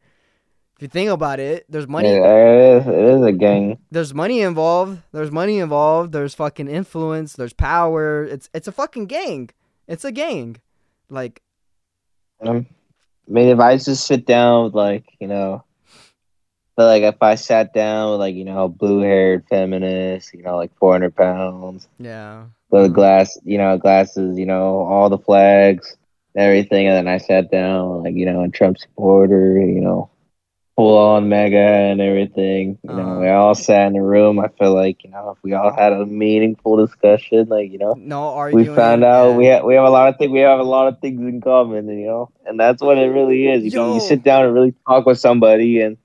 If 0.83 0.87
you 0.87 0.99
think 0.99 1.11
about 1.11 1.39
it, 1.39 1.65
there's 1.69 1.87
money. 1.87 2.09
Yeah, 2.09 2.25
it 2.25 2.81
is. 2.81 2.87
It 2.87 2.93
is 2.93 3.21
a 3.25 3.31
gang. 3.31 3.77
There's 3.89 4.13
money 4.13 4.41
involved. 4.41 5.01
There's 5.13 5.31
money 5.31 5.59
involved. 5.59 6.11
There's 6.11 6.35
fucking 6.35 6.67
influence. 6.67 7.37
There's 7.37 7.53
power. 7.53 8.25
It's 8.25 8.49
it's 8.53 8.67
a 8.67 8.73
fucking 8.73 9.05
gang. 9.05 9.49
It's 9.87 10.03
a 10.03 10.11
gang. 10.11 10.57
Like 11.09 11.41
Um, 12.41 12.65
I 13.29 13.31
mean, 13.31 13.47
if 13.47 13.61
I 13.61 13.77
just 13.77 14.05
sit 14.05 14.25
down 14.25 14.65
with 14.65 14.73
like 14.73 15.05
you 15.21 15.27
know, 15.29 15.63
but 16.75 16.87
like 16.87 17.03
if 17.03 17.23
I 17.23 17.35
sat 17.35 17.73
down 17.73 18.11
with 18.11 18.19
like 18.19 18.35
you 18.35 18.43
know, 18.43 18.67
blue 18.67 18.99
haired 18.99 19.45
feminist, 19.47 20.33
you 20.33 20.43
know, 20.43 20.57
like 20.57 20.75
four 20.75 20.91
hundred 20.91 21.15
pounds, 21.15 21.87
yeah, 21.97 22.43
with 22.71 22.83
a 22.83 22.89
glass, 22.89 23.37
you 23.45 23.57
know, 23.57 23.77
glasses, 23.77 24.37
you 24.37 24.45
know, 24.45 24.79
all 24.79 25.09
the 25.09 25.17
flags, 25.17 25.95
everything, 26.35 26.87
and 26.87 26.97
then 26.97 27.07
I 27.07 27.19
sat 27.19 27.49
down 27.49 28.03
like 28.03 28.15
you 28.15 28.25
know, 28.25 28.43
a 28.43 28.49
Trump 28.49 28.77
supporter, 28.77 29.61
you 29.65 29.79
know, 29.79 30.09
full 30.75 30.97
on 30.97 31.29
MAGA 31.29 31.55
and 31.57 32.01
everything. 32.01 32.79
You 32.83 32.93
know, 32.93 33.01
Uh-huh. 33.01 33.19
we 33.21 33.29
all 33.29 33.55
sat 33.55 33.87
in 33.87 33.95
a 33.95 34.03
room. 34.03 34.39
I 34.39 34.47
feel 34.59 34.73
like 34.73 35.03
you 35.03 35.11
know, 35.11 35.35
if 35.35 35.43
we 35.43 35.53
all 35.53 35.73
had 35.73 35.93
a 35.93 36.05
meaningful 36.05 36.77
discussion, 36.77 37.47
like 37.47 37.71
you 37.71 37.77
know. 37.77 37.93
no 37.97 38.49
we 38.53 38.65
found 38.65 39.03
out 39.03 39.31
yeah. 39.31 39.37
we 39.37 39.47
ha- 39.47 39.65
we 39.65 39.75
have 39.75 39.85
a 39.85 39.89
lot 39.89 40.09
of 40.09 40.17
things 40.17 40.31
we 40.31 40.39
have 40.39 40.59
a 40.59 40.63
lot 40.63 40.87
of 40.87 40.99
things 40.99 41.21
in 41.21 41.41
common, 41.41 41.87
you 41.87 42.07
know, 42.07 42.31
and 42.45 42.59
that's 42.59 42.81
what 42.81 42.97
it 42.97 43.07
really 43.07 43.47
is. 43.47 43.63
You 43.63 43.71
know, 43.71 43.93
you 43.95 43.99
sit 43.99 44.23
down 44.23 44.45
and 44.45 44.53
really 44.53 44.73
talk 44.87 45.05
with 45.05 45.19
somebody, 45.19 45.81
and 45.81 45.97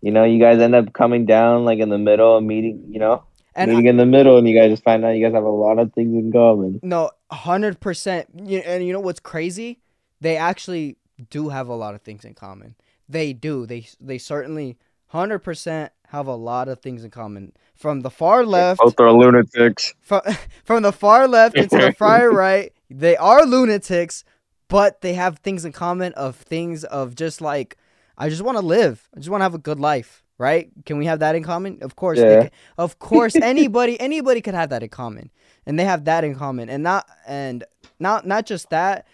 you 0.00 0.10
know, 0.10 0.24
you 0.24 0.40
guys 0.40 0.58
end 0.58 0.74
up 0.74 0.92
coming 0.92 1.26
down 1.26 1.64
like 1.64 1.78
in 1.78 1.88
the 1.88 1.98
middle 1.98 2.38
and 2.38 2.46
meeting, 2.46 2.86
you 2.88 2.98
know, 2.98 3.24
and 3.54 3.70
meeting 3.70 3.86
in 3.86 3.96
the 3.98 4.06
middle, 4.06 4.38
and 4.38 4.48
you 4.48 4.58
guys 4.58 4.70
just 4.70 4.82
find 4.82 5.04
out 5.04 5.10
you 5.10 5.24
guys 5.24 5.34
have 5.34 5.44
a 5.44 5.48
lot 5.48 5.78
of 5.78 5.92
things 5.92 6.14
in 6.14 6.32
common. 6.32 6.80
No, 6.82 7.10
hundred 7.30 7.78
percent. 7.80 8.28
And 8.34 8.86
you 8.86 8.92
know 8.92 9.00
what's 9.00 9.20
crazy? 9.20 9.80
They 10.20 10.36
actually 10.36 10.96
do 11.30 11.50
have 11.50 11.68
a 11.68 11.74
lot 11.74 11.94
of 11.94 12.02
things 12.02 12.24
in 12.24 12.34
common. 12.34 12.74
They 13.12 13.32
do. 13.32 13.66
They 13.66 13.86
they 14.00 14.18
certainly 14.18 14.78
hundred 15.08 15.40
percent 15.40 15.92
have 16.08 16.26
a 16.26 16.34
lot 16.34 16.68
of 16.68 16.80
things 16.80 17.04
in 17.04 17.10
common. 17.10 17.52
From 17.74 18.00
the 18.00 18.10
far 18.10 18.44
left, 18.44 18.80
Both 18.80 19.00
are 19.00 19.12
lunatics. 19.12 19.94
from 20.00 20.22
from 20.64 20.82
the 20.82 20.92
far 20.92 21.28
left 21.28 21.56
into 21.56 21.76
the 21.76 21.92
far 21.98 22.30
right, 22.30 22.72
they 22.90 23.16
are 23.16 23.44
lunatics, 23.44 24.24
but 24.68 25.00
they 25.00 25.14
have 25.14 25.38
things 25.38 25.64
in 25.64 25.72
common 25.72 26.12
of 26.14 26.36
things 26.36 26.84
of 26.84 27.14
just 27.14 27.40
like 27.40 27.76
I 28.16 28.28
just 28.28 28.42
want 28.42 28.56
to 28.58 28.64
live. 28.64 29.08
I 29.14 29.18
just 29.18 29.30
want 29.30 29.40
to 29.40 29.44
have 29.44 29.54
a 29.54 29.58
good 29.58 29.80
life, 29.80 30.22
right? 30.38 30.70
Can 30.86 30.98
we 30.98 31.06
have 31.06 31.18
that 31.20 31.34
in 31.34 31.42
common? 31.42 31.78
Of 31.82 31.96
course. 31.96 32.18
Yeah. 32.18 32.48
of 32.78 32.98
course 32.98 33.34
anybody 33.36 33.98
anybody 34.00 34.40
could 34.40 34.54
have 34.54 34.70
that 34.70 34.82
in 34.82 34.88
common. 34.90 35.30
And 35.66 35.78
they 35.78 35.84
have 35.84 36.04
that 36.04 36.24
in 36.24 36.34
common. 36.34 36.68
And 36.68 36.82
not 36.82 37.06
and 37.26 37.64
not 37.98 38.26
not 38.26 38.46
just 38.46 38.70
that, 38.70 39.06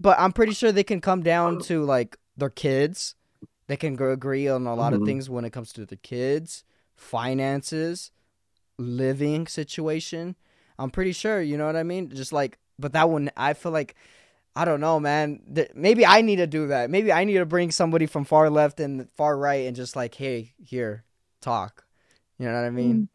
but 0.00 0.18
I'm 0.18 0.32
pretty 0.32 0.52
sure 0.52 0.72
they 0.72 0.84
can 0.84 1.00
come 1.00 1.22
down 1.22 1.60
to 1.62 1.84
like 1.84 2.16
their 2.36 2.50
kids. 2.50 3.15
They 3.68 3.76
can 3.76 3.96
gr- 3.96 4.10
agree 4.10 4.48
on 4.48 4.66
a 4.66 4.74
lot 4.74 4.92
of 4.94 5.00
Mhm. 5.00 5.06
things 5.06 5.30
when 5.30 5.44
it 5.44 5.50
comes 5.52 5.72
to 5.74 5.84
the 5.86 5.96
kids, 5.96 6.64
finances, 6.94 8.10
living 8.78 9.46
situation. 9.46 10.36
I'm 10.78 10.90
pretty 10.90 11.12
sure, 11.12 11.40
you 11.40 11.56
know 11.56 11.66
what 11.66 11.76
I 11.76 11.82
mean? 11.82 12.10
Just 12.10 12.32
like, 12.32 12.58
but 12.78 12.92
that 12.92 13.08
one, 13.08 13.30
I 13.36 13.54
feel 13.54 13.72
like, 13.72 13.94
I 14.54 14.64
don't 14.64 14.80
know, 14.80 15.00
man. 15.00 15.40
Th- 15.54 15.70
maybe 15.74 16.04
I 16.06 16.20
need 16.22 16.36
to 16.36 16.46
do 16.46 16.66
that. 16.68 16.90
Maybe 16.90 17.12
I 17.12 17.24
need 17.24 17.34
to 17.38 17.46
bring 17.46 17.70
somebody 17.70 18.06
from 18.06 18.24
far 18.24 18.50
left 18.50 18.80
and 18.80 19.08
far 19.16 19.36
right 19.36 19.66
and 19.66 19.76
just 19.76 19.96
like, 19.96 20.14
hey, 20.14 20.52
here, 20.62 21.04
talk. 21.40 21.84
You 22.38 22.46
know 22.46 22.54
what 22.54 22.66
I 22.66 22.70
mean? 22.70 23.08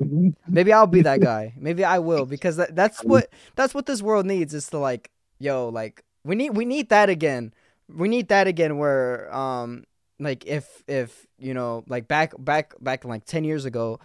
Maybe 0.47 0.73
I'll 0.73 0.87
be 0.87 1.01
that 1.03 1.19
guy. 1.31 1.53
Maybe 1.57 1.83
I 1.83 1.99
will 1.99 2.25
because 2.25 2.57
that, 2.57 2.75
that's 2.75 3.03
what 3.03 3.29
that's 3.55 3.73
what 3.73 3.85
this 3.85 4.01
world 4.01 4.25
needs 4.25 4.53
is 4.53 4.67
to 4.69 4.79
like, 4.79 5.11
yo, 5.39 5.69
like 5.69 6.03
we 6.23 6.35
need 6.35 6.51
we 6.57 6.65
need 6.65 6.89
that 6.89 7.09
again. 7.09 7.53
We 7.87 8.07
need 8.07 8.29
that 8.29 8.47
again 8.47 8.77
where 8.77 9.33
um 9.35 9.83
like 10.23 10.45
if 10.45 10.83
if 10.87 11.27
you 11.37 11.53
know 11.53 11.83
like 11.87 12.07
back 12.07 12.33
back 12.39 12.73
back 12.79 13.03
like 13.05 13.25
10 13.25 13.43
years 13.43 13.65
ago 13.65 13.99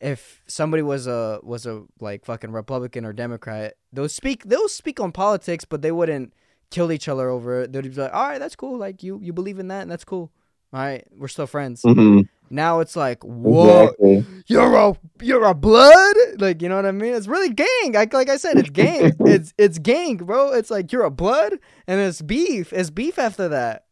if 0.00 0.42
somebody 0.46 0.82
was 0.82 1.06
a 1.06 1.40
was 1.42 1.64
a 1.66 1.82
like 2.00 2.24
fucking 2.24 2.50
republican 2.52 3.04
or 3.04 3.12
democrat 3.12 3.74
they'll 3.92 4.08
speak 4.08 4.44
they'll 4.44 4.68
speak 4.68 5.00
on 5.00 5.12
politics 5.12 5.64
but 5.64 5.80
they 5.82 5.92
wouldn't 5.92 6.32
kill 6.70 6.90
each 6.90 7.08
other 7.08 7.28
over 7.28 7.62
it. 7.62 7.72
They'd 7.72 7.82
be 7.82 7.90
like 7.90 8.12
all 8.12 8.28
right 8.28 8.40
that's 8.40 8.56
cool. 8.56 8.76
Like 8.78 9.02
you 9.04 9.20
you 9.22 9.32
believe 9.32 9.58
in 9.60 9.68
that 9.68 9.82
and 9.82 9.90
that's 9.90 10.04
cool. 10.04 10.32
All 10.72 10.80
right? 10.80 11.06
We're 11.16 11.28
still 11.28 11.46
friends. 11.46 11.82
Mm-hmm. 11.82 12.22
now 12.50 12.80
it's 12.80 12.96
like 12.96 13.22
whoa 13.22 13.84
Exactly. 13.84 14.26
you're 14.48 14.74
a 14.74 14.96
you're 15.22 15.44
a 15.44 15.54
blood? 15.54 16.16
Like 16.38 16.60
you 16.62 16.68
know 16.68 16.74
what 16.76 16.86
i 16.86 16.90
mean? 16.90 17.14
It's 17.14 17.28
really 17.28 17.50
gang. 17.50 17.92
Like, 17.92 18.12
like 18.12 18.28
i 18.28 18.36
said 18.36 18.58
it's 18.58 18.70
gang. 18.70 19.12
It's 19.20 19.54
it's 19.56 19.78
gang 19.78 20.16
bro. 20.16 20.52
It's 20.52 20.70
like 20.70 20.90
you're 20.90 21.04
a 21.04 21.10
blood? 21.12 21.60
And 21.86 22.00
it's 22.00 22.22
beef. 22.22 22.72
It's 22.72 22.90
beef 22.90 23.18
after 23.20 23.48
that 23.50 23.83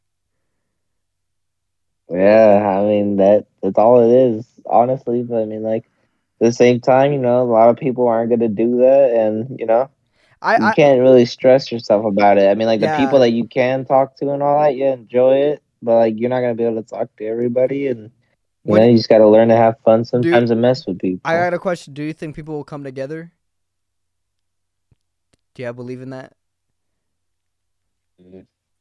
Yeah, 2.12 2.78
I 2.78 2.84
mean 2.84 3.16
that 3.16 3.46
that's 3.62 3.78
all 3.78 4.00
it 4.00 4.14
is, 4.14 4.46
honestly. 4.66 5.22
But 5.22 5.42
I 5.42 5.44
mean, 5.46 5.62
like 5.62 5.84
at 6.40 6.46
the 6.46 6.52
same 6.52 6.80
time, 6.80 7.12
you 7.12 7.18
know, 7.18 7.42
a 7.42 7.44
lot 7.44 7.70
of 7.70 7.76
people 7.76 8.06
aren't 8.06 8.30
gonna 8.30 8.48
do 8.48 8.78
that, 8.78 9.12
and 9.12 9.58
you 9.58 9.66
know, 9.66 9.88
i 10.42 10.58
you 10.58 10.64
i 10.64 10.74
can't 10.74 11.00
really 11.00 11.24
stress 11.24 11.72
yourself 11.72 12.04
about 12.04 12.36
it. 12.38 12.48
I 12.50 12.54
mean, 12.54 12.66
like 12.66 12.80
the 12.80 12.94
people 12.98 13.20
that 13.20 13.30
you 13.30 13.48
can 13.48 13.84
talk 13.86 14.16
to 14.16 14.30
and 14.30 14.42
all 14.42 14.60
that, 14.60 14.74
you 14.76 14.84
enjoy 14.86 15.36
it, 15.38 15.62
but 15.80 15.96
like 15.96 16.14
you're 16.18 16.28
not 16.30 16.40
gonna 16.42 16.54
be 16.54 16.64
able 16.64 16.82
to 16.82 16.88
talk 16.88 17.14
to 17.16 17.26
everybody, 17.26 17.86
and 17.86 18.00
you 18.02 18.10
What- 18.64 18.80
know, 18.80 18.86
you 18.88 18.96
just 18.96 19.08
gotta 19.08 19.28
learn 19.28 19.48
to 19.48 19.56
have 19.56 19.78
fun 19.80 20.04
sometimes 20.04 20.50
and 20.50 20.60
mess 20.60 20.86
with 20.86 20.98
people. 20.98 21.20
I 21.24 21.36
got 21.36 21.54
a 21.54 21.58
question. 21.58 21.94
Do 21.94 22.02
you 22.02 22.12
think 22.12 22.36
people 22.36 22.54
will 22.54 22.64
come 22.64 22.84
together? 22.84 23.32
Do 25.54 25.62
you 25.62 25.72
believe 25.72 26.02
in 26.02 26.10
that? 26.10 26.34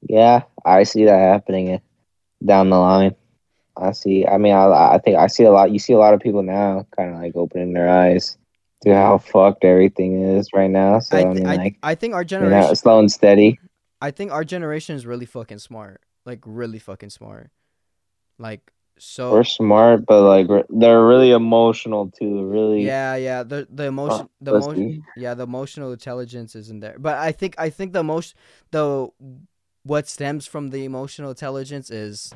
yeah, 0.01 0.43
I 0.65 0.84
see 0.84 1.05
that 1.05 1.17
happening 1.17 1.82
down 2.43 2.69
the 2.69 2.77
line. 2.77 3.15
I 3.82 3.91
see. 3.91 4.25
I 4.25 4.38
mean, 4.38 4.53
I 4.53 4.93
I 4.93 4.97
think 4.99 5.17
I 5.17 5.27
see 5.27 5.43
a 5.43 5.51
lot. 5.51 5.71
You 5.71 5.79
see 5.79 5.93
a 5.93 5.97
lot 5.97 6.13
of 6.13 6.19
people 6.19 6.43
now, 6.43 6.86
kind 6.95 7.13
of 7.13 7.21
like 7.21 7.36
opening 7.36 7.73
their 7.73 7.89
eyes 7.89 8.38
to 8.84 8.93
how 8.93 9.17
fucked 9.17 9.63
everything 9.63 10.21
is 10.21 10.49
right 10.53 10.69
now. 10.69 10.99
So 10.99 11.17
I, 11.17 11.21
I, 11.21 11.34
mean, 11.34 11.47
I, 11.47 11.55
like. 11.55 11.77
I 11.84 11.95
think 11.95 12.13
our 12.13 12.21
You 12.21 12.25
generation. 12.25 12.69
know, 12.69 12.73
slow 12.73 12.99
and 12.99 13.11
steady. 13.11 13.59
I 14.01 14.11
think 14.11 14.32
our 14.32 14.43
generation 14.43 14.95
is 14.95 15.05
really 15.05 15.25
fucking 15.25 15.59
smart. 15.59 16.01
Like 16.25 16.41
really 16.45 16.79
fucking 16.79 17.09
smart. 17.09 17.49
Like 18.38 18.71
so. 18.97 19.32
We're 19.32 19.43
smart, 19.43 20.05
but 20.05 20.21
like 20.21 20.47
they're 20.69 21.05
really 21.05 21.32
emotional 21.32 22.11
too. 22.11 22.45
Really, 22.45 22.86
Yeah, 22.86 23.15
yeah. 23.15 23.41
The 23.43 23.67
the 23.69 23.86
emotion, 23.86 24.29
the 24.39 24.55
emotion, 24.55 25.03
yeah, 25.17 25.34
the 25.34 25.43
emotional 25.43 25.91
intelligence 25.91 26.55
isn't 26.55 26.82
there. 26.82 26.97
But 26.99 27.17
I 27.17 27.32
think 27.32 27.55
I 27.57 27.71
think 27.71 27.93
the 27.93 28.03
most 28.03 28.36
the 28.69 29.09
what 29.84 30.07
stems 30.07 30.45
from 30.45 30.69
the 30.69 30.86
emotional 30.86 31.32
intelligence 31.32 31.89
is 31.89 32.32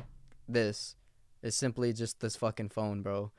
this. 0.48 0.95
Is 1.46 1.56
simply 1.56 1.92
just 1.92 2.20
this 2.20 2.36
fucking 2.36 2.70
phone, 2.70 3.02
bro. 3.02 3.30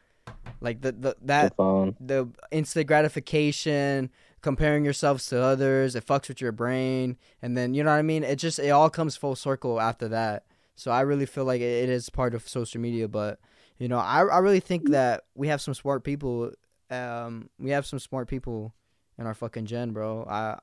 Like 0.59 0.81
the, 0.81 0.91
the 0.91 0.99
the 0.99 1.15
that 1.25 1.55
phone. 1.55 1.95
the 1.99 2.29
instant 2.51 2.87
gratification, 2.87 4.09
comparing 4.41 4.83
yourselves 4.83 5.27
to 5.27 5.41
others, 5.41 5.95
it 5.95 6.05
fucks 6.05 6.27
with 6.27 6.41
your 6.41 6.51
brain, 6.51 7.17
and 7.41 7.57
then 7.57 7.73
you 7.73 7.83
know 7.83 7.91
what 7.91 7.97
I 7.97 8.01
mean. 8.01 8.23
It 8.23 8.37
just 8.37 8.59
it 8.59 8.69
all 8.69 8.89
comes 8.89 9.15
full 9.15 9.35
circle 9.35 9.79
after 9.79 10.07
that. 10.09 10.45
So 10.75 10.91
I 10.91 11.01
really 11.01 11.25
feel 11.25 11.45
like 11.45 11.61
it, 11.61 11.83
it 11.83 11.89
is 11.89 12.09
part 12.09 12.33
of 12.33 12.47
social 12.47 12.81
media, 12.81 13.07
but 13.07 13.39
you 13.77 13.87
know 13.87 13.99
I 13.99 14.21
I 14.23 14.39
really 14.39 14.59
think 14.59 14.89
that 14.89 15.25
we 15.35 15.47
have 15.47 15.61
some 15.61 15.73
smart 15.73 16.03
people 16.03 16.51
um, 16.89 17.49
we 17.59 17.71
have 17.71 17.85
some 17.85 17.99
smart 17.99 18.27
people 18.27 18.73
in 19.17 19.25
our 19.25 19.33
fucking 19.33 19.65
gen, 19.65 19.91
bro. 19.91 20.25
I 20.29 20.59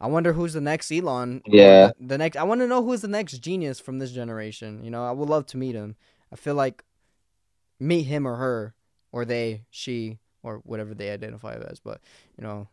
I 0.00 0.06
wonder 0.06 0.32
who's 0.32 0.52
the 0.52 0.60
next 0.60 0.90
Elon. 0.92 1.42
Yeah. 1.46 1.88
The, 1.98 2.06
the 2.06 2.18
next. 2.18 2.36
I 2.36 2.44
want 2.44 2.60
to 2.60 2.66
know 2.66 2.82
who's 2.82 3.00
the 3.00 3.08
next 3.08 3.38
genius 3.38 3.80
from 3.80 3.98
this 3.98 4.12
generation. 4.12 4.84
You 4.84 4.90
know, 4.90 5.04
I 5.04 5.10
would 5.10 5.28
love 5.28 5.46
to 5.46 5.56
meet 5.56 5.74
him. 5.74 5.96
I 6.32 6.36
feel 6.36 6.54
like 6.54 6.84
meet 7.80 8.02
him 8.02 8.26
or 8.26 8.36
her 8.36 8.74
or 9.12 9.24
they, 9.24 9.64
she, 9.70 10.18
or 10.42 10.58
whatever 10.64 10.94
they 10.94 11.10
identify 11.10 11.54
as. 11.54 11.80
But 11.80 12.00
you 12.36 12.44
know, 12.44 12.68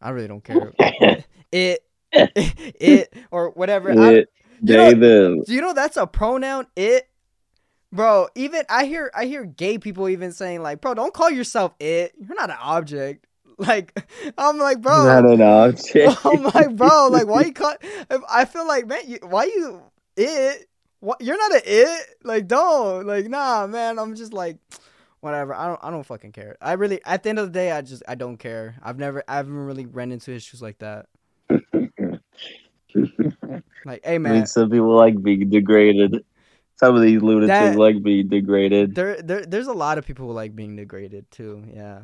I 0.00 0.10
really 0.10 0.28
don't 0.28 0.44
care. 0.44 0.72
it, 1.52 1.84
it, 2.12 3.14
or 3.30 3.50
whatever. 3.50 3.90
I, 3.90 4.12
It, 4.12 4.28
they, 4.62 4.94
them. 4.94 5.42
do 5.42 5.54
you 5.54 5.60
know 5.60 5.72
that's 5.72 5.96
a 5.96 6.06
pronoun? 6.06 6.66
It, 6.76 7.08
bro. 7.92 8.28
Even 8.34 8.64
I 8.68 8.84
hear 8.84 9.10
I 9.14 9.24
hear 9.26 9.44
gay 9.44 9.78
people 9.78 10.08
even 10.08 10.32
saying 10.32 10.62
like, 10.62 10.80
bro, 10.80 10.94
don't 10.94 11.14
call 11.14 11.30
yourself 11.30 11.74
it. 11.80 12.12
You're 12.18 12.36
not 12.36 12.50
an 12.50 12.58
object. 12.60 13.26
Like 13.60 13.92
I'm 14.38 14.56
like, 14.56 14.80
bro. 14.80 15.04
Not 15.04 15.30
an 15.30 15.42
object. 15.42 16.24
I'm 16.24 16.44
like, 16.44 16.74
bro, 16.76 17.08
like, 17.08 17.26
why 17.26 17.42
you 17.42 17.52
call? 17.52 17.74
I 18.26 18.46
feel 18.46 18.66
like, 18.66 18.86
man, 18.86 19.02
you, 19.06 19.18
why 19.20 19.44
you 19.44 19.82
it? 20.16 20.69
What 21.00 21.20
you're 21.20 21.36
not 21.38 21.52
an 21.56 21.62
it? 21.64 22.06
Like, 22.24 22.46
don't 22.46 23.06
like, 23.06 23.26
nah, 23.28 23.66
man. 23.66 23.98
I'm 23.98 24.14
just 24.14 24.32
like, 24.32 24.58
whatever. 25.20 25.54
I 25.54 25.66
don't, 25.66 25.80
I 25.82 25.90
don't 25.90 26.04
fucking 26.04 26.32
care. 26.32 26.56
I 26.60 26.72
really, 26.74 27.00
at 27.04 27.22
the 27.22 27.30
end 27.30 27.38
of 27.38 27.46
the 27.46 27.52
day, 27.52 27.72
I 27.72 27.80
just, 27.82 28.02
I 28.06 28.14
don't 28.14 28.36
care. 28.36 28.76
I've 28.82 28.98
never, 28.98 29.24
I 29.26 29.36
haven't 29.36 29.54
really 29.54 29.86
ran 29.86 30.12
into 30.12 30.32
issues 30.32 30.60
like 30.62 30.78
that. 30.78 31.06
Like, 33.86 34.04
hey, 34.04 34.16
I 34.16 34.18
man, 34.18 34.32
mean, 34.34 34.46
some 34.46 34.68
people 34.70 34.94
like 34.94 35.22
being 35.22 35.48
degraded. 35.48 36.24
Some 36.76 36.96
of 36.96 37.02
these 37.02 37.22
lunatics 37.22 37.48
That- 37.48 37.78
like 37.78 38.02
being 38.02 38.28
degraded. 38.28 38.94
there, 38.94 39.20
there, 39.22 39.44
there's 39.46 39.68
a 39.68 39.72
lot 39.72 39.96
of 39.98 40.06
people 40.06 40.26
who 40.26 40.32
like 40.32 40.54
being 40.54 40.76
degraded 40.76 41.30
too. 41.30 41.64
Yeah. 41.74 42.00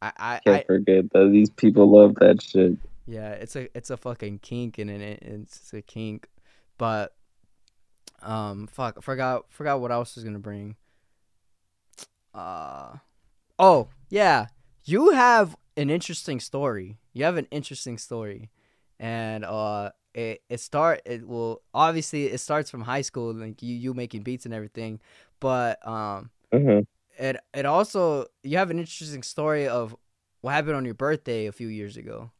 I, 0.00 0.12
I, 0.18 0.40
Can't 0.44 0.56
I 0.56 0.64
forget 0.64 1.10
that 1.12 1.30
these 1.32 1.50
people 1.50 1.90
love 1.90 2.16
that 2.16 2.42
shit. 2.42 2.76
Yeah, 3.06 3.30
it's 3.30 3.56
a 3.56 3.68
it's 3.76 3.90
a 3.90 3.96
fucking 3.96 4.40
kink 4.40 4.78
and 4.78 4.90
it 4.90 5.22
it's 5.22 5.72
a 5.72 5.82
kink, 5.82 6.28
but 6.78 7.14
um, 8.22 8.66
fuck, 8.68 9.02
forgot 9.02 9.46
forgot 9.50 9.80
what 9.80 9.92
else 9.92 10.14
was 10.16 10.24
gonna 10.24 10.38
bring. 10.38 10.76
Uh, 12.34 12.96
oh 13.58 13.88
yeah, 14.10 14.46
you 14.84 15.10
have 15.10 15.56
an 15.76 15.90
interesting 15.90 16.40
story. 16.40 16.98
You 17.12 17.24
have 17.24 17.36
an 17.36 17.48
interesting 17.50 17.98
story, 17.98 18.50
and 18.98 19.44
uh, 19.44 19.90
it 20.14 20.42
it 20.48 20.60
start 20.60 21.02
it 21.06 21.26
will 21.26 21.62
obviously 21.74 22.26
it 22.26 22.38
starts 22.38 22.70
from 22.70 22.82
high 22.82 23.02
school, 23.02 23.34
like 23.34 23.62
you 23.62 23.74
you 23.76 23.94
making 23.94 24.22
beats 24.22 24.44
and 24.46 24.54
everything, 24.54 25.00
but 25.40 25.86
um, 25.86 26.30
hmm 26.52 26.80
it 27.18 27.36
it 27.54 27.66
also 27.66 28.26
you 28.42 28.58
have 28.58 28.70
an 28.70 28.78
interesting 28.78 29.22
story 29.22 29.68
of 29.68 29.96
what 30.42 30.52
happened 30.52 30.76
on 30.76 30.84
your 30.84 30.94
birthday 30.94 31.46
a 31.46 31.52
few 31.52 31.68
years 31.68 31.96
ago. 31.96 32.30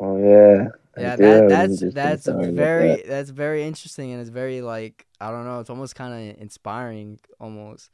Oh 0.00 0.16
yeah. 0.18 0.68
Yeah, 0.96 1.16
that 1.16 1.48
that's 1.48 1.80
that's 1.94 2.26
very 2.26 2.96
that. 2.96 3.06
that's 3.06 3.30
very 3.30 3.64
interesting 3.64 4.12
and 4.12 4.20
it's 4.20 4.30
very 4.30 4.60
like 4.60 5.06
I 5.20 5.30
don't 5.30 5.44
know, 5.44 5.60
it's 5.60 5.70
almost 5.70 5.94
kind 5.94 6.30
of 6.30 6.40
inspiring 6.42 7.20
almost. 7.38 7.90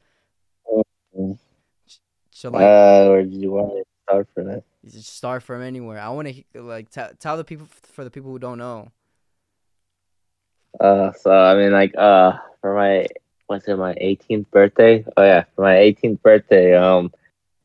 Mhm. 1.15 1.37
So 2.31 2.49
like 2.49 2.61
Uh, 2.61 3.07
where 3.07 3.23
did 3.23 3.33
you 3.33 3.51
want 3.51 3.71
to 3.71 3.83
start 4.03 4.27
you 4.83 4.91
just 4.91 5.15
start 5.15 5.43
from 5.43 5.61
anywhere. 5.61 5.99
I 5.99 6.09
want 6.09 6.27
to 6.27 6.61
like 6.61 6.89
tell 6.89 7.11
tell 7.19 7.37
the 7.37 7.43
people 7.43 7.67
for 7.83 8.03
the 8.03 8.11
people 8.11 8.31
who 8.31 8.39
don't 8.39 8.57
know. 8.57 8.91
Uh, 10.79 11.11
so 11.13 11.31
I 11.31 11.55
mean, 11.55 11.71
like, 11.71 11.93
uh, 11.97 12.33
for 12.61 12.75
my 12.75 13.07
what's 13.47 13.67
it, 13.67 13.75
my 13.77 13.95
18th 13.97 14.49
birthday? 14.51 15.03
Oh 15.15 15.23
yeah, 15.23 15.45
for 15.55 15.61
my 15.63 15.77
18th 15.77 16.21
birthday, 16.21 16.75
um, 16.75 17.11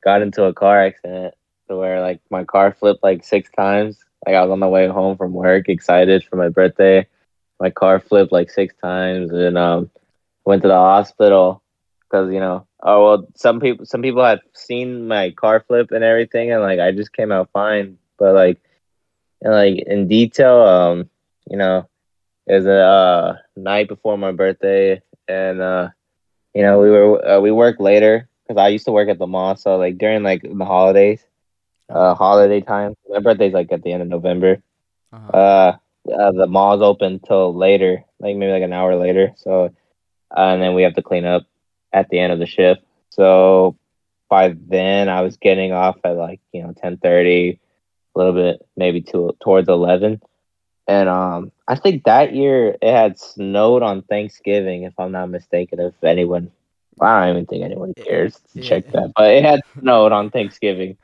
got 0.02 0.22
into 0.22 0.44
a 0.44 0.54
car 0.54 0.84
accident 0.84 1.34
to 1.68 1.76
where 1.76 2.00
like 2.00 2.20
my 2.30 2.44
car 2.44 2.72
flipped 2.72 3.02
like 3.02 3.24
six 3.24 3.50
times. 3.56 3.98
Like 4.26 4.34
I 4.36 4.42
was 4.42 4.50
on 4.50 4.60
the 4.60 4.68
way 4.68 4.86
home 4.88 5.16
from 5.16 5.32
work, 5.32 5.68
excited 5.68 6.24
for 6.24 6.36
my 6.36 6.48
birthday. 6.48 7.06
My 7.60 7.70
car 7.70 8.00
flipped 8.00 8.32
like 8.32 8.50
six 8.50 8.74
times, 8.82 9.30
and 9.32 9.56
um, 9.58 9.90
went 10.44 10.62
to 10.62 10.68
the 10.68 10.74
hospital 10.74 11.62
because 12.10 12.32
you 12.32 12.40
know, 12.40 12.66
oh 12.82 13.04
well, 13.04 13.26
some 13.34 13.60
people 13.60 13.84
some 13.86 14.02
people 14.02 14.24
had 14.24 14.40
seen 14.54 15.06
my 15.08 15.30
car 15.30 15.60
flip 15.66 15.90
and 15.92 16.04
everything, 16.04 16.52
and 16.52 16.62
like 16.62 16.80
I 16.80 16.92
just 16.92 17.12
came 17.12 17.32
out 17.32 17.50
fine. 17.52 17.98
But 18.18 18.34
like, 18.34 18.58
and, 19.42 19.52
like 19.52 19.82
in 19.86 20.08
detail, 20.08 20.58
um, 20.62 21.10
you 21.48 21.56
know, 21.56 21.88
it 22.46 22.54
was 22.54 22.66
a 22.66 22.72
uh, 22.80 23.36
night 23.56 23.88
before 23.88 24.16
my 24.18 24.32
birthday, 24.32 25.00
and 25.28 25.60
uh, 25.60 25.88
you 26.54 26.62
know 26.62 26.78
we 26.80 26.90
were 26.90 27.26
uh, 27.26 27.40
we 27.40 27.50
worked 27.50 27.80
later 27.80 28.28
because 28.46 28.60
I 28.60 28.68
used 28.68 28.86
to 28.86 28.92
work 28.92 29.08
at 29.08 29.18
the 29.18 29.26
mall. 29.26 29.56
So 29.56 29.76
like 29.76 29.98
during 29.98 30.22
like 30.22 30.42
the 30.42 30.64
holidays, 30.64 31.24
uh, 31.92 32.14
holiday 32.14 32.60
time, 32.60 32.94
my 33.08 33.20
birthday's 33.20 33.52
like 33.52 33.70
at 33.72 33.82
the 33.82 33.92
end 33.92 34.02
of 34.02 34.08
November. 34.08 34.62
Uh-huh. 35.12 35.36
Uh, 35.36 35.76
uh, 36.12 36.32
the 36.32 36.46
mall's 36.46 36.82
open 36.82 37.20
till 37.20 37.54
later, 37.54 38.04
like 38.18 38.36
maybe 38.36 38.52
like 38.52 38.62
an 38.62 38.72
hour 38.72 38.96
later. 38.96 39.32
So, 39.36 39.66
uh, 40.36 40.40
and 40.40 40.62
then 40.62 40.74
we 40.74 40.82
have 40.82 40.94
to 40.94 41.02
clean 41.02 41.24
up 41.24 41.44
at 41.92 42.08
the 42.08 42.18
end 42.18 42.32
of 42.32 42.38
the 42.38 42.46
shift. 42.46 42.82
So 43.10 43.76
by 44.28 44.56
then, 44.68 45.08
I 45.08 45.20
was 45.20 45.36
getting 45.36 45.72
off 45.72 45.98
at 46.04 46.16
like 46.16 46.40
you 46.52 46.62
know 46.62 46.72
ten 46.72 46.96
thirty, 46.96 47.60
a 48.14 48.18
little 48.18 48.32
bit 48.32 48.66
maybe 48.76 49.02
to 49.02 49.36
towards 49.40 49.68
eleven. 49.68 50.20
And 50.88 51.08
um, 51.08 51.52
I 51.68 51.76
think 51.76 52.04
that 52.04 52.34
year 52.34 52.76
it 52.82 52.92
had 52.92 53.18
snowed 53.18 53.82
on 53.82 54.02
Thanksgiving, 54.02 54.82
if 54.82 54.94
I'm 54.98 55.12
not 55.12 55.30
mistaken. 55.30 55.78
If 55.78 56.02
anyone, 56.02 56.50
I 57.00 57.20
don't 57.20 57.36
even 57.36 57.46
think 57.46 57.64
anyone 57.64 57.94
cares 57.94 58.40
to 58.54 58.60
check 58.60 58.90
that, 58.90 59.12
but 59.14 59.30
it 59.30 59.44
had 59.44 59.60
snowed 59.78 60.10
on 60.10 60.30
Thanksgiving. 60.30 60.96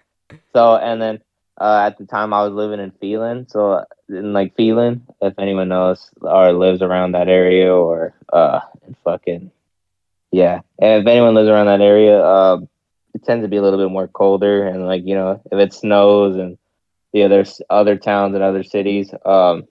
So 0.55 0.77
and 0.77 1.01
then 1.01 1.21
uh, 1.61 1.83
at 1.87 1.99
the 1.99 2.07
time 2.07 2.33
I 2.33 2.45
was 2.45 2.53
living 2.53 2.81
in 2.81 2.91
Phelan, 3.01 3.49
so 3.49 3.85
in 4.09 4.33
like 4.33 4.55
Phelan, 4.57 5.07
if 5.21 5.35
anyone 5.39 5.69
knows 5.69 6.11
or 6.21 6.53
lives 6.53 6.83
around 6.83 7.13
that 7.13 7.29
area 7.29 7.73
or 7.75 8.15
uh, 8.33 8.61
in 8.87 8.95
fucking 9.05 9.51
yeah, 10.31 10.61
and 10.79 11.03
if 11.03 11.07
anyone 11.07 11.35
lives 11.35 11.49
around 11.49 11.67
that 11.67 11.81
area, 11.81 12.21
uh, 12.21 12.59
it 13.15 13.25
tends 13.25 13.45
to 13.45 13.49
be 13.49 13.57
a 13.57 13.63
little 13.63 13.79
bit 13.79 13.91
more 13.91 14.09
colder 14.09 14.67
and 14.67 14.87
like 14.87 15.03
you 15.05 15.15
know 15.15 15.41
if 15.51 15.59
it 15.59 15.73
snows 15.73 16.37
and 16.37 16.59
the 17.13 17.23
other 17.25 17.45
other 17.71 17.97
towns 17.97 18.35
and 18.35 18.43
other 18.43 18.63
cities, 18.63 19.13
um, 19.25 19.65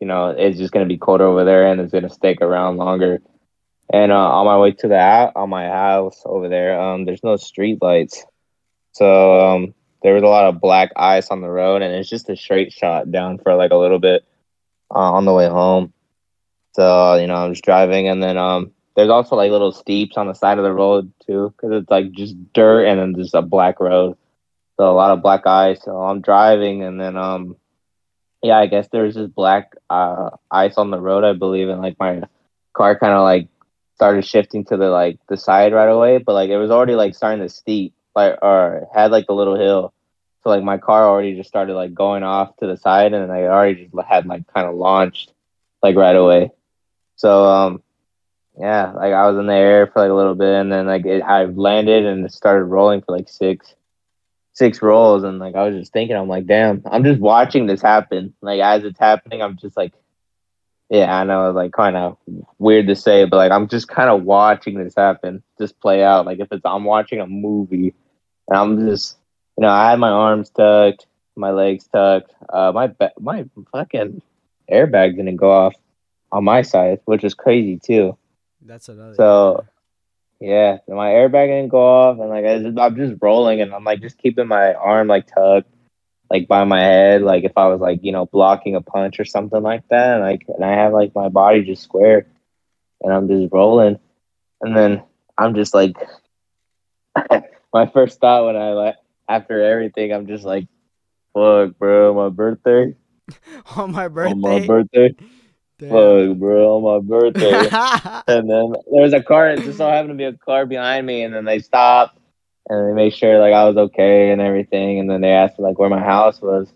you 0.00 0.06
know 0.06 0.28
it's 0.30 0.58
just 0.58 0.72
gonna 0.72 0.86
be 0.86 0.98
colder 0.98 1.24
over 1.26 1.44
there 1.44 1.66
and 1.66 1.80
it's 1.80 1.92
gonna 1.92 2.10
stick 2.10 2.40
around 2.40 2.76
longer. 2.76 3.20
And 3.92 4.12
uh, 4.12 4.16
on 4.16 4.46
my 4.46 4.58
way 4.58 4.72
to 4.72 4.88
the 4.88 5.32
on 5.34 5.48
my 5.50 5.66
house 5.68 6.22
over 6.24 6.48
there, 6.48 6.80
um, 6.80 7.04
there's 7.04 7.22
no 7.24 7.36
street 7.36 7.78
lights, 7.82 8.24
so 8.96 9.40
um, 9.40 9.74
there 10.02 10.14
was 10.14 10.22
a 10.22 10.26
lot 10.28 10.46
of 10.46 10.60
black 10.60 10.90
ice 10.96 11.28
on 11.30 11.40
the 11.42 11.50
road, 11.50 11.82
and 11.82 11.94
it's 11.94 12.08
just 12.08 12.30
a 12.30 12.36
straight 12.36 12.72
shot 12.72 13.10
down 13.12 13.38
for 13.38 13.54
like 13.54 13.72
a 13.72 13.76
little 13.76 13.98
bit 13.98 14.24
uh, 14.94 15.12
on 15.12 15.24
the 15.24 15.32
way 15.34 15.48
home. 15.48 15.92
So 16.74 17.14
you 17.16 17.26
know, 17.26 17.34
I'm 17.36 17.52
just 17.52 17.64
driving, 17.64 18.08
and 18.08 18.22
then 18.22 18.36
um, 18.38 18.72
there's 18.96 19.10
also 19.10 19.36
like 19.36 19.50
little 19.50 19.72
steeps 19.72 20.16
on 20.16 20.26
the 20.28 20.34
side 20.34 20.58
of 20.58 20.64
the 20.64 20.72
road 20.72 21.12
too, 21.26 21.52
because 21.56 21.82
it's 21.82 21.90
like 21.90 22.12
just 22.12 22.36
dirt 22.52 22.86
and 22.86 23.00
then 23.00 23.14
just 23.16 23.34
a 23.34 23.42
black 23.42 23.80
road. 23.80 24.16
So 24.76 24.90
a 24.90 24.92
lot 24.92 25.10
of 25.10 25.22
black 25.22 25.46
ice. 25.46 25.82
So 25.84 25.96
I'm 25.96 26.20
driving, 26.20 26.82
and 26.82 27.00
then 27.00 27.16
um, 27.16 27.56
yeah, 28.42 28.58
I 28.58 28.66
guess 28.66 28.88
there's 28.88 29.14
just 29.14 29.34
black 29.34 29.72
uh 29.90 30.30
ice 30.50 30.76
on 30.78 30.90
the 30.90 31.00
road, 31.00 31.24
I 31.24 31.32
believe, 31.34 31.68
and 31.68 31.82
like 31.82 31.96
my 31.98 32.22
car 32.74 32.98
kind 32.98 33.12
of 33.14 33.22
like 33.22 33.48
started 33.96 34.24
shifting 34.24 34.64
to 34.66 34.76
the 34.76 34.90
like 34.90 35.18
the 35.28 35.36
side 35.36 35.72
right 35.74 35.88
away, 35.90 36.18
but 36.18 36.34
like 36.34 36.50
it 36.50 36.58
was 36.58 36.70
already 36.70 36.94
like 36.94 37.14
starting 37.14 37.42
to 37.42 37.50
steep, 37.50 37.94
like 38.16 38.38
or 38.42 38.88
had 38.92 39.12
like 39.12 39.26
the 39.26 39.34
little 39.34 39.56
hill. 39.56 39.92
So 40.42 40.50
like 40.50 40.64
my 40.64 40.78
car 40.78 41.04
already 41.04 41.36
just 41.36 41.48
started 41.48 41.74
like 41.74 41.94
going 41.94 42.22
off 42.22 42.56
to 42.56 42.66
the 42.66 42.76
side, 42.76 43.12
and 43.12 43.30
I 43.30 43.42
already 43.44 43.84
just 43.84 44.08
had 44.08 44.26
like 44.26 44.46
kind 44.52 44.66
of 44.66 44.74
launched 44.74 45.32
like 45.82 45.96
right 45.96 46.16
away. 46.16 46.50
So 47.16 47.44
um, 47.44 47.82
yeah, 48.58 48.92
like 48.92 49.12
I 49.12 49.28
was 49.28 49.38
in 49.38 49.46
the 49.46 49.54
air 49.54 49.86
for 49.86 50.00
like 50.00 50.10
a 50.10 50.14
little 50.14 50.34
bit, 50.34 50.54
and 50.54 50.72
then 50.72 50.86
like 50.86 51.04
it, 51.04 51.20
I 51.22 51.44
landed 51.44 52.06
and 52.06 52.24
it 52.24 52.32
started 52.32 52.64
rolling 52.64 53.02
for 53.02 53.16
like 53.16 53.28
six, 53.28 53.74
six 54.54 54.80
rolls, 54.80 55.24
and 55.24 55.38
like 55.38 55.54
I 55.54 55.64
was 55.68 55.76
just 55.76 55.92
thinking, 55.92 56.16
I'm 56.16 56.28
like, 56.28 56.46
damn, 56.46 56.82
I'm 56.90 57.04
just 57.04 57.20
watching 57.20 57.66
this 57.66 57.82
happen. 57.82 58.34
Like 58.40 58.60
as 58.60 58.84
it's 58.84 58.98
happening, 58.98 59.42
I'm 59.42 59.56
just 59.56 59.76
like, 59.76 59.92
yeah, 60.88 61.14
I 61.14 61.24
know, 61.24 61.50
it's 61.50 61.56
like 61.56 61.72
kind 61.72 61.96
of 61.96 62.18
weird 62.58 62.86
to 62.86 62.96
say, 62.96 63.24
but 63.24 63.36
like 63.36 63.52
I'm 63.52 63.68
just 63.68 63.88
kind 63.88 64.08
of 64.08 64.22
watching 64.22 64.82
this 64.82 64.94
happen, 64.96 65.42
just 65.58 65.78
play 65.80 66.02
out. 66.02 66.24
Like 66.24 66.38
if 66.38 66.48
it's 66.52 66.64
I'm 66.64 66.84
watching 66.84 67.20
a 67.20 67.26
movie, 67.26 67.94
and 68.48 68.58
I'm 68.58 68.86
just, 68.88 69.16
you 69.56 69.62
know, 69.62 69.68
I 69.68 69.90
had 69.90 69.98
my 69.98 70.10
arms 70.10 70.50
tucked, 70.50 71.06
my 71.36 71.50
legs 71.50 71.86
tucked, 71.92 72.32
uh, 72.48 72.72
my 72.72 72.88
ba- 72.88 73.12
my 73.18 73.44
fucking 73.72 74.22
airbag 74.70 75.16
didn't 75.16 75.36
go 75.36 75.50
off 75.50 75.74
on 76.32 76.44
my 76.44 76.62
side, 76.62 77.00
which 77.04 77.22
was 77.22 77.34
crazy 77.34 77.78
too. 77.78 78.16
That's 78.62 78.88
another. 78.88 79.14
So, 79.14 79.64
Yeah, 80.40 80.78
so 80.86 80.94
my 80.94 81.10
airbag 81.10 81.48
didn't 81.48 81.68
go 81.70 81.82
off, 81.82 82.18
and 82.20 82.28
like 82.28 82.44
I 82.44 82.58
just, 82.58 82.78
I'm 82.78 82.96
just 82.96 83.16
rolling, 83.22 83.60
and 83.62 83.72
I'm 83.74 83.84
like 83.84 84.00
just 84.00 84.18
keeping 84.18 84.48
my 84.48 84.74
arm 84.74 85.08
like 85.08 85.26
tucked, 85.26 85.70
like 86.30 86.46
by 86.48 86.64
my 86.64 86.80
head, 86.80 87.22
like 87.22 87.44
if 87.44 87.52
I 87.56 87.68
was 87.68 87.80
like 87.80 88.00
you 88.02 88.12
know 88.12 88.26
blocking 88.26 88.74
a 88.74 88.82
punch 88.82 89.18
or 89.20 89.24
something 89.24 89.62
like 89.62 89.88
that, 89.88 90.16
and 90.16 90.22
like 90.22 90.44
and 90.48 90.64
I 90.64 90.72
have 90.72 90.92
like 90.92 91.14
my 91.14 91.28
body 91.28 91.62
just 91.64 91.82
square, 91.82 92.26
and 93.02 93.12
I'm 93.12 93.28
just 93.28 93.52
rolling, 93.52 93.98
and 94.60 94.76
then 94.76 95.02
I'm 95.38 95.54
just 95.54 95.74
like, 95.74 95.96
my 97.72 97.86
first 97.86 98.20
thought 98.20 98.46
when 98.46 98.56
I 98.56 98.72
like 98.72 98.96
after 99.28 99.62
everything, 99.62 100.12
I'm 100.12 100.26
just 100.26 100.44
like, 100.44 100.66
fuck, 101.34 101.76
bro, 101.78 102.14
my 102.14 102.28
birthday. 102.28 102.94
On 103.76 103.92
my 103.92 104.08
birthday. 104.08 104.32
On 104.32 104.40
my 104.40 104.66
birthday. 104.66 105.14
Damn. 105.78 105.90
Fuck, 105.90 106.38
bro, 106.38 106.76
on 106.76 106.82
my 106.82 107.06
birthday. 107.06 107.50
and 108.28 108.48
then 108.48 108.72
there 108.72 109.02
was 109.02 109.12
a 109.12 109.22
car. 109.22 109.50
It 109.50 109.60
just 109.60 109.76
so 109.76 109.90
happened 109.90 110.10
to 110.10 110.14
be 110.14 110.24
a 110.24 110.32
car 110.32 110.64
behind 110.64 111.06
me, 111.06 111.22
and 111.22 111.34
then 111.34 111.44
they 111.44 111.58
stopped 111.58 112.18
and 112.68 112.88
they 112.88 112.94
made 112.94 113.14
sure 113.14 113.38
like 113.38 113.52
I 113.52 113.64
was 113.64 113.76
okay 113.76 114.30
and 114.30 114.40
everything. 114.40 115.00
And 115.00 115.10
then 115.10 115.20
they 115.20 115.32
asked 115.32 115.58
like 115.58 115.78
where 115.78 115.90
my 115.90 116.02
house 116.02 116.40
was, 116.40 116.72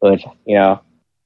which 0.00 0.24
you 0.44 0.56
know, 0.56 0.80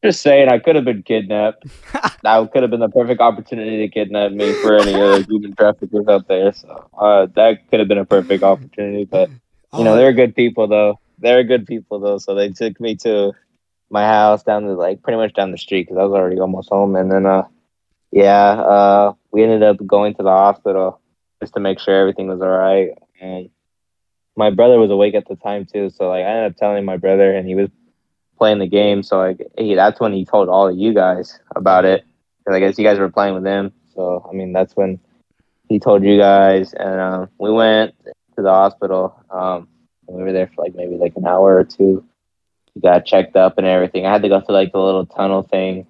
just 0.05 0.21
saying 0.21 0.51
I 0.51 0.59
could 0.59 0.77
have 0.77 0.85
been 0.85 1.03
kidnapped. 1.03 1.65
that 2.23 2.53
could 2.53 2.63
have 2.63 2.71
been 2.71 2.81
the 2.81 2.91
perfect 2.91 3.23
opportunity 3.23 3.79
to 3.79 3.89
kidnap 3.89 4.33
me 4.33 4.53
for 4.53 4.77
any 4.77 4.95
other 4.95 5.23
human 5.29 5.57
traffickers 5.57 6.07
out 6.07 6.29
there. 6.29 6.53
So 6.53 6.89
uh, 6.99 7.27
that 7.35 7.71
could 7.71 7.81
have 7.81 7.89
been 7.89 7.99
a 7.99 8.05
perfect 8.05 8.43
opportunity, 8.43 9.05
but 9.05 9.31
you 9.77 9.83
know, 9.83 9.95
Oh, 9.95 9.97
they're 9.97 10.13
good 10.13 10.37
people 10.37 10.69
though. 10.69 11.01
They're 11.19 11.43
good 11.43 11.67
people 11.67 12.01
though. 12.01 12.19
So 12.19 12.35
they 12.35 12.51
took 12.51 12.79
me 12.81 12.97
to 12.97 13.33
my 13.89 14.05
house 14.05 14.43
down 14.43 14.67
the 14.67 14.75
like 14.75 15.03
pretty 15.03 15.17
much 15.17 15.33
down 15.33 15.53
the 15.53 15.59
street 15.59 15.85
because 15.85 15.97
I 15.97 16.05
was 16.05 16.13
already 16.13 16.39
almost 16.39 16.69
home. 16.69 16.97
And 16.97 17.11
then, 17.11 17.25
uh, 17.25 17.45
yeah, 18.11 18.51
uh, 18.61 19.15
we 19.33 19.43
ended 19.43 19.63
up 19.63 19.85
going 19.87 20.15
to 20.17 20.23
the 20.23 20.29
hospital 20.29 21.01
just 21.41 21.55
to 21.55 21.61
make 21.61 21.81
sure 21.81 21.99
everything 21.99 22.29
was 22.29 22.43
all 22.43 22.49
right. 22.49 22.91
And 23.21 23.49
my 24.37 24.51
brother 24.51 24.79
was 24.79 24.91
awake 24.91 25.15
at 25.15 25.27
the 25.29 25.37
time 25.37 25.65
too, 25.65 25.89
so 25.91 26.09
like 26.09 26.25
I 26.25 26.29
ended 26.29 26.53
up 26.53 26.59
telling 26.59 26.85
my 26.85 26.97
brother, 26.97 27.35
and 27.35 27.47
he 27.47 27.55
was 27.55 27.71
playing 28.45 28.71
the 28.71 28.79
game. 28.81 29.03
So 29.03 29.19
like 29.19 29.51
he, 29.59 29.75
that's 29.75 30.01
when 30.01 30.15
he 30.15 30.25
told 30.27 30.49
all 30.49 30.69
of 30.69 30.77
you 30.77 30.95
guys 30.95 31.41
about 31.57 31.85
it. 31.87 32.05
'Cause 32.45 32.57
I 32.57 32.61
guess 32.61 32.79
you 32.79 32.85
guys 32.85 32.99
were 33.01 33.11
playing 33.11 33.35
with 33.35 33.47
him. 33.47 33.73
So 33.95 34.27
I 34.31 34.35
mean, 34.35 34.53
that's 34.53 34.77
when 34.77 35.01
he 35.69 35.81
told 35.81 36.05
you 36.05 36.19
guys, 36.19 36.75
and 36.75 37.01
um, 37.01 37.29
we 37.39 37.51
went 37.51 37.95
to 38.37 38.43
the 38.43 38.51
hospital. 38.51 39.17
Um, 39.31 39.69
and 40.09 40.17
we 40.17 40.23
were 40.25 40.33
there 40.33 40.49
for 40.55 40.65
like 40.65 40.75
maybe 40.75 40.97
like 40.97 41.17
an 41.17 41.27
hour 41.27 41.57
or 41.57 41.65
two. 41.65 42.05
We 42.75 42.81
got 42.83 43.07
checked 43.07 43.37
up 43.37 43.59
and 43.59 43.67
everything. 43.67 44.07
I 44.07 44.13
had 44.13 44.23
to 44.23 44.29
go 44.29 44.41
through 44.41 44.55
like 44.57 44.73
the 44.73 44.81
little 44.81 45.07
tunnel 45.07 45.43
thing, 45.43 45.87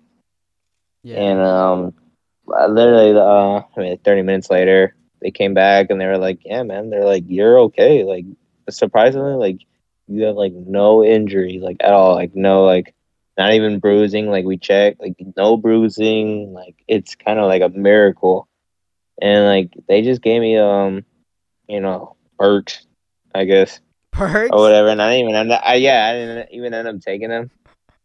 yeah. 1.02 1.31
and 1.31 1.40
um, 1.40 1.94
literally, 2.68 3.16
uh, 3.16 3.62
I 3.76 3.81
mean, 3.81 3.98
thirty 3.98 4.22
minutes 4.22 4.51
later, 4.51 4.94
they 5.20 5.31
came 5.31 5.55
back 5.55 5.90
and 5.90 6.01
they 6.01 6.06
were 6.06 6.18
like, 6.18 6.44
"Yeah, 6.44 6.62
man," 6.62 6.90
they're 6.90 7.05
like, 7.05 7.24
"You're 7.28 7.59
okay." 7.70 8.05
Like 8.05 8.26
surprisingly, 8.70 9.35
like 9.35 9.59
you 10.09 10.24
have 10.24 10.36
like 10.36 10.52
no 10.52 11.05
injuries, 11.05 11.62
like 11.62 11.78
at 11.81 11.93
all, 11.93 12.14
like 12.14 12.35
no 12.35 12.64
like 12.64 12.94
not 13.36 13.52
even 13.55 13.81
bruising. 13.81 14.28
Like 14.28 14.44
we 14.44 14.59
checked, 14.59 15.01
like 15.01 15.16
no 15.36 15.56
bruising. 15.56 16.52
Like 16.52 16.76
it's 16.86 17.14
kind 17.14 17.39
of 17.39 17.47
like 17.47 17.62
a 17.62 17.68
miracle, 17.68 18.48
and 19.20 19.44
like 19.44 19.72
they 19.89 20.02
just 20.02 20.22
gave 20.22 20.40
me 20.40 20.56
um, 20.59 21.05
you 21.68 21.81
know, 21.81 22.16
perks, 22.39 22.86
I 23.35 23.44
guess 23.44 23.81
Perks. 24.12 24.51
or 24.52 24.60
whatever. 24.60 24.89
And 24.89 25.01
I 25.02 25.10
didn't 25.12 25.28
even 25.28 25.36
end 25.36 25.52
up, 25.52 25.62
I, 25.64 25.74
yeah, 25.76 26.06
I 26.06 26.12
didn't 26.12 26.48
even 26.52 26.74
end 26.74 26.89
up 26.89 27.01
taking 27.01 27.28
them. 27.28 27.51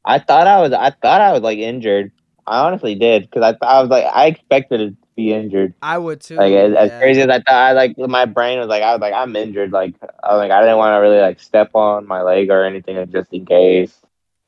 I 0.06 0.20
thought 0.20 0.48
I 0.48 0.62
was, 0.62 0.74
I 0.74 0.90
thought 0.92 1.22
I 1.22 1.34
was 1.34 1.42
like 1.42 1.60
injured. 1.60 2.12
I 2.48 2.66
honestly 2.66 2.96
did 2.96 3.24
because 3.24 3.44
I, 3.44 3.54
thought 3.54 3.70
I 3.76 3.82
was 3.82 3.90
like, 3.90 4.06
I 4.06 4.28
expected 4.28 4.98
be 5.20 5.34
injured. 5.34 5.74
I 5.82 5.98
would 5.98 6.22
too. 6.22 6.38
Like 6.38 6.54
as, 6.54 6.74
as 6.74 6.92
crazy 7.00 7.22
as 7.22 7.28
I 7.28 7.40
thought, 7.40 7.54
I 7.54 7.72
like 7.74 7.98
my 7.98 8.26
brain 8.26 8.60
was 8.60 8.68
like, 8.68 8.84
I 8.84 8.94
was 8.94 9.02
like, 9.02 9.14
I'm 9.14 9.36
injured. 9.36 9.72
Like 9.72 9.96
I 10.24 10.34
was 10.34 10.40
like, 10.40 10.52
I 10.52 10.62
didn't 10.62 10.78
want 10.78 10.94
to 10.94 11.00
really 11.00 11.20
like 11.20 11.40
step 11.40 11.72
on 11.74 12.08
my 12.08 12.22
leg 12.22 12.50
or 12.50 12.64
anything, 12.64 13.12
just 13.12 13.34
in 13.34 13.46
case, 13.46 14.00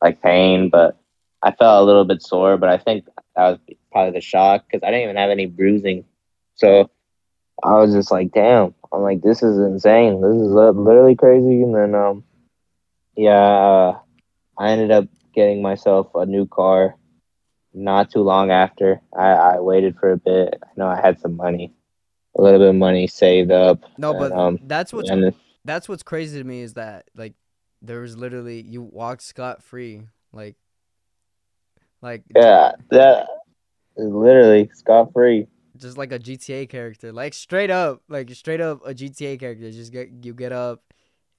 like 0.02 0.22
pain. 0.22 0.70
But 0.70 0.98
I 1.44 1.52
felt 1.52 1.84
a 1.84 1.86
little 1.86 2.06
bit 2.06 2.22
sore. 2.22 2.58
But 2.58 2.70
I 2.70 2.78
think 2.78 3.06
that 3.36 3.50
was 3.50 3.60
probably 3.92 4.14
the 4.14 4.22
shock 4.22 4.66
because 4.66 4.82
I 4.84 4.92
didn't 4.92 5.04
even 5.04 5.18
have 5.18 5.30
any 5.30 5.48
bruising. 5.48 6.06
So 6.56 6.90
I 7.64 7.74
was 7.74 7.94
just 7.94 8.12
like, 8.12 8.32
damn. 8.32 8.74
I'm 8.94 9.02
like, 9.02 9.22
this 9.22 9.42
is 9.44 9.58
insane. 9.58 10.22
This 10.22 10.36
is 10.36 10.52
literally 10.52 11.16
crazy. 11.16 11.64
And 11.64 11.74
then, 11.74 11.96
um, 11.96 12.24
yeah, 13.16 13.40
uh, 13.40 14.00
I 14.58 14.72
ended 14.72 14.92
up 14.92 15.06
getting 15.34 15.62
myself 15.62 16.08
a 16.14 16.26
new 16.26 16.46
car 16.46 16.96
not 17.74 18.12
too 18.12 18.22
long 18.22 18.52
after. 18.52 19.02
I, 19.18 19.30
I 19.30 19.60
waited 19.60 19.98
for 19.98 20.12
a 20.12 20.18
bit. 20.18 20.56
I 20.62 20.68
know 20.76 20.88
I 20.88 21.00
had 21.00 21.20
some 21.20 21.36
money, 21.36 21.74
a 22.38 22.42
little 22.42 22.60
bit 22.60 22.70
of 22.70 22.76
money 22.76 23.08
saved 23.08 23.52
up. 23.52 23.84
No, 23.98 24.14
but 24.14 24.32
um, 24.32 24.60
that's 24.64 24.94
what's 24.94 25.10
and 25.10 25.34
that's 25.66 25.88
what's 25.88 26.04
crazy 26.04 26.38
to 26.38 26.44
me 26.44 26.62
is 26.62 26.74
that 26.74 27.06
like 27.16 27.34
there 27.82 28.02
was 28.02 28.18
literally 28.18 28.62
you 28.62 28.82
walked 28.82 29.24
scot 29.24 29.64
free, 29.64 30.04
like, 30.34 30.56
like 32.02 32.24
yeah, 32.36 32.74
that 32.90 33.28
is 33.98 34.12
literally 34.12 34.70
scot 34.74 35.12
free. 35.14 35.48
just 35.78 35.98
like 35.98 36.12
a 36.12 36.20
GTA 36.20 36.70
character, 36.70 37.12
like 37.12 37.34
straight 37.34 37.72
up, 37.72 38.02
like 38.10 38.30
straight 38.32 38.62
up 38.62 38.82
a 38.86 38.94
GTA 38.94 39.40
character. 39.40 39.72
Just 39.72 39.92
get 39.92 40.10
you 40.24 40.34
get 40.34 40.52
up 40.52 40.84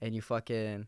and 0.01 0.15
you 0.15 0.23
fucking 0.23 0.87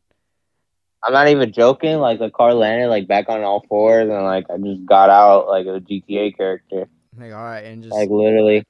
I'm 1.04 1.12
not 1.12 1.28
even 1.28 1.52
joking. 1.52 1.98
Like 1.98 2.18
the 2.18 2.30
car 2.30 2.54
landed 2.54 2.88
like 2.88 3.06
back 3.06 3.28
on 3.28 3.42
all 3.42 3.64
fours, 3.68 4.08
and 4.08 4.24
like 4.24 4.46
I 4.50 4.56
just 4.58 4.84
got 4.86 5.10
out 5.10 5.48
like 5.48 5.66
a 5.66 5.80
GTA 5.80 6.36
character. 6.36 6.88
like 7.18 7.32
all 7.32 7.44
right 7.44 7.64
and 7.64 7.82
just 7.82 7.94
Like 7.94 8.08
literally 8.10 8.64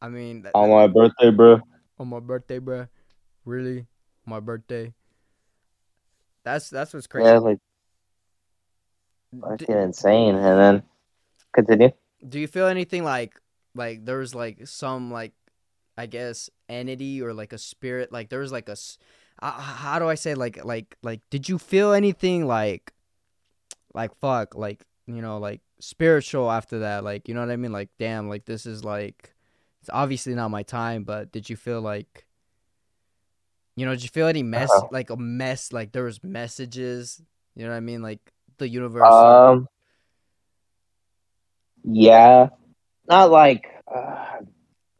I 0.00 0.08
mean 0.08 0.42
that, 0.42 0.52
on 0.54 0.70
my 0.70 0.86
birthday, 0.88 1.30
bro. 1.30 1.60
on 1.98 2.08
my 2.08 2.20
birthday, 2.20 2.58
bruh. 2.58 2.88
Really, 3.44 3.86
my 4.26 4.40
birthday. 4.40 4.92
That's 6.44 6.68
that's 6.70 6.92
what's 6.92 7.06
crazy. 7.06 7.28
Yeah, 7.28 7.38
like 7.38 7.58
fucking 9.40 9.78
insane. 9.78 10.34
And 10.34 10.58
then 10.58 10.82
continue. 11.52 11.90
do 12.28 12.38
you 12.38 12.46
feel 12.46 12.66
anything 12.66 13.04
like 13.04 13.40
like 13.74 14.04
there 14.04 14.18
was 14.18 14.34
like 14.34 14.66
some 14.66 15.10
like 15.10 15.32
i 15.96 16.06
guess 16.06 16.48
entity 16.68 17.20
or 17.20 17.32
like 17.34 17.52
a 17.52 17.58
spirit 17.58 18.12
like 18.12 18.28
there 18.28 18.38
was 18.40 18.52
like 18.52 18.68
a 18.68 18.76
uh, 19.42 19.50
how 19.60 19.98
do 19.98 20.08
i 20.08 20.14
say 20.14 20.34
like 20.34 20.64
like 20.64 20.96
like 21.02 21.20
did 21.30 21.48
you 21.48 21.58
feel 21.58 21.92
anything 21.92 22.46
like 22.46 22.92
like 23.94 24.14
fuck 24.20 24.54
like 24.54 24.84
you 25.06 25.20
know 25.20 25.38
like 25.38 25.60
spiritual 25.80 26.50
after 26.50 26.78
that 26.80 27.04
like 27.04 27.28
you 27.28 27.34
know 27.34 27.40
what 27.40 27.50
i 27.50 27.56
mean 27.56 27.72
like 27.72 27.90
damn 27.98 28.28
like 28.28 28.44
this 28.46 28.66
is 28.66 28.84
like 28.84 29.34
it's 29.80 29.90
obviously 29.92 30.34
not 30.34 30.48
my 30.50 30.62
time 30.62 31.02
but 31.04 31.32
did 31.32 31.50
you 31.50 31.56
feel 31.56 31.80
like 31.82 32.24
you 33.76 33.84
know 33.84 33.92
did 33.92 34.02
you 34.02 34.08
feel 34.08 34.28
any 34.28 34.42
mess 34.42 34.70
Uh-huh. 34.70 34.88
like 34.92 35.10
a 35.10 35.16
mess 35.16 35.72
like 35.72 35.92
there 35.92 36.04
was 36.04 36.22
messages 36.22 37.20
you 37.56 37.64
know 37.64 37.70
what 37.70 37.76
i 37.76 37.80
mean 37.80 38.00
like 38.02 38.20
the 38.58 38.68
universe 38.68 39.02
Um. 39.02 39.68
Yeah, 41.84 42.50
not 43.08 43.30
like 43.30 43.66
uh, 43.92 44.38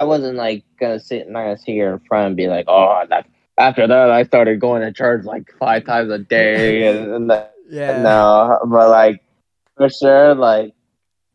I 0.00 0.04
wasn't 0.04 0.36
like 0.36 0.64
gonna 0.80 0.98
sit, 0.98 1.28
not 1.28 1.42
gonna 1.44 1.58
sit 1.58 1.72
here 1.72 1.92
in 1.92 2.00
front 2.00 2.26
and 2.28 2.36
be 2.36 2.48
like, 2.48 2.64
oh, 2.68 3.04
that. 3.08 3.26
After 3.58 3.86
that, 3.86 4.10
I 4.10 4.22
started 4.24 4.60
going 4.60 4.82
to 4.82 4.92
church 4.92 5.24
like 5.24 5.52
five 5.58 5.84
times 5.84 6.10
a 6.10 6.18
day, 6.18 6.86
and, 6.88 7.12
and 7.14 7.30
that, 7.30 7.54
yeah 7.68 8.00
no, 8.02 8.58
but 8.66 8.88
like 8.90 9.22
for 9.76 9.88
sure, 9.88 10.34
like 10.34 10.74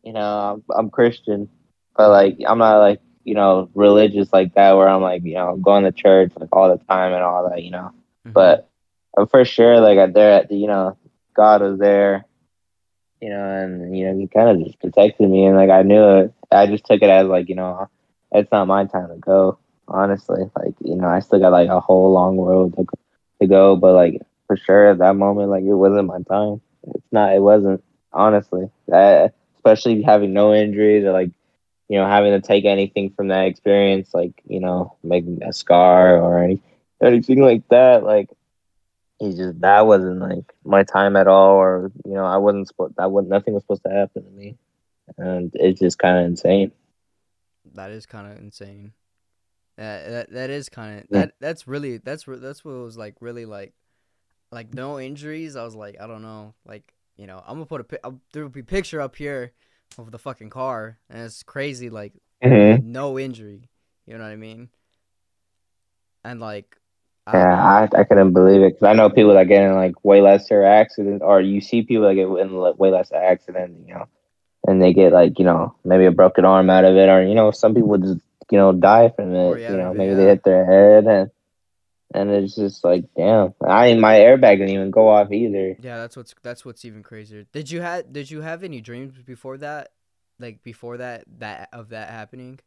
you 0.02 0.12
know, 0.12 0.20
I'm, 0.20 0.64
I'm 0.76 0.90
Christian, 0.90 1.48
but 1.96 2.10
like 2.10 2.38
I'm 2.46 2.58
not 2.58 2.78
like 2.78 3.00
you 3.24 3.34
know 3.34 3.68
religious 3.74 4.32
like 4.32 4.54
that 4.54 4.76
where 4.76 4.88
I'm 4.88 5.02
like 5.02 5.22
you 5.24 5.34
know 5.34 5.56
going 5.56 5.84
to 5.84 5.92
church 5.92 6.32
like 6.38 6.48
all 6.52 6.68
the 6.70 6.82
time 6.84 7.12
and 7.12 7.22
all 7.22 7.48
that, 7.50 7.62
you 7.62 7.70
know. 7.70 7.92
Mhm. 8.26 8.32
But 8.32 8.68
uh, 9.16 9.26
for 9.26 9.44
sure, 9.44 9.80
like 9.80 10.12
there, 10.14 10.46
you 10.50 10.66
know, 10.66 10.96
God 11.34 11.62
was 11.62 11.78
there, 11.78 12.24
you 13.20 13.30
know, 13.30 13.44
and 13.44 13.96
you 13.96 14.06
know, 14.06 14.18
he 14.18 14.26
kind 14.28 14.48
of 14.50 14.66
just 14.66 14.80
protected 14.80 15.28
me, 15.28 15.44
and 15.46 15.56
like 15.56 15.70
I 15.70 15.82
knew 15.82 16.18
it. 16.18 16.34
I 16.50 16.66
just 16.66 16.84
took 16.84 17.02
it 17.02 17.10
as 17.10 17.26
like, 17.26 17.48
you 17.48 17.54
know, 17.54 17.88
it's 18.32 18.50
not 18.50 18.66
my 18.66 18.84
time 18.86 19.08
to 19.08 19.16
go. 19.16 19.58
Honestly, 19.88 20.42
like 20.56 20.74
you 20.84 20.96
know, 20.96 21.08
I 21.08 21.20
still 21.20 21.40
got 21.40 21.52
like 21.52 21.68
a 21.68 21.80
whole 21.80 22.12
long 22.12 22.38
road 22.38 22.76
to, 22.76 22.86
to 23.40 23.46
go, 23.46 23.76
but 23.76 23.94
like 23.94 24.20
for 24.46 24.56
sure 24.56 24.90
at 24.90 24.98
that 24.98 25.16
moment, 25.16 25.50
like 25.50 25.64
it 25.64 25.74
wasn't 25.74 26.06
my 26.06 26.20
time. 26.22 26.60
It's 26.94 27.12
not. 27.12 27.34
It 27.34 27.40
wasn't. 27.40 27.82
Honestly, 28.12 28.70
that 28.88 29.34
especially 29.56 30.02
having 30.02 30.32
no 30.32 30.54
injuries 30.54 31.04
or 31.04 31.12
like 31.12 31.30
you 31.88 31.98
know 31.98 32.06
having 32.06 32.32
to 32.32 32.40
take 32.40 32.64
anything 32.64 33.10
from 33.10 33.28
that 33.28 33.46
experience, 33.46 34.14
like 34.14 34.32
you 34.46 34.60
know, 34.60 34.96
making 35.02 35.42
a 35.42 35.52
scar 35.52 36.18
or 36.18 36.42
any 36.42 36.60
anything 37.02 37.40
like 37.40 37.66
that, 37.68 38.02
like 38.04 38.28
it's 39.20 39.36
just 39.36 39.60
that 39.60 39.86
wasn't 39.86 40.20
like 40.20 40.54
my 40.64 40.84
time 40.84 41.16
at 41.16 41.26
all, 41.26 41.56
or 41.56 41.92
you 42.04 42.14
know, 42.14 42.24
I 42.24 42.36
wasn't 42.36 42.68
supposed 42.68 42.94
that 42.96 43.10
was 43.10 43.26
nothing 43.26 43.54
was 43.54 43.64
supposed 43.64 43.82
to 43.84 43.90
happen 43.90 44.24
to 44.24 44.30
me, 44.30 44.56
and 45.16 45.50
it's 45.54 45.80
just 45.80 45.98
kind 45.98 46.18
of 46.18 46.24
insane. 46.26 46.72
That 47.74 47.90
is 47.90 48.06
kind 48.06 48.30
of 48.30 48.38
insane. 48.38 48.92
That 49.78 50.10
that, 50.10 50.32
that 50.32 50.50
is 50.50 50.68
kind 50.68 50.98
of 50.98 51.04
Yeah. 51.08 51.20
that 51.20 51.34
that's 51.40 51.66
really 51.68 51.98
that's 51.98 52.24
that's 52.26 52.64
what 52.64 52.74
was 52.74 52.98
like 52.98 53.14
really 53.20 53.46
like 53.46 53.72
like 54.50 54.74
no 54.74 54.98
injuries. 54.98 55.54
I 55.56 55.64
was 55.64 55.76
like 55.76 55.96
I 56.00 56.06
don't 56.08 56.22
know 56.22 56.54
like 56.66 56.92
you 57.16 57.26
know 57.26 57.42
I'm 57.46 57.54
gonna 57.54 57.66
put 57.66 57.98
a 58.04 58.12
there 58.32 58.42
will 58.42 58.50
be 58.50 58.62
picture 58.62 59.00
up 59.00 59.14
here 59.16 59.52
of 59.96 60.10
the 60.10 60.18
fucking 60.18 60.50
car 60.50 60.98
and 61.08 61.22
it's 61.22 61.42
crazy 61.42 61.88
like 61.90 62.12
Mm-hmm. 62.42 62.90
no 62.92 63.18
injury. 63.18 63.68
You 64.06 64.18
know 64.18 64.24
what 64.24 64.32
I 64.32 64.36
mean? 64.36 64.68
And 66.24 66.40
like 66.40 66.76
I- 67.26 67.36
Yeah, 67.36 67.62
I, 67.94 68.00
I 68.00 68.04
couldn't 68.04 68.32
believe 68.32 68.62
it 68.62 68.74
because 68.74 68.82
I 68.88 68.94
know 68.94 69.10
people 69.10 69.34
that 69.34 69.48
get 69.48 69.62
in 69.62 69.74
like 69.74 70.04
way 70.04 70.20
lesser 70.20 70.64
accidents, 70.64 71.22
or 71.22 71.40
you 71.40 71.60
see 71.60 71.82
people 71.82 72.04
that 72.08 72.14
get 72.14 72.26
in 72.26 72.52
like, 72.56 72.78
way 72.78 72.90
less 72.90 73.12
accidents, 73.12 73.78
you 73.86 73.94
know, 73.94 74.06
and 74.66 74.82
they 74.82 74.92
get 74.92 75.12
like 75.12 75.38
you 75.38 75.44
know 75.44 75.74
maybe 75.84 76.06
a 76.06 76.10
broken 76.10 76.44
arm 76.44 76.70
out 76.70 76.84
of 76.84 76.96
it, 76.96 77.08
or 77.08 77.22
you 77.22 77.34
know 77.34 77.50
some 77.50 77.74
people 77.74 77.96
just 77.98 78.20
you 78.50 78.58
know 78.58 78.72
die 78.72 79.12
from 79.14 79.34
it. 79.34 79.38
Or, 79.38 79.58
yeah, 79.58 79.70
you 79.72 79.76
know, 79.76 79.94
maybe, 79.94 80.10
yeah. 80.10 80.16
they 80.16 80.24
hit 80.24 80.44
their 80.44 80.64
head 80.64 81.04
and 81.06 81.30
and 82.14 82.30
it's 82.30 82.54
just 82.54 82.84
like, 82.84 83.04
damn, 83.16 83.54
I 83.66 83.94
my 83.94 84.14
airbag 84.14 84.58
didn't 84.58 84.70
even 84.70 84.90
go 84.90 85.08
off 85.08 85.30
either. 85.30 85.76
Yeah, 85.80 85.98
that's 85.98 86.16
what's 86.16 86.34
that's 86.42 86.64
what's 86.64 86.84
even 86.84 87.02
crazier. 87.02 87.44
Did 87.52 87.70
you 87.70 87.80
had 87.80 88.12
did 88.12 88.30
you 88.30 88.40
have 88.40 88.64
any 88.64 88.80
dreams 88.80 89.14
before 89.24 89.58
that? 89.58 89.90
Like 90.40 90.62
before 90.62 90.98
that 90.98 91.24
that 91.38 91.68
of 91.72 91.90
that 91.90 92.10
happening? 92.10 92.60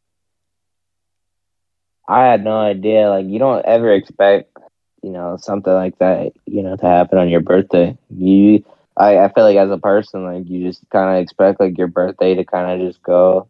I 2.08 2.26
had 2.26 2.44
no 2.44 2.58
idea. 2.58 3.10
Like, 3.10 3.26
you 3.28 3.40
don't 3.40 3.66
ever 3.66 3.94
expect, 3.94 4.58
you 5.02 5.12
know, 5.12 5.38
something 5.38 5.72
like 5.72 5.98
that, 6.00 6.34
you 6.46 6.62
know, 6.62 6.76
to 6.76 6.86
happen 6.86 7.18
on 7.18 7.30
your 7.30 7.40
birthday. 7.40 7.98
You, 8.10 8.66
I, 8.98 9.20
I 9.20 9.32
feel 9.32 9.46
like 9.46 9.58
as 9.58 9.70
a 9.70 9.78
person, 9.78 10.26
like 10.26 10.50
you 10.50 10.68
just 10.68 10.84
kind 10.90 11.16
of 11.16 11.24
expect 11.24 11.60
like 11.62 11.78
your 11.78 11.88
birthday 11.88 12.36
to 12.36 12.44
kind 12.44 12.82
of 12.82 12.86
just 12.86 13.02
go, 13.02 13.48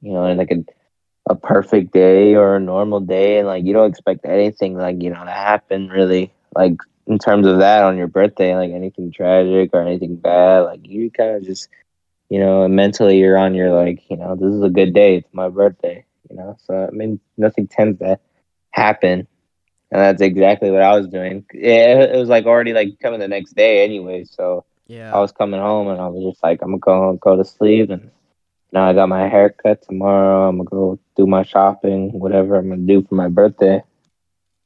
you 0.00 0.12
know, 0.12 0.26
in 0.26 0.38
like 0.38 0.50
a 0.50 0.64
a 1.28 1.34
perfect 1.34 1.92
day 1.92 2.34
or 2.34 2.56
a 2.56 2.60
normal 2.60 3.00
day, 3.00 3.38
and 3.38 3.46
like 3.46 3.64
you 3.64 3.72
don't 3.72 3.88
expect 3.90 4.24
anything 4.24 4.76
like 4.76 5.02
you 5.02 5.10
know 5.10 5.24
to 5.24 5.30
happen 5.30 5.88
really, 5.88 6.32
like 6.54 6.74
in 7.06 7.18
terms 7.18 7.46
of 7.46 7.58
that 7.58 7.82
on 7.84 7.96
your 7.96 8.06
birthday, 8.08 8.54
like 8.54 8.70
anything 8.70 9.10
tragic 9.12 9.70
or 9.72 9.82
anything 9.82 10.16
bad. 10.16 10.60
Like 10.60 10.80
you 10.84 11.10
kind 11.10 11.36
of 11.36 11.44
just, 11.44 11.68
you 12.28 12.38
know, 12.40 12.66
mentally 12.68 13.18
you're 13.18 13.38
on 13.38 13.54
your 13.54 13.72
like, 13.72 14.00
you 14.10 14.16
know, 14.16 14.34
this 14.36 14.52
is 14.52 14.62
a 14.62 14.68
good 14.70 14.92
day. 14.94 15.16
It's 15.16 15.28
my 15.32 15.48
birthday 15.48 16.04
you 16.28 16.36
know. 16.36 16.56
So 16.64 16.74
I 16.74 16.90
mean, 16.90 17.20
nothing 17.36 17.66
tends 17.68 17.98
to 17.98 18.18
happen, 18.70 19.26
and 19.90 20.00
that's 20.00 20.22
exactly 20.22 20.70
what 20.70 20.82
I 20.82 20.96
was 20.96 21.08
doing. 21.08 21.44
It, 21.52 22.10
it 22.14 22.18
was 22.18 22.28
like 22.28 22.46
already 22.46 22.72
like 22.72 22.98
coming 23.00 23.20
the 23.20 23.28
next 23.28 23.54
day 23.54 23.84
anyway. 23.84 24.24
So 24.24 24.64
Yeah. 24.86 25.14
I 25.14 25.20
was 25.20 25.32
coming 25.32 25.60
home, 25.60 25.88
and 25.88 26.00
I 26.00 26.08
was 26.08 26.32
just 26.32 26.42
like, 26.42 26.60
I'm 26.62 26.78
gonna 26.78 27.16
go 27.16 27.18
go 27.20 27.36
to 27.36 27.44
sleep, 27.44 27.90
and 27.90 28.10
now 28.72 28.88
I 28.88 28.92
got 28.94 29.08
my 29.08 29.28
haircut 29.28 29.82
tomorrow. 29.82 30.48
I'm 30.48 30.58
gonna 30.58 30.70
go 30.70 30.98
do 31.16 31.26
my 31.26 31.42
shopping, 31.42 32.18
whatever 32.18 32.56
I'm 32.56 32.68
gonna 32.70 32.82
do 32.82 33.02
for 33.08 33.14
my 33.14 33.28
birthday, 33.28 33.82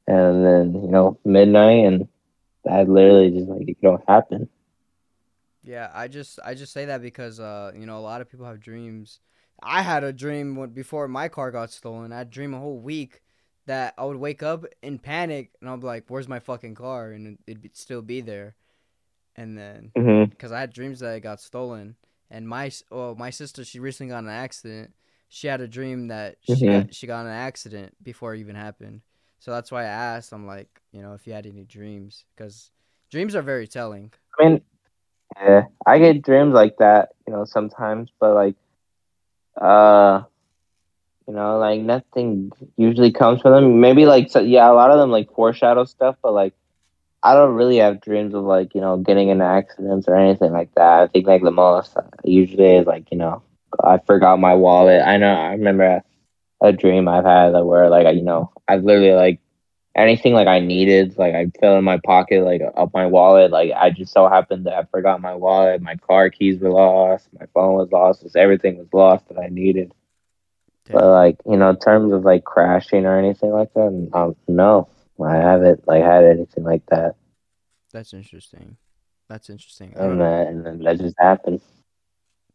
and 0.06 0.44
then 0.44 0.74
you 0.82 0.88
know 0.90 1.18
midnight, 1.24 1.84
and 1.86 2.08
that 2.64 2.88
literally 2.88 3.30
just 3.30 3.48
like 3.48 3.68
it 3.68 3.80
don't 3.82 4.02
happen. 4.08 4.48
Yeah, 5.62 5.90
I 5.92 6.08
just 6.08 6.38
I 6.44 6.54
just 6.54 6.72
say 6.72 6.84
that 6.86 7.02
because 7.02 7.40
uh 7.40 7.72
you 7.74 7.86
know 7.86 7.98
a 7.98 8.00
lot 8.00 8.20
of 8.20 8.30
people 8.30 8.46
have 8.46 8.60
dreams. 8.60 9.20
I 9.62 9.82
had 9.82 10.04
a 10.04 10.12
dream 10.12 10.56
when, 10.56 10.70
before 10.70 11.08
my 11.08 11.28
car 11.28 11.50
got 11.50 11.70
stolen. 11.70 12.12
I 12.12 12.24
dream 12.24 12.54
a 12.54 12.58
whole 12.60 12.78
week 12.78 13.22
that 13.66 13.94
I 13.98 14.04
would 14.04 14.16
wake 14.16 14.42
up 14.42 14.64
in 14.82 14.98
panic 14.98 15.52
and 15.60 15.68
I'll 15.70 15.76
be 15.78 15.86
like, 15.86 16.04
"Where's 16.08 16.28
my 16.28 16.38
fucking 16.40 16.74
car?" 16.74 17.10
and 17.12 17.26
it- 17.26 17.40
it'd 17.46 17.62
be, 17.62 17.70
still 17.74 18.02
be 18.02 18.20
there. 18.20 18.56
And 19.36 19.56
then 19.58 19.92
Mm-hmm. 19.96 20.30
because 20.30 20.52
I 20.52 20.60
had 20.60 20.72
dreams 20.72 21.00
that 21.00 21.16
it 21.16 21.20
got 21.20 21.40
stolen, 21.40 21.96
and 22.34 22.48
my 22.48 22.70
oh 22.90 23.14
my 23.14 23.30
sister 23.30 23.64
she 23.64 23.78
recently 23.78 24.10
got 24.10 24.24
an 24.24 24.30
accident. 24.30 24.92
She 25.28 25.46
had 25.46 25.60
a 25.60 25.68
dream 25.68 26.08
that 26.08 26.36
she 26.42 26.54
Mhm. 26.54 26.72
got, 26.72 26.94
she 26.94 27.06
got 27.06 27.22
in 27.22 27.26
an 27.26 27.32
accident 27.32 27.96
before 28.02 28.34
it 28.34 28.40
even 28.40 28.54
happened. 28.54 29.00
So 29.38 29.50
that's 29.50 29.72
why 29.72 29.82
I 29.82 29.86
asked. 29.86 30.32
I'm 30.32 30.46
like, 30.46 30.80
you 30.92 31.02
know, 31.02 31.14
if 31.14 31.26
you 31.26 31.32
had 31.32 31.46
any 31.46 31.64
dreams, 31.64 32.24
because 32.34 32.70
dreams 33.10 33.34
are 33.34 33.42
very 33.42 33.66
telling. 33.66 34.12
I 34.38 34.44
mean, 34.44 34.60
yeah, 35.36 35.62
I 35.86 35.98
get 35.98 36.22
dreams 36.22 36.54
like 36.54 36.76
that, 36.78 37.10
you 37.26 37.32
know, 37.32 37.44
sometimes, 37.44 38.10
but 38.20 38.34
like, 38.34 38.56
uh, 39.60 40.22
you 41.26 41.34
know, 41.34 41.58
like 41.58 41.80
nothing 41.80 42.50
usually 42.76 43.12
comes 43.12 43.40
from 43.40 43.52
them. 43.52 43.80
Maybe 43.80 44.06
like, 44.06 44.30
so, 44.30 44.40
yeah, 44.40 44.70
a 44.70 44.74
lot 44.74 44.90
of 44.90 44.98
them 44.98 45.10
like 45.10 45.32
foreshadow 45.34 45.84
stuff, 45.84 46.16
but 46.22 46.32
like, 46.32 46.54
I 47.24 47.34
don't 47.34 47.54
really 47.56 47.78
have 47.78 48.02
dreams 48.02 48.34
of 48.34 48.44
like, 48.44 48.74
you 48.74 48.82
know, 48.82 48.98
getting 48.98 49.30
into 49.30 49.44
accidents 49.44 50.08
or 50.08 50.16
anything 50.16 50.52
like 50.52 50.70
that. 50.76 51.02
I 51.02 51.08
think 51.08 51.26
like 51.26 51.42
the 51.42 51.52
most 51.52 51.96
usually 52.24 52.76
is 52.76 52.86
like, 52.86 53.10
you 53.12 53.18
know, 53.18 53.42
I 53.84 53.98
forgot 54.06 54.40
my 54.40 54.54
wallet. 54.54 55.02
I 55.04 55.18
know, 55.18 55.34
I 55.34 55.52
remember 55.52 55.84
a, 55.84 56.04
a 56.68 56.72
dream 56.72 57.08
I've 57.08 57.24
had 57.24 57.52
like, 57.52 57.64
where 57.64 57.90
like, 57.90 58.14
you 58.16 58.22
know, 58.22 58.52
I 58.68 58.76
literally 58.76 59.12
like 59.14 59.40
anything 59.96 60.34
like 60.34 60.48
I 60.48 60.60
needed, 60.60 61.18
like 61.18 61.34
I 61.34 61.46
fell 61.60 61.76
in 61.78 61.84
my 61.84 61.98
pocket, 62.04 62.44
like 62.44 62.62
up 62.76 62.92
my 62.94 63.06
wallet. 63.06 63.50
Like 63.52 63.72
I 63.74 63.90
just 63.90 64.12
so 64.12 64.28
happened 64.28 64.66
that 64.66 64.74
I 64.74 64.84
forgot 64.84 65.20
my 65.20 65.34
wallet, 65.34 65.82
my 65.82 65.96
car 65.96 66.30
keys 66.30 66.60
were 66.60 66.70
lost, 66.70 67.28
my 67.38 67.46
phone 67.54 67.74
was 67.74 67.90
lost, 67.92 68.22
just 68.22 68.36
everything 68.36 68.78
was 68.78 68.88
lost 68.92 69.28
that 69.28 69.38
I 69.38 69.48
needed. 69.48 69.92
But 70.92 71.04
like 71.10 71.36
you 71.46 71.56
know, 71.56 71.70
in 71.70 71.78
terms 71.78 72.12
of 72.12 72.24
like 72.24 72.44
crashing 72.44 73.06
or 73.06 73.18
anything 73.18 73.50
like 73.52 73.72
that, 73.74 74.08
um, 74.14 74.36
no, 74.48 74.88
I 75.22 75.36
haven't 75.36 75.86
like 75.86 76.02
had 76.02 76.24
anything 76.24 76.64
like 76.64 76.84
that, 76.86 77.16
That's 77.92 78.12
interesting. 78.12 78.76
That's 79.28 79.48
interesting. 79.48 79.94
And 79.96 80.20
that 80.20 80.48
and 80.48 80.66
then 80.66 80.78
that 80.80 80.98
just 80.98 81.16
happened. 81.18 81.60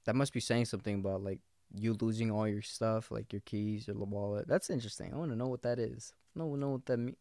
That 0.06 0.16
must 0.16 0.34
be 0.34 0.40
saying 0.40 0.66
something 0.66 0.96
about 0.96 1.24
like 1.24 1.40
you 1.74 1.96
losing 2.00 2.32
all 2.32 2.48
your 2.48 2.62
stuff, 2.62 3.12
like 3.12 3.32
your 3.32 3.42
keys, 3.46 3.88
your 3.88 3.96
wallet. 3.96 4.48
That's 4.48 4.70
interesting. 4.70 5.14
I 5.14 5.18
want 5.18 5.32
to 5.32 5.38
know 5.38 5.48
what 5.48 5.62
that 5.64 5.80
is. 5.80 6.14
To 6.38 6.58
know 6.58 6.70
what 6.70 6.86
that 6.86 6.98
me- 6.98 7.16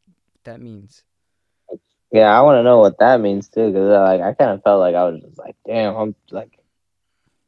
that 0.44 0.60
means. 0.60 1.02
Yeah, 2.10 2.36
I 2.36 2.40
want 2.40 2.59
to 2.59 2.62
know 2.62 2.78
what 2.78 2.98
that 2.98 3.20
means 3.20 3.48
too, 3.48 3.69
because 3.69 3.90
uh, 3.90 4.02
like 4.02 4.20
I 4.20 4.32
kind 4.32 4.52
of 4.52 4.62
felt 4.62 4.81
like 4.81 4.94
I 4.94 5.05
was 5.05 5.20
just 5.20 5.39
like, 5.39 5.56
damn, 5.66 5.94
I'm 5.94 6.15
like, 6.31 6.59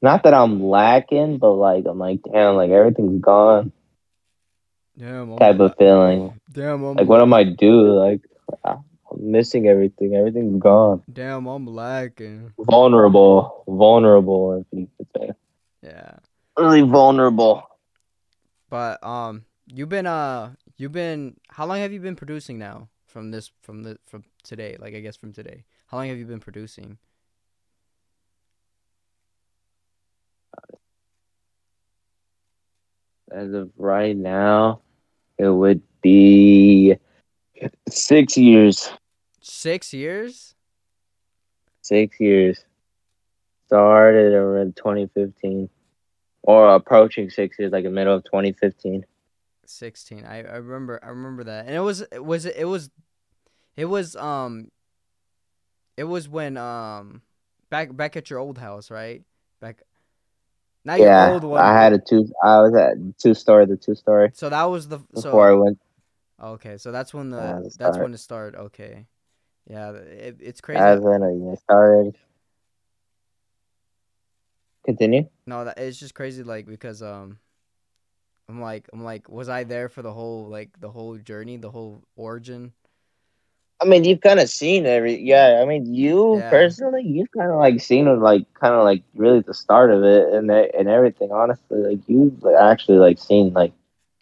not 0.02 0.22
that 0.24 0.34
I'm 0.34 0.62
lacking, 0.62 1.38
but 1.38 1.52
like 1.52 1.84
I'm 1.86 1.98
like, 1.98 2.20
damn, 2.22 2.56
like 2.56 2.70
everything's 2.70 3.22
gone, 3.22 3.72
Damn. 4.98 5.32
I'm 5.32 5.38
type 5.38 5.60
of 5.60 5.74
feeling. 5.78 6.39
Damn. 6.52 6.84
I'm 6.84 6.96
Like, 6.96 7.08
what 7.08 7.20
am 7.20 7.32
I 7.32 7.44
do? 7.44 7.92
Like, 7.92 8.22
I'm 8.64 8.82
missing 9.16 9.68
everything. 9.68 10.14
Everything's 10.14 10.60
gone. 10.60 11.02
Damn. 11.12 11.46
I'm 11.46 11.66
lacking. 11.66 12.52
Vulnerable, 12.58 13.64
vulnerable, 13.68 14.60
if 14.60 14.78
you 14.78 14.88
could 14.96 15.06
say. 15.16 15.30
Yeah. 15.82 16.12
Really 16.56 16.82
vulnerable. 16.82 17.62
But 18.68 19.02
um, 19.04 19.44
you've 19.66 19.88
been 19.88 20.06
uh, 20.06 20.54
you've 20.76 20.92
been. 20.92 21.36
How 21.48 21.66
long 21.66 21.78
have 21.78 21.92
you 21.92 22.00
been 22.00 22.16
producing 22.16 22.58
now? 22.58 22.88
From 23.06 23.32
this, 23.32 23.50
from 23.62 23.82
the, 23.82 23.98
from 24.06 24.22
today. 24.44 24.76
Like 24.78 24.94
I 24.94 25.00
guess 25.00 25.16
from 25.16 25.32
today. 25.32 25.64
How 25.86 25.96
long 25.96 26.08
have 26.08 26.18
you 26.18 26.26
been 26.26 26.38
producing? 26.38 26.98
As 33.32 33.52
of 33.52 33.70
right 33.76 34.16
now, 34.16 34.80
it 35.40 35.48
would 35.48 35.80
be 36.02 36.96
six 37.88 38.36
years. 38.36 38.90
Six 39.40 39.94
years. 39.94 40.54
Six 41.80 42.20
years. 42.20 42.62
Started 43.66 44.34
around 44.34 44.76
2015, 44.76 45.70
or 46.42 46.74
approaching 46.74 47.30
six 47.30 47.58
years, 47.58 47.72
like 47.72 47.84
in 47.84 47.92
the 47.92 47.94
middle 47.94 48.14
of 48.14 48.24
2015. 48.24 49.06
16 49.64 50.24
I, 50.24 50.38
I 50.38 50.56
remember 50.56 50.98
i 51.00 51.10
remember 51.10 51.44
that 51.44 51.66
and 51.66 51.76
it 51.76 51.78
was 51.80 52.00
it 52.00 52.24
was 52.24 52.44
it 52.44 52.64
was 52.64 52.90
it 53.76 53.84
was 53.84 54.16
um 54.16 54.68
it 55.96 56.02
was 56.02 56.28
when 56.28 56.56
um 56.56 57.22
back 57.70 57.94
back 57.94 58.16
at 58.16 58.30
your 58.30 58.40
old 58.40 58.58
house 58.58 58.90
right 58.90 59.22
back 59.60 59.82
not 60.84 60.98
yeah, 60.98 61.26
your 61.26 61.34
old 61.34 61.44
one 61.44 61.60
I 61.60 61.72
had 61.72 61.92
a 61.92 61.98
two. 61.98 62.30
I 62.42 62.60
was 62.60 62.74
at 62.74 62.96
two 63.18 63.34
story, 63.34 63.66
the 63.66 63.76
two 63.76 63.94
story 63.94 64.30
so 64.34 64.48
that 64.48 64.64
was 64.64 64.88
the 64.88 64.98
before 64.98 65.48
I 65.48 65.52
so 65.52 65.60
went. 65.62 65.78
okay 66.42 66.76
so 66.78 66.90
that's 66.92 67.12
when 67.12 67.30
the 67.30 67.38
that's 67.38 67.74
start. 67.74 68.00
when 68.02 68.14
it 68.14 68.18
started 68.18 68.58
okay 68.58 69.06
yeah 69.66 69.92
it, 69.92 70.38
it's 70.40 70.60
crazy 70.60 70.80
As 70.80 71.00
when 71.00 71.22
I 71.22 71.54
started. 71.56 72.16
Continue. 74.84 75.28
no 75.46 75.64
that 75.66 75.78
it's 75.78 75.98
just 75.98 76.14
crazy 76.14 76.42
like 76.42 76.66
because 76.66 77.02
um 77.02 77.38
i'm 78.48 78.60
like 78.60 78.88
i'm 78.92 79.04
like 79.04 79.28
was 79.28 79.48
i 79.48 79.62
there 79.62 79.88
for 79.90 80.00
the 80.02 80.12
whole 80.12 80.48
like 80.48 80.70
the 80.80 80.90
whole 80.90 81.16
journey 81.18 81.58
the 81.58 81.70
whole 81.70 82.02
origin 82.16 82.72
I 83.82 83.86
mean, 83.86 84.04
you've 84.04 84.20
kind 84.20 84.40
of 84.40 84.50
seen 84.50 84.84
every. 84.86 85.16
Yeah, 85.22 85.60
I 85.62 85.64
mean, 85.64 85.94
you 85.94 86.42
Yeah. 86.42 86.50
personally, 86.50 87.02
you've 87.02 87.30
kind 87.32 87.50
of 87.50 87.58
like 87.58 87.80
seen 87.80 88.06
it, 88.08 88.12
like 88.18 88.42
kind 88.54 88.74
of 88.74 88.84
like 88.84 89.02
really 89.14 89.40
the 89.40 89.54
start 89.54 89.90
of 89.90 90.02
it 90.04 90.32
and 90.34 90.50
and 90.50 90.88
everything. 90.88 91.32
Honestly, 91.32 91.78
like 91.78 92.00
you've 92.06 92.44
actually 92.60 92.98
like 92.98 93.18
seen 93.18 93.52
like. 93.52 93.72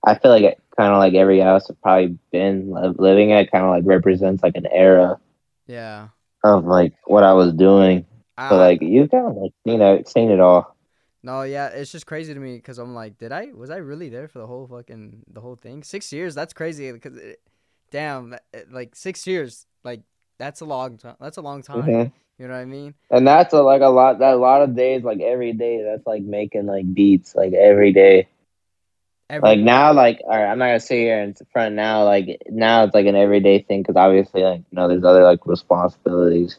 I 0.06 0.14
feel 0.16 0.30
like 0.30 0.44
it 0.44 0.62
kind 0.76 0.92
of 0.92 0.98
like 0.98 1.14
every 1.14 1.40
house 1.40 1.68
I've 1.68 1.82
probably 1.82 2.18
been 2.30 2.70
living 2.98 3.32
at 3.32 3.50
kind 3.50 3.64
of 3.64 3.70
like 3.70 3.82
represents 3.84 4.42
like 4.44 4.54
an 4.56 4.66
era 4.66 5.18
yeah 5.66 6.08
of 6.44 6.64
like 6.64 6.94
what 7.06 7.24
I 7.24 7.32
was 7.34 7.52
doing. 7.52 8.06
I, 8.36 8.42
So 8.48 8.56
uh, 8.56 8.56
like 8.56 8.80
you've 8.82 9.10
kind 9.10 9.26
of 9.26 9.36
like 9.36 9.52
seen 9.66 9.82
it, 9.82 10.08
seen 10.08 10.30
it 10.30 10.40
all. 10.40 10.76
No, 11.22 11.42
yeah, 11.42 11.68
it's 11.68 11.90
just 11.90 12.06
crazy 12.06 12.32
to 12.32 12.38
me 12.40 12.56
because 12.56 12.78
I'm 12.78 12.94
like, 12.94 13.18
did 13.18 13.32
I 13.32 13.46
was 13.52 13.70
I 13.70 13.76
really 13.78 14.08
there 14.08 14.28
for 14.28 14.38
the 14.38 14.46
whole 14.46 14.66
fucking 14.68 15.24
the 15.28 15.40
whole 15.40 15.56
thing? 15.56 15.82
Six 15.82 16.12
years, 16.12 16.34
that's 16.34 16.52
crazy. 16.54 16.92
Because 16.92 17.16
it, 17.16 17.40
damn, 17.90 18.36
like 18.70 18.94
six 18.94 19.26
years, 19.26 19.66
like 19.84 20.02
that's 20.38 20.60
a 20.60 20.64
long 20.64 20.98
time. 20.98 21.16
That's 21.20 21.36
a 21.36 21.42
long 21.42 21.62
time. 21.62 21.82
Mhm. 21.82 22.12
You 22.38 22.46
know 22.46 22.54
what 22.54 22.60
I 22.60 22.66
mean? 22.66 22.94
And 23.10 23.26
that's 23.26 23.52
a, 23.52 23.62
like 23.62 23.82
a 23.82 23.88
lot. 23.88 24.20
That 24.20 24.34
a 24.34 24.36
lot 24.36 24.62
of 24.62 24.76
days, 24.76 25.02
like 25.02 25.20
every 25.20 25.52
day, 25.52 25.82
that's 25.82 26.06
like 26.06 26.22
making 26.22 26.66
like 26.66 26.92
beats, 26.92 27.34
like 27.34 27.52
every 27.52 27.92
day. 27.92 28.28
Every, 29.30 29.46
like 29.46 29.58
now 29.60 29.92
like 29.92 30.22
all 30.24 30.30
right 30.30 30.50
i'm 30.50 30.58
not 30.58 30.68
gonna 30.68 30.80
sit 30.80 31.00
here 31.00 31.20
in 31.20 31.34
front 31.52 31.74
now 31.74 32.02
like 32.04 32.40
now 32.48 32.84
it's 32.84 32.94
like 32.94 33.04
an 33.04 33.14
everyday 33.14 33.60
thing 33.60 33.82
because 33.82 33.94
obviously 33.94 34.42
like 34.42 34.60
you 34.70 34.76
know 34.76 34.88
there's 34.88 35.04
other 35.04 35.22
like 35.22 35.46
responsibilities 35.46 36.58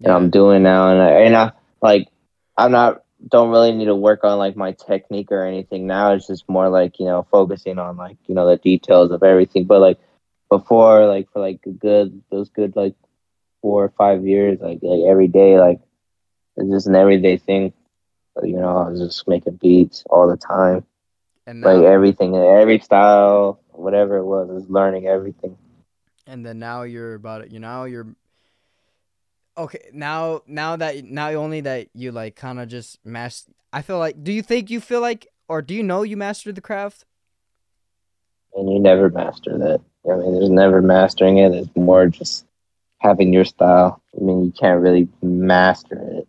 that 0.00 0.08
yeah, 0.08 0.16
i'm 0.16 0.28
doing 0.28 0.64
now 0.64 0.90
and 0.90 1.00
I, 1.00 1.10
and 1.20 1.36
I 1.36 1.52
like 1.80 2.08
i'm 2.56 2.72
not 2.72 3.04
don't 3.28 3.50
really 3.50 3.70
need 3.70 3.84
to 3.84 3.94
work 3.94 4.24
on 4.24 4.36
like 4.36 4.56
my 4.56 4.72
technique 4.72 5.30
or 5.30 5.44
anything 5.44 5.86
now 5.86 6.12
it's 6.12 6.26
just 6.26 6.48
more 6.48 6.68
like 6.68 6.98
you 6.98 7.06
know 7.06 7.24
focusing 7.30 7.78
on 7.78 7.96
like 7.96 8.16
you 8.26 8.34
know 8.34 8.48
the 8.48 8.56
details 8.56 9.12
of 9.12 9.22
everything 9.22 9.66
but 9.66 9.80
like 9.80 10.00
before 10.48 11.06
like 11.06 11.30
for 11.32 11.40
like 11.40 11.60
a 11.66 11.70
good 11.70 12.22
those 12.30 12.48
good 12.50 12.74
like 12.76 12.94
four 13.62 13.84
or 13.84 13.90
five 13.90 14.26
years, 14.26 14.58
like 14.60 14.78
like 14.82 15.00
every 15.08 15.28
day, 15.28 15.58
like 15.58 15.80
it's 16.56 16.70
just 16.70 16.86
an 16.86 16.96
everyday 16.96 17.36
thing. 17.36 17.72
you 18.42 18.56
know, 18.56 18.76
I 18.76 18.90
was 18.90 19.00
just 19.00 19.28
making 19.28 19.56
beats 19.56 20.04
all 20.10 20.28
the 20.28 20.36
time. 20.36 20.84
And 21.46 21.60
now, 21.60 21.72
like 21.72 21.84
everything, 21.84 22.36
every 22.36 22.78
style, 22.78 23.60
whatever 23.70 24.18
it 24.18 24.24
was, 24.24 24.48
was 24.48 24.68
learning 24.68 25.06
everything. 25.06 25.56
And 26.26 26.44
then 26.44 26.58
now 26.58 26.82
you're 26.82 27.14
about 27.14 27.42
it. 27.42 27.50
You 27.50 27.58
know, 27.58 27.84
you're 27.84 28.06
okay. 29.56 29.88
Now, 29.92 30.42
now 30.46 30.76
that 30.76 31.04
now 31.04 31.30
only 31.30 31.62
that 31.62 31.88
you 31.94 32.12
like 32.12 32.36
kind 32.36 32.60
of 32.60 32.68
just 32.68 32.98
master. 33.04 33.52
I 33.72 33.82
feel 33.82 33.98
like. 33.98 34.22
Do 34.22 34.32
you 34.32 34.42
think 34.42 34.70
you 34.70 34.80
feel 34.80 35.00
like, 35.00 35.28
or 35.48 35.62
do 35.62 35.74
you 35.74 35.82
know 35.82 36.02
you 36.02 36.16
mastered 36.16 36.54
the 36.54 36.60
craft? 36.60 37.04
And 38.54 38.70
you 38.70 38.80
never 38.80 39.08
master 39.10 39.56
that. 39.58 39.80
I 40.10 40.16
mean, 40.16 40.34
there's 40.34 40.50
never 40.50 40.80
mastering 40.82 41.38
it. 41.38 41.52
It's 41.52 41.76
more 41.76 42.06
just 42.06 42.44
having 42.98 43.32
your 43.32 43.44
style. 43.44 44.00
I 44.16 44.24
mean, 44.24 44.44
you 44.44 44.52
can't 44.52 44.80
really 44.82 45.08
master 45.22 45.98
it, 46.18 46.28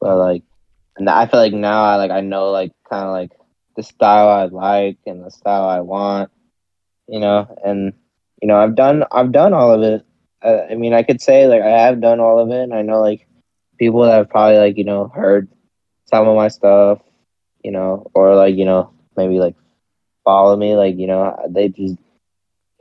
but 0.00 0.16
like, 0.18 0.42
and 0.96 1.08
I 1.08 1.26
feel 1.26 1.40
like 1.40 1.52
now 1.52 1.82
I 1.84 1.96
like 1.96 2.10
I 2.10 2.20
know 2.20 2.50
like 2.50 2.72
kind 2.88 3.04
of 3.04 3.12
like 3.12 3.32
the 3.76 3.82
style 3.82 4.28
I 4.28 4.44
like 4.46 4.98
and 5.06 5.24
the 5.24 5.30
style 5.30 5.68
I 5.68 5.80
want, 5.80 6.30
you 7.08 7.20
know, 7.20 7.46
and 7.64 7.92
you 8.40 8.48
know 8.48 8.56
I've 8.58 8.74
done 8.74 9.04
I've 9.10 9.32
done 9.32 9.52
all 9.52 9.72
of 9.72 9.82
it. 9.82 10.04
Uh, 10.42 10.62
I 10.70 10.74
mean, 10.74 10.92
I 10.94 11.02
could 11.02 11.20
say 11.20 11.46
like 11.46 11.62
I 11.62 11.68
have 11.86 12.00
done 12.00 12.20
all 12.20 12.38
of 12.38 12.50
it, 12.50 12.62
and 12.62 12.74
I 12.74 12.82
know 12.82 13.00
like 13.00 13.26
people 13.78 14.02
that 14.02 14.16
have 14.16 14.30
probably 14.30 14.58
like 14.58 14.76
you 14.76 14.84
know 14.84 15.08
heard 15.08 15.48
some 16.06 16.28
of 16.28 16.36
my 16.36 16.48
stuff, 16.48 17.00
you 17.62 17.72
know, 17.72 18.10
or 18.14 18.34
like 18.34 18.56
you 18.56 18.64
know 18.64 18.90
maybe 19.16 19.38
like 19.38 19.54
follow 20.24 20.56
me, 20.56 20.74
like 20.76 20.96
you 20.96 21.06
know 21.06 21.36
they 21.48 21.68
just 21.68 21.96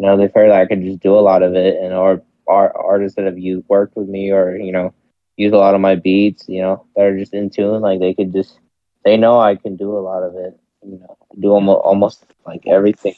you 0.04 0.10
know 0.10 0.18
they've 0.18 0.34
heard 0.34 0.50
that 0.50 0.60
I 0.60 0.66
could 0.66 0.84
just 0.84 1.00
do 1.00 1.18
a 1.18 1.22
lot 1.22 1.44
of 1.44 1.56
it, 1.56 1.82
and 1.82 1.94
or 1.94 2.22
art, 2.46 2.74
artists 2.76 3.16
that 3.16 3.24
have 3.24 3.40
used 3.40 3.66
worked 3.70 3.96
with 3.96 4.10
me 4.10 4.32
or 4.32 4.58
you 4.58 4.74
know 4.74 4.94
use 5.38 5.54
a 5.54 5.58
lot 5.58 5.76
of 5.76 5.82
my 5.82 5.96
beats, 5.96 6.44
you 6.50 6.62
know, 6.62 6.86
that 6.96 7.06
are 7.06 7.18
just 7.18 7.34
in 7.34 7.50
tune, 7.50 7.80
like 7.80 8.02
they 8.02 8.14
could 8.14 8.34
just 8.34 8.60
they 9.06 9.16
know 9.16 9.40
I 9.40 9.56
can 9.56 9.78
do 9.78 9.98
a 9.98 10.04
lot 10.04 10.24
of 10.24 10.36
it, 10.36 10.60
you 10.86 11.00
know, 11.00 11.18
do 11.40 11.52
almost 11.52 11.82
almost 11.86 12.26
like 12.46 12.68
everything. 12.68 13.16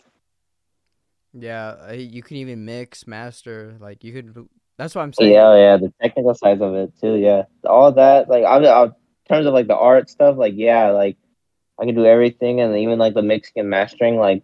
Yeah, 1.33 1.75
uh, 1.89 1.93
you 1.93 2.21
can 2.21 2.37
even 2.37 2.65
mix, 2.65 3.07
master, 3.07 3.77
like 3.79 4.03
you 4.03 4.13
could. 4.13 4.47
That's 4.77 4.93
what 4.93 5.01
I'm 5.01 5.13
saying. 5.13 5.33
Yeah, 5.33 5.55
yeah, 5.55 5.77
the 5.77 5.91
technical 5.99 6.35
side 6.35 6.61
of 6.61 6.75
it 6.75 6.93
too. 7.01 7.15
Yeah, 7.15 7.43
all 7.63 7.93
that, 7.93 8.29
like, 8.29 8.43
I'm, 8.45 8.63
I'm, 8.63 8.89
in 8.89 8.93
terms 9.27 9.47
of 9.47 9.53
like 9.55 9.65
the 9.67 9.75
art 9.75 10.07
stuff, 10.07 10.37
like, 10.37 10.53
yeah, 10.55 10.91
like 10.91 11.17
I 11.81 11.85
can 11.85 11.95
do 11.95 12.05
everything, 12.05 12.61
and 12.61 12.77
even 12.77 12.99
like 12.99 13.15
the 13.15 13.23
mixing 13.23 13.61
and 13.61 13.71
mastering, 13.71 14.17
like 14.17 14.43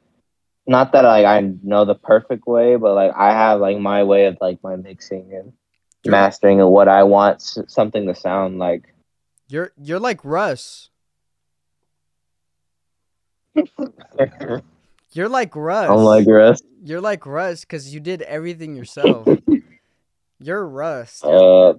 not 0.67 0.91
that 0.93 1.03
like 1.03 1.25
I 1.25 1.41
know 1.63 1.85
the 1.85 1.95
perfect 1.95 2.45
way, 2.45 2.75
but 2.75 2.93
like 2.93 3.13
I 3.15 3.31
have 3.31 3.59
like 3.59 3.77
my 3.79 4.03
way 4.03 4.25
of 4.25 4.37
like 4.41 4.61
my 4.63 4.75
mixing 4.75 5.33
and 5.33 5.53
you're, 6.03 6.11
mastering 6.11 6.59
and 6.59 6.69
what 6.69 6.87
I 6.87 7.03
want 7.03 7.41
something 7.41 8.07
to 8.07 8.15
sound 8.15 8.59
like. 8.59 8.93
You're 9.47 9.71
you're 9.81 9.99
like 9.99 10.23
Russ. 10.23 10.89
you're 15.11 15.29
like 15.29 15.55
Russ. 15.55 15.89
I'm 15.89 15.97
like 15.97 16.27
Russ. 16.27 16.61
You're 16.83 17.01
like 17.01 17.25
Russ 17.25 17.61
because 17.61 17.93
you 17.93 17.99
did 17.99 18.21
everything 18.21 18.75
yourself. 18.75 19.27
you're 20.39 20.65
Russ. 20.65 21.23
Uh, 21.23 21.73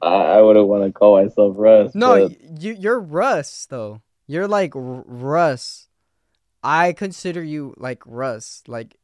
I, 0.00 0.14
I 0.14 0.40
wouldn't 0.40 0.66
want 0.66 0.84
to 0.84 0.92
call 0.92 1.22
myself 1.22 1.54
Russ. 1.58 1.94
No, 1.94 2.28
but... 2.28 2.62
you 2.62 2.76
you're 2.78 3.00
Russ 3.00 3.66
though. 3.68 4.02
You're 4.26 4.48
like 4.48 4.74
R- 4.74 5.04
Russ. 5.06 5.83
I 6.64 6.94
consider 6.94 7.42
you 7.42 7.74
like 7.76 8.02
Russ. 8.06 8.62
Like 8.66 8.96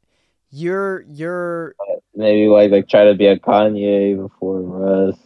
you're 0.50 1.02
you're 1.02 1.74
maybe 2.14 2.48
like 2.48 2.70
like 2.70 2.88
try 2.88 3.04
to 3.04 3.14
be 3.14 3.26
a 3.26 3.38
Kanye 3.38 4.16
before 4.16 4.60
Russ. 4.62 5.18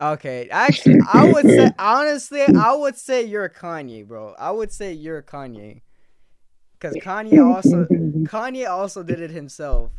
Okay, 0.00 0.48
actually, 0.50 1.00
I 1.12 1.32
would 1.32 1.46
say 1.46 1.70
honestly, 1.78 2.42
I 2.42 2.74
would 2.74 2.96
say 2.96 3.24
you're 3.24 3.44
a 3.44 3.52
Kanye, 3.52 4.06
bro. 4.06 4.34
I 4.38 4.50
would 4.50 4.72
say 4.72 4.92
you're 4.92 5.18
a 5.18 5.22
Kanye, 5.22 5.80
because 6.78 6.94
Kanye 6.96 7.44
also 7.44 7.84
Kanye 8.24 8.68
also 8.68 9.02
did 9.02 9.20
it 9.20 9.30
himself. 9.30 9.90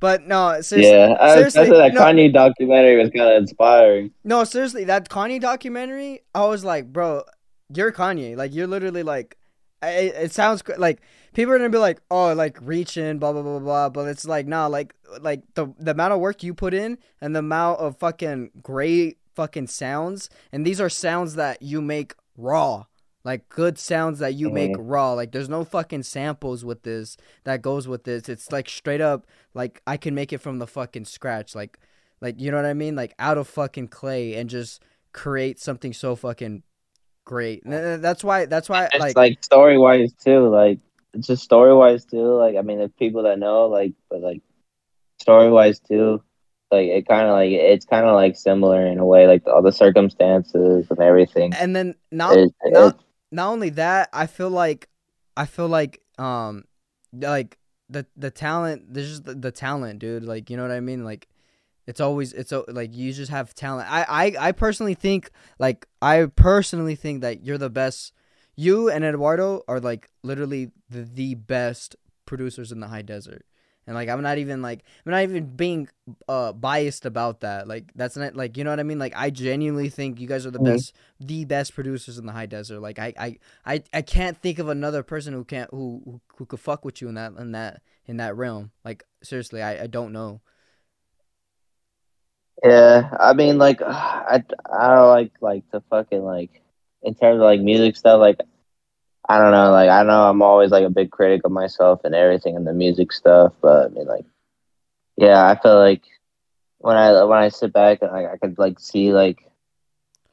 But 0.00 0.26
no, 0.26 0.60
seriously. 0.62 0.92
Yeah, 0.92 1.14
I, 1.20 1.34
seriously, 1.34 1.76
that 1.76 1.92
no, 1.92 2.00
Kanye 2.00 2.32
documentary 2.32 2.96
was 2.96 3.10
kind 3.10 3.30
of 3.30 3.36
inspiring. 3.36 4.12
No, 4.24 4.44
seriously, 4.44 4.84
that 4.84 5.10
Kanye 5.10 5.40
documentary, 5.40 6.22
I 6.34 6.46
was 6.46 6.64
like, 6.64 6.90
bro, 6.90 7.24
you're 7.74 7.92
Kanye. 7.92 8.34
Like, 8.34 8.54
you're 8.54 8.66
literally 8.66 9.02
like 9.02 9.36
it, 9.82 10.14
it 10.16 10.32
sounds 10.32 10.62
like 10.78 11.00
people 11.32 11.52
are 11.52 11.58
gonna 11.58 11.70
be 11.70 11.78
like, 11.78 12.00
oh, 12.10 12.32
like 12.34 12.58
reaching, 12.60 13.18
blah 13.18 13.32
blah 13.32 13.42
blah 13.42 13.58
blah, 13.58 13.88
but 13.88 14.08
it's 14.08 14.24
like, 14.24 14.46
nah, 14.46 14.66
like 14.66 14.94
like 15.20 15.42
the 15.54 15.72
the 15.78 15.92
amount 15.92 16.12
of 16.12 16.20
work 16.20 16.42
you 16.42 16.54
put 16.54 16.74
in 16.74 16.98
and 17.20 17.34
the 17.34 17.40
amount 17.40 17.80
of 17.80 17.96
fucking 17.98 18.50
great 18.62 19.18
fucking 19.34 19.68
sounds, 19.68 20.28
and 20.52 20.66
these 20.66 20.80
are 20.80 20.88
sounds 20.88 21.34
that 21.34 21.62
you 21.62 21.80
make 21.80 22.14
raw, 22.36 22.84
like 23.24 23.48
good 23.48 23.78
sounds 23.78 24.18
that 24.18 24.34
you 24.34 24.46
mm-hmm. 24.46 24.54
make 24.54 24.76
raw. 24.78 25.12
Like 25.12 25.32
there's 25.32 25.48
no 25.48 25.64
fucking 25.64 26.02
samples 26.02 26.64
with 26.64 26.82
this 26.82 27.16
that 27.44 27.62
goes 27.62 27.88
with 27.88 28.04
this. 28.04 28.28
It's 28.28 28.52
like 28.52 28.68
straight 28.68 29.00
up, 29.00 29.26
like 29.54 29.82
I 29.86 29.96
can 29.96 30.14
make 30.14 30.32
it 30.32 30.38
from 30.38 30.58
the 30.58 30.66
fucking 30.66 31.06
scratch, 31.06 31.54
like 31.54 31.78
like 32.20 32.40
you 32.40 32.50
know 32.50 32.58
what 32.58 32.66
I 32.66 32.74
mean, 32.74 32.96
like 32.96 33.14
out 33.18 33.38
of 33.38 33.48
fucking 33.48 33.88
clay 33.88 34.34
and 34.34 34.50
just 34.50 34.82
create 35.12 35.58
something 35.58 35.92
so 35.92 36.14
fucking 36.14 36.62
great. 37.24 37.62
That's 37.64 38.24
why. 38.24 38.46
That's 38.46 38.68
why. 38.68 38.86
It's 38.86 38.98
like, 38.98 39.16
like 39.16 39.44
story 39.44 39.78
wise 39.78 40.12
too. 40.12 40.48
Like 40.48 40.78
it's 41.14 41.26
just 41.26 41.42
story 41.42 41.74
wise 41.74 42.04
too. 42.04 42.34
Like 42.34 42.56
I 42.56 42.62
mean, 42.62 42.78
there's 42.78 42.92
people 42.98 43.22
that 43.24 43.38
know. 43.38 43.66
Like, 43.66 43.92
but 44.08 44.20
like 44.20 44.42
story 45.20 45.50
wise 45.50 45.80
too. 45.80 46.22
Like 46.70 46.86
it 46.86 47.08
kind 47.08 47.26
of 47.26 47.32
like 47.32 47.50
it's 47.50 47.84
kind 47.84 48.06
of 48.06 48.14
like 48.14 48.36
similar 48.36 48.86
in 48.86 48.98
a 48.98 49.04
way. 49.04 49.26
Like 49.26 49.46
all 49.46 49.62
the 49.62 49.72
circumstances 49.72 50.86
and 50.88 51.00
everything. 51.00 51.52
And 51.54 51.74
then 51.74 51.94
not 52.12 52.36
it, 52.36 52.54
not 52.66 52.94
it, 52.94 53.00
not 53.32 53.50
only 53.50 53.70
that, 53.70 54.08
I 54.12 54.26
feel 54.26 54.50
like 54.50 54.88
I 55.36 55.46
feel 55.46 55.68
like 55.68 56.00
um 56.18 56.64
like 57.12 57.58
the 57.88 58.06
the 58.16 58.30
talent. 58.30 58.94
There's 58.94 59.08
just 59.08 59.24
the, 59.24 59.34
the 59.34 59.50
talent, 59.50 59.98
dude. 59.98 60.22
Like 60.22 60.48
you 60.48 60.56
know 60.56 60.62
what 60.62 60.70
I 60.70 60.80
mean. 60.80 61.04
Like 61.04 61.26
it's 61.90 62.00
always 62.00 62.32
it's 62.32 62.52
like 62.68 62.94
you 62.94 63.12
just 63.12 63.32
have 63.32 63.52
talent. 63.52 63.90
I, 63.90 64.04
I 64.08 64.48
I 64.48 64.52
personally 64.52 64.94
think 64.94 65.32
like 65.58 65.88
I 66.00 66.26
personally 66.36 66.94
think 66.94 67.22
that 67.22 67.44
you're 67.44 67.58
the 67.58 67.68
best. 67.68 68.12
You 68.54 68.88
and 68.88 69.04
Eduardo 69.04 69.62
are 69.66 69.80
like 69.80 70.08
literally 70.22 70.70
the, 70.88 71.02
the 71.02 71.34
best 71.34 71.96
producers 72.26 72.70
in 72.70 72.78
the 72.78 72.86
high 72.86 73.02
desert. 73.02 73.44
And 73.88 73.96
like 73.96 74.08
I'm 74.08 74.22
not 74.22 74.38
even 74.38 74.62
like 74.62 74.84
I'm 75.04 75.10
not 75.10 75.22
even 75.24 75.56
being 75.56 75.88
uh 76.28 76.52
biased 76.52 77.06
about 77.06 77.40
that. 77.40 77.66
Like 77.66 77.90
that's 77.96 78.16
not 78.16 78.36
like 78.36 78.56
you 78.56 78.62
know 78.62 78.70
what 78.70 78.78
I 78.78 78.84
mean? 78.84 79.00
Like 79.00 79.14
I 79.16 79.30
genuinely 79.30 79.88
think 79.88 80.20
you 80.20 80.28
guys 80.28 80.46
are 80.46 80.52
the 80.52 80.60
mm-hmm. 80.60 80.74
best 80.74 80.94
the 81.18 81.44
best 81.44 81.74
producers 81.74 82.18
in 82.18 82.26
the 82.26 82.32
high 82.32 82.46
desert. 82.46 82.78
Like 82.78 83.00
I, 83.00 83.12
I 83.18 83.36
I 83.66 83.82
I 83.92 84.02
can't 84.02 84.40
think 84.40 84.60
of 84.60 84.68
another 84.68 85.02
person 85.02 85.34
who 85.34 85.42
can't 85.42 85.68
who 85.72 86.02
who, 86.04 86.20
who 86.36 86.46
could 86.46 86.60
fuck 86.60 86.84
with 86.84 87.02
you 87.02 87.08
in 87.08 87.16
that 87.16 87.32
in 87.36 87.50
that 87.50 87.82
in 88.06 88.18
that 88.18 88.36
realm. 88.36 88.70
Like 88.84 89.02
seriously, 89.24 89.60
I, 89.60 89.82
I 89.82 89.86
don't 89.88 90.12
know. 90.12 90.40
Yeah, 92.64 93.10
I 93.18 93.32
mean, 93.34 93.58
like, 93.58 93.82
I 93.82 94.42
I 94.72 94.88
don't 94.88 95.08
like 95.08 95.32
like 95.40 95.64
the 95.70 95.80
fucking 95.90 96.22
like 96.22 96.62
in 97.02 97.14
terms 97.14 97.36
of 97.36 97.42
like 97.44 97.60
music 97.60 97.96
stuff. 97.96 98.20
Like, 98.20 98.40
I 99.28 99.38
don't 99.38 99.52
know. 99.52 99.70
Like, 99.72 99.90
I 99.90 100.02
know 100.02 100.28
I'm 100.28 100.42
always 100.42 100.70
like 100.70 100.84
a 100.84 100.90
big 100.90 101.10
critic 101.10 101.42
of 101.44 101.52
myself 101.52 102.02
and 102.04 102.14
everything 102.14 102.56
in 102.56 102.64
the 102.64 102.72
music 102.74 103.12
stuff. 103.12 103.54
But 103.62 103.86
I 103.86 103.88
mean, 103.88 104.06
like, 104.06 104.26
yeah, 105.16 105.46
I 105.48 105.56
feel 105.60 105.78
like 105.78 106.02
when 106.78 106.96
I 106.96 107.24
when 107.24 107.38
I 107.38 107.48
sit 107.48 107.72
back 107.72 108.00
and 108.02 108.12
like 108.12 108.26
I 108.26 108.36
could 108.38 108.58
like 108.58 108.78
see 108.80 109.12
like 109.12 109.40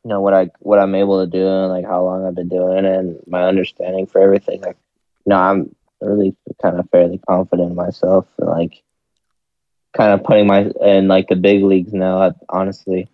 you 0.03 0.09
know 0.09 0.21
what 0.21 0.33
I 0.33 0.49
what 0.59 0.79
I'm 0.79 0.95
able 0.95 1.23
to 1.25 1.31
do 1.31 1.47
and 1.47 1.69
like 1.69 1.85
how 1.85 2.03
long 2.03 2.25
I've 2.25 2.35
been 2.35 2.49
doing 2.49 2.85
it 2.85 2.85
and 2.85 3.19
my 3.27 3.43
understanding 3.45 4.07
for 4.07 4.21
everything. 4.21 4.61
Like, 4.61 4.77
you 5.25 5.31
know, 5.31 5.37
I'm 5.37 5.75
really 6.01 6.35
kind 6.61 6.79
of 6.79 6.89
fairly 6.89 7.19
confident 7.27 7.71
in 7.71 7.75
myself 7.75 8.25
and 8.39 8.49
like 8.49 8.83
kind 9.97 10.13
of 10.13 10.23
putting 10.23 10.47
my 10.47 10.69
in 10.81 11.07
like 11.07 11.27
the 11.27 11.35
big 11.35 11.63
leagues 11.63 11.93
now. 11.93 12.21
At, 12.21 12.35
honestly, 12.49 13.09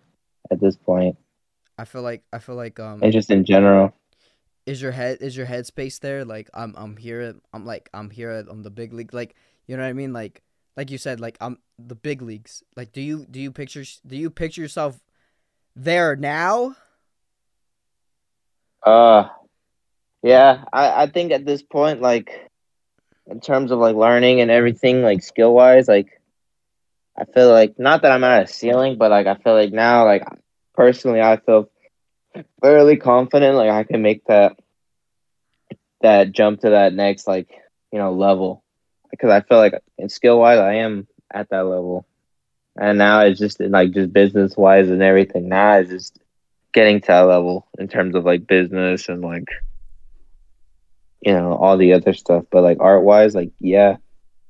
at 0.50 0.60
this 0.60 0.76
point, 0.76 1.16
I 1.78 1.84
feel 1.84 2.02
like 2.02 2.22
I 2.32 2.38
feel 2.38 2.54
like 2.54 2.78
um, 2.78 3.02
and 3.02 3.12
just 3.12 3.30
in 3.30 3.44
general. 3.44 3.94
Is 4.66 4.80
your 4.80 4.92
head 4.92 5.18
is 5.20 5.36
your 5.36 5.46
headspace 5.46 6.00
there? 6.00 6.24
Like 6.24 6.48
I'm 6.54 6.74
I'm 6.76 6.96
here. 6.96 7.34
I'm 7.52 7.66
like 7.66 7.90
I'm 7.92 8.10
here 8.10 8.44
on 8.48 8.62
the 8.62 8.70
big 8.70 8.92
league. 8.92 9.12
Like 9.12 9.34
you 9.66 9.76
know 9.76 9.82
what 9.82 9.88
I 9.88 9.92
mean? 9.92 10.12
Like 10.12 10.42
like 10.76 10.90
you 10.90 10.98
said. 10.98 11.20
Like 11.20 11.36
I'm 11.40 11.58
the 11.78 11.94
big 11.94 12.22
leagues. 12.22 12.62
Like 12.76 12.92
do 12.92 13.00
you 13.00 13.26
do 13.30 13.40
you 13.40 13.50
picture 13.50 13.84
do 14.06 14.16
you 14.16 14.30
picture 14.30 14.62
yourself 14.62 15.00
there 15.76 16.16
now? 16.16 16.76
Uh, 18.82 19.28
yeah. 20.22 20.64
I 20.72 21.02
I 21.02 21.06
think 21.08 21.32
at 21.32 21.44
this 21.44 21.62
point, 21.62 22.00
like 22.00 22.50
in 23.26 23.40
terms 23.40 23.70
of 23.70 23.78
like 23.78 23.96
learning 23.96 24.40
and 24.40 24.50
everything, 24.50 25.02
like 25.02 25.22
skill 25.22 25.52
wise, 25.52 25.88
like 25.88 26.22
I 27.18 27.24
feel 27.24 27.50
like 27.50 27.78
not 27.78 28.02
that 28.02 28.12
I'm 28.12 28.24
at 28.24 28.44
a 28.44 28.46
ceiling, 28.46 28.96
but 28.98 29.10
like 29.10 29.26
I 29.26 29.34
feel 29.36 29.54
like 29.54 29.72
now, 29.72 30.04
like 30.04 30.24
personally, 30.74 31.20
I 31.20 31.36
feel 31.36 31.70
fairly 32.62 32.96
confident. 32.96 33.56
Like 33.56 33.70
I 33.70 33.84
can 33.84 34.02
make 34.02 34.24
that 34.26 34.56
that 36.02 36.32
jump 36.32 36.60
to 36.60 36.70
that 36.70 36.92
next 36.94 37.26
like 37.26 37.48
you 37.92 37.98
know 37.98 38.12
level. 38.12 38.62
because 39.10 39.30
I 39.30 39.40
feel 39.40 39.58
like 39.58 39.74
in 39.98 40.08
skill 40.08 40.38
wise, 40.38 40.58
I 40.58 40.74
am 40.74 41.06
at 41.32 41.48
that 41.50 41.66
level, 41.66 42.06
and 42.76 42.98
now 42.98 43.20
it's 43.20 43.38
just 43.38 43.60
like 43.60 43.92
just 43.92 44.12
business 44.12 44.56
wise 44.56 44.88
and 44.90 45.02
everything. 45.02 45.48
Now 45.48 45.74
it's 45.78 45.90
just 45.90 46.18
getting 46.72 47.00
to 47.00 47.06
that 47.08 47.20
level 47.22 47.66
in 47.78 47.88
terms 47.88 48.14
of 48.14 48.24
like 48.24 48.46
business 48.46 49.08
and 49.08 49.22
like 49.22 49.48
you 51.20 51.32
know 51.32 51.54
all 51.54 51.76
the 51.76 51.92
other 51.94 52.12
stuff. 52.12 52.44
But 52.50 52.62
like 52.62 52.78
art 52.80 53.02
wise, 53.02 53.34
like 53.34 53.50
yeah, 53.60 53.96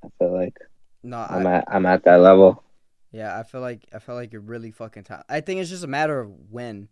I 0.04 0.08
feel 0.18 0.32
like 0.34 0.56
No, 1.04 1.18
I'm 1.28 1.46
I, 1.46 1.56
at 1.58 1.64
I'm 1.68 1.86
at 1.86 2.04
that 2.04 2.16
level. 2.20 2.64
yeah, 3.12 3.38
I 3.38 3.42
feel 3.44 3.60
like 3.60 3.86
I 3.94 3.98
feel 4.00 4.14
like 4.16 4.32
you're 4.32 4.40
really 4.40 4.70
fucking 4.72 5.04
talented. 5.04 5.26
I 5.30 5.40
think 5.40 5.60
it's 5.60 5.70
just 5.70 5.84
a 5.84 5.88
matter 5.88 6.18
of 6.20 6.30
when, 6.50 6.88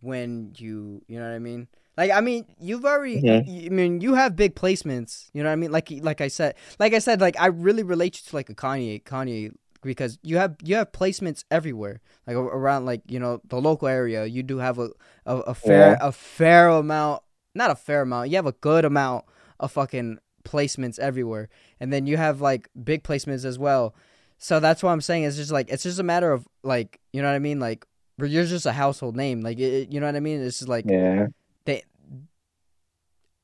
when 0.00 0.52
you, 0.56 1.02
you 1.08 1.18
know 1.18 1.26
what 1.28 1.34
I 1.34 1.38
mean. 1.38 1.68
Like 1.96 2.10
I 2.12 2.20
mean, 2.20 2.46
you've 2.58 2.84
already. 2.84 3.22
Mhm. 3.22 3.44
y- 3.46 3.64
I 3.66 3.68
mean, 3.70 4.00
you 4.00 4.14
have 4.14 4.36
big 4.36 4.54
placements. 4.54 5.28
You 5.34 5.42
know 5.42 5.48
what 5.48 5.54
I 5.54 5.56
mean. 5.56 5.72
Like 5.72 5.90
like 6.02 6.20
I 6.20 6.28
said, 6.28 6.54
like 6.78 6.94
I 6.94 6.98
said, 7.00 7.20
like 7.20 7.38
I 7.40 7.46
really 7.46 7.82
relate 7.82 8.16
you 8.18 8.30
to 8.30 8.36
like 8.36 8.50
a 8.50 8.54
Kanye, 8.54 9.02
Kanye, 9.02 9.52
because 9.82 10.18
you 10.22 10.36
have 10.38 10.56
you 10.62 10.76
have 10.76 10.92
placements 10.92 11.44
everywhere, 11.50 12.00
like 12.26 12.36
around 12.36 12.84
like 12.86 13.02
you 13.08 13.18
know 13.18 13.40
the 13.48 13.60
local 13.60 13.88
area. 13.88 14.26
You 14.26 14.42
do 14.42 14.58
have 14.58 14.78
a 14.78 14.90
a, 15.26 15.36
a 15.38 15.54
fair 15.54 15.96
a 16.00 16.12
fair 16.12 16.68
amount, 16.68 17.22
not 17.54 17.70
a 17.70 17.76
fair 17.76 18.02
amount. 18.02 18.30
You 18.30 18.36
have 18.36 18.46
a 18.46 18.52
good 18.52 18.84
amount 18.84 19.24
of 19.58 19.72
fucking 19.72 20.18
placements 20.44 20.98
everywhere, 20.98 21.48
and 21.80 21.92
then 21.92 22.06
you 22.06 22.16
have 22.16 22.40
like 22.40 22.68
big 22.82 23.02
placements 23.02 23.44
as 23.44 23.58
well. 23.58 23.94
So 24.38 24.60
that's 24.60 24.82
what 24.82 24.90
I'm 24.90 25.00
saying. 25.00 25.24
It's 25.24 25.36
just 25.36 25.52
like 25.52 25.70
it's 25.70 25.82
just 25.82 25.98
a 25.98 26.02
matter 26.02 26.32
of 26.32 26.46
like 26.62 27.00
you 27.12 27.22
know 27.22 27.28
what 27.28 27.34
I 27.34 27.38
mean. 27.40 27.58
Like 27.60 27.86
you're 28.18 28.44
just 28.44 28.66
a 28.66 28.72
household 28.72 29.16
name. 29.16 29.40
Like 29.42 29.58
it, 29.58 29.90
you 29.90 30.00
know 30.00 30.06
what 30.06 30.16
I 30.16 30.20
mean. 30.20 30.42
It's 30.42 30.58
just 30.58 30.68
like 30.68 30.84
Yeah, 30.88 31.28
they 31.64 31.82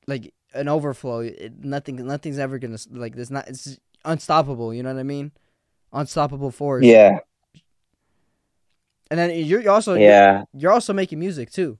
like 0.06 0.32
an 0.54 0.68
overflow. 0.68 1.20
It, 1.20 1.64
nothing, 1.64 1.96
nothing's 2.06 2.38
ever 2.38 2.58
gonna 2.58 2.78
like. 2.90 3.14
There's 3.14 3.30
not. 3.30 3.48
It's 3.48 3.78
unstoppable. 4.04 4.74
You 4.74 4.82
know 4.82 4.92
what 4.92 5.00
I 5.00 5.04
mean? 5.04 5.32
Unstoppable 5.92 6.50
force. 6.50 6.84
yeah, 6.84 7.18
And 9.10 9.18
then 9.18 9.30
you're 9.44 9.60
you're 9.60 9.72
also 9.72 9.94
yeah, 9.94 10.44
you're 10.54 10.72
also 10.72 10.92
making 10.92 11.18
music 11.18 11.50
too. 11.50 11.78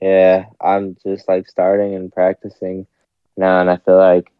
yeah. 0.00 0.46
I'm 0.60 0.96
just 1.02 1.28
like 1.28 1.48
starting 1.48 1.94
and 1.94 2.12
practicing 2.12 2.86
now, 3.36 3.60
and 3.60 3.70
I 3.70 3.76
feel 3.78 3.96
like 3.96 4.30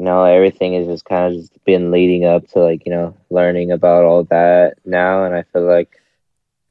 you 0.00 0.06
know 0.06 0.24
everything 0.24 0.74
is 0.74 0.88
just 0.88 1.04
kind 1.04 1.34
of 1.34 1.40
just 1.40 1.64
been 1.66 1.92
leading 1.92 2.24
up 2.24 2.48
to 2.48 2.60
like 2.60 2.86
you 2.86 2.92
know 2.92 3.16
learning 3.30 3.72
about 3.72 4.04
all 4.04 4.24
that 4.24 4.74
now, 4.86 5.24
and 5.24 5.34
I 5.34 5.44
feel 5.52 5.66
like 5.66 6.00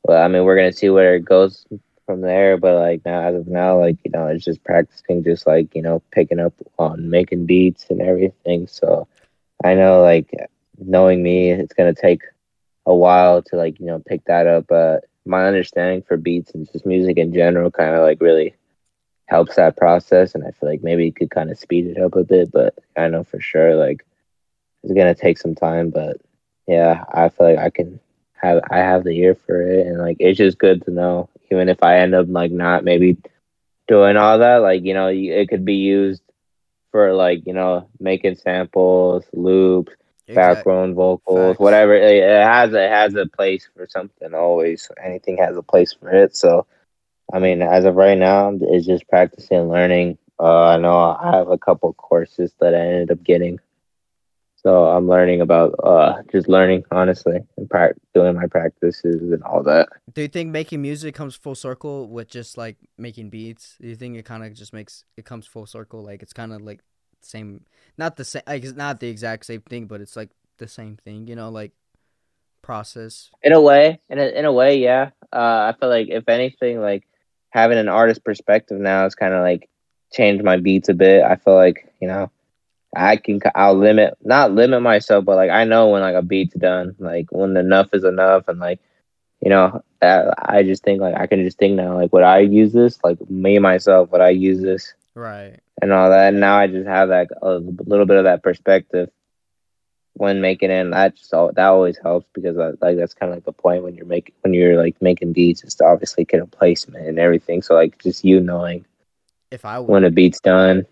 well, 0.04 0.24
I 0.24 0.28
mean 0.28 0.46
we're 0.46 0.58
gonna 0.58 0.74
see 0.74 0.90
where 0.90 1.16
it 1.16 1.26
goes 1.26 1.66
from 2.08 2.22
there, 2.22 2.58
but 2.58 2.76
like 2.76 3.06
now 3.06 3.22
as 3.30 3.36
of 3.36 3.48
now, 3.48 3.80
like 3.80 3.98
you 4.06 4.12
know 4.12 4.28
it's 4.28 4.46
just 4.46 4.64
practicing, 4.64 5.24
just 5.24 5.48
like 5.48 5.76
you 5.76 5.84
know 5.84 6.02
picking 6.12 6.40
up 6.40 6.54
on 6.80 7.10
making 7.10 7.46
beats 7.48 7.88
and 7.92 8.02
everything. 8.02 8.68
So 8.68 9.08
I 9.64 9.76
know 9.76 10.02
like 10.02 10.34
knowing 10.80 11.24
me, 11.24 11.52
it's 11.52 11.74
gonna 11.74 11.94
take 11.96 12.22
a 12.88 12.96
while 12.96 13.42
to 13.44 13.58
like 13.58 13.80
you 13.80 13.86
know 13.86 14.02
pick 14.08 14.26
that 14.26 14.48
up, 14.48 14.66
but 14.68 15.06
my 15.26 15.46
understanding 15.46 16.02
for 16.02 16.18
beats 16.18 16.54
and 16.56 16.72
just 16.72 16.86
music 16.86 17.18
in 17.18 17.34
general 17.34 17.72
kind 17.72 17.96
of 17.96 18.02
like 18.04 18.22
really 18.22 18.56
helps 19.30 19.56
that 19.56 19.78
process 19.78 20.36
and 20.36 20.44
i 20.46 20.52
feel 20.52 20.70
like 20.70 20.84
maybe 20.84 21.08
it 21.08 21.16
could 21.16 21.30
kind 21.30 21.52
of 21.52 21.60
speed 21.60 21.86
it 21.86 22.02
up 22.02 22.16
a 22.16 22.24
bit 22.24 22.52
but 22.52 22.74
i 22.98 23.08
know 23.08 23.24
for 23.24 23.40
sure 23.40 23.76
like 23.76 24.06
it's 24.84 24.94
gonna 24.94 25.16
take 25.16 25.38
some 25.38 25.56
time 25.56 25.90
but 25.90 26.18
yeah 26.68 27.04
i 27.14 27.30
feel 27.30 27.48
like 27.48 27.60
i 27.60 27.70
can 27.70 28.00
have 28.34 28.62
i 28.72 28.78
have 28.78 29.04
the 29.04 29.18
ear 29.18 29.36
for 29.36 29.62
it 29.62 29.86
and 29.88 30.00
like 30.00 30.18
it's 30.20 30.38
just 30.38 30.58
good 30.58 30.84
to 30.84 30.92
know 30.92 31.30
even 31.52 31.70
if 31.70 31.84
i 31.84 32.00
end 32.00 32.16
up 32.16 32.26
like 32.30 32.52
not 32.52 32.84
maybe 32.84 33.18
doing 33.88 34.18
all 34.18 34.40
that 34.40 34.58
like 34.58 34.84
you 34.84 34.94
know 34.94 35.08
it 35.08 35.50
could 35.50 35.66
be 35.66 35.76
used 35.76 36.22
for 36.92 37.14
like 37.14 37.46
you 37.46 37.54
know 37.54 37.88
making 38.00 38.36
samples 38.36 39.26
loops 39.34 39.94
background 40.34 40.96
vocals, 40.96 41.54
Facts. 41.54 41.60
whatever. 41.60 41.94
It, 41.96 42.18
it 42.18 42.44
has 42.44 42.74
it 42.74 42.90
has 42.90 43.16
a 43.16 43.26
place 43.26 43.68
for 43.76 43.88
something 43.90 44.34
always. 44.34 44.90
Anything 45.04 45.38
has 45.38 45.56
a 45.58 45.64
place 45.64 45.94
for 45.94 46.10
it. 46.10 46.36
So, 46.36 46.66
I 47.32 47.40
mean, 47.40 47.62
as 47.62 47.86
of 47.86 47.96
right 47.96 48.18
now, 48.18 48.52
it's 48.60 48.86
just 48.86 49.08
practicing 49.08 49.58
and 49.58 49.70
learning. 49.70 50.18
Uh, 50.40 50.68
I 50.68 50.78
know 50.78 50.98
I 50.98 51.38
have 51.38 51.50
a 51.50 51.58
couple 51.58 51.94
courses 51.94 52.54
that 52.60 52.74
I 52.74 52.80
ended 52.80 53.12
up 53.12 53.24
getting, 53.24 53.60
so 54.56 54.86
I'm 54.86 55.08
learning 55.08 55.42
about 55.42 55.76
uh 55.84 56.22
just 56.32 56.48
learning 56.48 56.84
honestly 56.92 57.40
and 57.58 57.70
prac 57.70 57.96
doing 58.14 58.36
my 58.36 58.48
practices 58.48 59.32
and 59.32 59.44
all 59.44 59.64
that. 59.64 59.90
Do 60.14 60.22
you 60.22 60.28
think 60.28 60.52
making 60.52 60.82
music 60.82 61.14
comes 61.14 61.36
full 61.36 61.56
circle 61.56 62.08
with 62.08 62.30
just 62.30 62.58
like 62.58 62.78
making 62.98 63.30
beats? 63.30 63.78
Do 63.82 63.88
you 63.88 63.96
think 63.96 64.18
it 64.18 64.26
kind 64.26 64.44
of 64.46 64.54
just 64.54 64.74
makes 64.74 65.04
it 65.18 65.26
comes 65.26 65.46
full 65.46 65.66
circle? 65.66 66.04
Like 66.04 66.22
it's 66.24 66.34
kind 66.34 66.54
of 66.54 66.62
like 66.62 66.80
same, 67.22 67.66
not 67.98 68.16
the 68.16 68.26
same, 68.26 68.44
like 68.48 68.64
it's 68.64 68.78
not 68.78 69.00
the 69.00 69.10
exact 69.10 69.46
same 69.46 69.62
thing, 69.62 69.88
but 69.88 70.02
it's 70.02 70.16
like 70.16 70.30
the 70.58 70.68
same 70.68 70.98
thing. 70.98 71.28
You 71.28 71.36
know, 71.36 71.50
like 71.50 71.74
process. 72.62 73.30
In 73.44 73.54
a 73.54 73.62
way, 73.62 74.00
in 74.10 74.20
a, 74.20 74.28
in 74.28 74.46
a 74.46 74.54
way, 74.54 74.78
yeah. 74.78 75.12
Uh, 75.32 75.72
I 75.72 75.76
feel 75.80 75.90
like 75.90 76.08
if 76.10 76.28
anything, 76.28 76.82
like 76.82 77.04
having 77.50 77.78
an 77.78 77.90
artist 77.90 78.24
perspective 78.24 78.80
now 78.80 79.04
has 79.04 79.16
kind 79.16 79.34
of 79.34 79.42
like 79.42 79.70
changed 80.12 80.44
my 80.44 80.58
beats 80.58 80.90
a 80.90 80.94
bit. 80.94 81.24
I 81.24 81.36
feel 81.36 81.56
like 81.56 81.92
you 82.02 82.08
know, 82.08 82.32
I 82.96 83.18
can 83.18 83.40
I'll 83.56 83.76
limit 83.78 84.16
not 84.24 84.52
limit 84.52 84.82
myself, 84.82 85.26
but 85.26 85.36
like 85.36 85.50
I 85.52 85.64
know 85.66 85.90
when 85.90 86.02
like 86.02 86.16
a 86.16 86.22
beat's 86.22 86.56
done, 86.56 86.96
like 87.00 87.28
when 87.32 87.56
enough 87.58 87.90
is 87.94 88.04
enough, 88.04 88.48
and 88.48 88.60
like 88.60 88.80
you 89.42 89.50
know, 89.50 89.84
uh, 90.02 90.32
I 90.38 90.64
just 90.64 90.84
think 90.84 91.02
like 91.02 91.16
I 91.16 91.28
can 91.28 91.44
just 91.44 91.58
think 91.58 91.76
now, 91.76 91.96
like 91.96 92.12
would 92.14 92.24
I 92.24 92.40
use 92.40 92.74
this? 92.74 93.00
Like 93.04 93.18
me 93.30 93.60
myself, 93.60 94.12
would 94.12 94.22
I 94.22 94.30
use 94.30 94.62
this? 94.62 94.94
Right. 95.16 95.60
and 95.82 95.92
all 95.92 96.10
that. 96.10 96.30
And 96.30 96.40
now 96.40 96.58
I 96.58 96.68
just 96.68 96.88
have 96.88 97.10
that 97.10 97.28
a 97.42 97.56
little 97.56 98.06
bit 98.06 98.18
of 98.18 98.24
that 98.26 98.44
perspective 98.44 99.10
when 100.20 100.42
making 100.42 100.70
it. 100.70 100.82
And 100.82 100.92
that 100.94 101.16
just 101.16 101.34
al- 101.34 101.54
that 101.54 101.66
always 101.68 101.98
helps 101.98 102.28
because 102.34 102.58
I, 102.58 102.72
like 102.86 102.98
that's 102.98 103.14
kind 103.14 103.32
of 103.32 103.38
like 103.38 103.46
the 103.46 103.54
point 103.54 103.84
when 103.84 103.96
you're 103.96 104.06
making 104.06 104.36
when 104.42 104.54
you're 104.54 104.76
like 104.78 105.02
making 105.02 105.32
beats 105.34 105.64
is 105.64 105.76
to 105.76 105.86
obviously 105.86 106.26
get 106.26 106.42
a 106.42 106.46
placement 106.46 107.08
and 107.08 107.18
everything. 107.18 107.62
So 107.62 107.74
like 107.74 107.98
just 108.04 108.26
you 108.26 108.42
knowing 108.42 108.86
If 109.50 109.64
I 109.64 109.80
would. 109.80 109.88
when 109.90 110.04
a 110.04 110.12
beat's 110.12 110.42
done, 110.42 110.86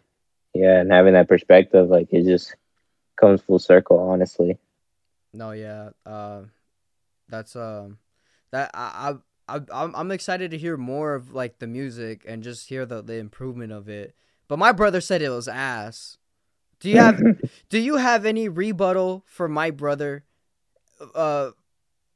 yeah, 0.54 0.80
and 0.80 0.92
having 0.92 1.14
that 1.14 1.28
perspective, 1.28 1.90
like 1.90 2.08
it 2.12 2.24
just 2.24 2.56
comes 3.20 3.42
full 3.42 3.60
circle. 3.60 4.00
Honestly, 4.00 4.58
No, 5.34 5.52
yeah. 5.52 5.90
Uh, 6.06 6.44
that's 7.28 7.56
um, 7.56 7.98
that 8.52 8.72
I 8.74 9.16
I 9.48 9.58
I 9.58 9.62
I'm 9.74 9.94
I'm 9.94 10.12
excited 10.12 10.52
to 10.52 10.58
hear 10.58 10.78
more 10.78 11.16
of 11.16 11.34
like 11.34 11.60
the 11.60 11.68
music 11.68 12.24
and 12.26 12.44
just 12.44 12.70
hear 12.70 12.86
the 12.86 13.02
the 13.02 13.16
improvement 13.16 13.74
of 13.74 13.90
it. 13.90 14.16
But 14.48 14.58
my 14.58 14.72
brother 14.72 15.02
said 15.02 15.22
it 15.22 15.30
was 15.30 15.50
ass. 15.50 16.18
Do 16.80 16.90
you 16.90 16.98
have 16.98 17.22
Do 17.70 17.80
you 17.80 17.98
have 17.98 18.26
any 18.26 18.48
rebuttal 18.50 19.24
for 19.26 19.48
my 19.48 19.72
brother? 19.72 20.24
Uh, 21.14 21.52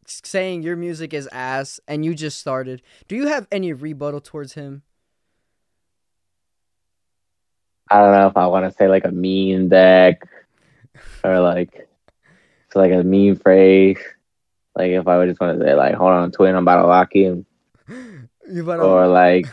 saying 0.06 0.64
your 0.64 0.76
music 0.76 1.14
is 1.14 1.30
ass 1.32 1.80
and 1.88 2.04
you 2.04 2.14
just 2.14 2.40
started. 2.40 2.82
Do 3.08 3.16
you 3.16 3.28
have 3.28 3.48
any 3.52 3.74
rebuttal 3.74 4.22
towards 4.22 4.54
him? 4.54 4.84
I 7.90 8.00
don't 8.00 8.12
know 8.14 8.28
if 8.28 8.38
I 8.38 8.48
want 8.48 8.66
to 8.72 8.76
say 8.78 8.88
like 8.88 9.06
a 9.06 9.12
mean 9.12 9.70
deck 9.70 10.28
or 11.24 11.40
like 11.40 11.88
it's 12.68 12.76
like 12.76 12.92
a 12.92 13.04
mean 13.04 13.36
phrase. 13.36 14.00
Like 14.76 14.92
if 14.92 15.08
I 15.08 15.18
would 15.18 15.28
just 15.28 15.42
want 15.42 15.60
to 15.60 15.66
say 15.66 15.74
like, 15.74 15.96
hold 15.96 16.12
on, 16.12 16.32
twin, 16.32 16.56
I'm 16.56 16.64
about 16.64 16.82
to 16.84 16.88
lock 16.88 17.16
in, 17.16 17.46
You 17.90 18.64
better. 18.66 18.82
or 18.82 19.08
like 19.08 19.46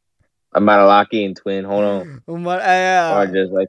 I'm 0.52 0.64
about 0.64 0.78
to 0.78 0.86
lock 0.86 1.08
in, 1.12 1.34
twin, 1.34 1.64
hold 1.64 1.84
on, 1.84 2.22
I'm 2.26 2.42
about, 2.42 2.60
yeah. 2.62 3.18
or 3.18 3.26
just 3.26 3.52
like 3.52 3.68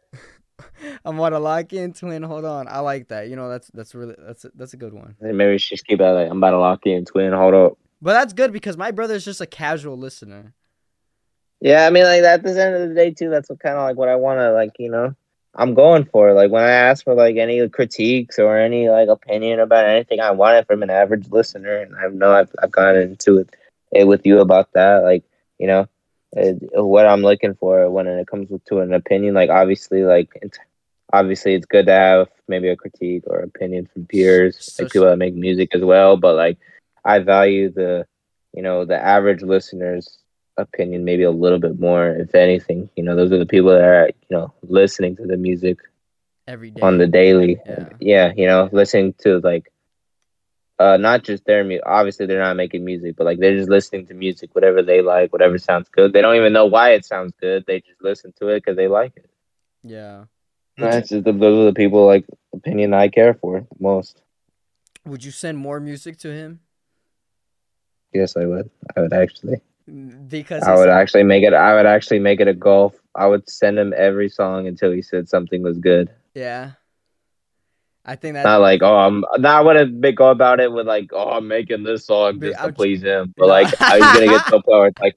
I'm 1.06 1.18
about 1.18 1.30
to 1.30 1.40
lock 1.40 1.74
in 1.74 1.94
twin. 1.94 2.24
Hold 2.24 2.46
on, 2.46 2.68
I 2.68 2.80
like 2.80 3.08
that. 3.10 3.30
You 3.30 3.36
know, 3.36 3.50
that's 3.50 3.70
that's 3.74 3.96
really 3.96 4.16
that's 4.18 4.46
a, 4.46 4.52
that's 4.56 4.74
a 4.74 4.78
good 4.78 4.94
one. 4.94 5.16
And 5.20 5.38
maybe 5.38 5.52
we 5.52 5.58
should 5.58 5.78
just 5.78 5.88
keep 5.88 6.00
that 6.00 6.12
like 6.12 6.30
I'm 6.30 6.38
about 6.38 6.52
to 6.52 6.60
lock 6.60 6.86
in, 6.86 7.06
twin, 7.06 7.34
hold 7.34 7.54
up. 7.54 7.78
But 8.02 8.14
that's 8.14 8.34
good 8.34 8.54
because 8.54 8.78
my 8.78 8.92
brother's 8.92 9.26
just 9.26 9.42
a 9.42 9.46
casual 9.46 9.98
listener. 9.98 10.54
Yeah, 11.60 11.88
I 11.88 11.90
mean 11.90 12.04
like 12.04 12.24
at 12.24 12.44
the 12.44 12.50
end 12.50 12.76
of 12.76 12.90
the 12.90 12.96
day 12.96 13.12
too, 13.12 13.30
that's 13.30 13.48
kind 13.48 13.78
of 13.78 13.84
like 13.84 13.98
what 13.98 14.10
I 14.10 14.16
want 14.16 14.40
to 14.40 14.52
like, 14.52 14.74
you 14.80 14.92
know. 14.92 15.16
I'm 15.56 15.74
going 15.74 16.06
for 16.06 16.34
like 16.34 16.52
when 16.52 16.64
I 16.64 16.70
ask 16.70 17.04
for 17.04 17.16
like 17.16 17.38
any 17.38 17.68
critiques 17.70 18.38
or 18.38 18.60
any 18.60 18.90
like 18.90 19.10
opinion 19.10 19.60
about 19.60 19.86
anything, 19.86 20.20
I 20.20 20.32
want 20.32 20.58
it 20.58 20.68
from 20.68 20.84
an 20.84 20.92
average 20.92 21.30
listener, 21.32 21.78
and 21.78 21.96
I 21.96 22.08
know 22.10 22.32
I've 22.32 22.52
I've 22.62 22.72
gone 22.72 22.96
into 22.96 23.40
it, 23.40 23.56
it 23.92 24.06
with 24.06 24.26
you 24.26 24.40
about 24.40 24.72
that, 24.74 25.04
like 25.04 25.24
you 25.58 25.66
know, 25.66 25.88
it, 26.34 26.58
what 26.74 27.06
I'm 27.08 27.22
looking 27.22 27.56
for 27.56 27.90
when 27.90 28.08
it 28.08 28.28
comes 28.28 28.50
to 28.68 28.80
an 28.80 28.94
opinion. 28.94 29.34
Like 29.36 29.50
obviously, 29.50 30.04
like 30.04 30.30
it's, 30.42 30.58
obviously 31.14 31.54
it's 31.56 31.66
good 31.66 31.86
to 31.88 31.92
have 31.94 32.28
maybe 32.48 32.70
a 32.70 32.76
critique 32.76 33.24
or 33.28 33.40
opinion 33.40 33.88
from 33.92 34.06
peers, 34.06 34.58
So- 34.74 34.84
like 34.84 34.92
people 34.92 35.08
that 35.08 35.18
make 35.18 35.36
music 35.36 35.74
as 35.76 35.82
well. 35.84 36.18
But 36.18 36.36
like 36.36 36.58
I 37.06 37.20
value 37.20 37.70
the, 37.72 38.06
you 38.54 38.62
know, 38.62 38.86
the 38.86 38.98
average 39.02 39.42
listeners 39.42 40.20
opinion 40.60 41.06
maybe 41.06 41.22
a 41.22 41.30
little 41.30 41.60
bit 41.60 41.80
more 41.80 42.08
if 42.10 42.34
anything 42.34 42.90
you 42.96 43.04
know 43.04 43.16
those 43.16 43.32
are 43.32 43.38
the 43.38 43.46
people 43.46 43.70
that 43.70 43.84
are 43.84 44.08
you 44.08 44.36
know 44.36 44.52
listening 44.64 45.16
to 45.16 45.24
the 45.28 45.38
music 45.38 45.78
Every 46.48 46.72
day. 46.72 46.82
on 46.82 46.98
the 46.98 47.06
daily 47.06 47.60
Yeah. 47.64 47.90
yeah 48.00 48.34
you 48.36 48.48
know 48.48 48.68
listening 48.72 49.14
to 49.20 49.40
like 49.42 49.72
uh 50.80 50.98
not 50.98 51.24
just 51.24 51.46
their 51.46 51.64
music 51.64 51.84
obviously 51.86 52.26
they're 52.26 52.40
not 52.42 52.56
making 52.56 52.84
music 52.86 53.16
but 53.16 53.26
like 53.26 53.40
they're 53.40 53.56
just 53.58 53.70
listening 53.70 54.06
to 54.06 54.14
music 54.14 54.50
whatever 54.54 54.82
they 54.84 55.02
like 55.02 55.32
whatever 55.34 55.58
sounds 55.58 55.90
good 55.90 56.14
they 56.14 56.22
don't 56.22 56.36
even 56.36 56.54
know 56.54 56.66
why 56.66 56.92
it 56.92 57.04
sounds 57.06 57.34
good 57.42 57.64
they 57.66 57.80
just 57.82 58.02
listen 58.02 58.32
to 58.40 58.48
it 58.50 58.58
because 58.64 58.76
they 58.78 58.88
like 58.88 59.14
it 59.18 59.30
Yeah. 59.84 60.26
That's 60.78 61.10
just 61.10 61.24
the, 61.24 61.32
those 61.34 61.58
are 61.58 61.66
the 61.66 61.74
people 61.74 62.06
like 62.06 62.26
opinion 62.54 62.94
I 62.94 63.08
care 63.08 63.34
for 63.34 63.66
most. 63.80 64.22
Would 65.06 65.24
you 65.24 65.32
send 65.32 65.58
more 65.58 65.80
music 65.80 66.18
to 66.20 66.30
him? 66.32 66.60
Yes, 68.14 68.38
I 68.38 68.46
would. 68.46 68.70
I 68.96 69.02
would 69.02 69.14
actually. 69.14 69.62
Because 70.28 70.64
I 70.64 70.76
would 70.76 70.90
actually 70.90 71.24
make 71.24 71.44
it. 71.44 71.54
I 71.54 71.74
would 71.76 71.86
actually 71.86 72.20
make 72.20 72.40
it 72.40 72.48
a 72.48 72.54
goal. 72.54 72.94
I 73.16 73.26
would 73.26 73.50
send 73.50 73.80
him 73.80 73.94
every 73.98 74.30
song 74.30 74.68
until 74.68 74.92
he 74.92 75.02
said 75.02 75.28
something 75.30 75.64
was 75.64 75.78
good. 75.80 76.10
yeah. 76.36 76.72
I 78.08 78.16
think 78.16 78.34
that 78.36 78.44
Not 78.44 78.62
like, 78.62 78.82
oh, 78.84 78.96
I'm. 78.96 79.24
Not 79.38 79.64
gonna 79.64 79.86
go 80.14 80.30
about 80.30 80.60
it 80.62 80.72
with 80.72 80.88
like, 80.88 81.10
oh, 81.12 81.30
I'm 81.32 81.48
making 81.48 81.84
this 81.84 82.06
song 82.06 82.40
just 82.40 82.54
to 82.58 82.62
I'm- 82.64 82.74
please 82.74 83.02
him. 83.04 83.34
But 83.38 83.48
No. 83.48 83.50
like, 83.52 83.82
I 83.82 84.00
was 84.00 84.14
gonna 84.20 84.28
get 84.28 84.46
to 84.46 84.52
point 84.52 84.66
where 84.68 84.88
it's 84.88 85.00
like, 85.02 85.16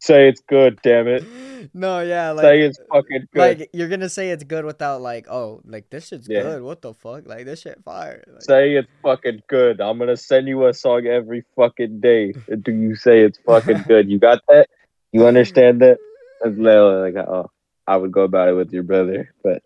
say 0.00 0.28
it's 0.28 0.42
good, 0.48 0.78
damn 0.82 1.08
it. 1.08 1.24
no, 1.72 2.00
yeah, 2.00 2.32
like 2.32 2.42
say 2.44 2.60
it's 2.60 2.78
fucking 2.92 3.26
good. 3.32 3.58
like 3.58 3.70
you're 3.72 3.88
gonna 3.88 4.10
say 4.10 4.30
it's 4.30 4.44
good 4.44 4.64
without 4.66 5.00
like, 5.00 5.26
oh, 5.30 5.62
like 5.64 5.88
this 5.90 6.08
shit's 6.08 6.28
Yeah. 6.28 6.42
good. 6.42 6.62
What 6.62 6.82
the 6.82 6.92
fuck? 6.92 7.26
Like 7.26 7.46
this 7.46 7.62
shit 7.62 7.82
fire. 7.82 8.22
Like, 8.30 8.42
say 8.42 8.74
it's 8.76 8.88
fucking 9.02 9.42
good. 9.48 9.80
I'm 9.80 9.98
gonna 9.98 10.16
send 10.18 10.46
you 10.46 10.66
a 10.66 10.74
song 10.74 11.06
every 11.06 11.44
fucking 11.56 12.00
day. 12.00 12.32
Do 12.32 12.70
you 12.72 12.94
say 12.96 13.20
it's 13.20 13.38
fucking 13.46 13.82
good? 13.88 14.10
You 14.10 14.18
got 14.18 14.42
that? 14.48 14.68
You 15.12 15.26
understand 15.26 15.80
that? 15.80 15.96
That's 16.42 16.56
literally 16.58 17.12
like, 17.12 17.26
oh, 17.26 17.50
I 17.86 17.96
would 17.96 18.12
go 18.12 18.20
about 18.22 18.50
it 18.50 18.52
with 18.52 18.70
your 18.74 18.82
brother, 18.82 19.32
but 19.42 19.62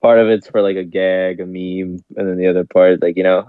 part 0.00 0.18
of 0.18 0.28
it's 0.28 0.48
for 0.48 0.62
like 0.62 0.76
a 0.76 0.84
gag, 0.84 1.40
a 1.40 1.46
meme, 1.46 2.02
and 2.16 2.28
then 2.28 2.36
the 2.36 2.48
other 2.48 2.64
part, 2.64 3.02
like 3.02 3.16
you 3.16 3.22
know, 3.22 3.48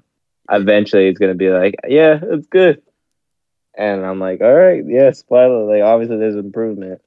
eventually 0.49 1.07
it's 1.07 1.19
gonna 1.19 1.35
be 1.35 1.49
like, 1.49 1.75
yeah, 1.87 2.19
it's 2.21 2.47
good, 2.47 2.81
and 3.75 4.05
I'm 4.05 4.19
like, 4.19 4.41
all 4.41 4.53
right, 4.53 4.83
yes, 4.85 5.23
finally, 5.27 5.79
like 5.79 5.83
obviously 5.83 6.17
there's 6.17 6.35
improvement. 6.35 7.01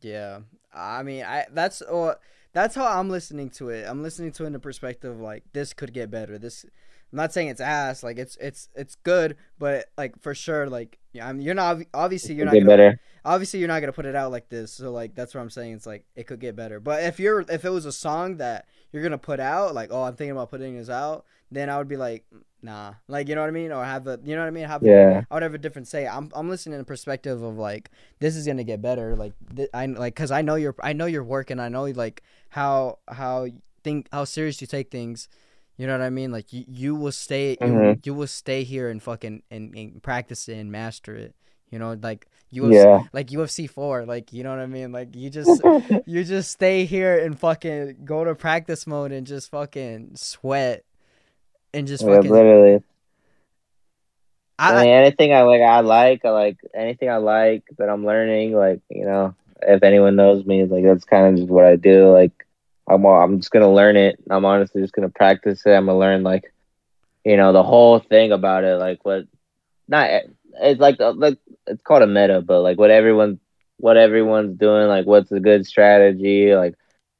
Yeah, 0.00 0.40
I 0.72 1.02
mean, 1.02 1.24
I 1.24 1.46
that's 1.52 1.82
or 1.82 2.18
that's 2.52 2.74
how 2.74 2.86
I'm 2.86 3.10
listening 3.10 3.50
to 3.50 3.70
it. 3.70 3.86
I'm 3.88 4.02
listening 4.02 4.32
to 4.32 4.44
it 4.44 4.48
in 4.48 4.52
the 4.52 4.58
perspective 4.58 5.20
like 5.20 5.44
this 5.52 5.72
could 5.72 5.92
get 5.92 6.10
better. 6.10 6.38
This, 6.38 6.64
I'm 6.64 7.16
not 7.16 7.32
saying 7.32 7.48
it's 7.48 7.60
ass. 7.60 8.02
Like 8.02 8.18
it's 8.18 8.36
it's 8.40 8.68
it's 8.74 8.94
good, 8.96 9.36
but 9.58 9.86
like 9.96 10.20
for 10.20 10.34
sure, 10.34 10.68
like 10.68 10.98
yeah, 11.18 11.28
I'm, 11.28 11.40
you're 11.40 11.54
not 11.54 11.78
obviously 11.92 12.34
you're 12.34 12.46
not 12.46 12.54
gonna, 12.54 12.66
better. 12.66 13.00
obviously 13.24 13.58
you're 13.60 13.68
not 13.68 13.80
gonna 13.80 13.92
put 13.92 14.06
it 14.06 14.14
out 14.14 14.30
like 14.30 14.48
this. 14.48 14.72
So 14.72 14.90
like 14.90 15.14
that's 15.14 15.34
what 15.34 15.40
I'm 15.40 15.50
saying. 15.50 15.74
It's 15.74 15.86
like 15.86 16.04
it 16.16 16.26
could 16.26 16.40
get 16.40 16.56
better. 16.56 16.80
But 16.80 17.04
if 17.04 17.20
you're 17.20 17.40
if 17.48 17.64
it 17.64 17.70
was 17.70 17.84
a 17.84 17.92
song 17.92 18.36
that 18.38 18.66
you're 18.92 19.02
gonna 19.02 19.18
put 19.18 19.40
out, 19.40 19.74
like 19.74 19.90
oh 19.92 20.02
I'm 20.02 20.16
thinking 20.16 20.32
about 20.32 20.50
putting 20.50 20.76
this 20.76 20.88
out, 20.88 21.24
then 21.50 21.68
I 21.70 21.78
would 21.78 21.88
be 21.88 21.96
like 21.96 22.24
nah, 22.62 22.94
like 23.06 23.28
you 23.28 23.34
know 23.34 23.40
what 23.42 23.48
I 23.48 23.52
mean, 23.52 23.72
or 23.72 23.84
have 23.84 24.06
a 24.06 24.18
you 24.24 24.34
know 24.34 24.42
what 24.42 24.48
I 24.48 24.50
mean, 24.50 24.64
have 24.64 24.82
Yeah, 24.82 25.22
I 25.30 25.34
would 25.34 25.42
have 25.42 25.54
a 25.54 25.58
different 25.58 25.88
say. 25.88 26.06
I'm 26.06 26.30
I'm 26.34 26.48
listening 26.48 26.74
in 26.74 26.80
the 26.80 26.84
perspective 26.84 27.42
of 27.42 27.58
like 27.58 27.90
this 28.18 28.36
is 28.36 28.46
gonna 28.46 28.64
get 28.64 28.82
better. 28.82 29.16
Like 29.16 29.32
th- 29.54 29.70
I 29.74 29.86
like 29.86 30.14
because 30.14 30.30
I 30.30 30.42
know 30.42 30.56
you're 30.56 30.74
I 30.82 30.92
know 30.92 31.06
you're 31.06 31.24
working. 31.24 31.60
I 31.60 31.68
know 31.68 31.84
like 31.84 32.22
how 32.50 32.98
how 33.08 33.48
think 33.84 34.08
how 34.12 34.24
serious 34.24 34.60
you 34.60 34.66
take 34.66 34.90
things. 34.90 35.28
You 35.78 35.86
know 35.86 35.94
what 35.94 36.02
I 36.02 36.10
mean? 36.10 36.32
Like 36.32 36.52
you, 36.52 36.64
you 36.68 36.94
will 36.96 37.12
stay 37.12 37.52
you, 37.52 37.56
Mhm. 37.66 38.06
you 38.06 38.14
will 38.14 38.26
stay 38.28 38.64
here 38.64 38.90
and 38.90 39.02
fucking 39.02 39.42
and, 39.50 39.74
and 39.74 40.02
practice 40.02 40.48
it 40.48 40.58
and 40.58 40.70
master 40.72 41.16
it. 41.16 41.34
You 41.70 41.78
know, 41.78 41.96
like 42.02 42.26
UFC, 42.52 42.72
yeah. 42.74 43.04
like 43.12 43.28
UFC 43.30 43.66
four. 43.68 44.04
Like 44.06 44.32
you 44.32 44.42
know 44.44 44.50
what 44.50 44.60
I 44.60 44.66
mean? 44.66 44.92
Like 44.92 45.14
you 45.16 45.30
just 45.30 45.62
you 46.06 46.24
just 46.24 46.50
stay 46.52 46.84
here 46.84 47.18
and 47.18 47.38
fucking 47.38 47.98
go 48.04 48.24
to 48.24 48.34
practice 48.34 48.86
mode 48.86 49.12
and 49.12 49.26
just 49.26 49.50
fucking 49.50 50.12
sweat 50.16 50.84
and 51.74 51.86
just 51.86 52.04
Yeah, 52.04 52.16
fucking. 52.16 52.30
literally. 52.30 52.82
I, 54.58 54.74
I 54.74 54.82
mean, 54.82 54.92
anything 54.92 55.32
I 55.32 55.42
like, 55.42 55.60
I 55.62 55.80
like, 55.80 56.24
I 56.24 56.30
like 56.30 56.56
anything 56.74 57.08
I 57.10 57.18
like 57.18 57.62
that 57.78 57.88
I'm 57.88 58.04
learning. 58.04 58.54
Like, 58.54 58.80
you 58.90 59.04
know, 59.04 59.34
if 59.62 59.82
anyone 59.82 60.16
knows 60.16 60.44
me, 60.46 60.64
like 60.64 60.84
that's 60.84 61.04
kind 61.04 61.26
of 61.28 61.36
just 61.36 61.48
what 61.50 61.64
I 61.64 61.76
do. 61.76 62.10
Like, 62.12 62.32
I'm, 62.88 63.04
I'm 63.04 63.38
just 63.38 63.50
gonna 63.50 63.72
learn 63.72 63.96
it. 63.96 64.18
I'm 64.30 64.44
honestly 64.44 64.82
just 64.82 64.94
gonna 64.94 65.10
practice 65.10 65.64
it. 65.66 65.70
I'm 65.70 65.86
gonna 65.86 65.98
learn 65.98 66.22
like, 66.22 66.52
you 67.24 67.36
know, 67.36 67.52
the 67.52 67.62
whole 67.62 67.98
thing 67.98 68.32
about 68.32 68.64
it. 68.64 68.76
Like, 68.78 69.04
what, 69.04 69.24
not 69.88 70.10
it's 70.60 70.80
like 70.80 70.96
like 70.98 71.38
it's 71.66 71.82
called 71.82 72.02
a 72.02 72.06
meta, 72.06 72.40
but 72.40 72.60
like 72.62 72.78
what 72.78 72.90
everyone, 72.90 73.40
what 73.76 73.96
everyone's 73.96 74.58
doing. 74.58 74.88
Like, 74.88 75.06
what's 75.06 75.30
a 75.32 75.40
good 75.40 75.66
strategy? 75.66 76.54
Like, 76.54 76.74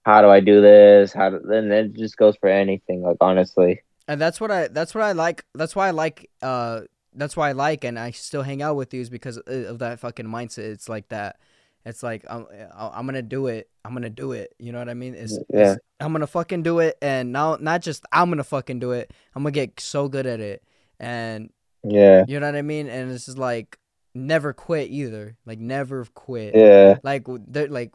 how 0.05 0.23
do 0.23 0.29
I 0.29 0.41
do 0.41 0.61
this? 0.61 1.13
How 1.13 1.31
do, 1.31 1.41
then 1.45 1.71
it 1.71 1.93
just 1.93 2.17
goes 2.17 2.37
for 2.37 2.49
anything. 2.49 3.03
Like, 3.03 3.19
honestly. 3.21 3.83
and 4.09 4.21
that's 4.21 4.41
what 4.41 4.51
I 4.51 4.69
that's 4.69 4.95
what 4.95 5.05
I 5.05 5.13
like. 5.13 5.45
That's 5.55 5.77
why 5.77 5.89
I 5.89 5.91
like 5.91 6.31
uh 6.43 6.81
that's 7.15 7.37
why 7.37 7.51
I 7.51 7.53
like 7.53 7.85
and 7.85 7.99
I 7.99 8.11
still 8.13 8.43
hang 8.43 8.63
out 8.63 8.77
with 8.77 8.95
you 8.95 9.01
is 9.01 9.11
because 9.11 9.39
of 9.39 9.79
that 9.81 10.01
fucking 10.01 10.27
mindset. 10.27 10.71
It's 10.71 10.89
like 10.89 11.09
that. 11.09 11.39
It's 11.87 12.03
like 12.03 12.25
I'm 12.29 12.47
I'm 12.77 13.07
gonna 13.07 13.23
do 13.23 13.47
it. 13.47 13.69
I'm 13.85 13.93
gonna 13.95 14.11
do 14.11 14.33
it. 14.33 14.55
You 14.59 14.73
know 14.73 14.79
what 14.79 14.89
I 14.89 14.95
mean? 14.95 15.15
It's, 15.15 15.39
Yeah. 15.49 15.61
it's- 15.61 15.79
I'm 16.01 16.13
gonna 16.13 16.27
fucking 16.27 16.63
do 16.63 16.79
it, 16.81 16.97
and 17.03 17.33
now 17.33 17.57
not 17.61 17.83
just 17.83 18.05
I'm 18.13 18.29
gonna 18.31 18.45
fucking 18.45 18.79
do 18.79 18.93
it. 18.93 19.11
I'm 19.35 19.43
gonna 19.43 19.53
get 19.53 19.81
so 19.81 20.09
good 20.09 20.27
at 20.27 20.41
it, 20.41 20.63
and 21.01 21.51
Yeah. 21.85 22.25
you 22.29 22.39
know 22.41 22.47
what 22.47 22.57
I 22.57 22.63
mean. 22.63 22.89
And 22.89 23.11
it's 23.11 23.27
just 23.27 23.39
like 23.39 23.79
never 24.15 24.53
quit 24.53 24.91
either. 24.91 25.37
Like 25.47 25.59
never 25.59 26.05
quit. 26.15 26.55
Yeah. 26.55 26.99
like 27.03 27.27
they're 27.47 27.69
like 27.69 27.93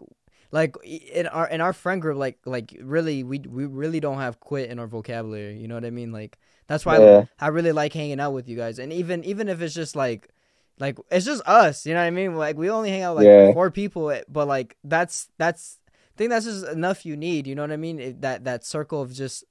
like 0.52 0.76
in 0.86 1.28
our 1.28 1.48
in 1.48 1.62
our 1.62 1.74
friend 1.74 2.02
group 2.02 2.18
like 2.18 2.38
like 2.46 2.78
really 2.82 3.24
we 3.24 3.40
we 3.40 3.66
really 3.66 4.00
don't 4.00 4.18
have 4.20 4.40
quit 4.40 4.70
in 4.70 4.78
our 4.80 4.86
vocabulary 4.86 5.58
you 5.58 5.68
know 5.68 5.74
what 5.74 5.84
i 5.84 5.90
mean 5.90 6.12
like 6.12 6.38
that's 6.68 6.86
why 6.86 7.00
Yeah. 7.00 7.24
I, 7.40 7.46
I 7.46 7.50
really 7.50 7.72
like 7.72 7.92
hanging 7.92 8.20
out 8.20 8.34
with 8.34 8.48
you 8.48 8.56
guys 8.56 8.78
and 8.78 8.94
even 8.94 9.24
even 9.24 9.50
if 9.50 9.64
it's 9.64 9.74
just 9.74 9.96
like 9.96 10.30
like 10.80 10.98
it's 11.12 11.26
just 11.26 11.42
us 11.48 11.86
you 11.86 11.94
know 11.94 12.00
what 12.00 12.06
i 12.08 12.12
mean 12.12 12.36
like 12.36 12.58
we 12.58 12.70
only 12.70 12.90
hang 12.90 13.02
out 13.02 13.16
like 13.16 13.26
Yeah. 13.26 13.52
four 13.54 13.72
people 13.72 14.10
eh, 14.12 14.22
but 14.28 14.48
like 14.48 14.76
that's 14.84 15.30
that's 15.38 15.80
i 15.88 16.18
think 16.18 16.30
that's 16.30 16.46
just 16.46 16.66
enough 16.68 17.06
you 17.06 17.16
need 17.16 17.48
you 17.48 17.56
know 17.56 17.64
what 17.64 17.72
i 17.72 17.78
mean 17.78 18.00
It- 18.00 18.22
that 18.22 18.44
that 18.46 18.66
circle 18.66 19.02
of 19.02 19.14
just 19.14 19.44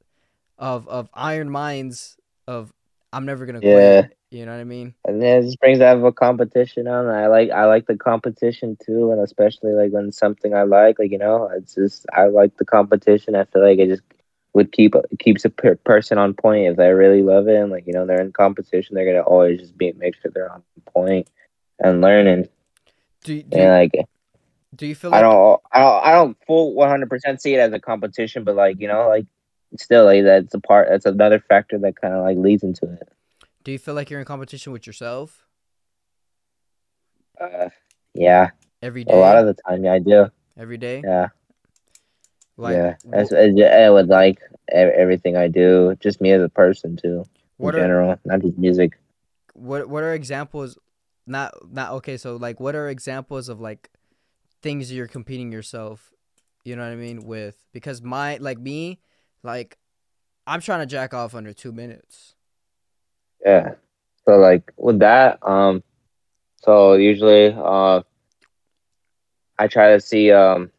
of 0.58 0.86
of 0.88 1.08
iron 1.14 1.50
minds 1.50 2.16
of 2.46 2.72
i'm 3.12 3.24
never 3.24 3.46
gonna 3.46 3.60
Yeah. 3.62 4.02
quit 4.02 4.16
you 4.30 4.44
know 4.46 4.52
what 4.52 4.60
i 4.60 4.64
mean 4.64 4.94
and 5.04 5.20
then 5.20 5.38
it 5.38 5.42
just 5.46 5.60
brings 5.60 5.80
out 5.80 5.96
of 5.96 6.04
a 6.04 6.12
competition 6.12 6.86
on. 6.86 7.06
I 7.08 7.26
like 7.26 7.50
I 7.50 7.64
like 7.66 7.86
the 7.86 7.96
competition 7.96 8.76
too, 8.86 9.10
and 9.10 9.20
especially 9.20 9.72
like 9.72 9.90
when 9.90 10.12
something 10.12 10.54
I 10.54 10.62
like, 10.62 10.98
like 11.00 11.10
you 11.10 11.18
know, 11.18 11.50
it's 11.56 11.74
just 11.74 12.06
I 12.12 12.26
like 12.28 12.56
the 12.56 12.64
competition. 12.64 13.34
I 13.34 13.44
feel 13.44 13.62
like 13.62 13.80
it 13.80 13.88
just 13.88 14.02
would 14.54 14.72
keep 14.72 14.94
keeps 15.18 15.44
a 15.44 15.50
per- 15.50 15.76
person 15.76 16.18
on 16.18 16.34
point 16.34 16.66
if 16.66 16.76
they 16.76 16.90
really 16.92 17.22
love 17.22 17.48
it, 17.48 17.56
and 17.56 17.70
like 17.70 17.86
you 17.86 17.92
know 17.92 18.06
they're 18.06 18.20
in 18.20 18.32
competition, 18.32 18.94
they're 18.94 19.06
gonna 19.06 19.24
always 19.26 19.60
just 19.60 19.76
be 19.78 19.92
make 19.92 20.14
sure 20.16 20.30
they're 20.34 20.52
on 20.52 20.62
point 20.86 21.28
and 21.78 22.00
learning. 22.00 22.48
do, 23.24 23.42
do, 23.42 23.58
And 23.58 23.70
like 23.70 24.06
do 24.74 24.86
you 24.86 24.94
feel 24.94 25.10
like 25.10 25.18
I 25.18 25.22
don't 25.22 25.60
I 25.72 25.80
don't 25.80 26.04
I 26.04 26.12
don't 26.12 26.36
full 26.46 26.74
one 26.74 26.88
hundred 26.88 27.08
percent 27.10 27.40
see 27.40 27.54
it 27.54 27.58
as 27.60 27.72
a 27.72 27.80
competition, 27.80 28.44
but 28.44 28.54
like 28.56 28.80
you 28.80 28.88
know 28.88 29.08
like 29.08 29.26
still 29.78 30.04
like 30.04 30.24
that's 30.24 30.52
a 30.54 30.60
part 30.60 30.88
that's 30.90 31.06
another 31.06 31.40
factor 31.40 31.78
that 31.78 31.96
kind 32.00 32.14
of 32.14 32.22
like 32.22 32.36
leads 32.36 32.62
into 32.62 32.84
it. 32.92 33.08
do 33.64 33.72
you 33.72 33.78
feel 33.78 33.94
like 33.94 34.10
you're 34.10 34.20
in 34.20 34.26
competition 34.26 34.72
with 34.72 34.86
yourself 34.86 35.46
Uh, 37.40 37.70
yeah, 38.14 38.50
every 38.82 39.04
day 39.04 39.14
a 39.14 39.16
lot 39.16 39.36
of 39.38 39.46
the 39.46 39.54
time, 39.66 39.84
yeah, 39.84 39.94
I 39.94 39.98
do. 39.98 40.30
every 40.58 40.76
day 40.76 41.00
Yeah. 41.02 41.28
Like 42.56 42.74
yeah, 42.74 42.94
it's, 43.12 43.32
yeah, 43.56 43.90
with 43.90 44.08
like 44.10 44.38
everything 44.70 45.36
I 45.36 45.48
do, 45.48 45.96
just 46.00 46.20
me 46.20 46.32
as 46.32 46.42
a 46.42 46.48
person 46.48 46.96
too, 46.96 47.24
in 47.58 47.66
are 47.66 47.72
general, 47.72 48.16
not 48.24 48.40
just 48.40 48.58
music. 48.58 48.98
what 49.54 49.88
what 49.88 50.02
are 50.02 50.14
examples 50.14 50.78
not 51.26 51.52
not 51.70 51.92
okay 51.92 52.16
so 52.16 52.36
like 52.36 52.58
what 52.58 52.74
are 52.74 52.88
examples 52.88 53.48
of 53.48 53.60
like 53.60 53.90
things 54.60 54.92
you're 54.92 55.06
competing 55.06 55.52
yourself 55.52 56.12
you 56.64 56.74
know 56.74 56.82
what 56.82 56.92
i 56.92 56.96
mean 56.96 57.24
with 57.24 57.56
because 57.72 58.02
my 58.02 58.36
like 58.38 58.58
me 58.58 58.98
like 59.42 59.78
i'm 60.46 60.60
trying 60.60 60.80
to 60.80 60.86
jack 60.86 61.14
off 61.14 61.34
under 61.34 61.52
two 61.52 61.72
minutes 61.72 62.34
Yeah. 63.44 63.74
So 64.24 64.36
like 64.36 64.72
with 64.76 65.00
that, 65.00 65.38
um, 65.42 65.82
so 66.62 66.94
usually, 66.94 67.52
uh, 67.52 68.02
I 69.58 69.66
try 69.66 69.92
to 69.94 70.00
see, 70.00 70.30
um, 70.30 70.70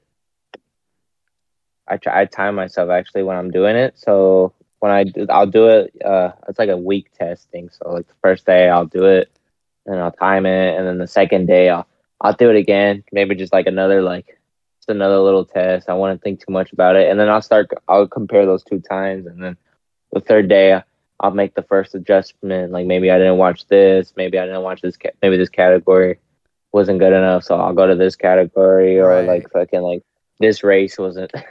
I 1.87 1.97
try 1.97 2.21
I 2.21 2.25
time 2.25 2.55
myself 2.55 2.89
actually 2.89 3.23
when 3.23 3.37
I'm 3.37 3.51
doing 3.51 3.75
it. 3.75 3.97
So 3.97 4.53
when 4.79 4.91
I 4.91 5.03
do, 5.03 5.25
I'll 5.29 5.45
do 5.47 5.67
it. 5.67 5.93
Uh, 6.03 6.31
it's 6.47 6.59
like 6.59 6.69
a 6.69 6.77
week 6.77 7.11
testing. 7.17 7.69
So 7.69 7.91
like 7.91 8.07
the 8.07 8.13
first 8.21 8.45
day 8.45 8.69
I'll 8.69 8.85
do 8.85 9.05
it, 9.05 9.29
and 9.85 9.99
I'll 9.99 10.11
time 10.11 10.45
it, 10.45 10.77
and 10.77 10.87
then 10.87 10.97
the 10.97 11.07
second 11.07 11.47
day 11.47 11.69
I'll 11.69 11.87
I'll 12.21 12.33
do 12.33 12.49
it 12.49 12.55
again. 12.57 13.03
Maybe 13.11 13.35
just 13.35 13.53
like 13.53 13.67
another 13.67 14.01
like 14.01 14.25
just 14.79 14.89
another 14.89 15.17
little 15.19 15.45
test. 15.45 15.89
I 15.89 15.93
wouldn't 15.93 16.21
think 16.21 16.39
too 16.45 16.51
much 16.53 16.71
about 16.73 16.95
it, 16.95 17.09
and 17.09 17.19
then 17.19 17.29
I'll 17.29 17.41
start. 17.41 17.69
I'll 17.87 18.07
compare 18.07 18.45
those 18.45 18.63
two 18.63 18.79
times, 18.79 19.25
and 19.27 19.41
then 19.43 19.57
the 20.11 20.19
third 20.21 20.47
day 20.49 20.81
I'll 21.19 21.31
make 21.31 21.53
the 21.55 21.63
first 21.63 21.95
adjustment. 21.95 22.71
Like 22.71 22.85
maybe 22.85 23.11
I 23.11 23.17
didn't 23.17 23.37
watch 23.37 23.67
this. 23.67 24.13
Maybe 24.15 24.37
I 24.39 24.45
didn't 24.45 24.63
watch 24.63 24.81
this. 24.81 24.97
Ca- 24.97 25.11
maybe 25.21 25.37
this 25.37 25.49
category 25.49 26.19
wasn't 26.71 26.99
good 26.99 27.13
enough, 27.13 27.43
so 27.43 27.55
I'll 27.59 27.73
go 27.73 27.87
to 27.87 27.95
this 27.95 28.15
category. 28.15 28.99
Or 28.99 29.07
Right. 29.09 29.27
like 29.27 29.51
fucking 29.51 29.81
like 29.81 30.03
this 30.39 30.63
race 30.63 30.97
wasn't. 30.97 31.31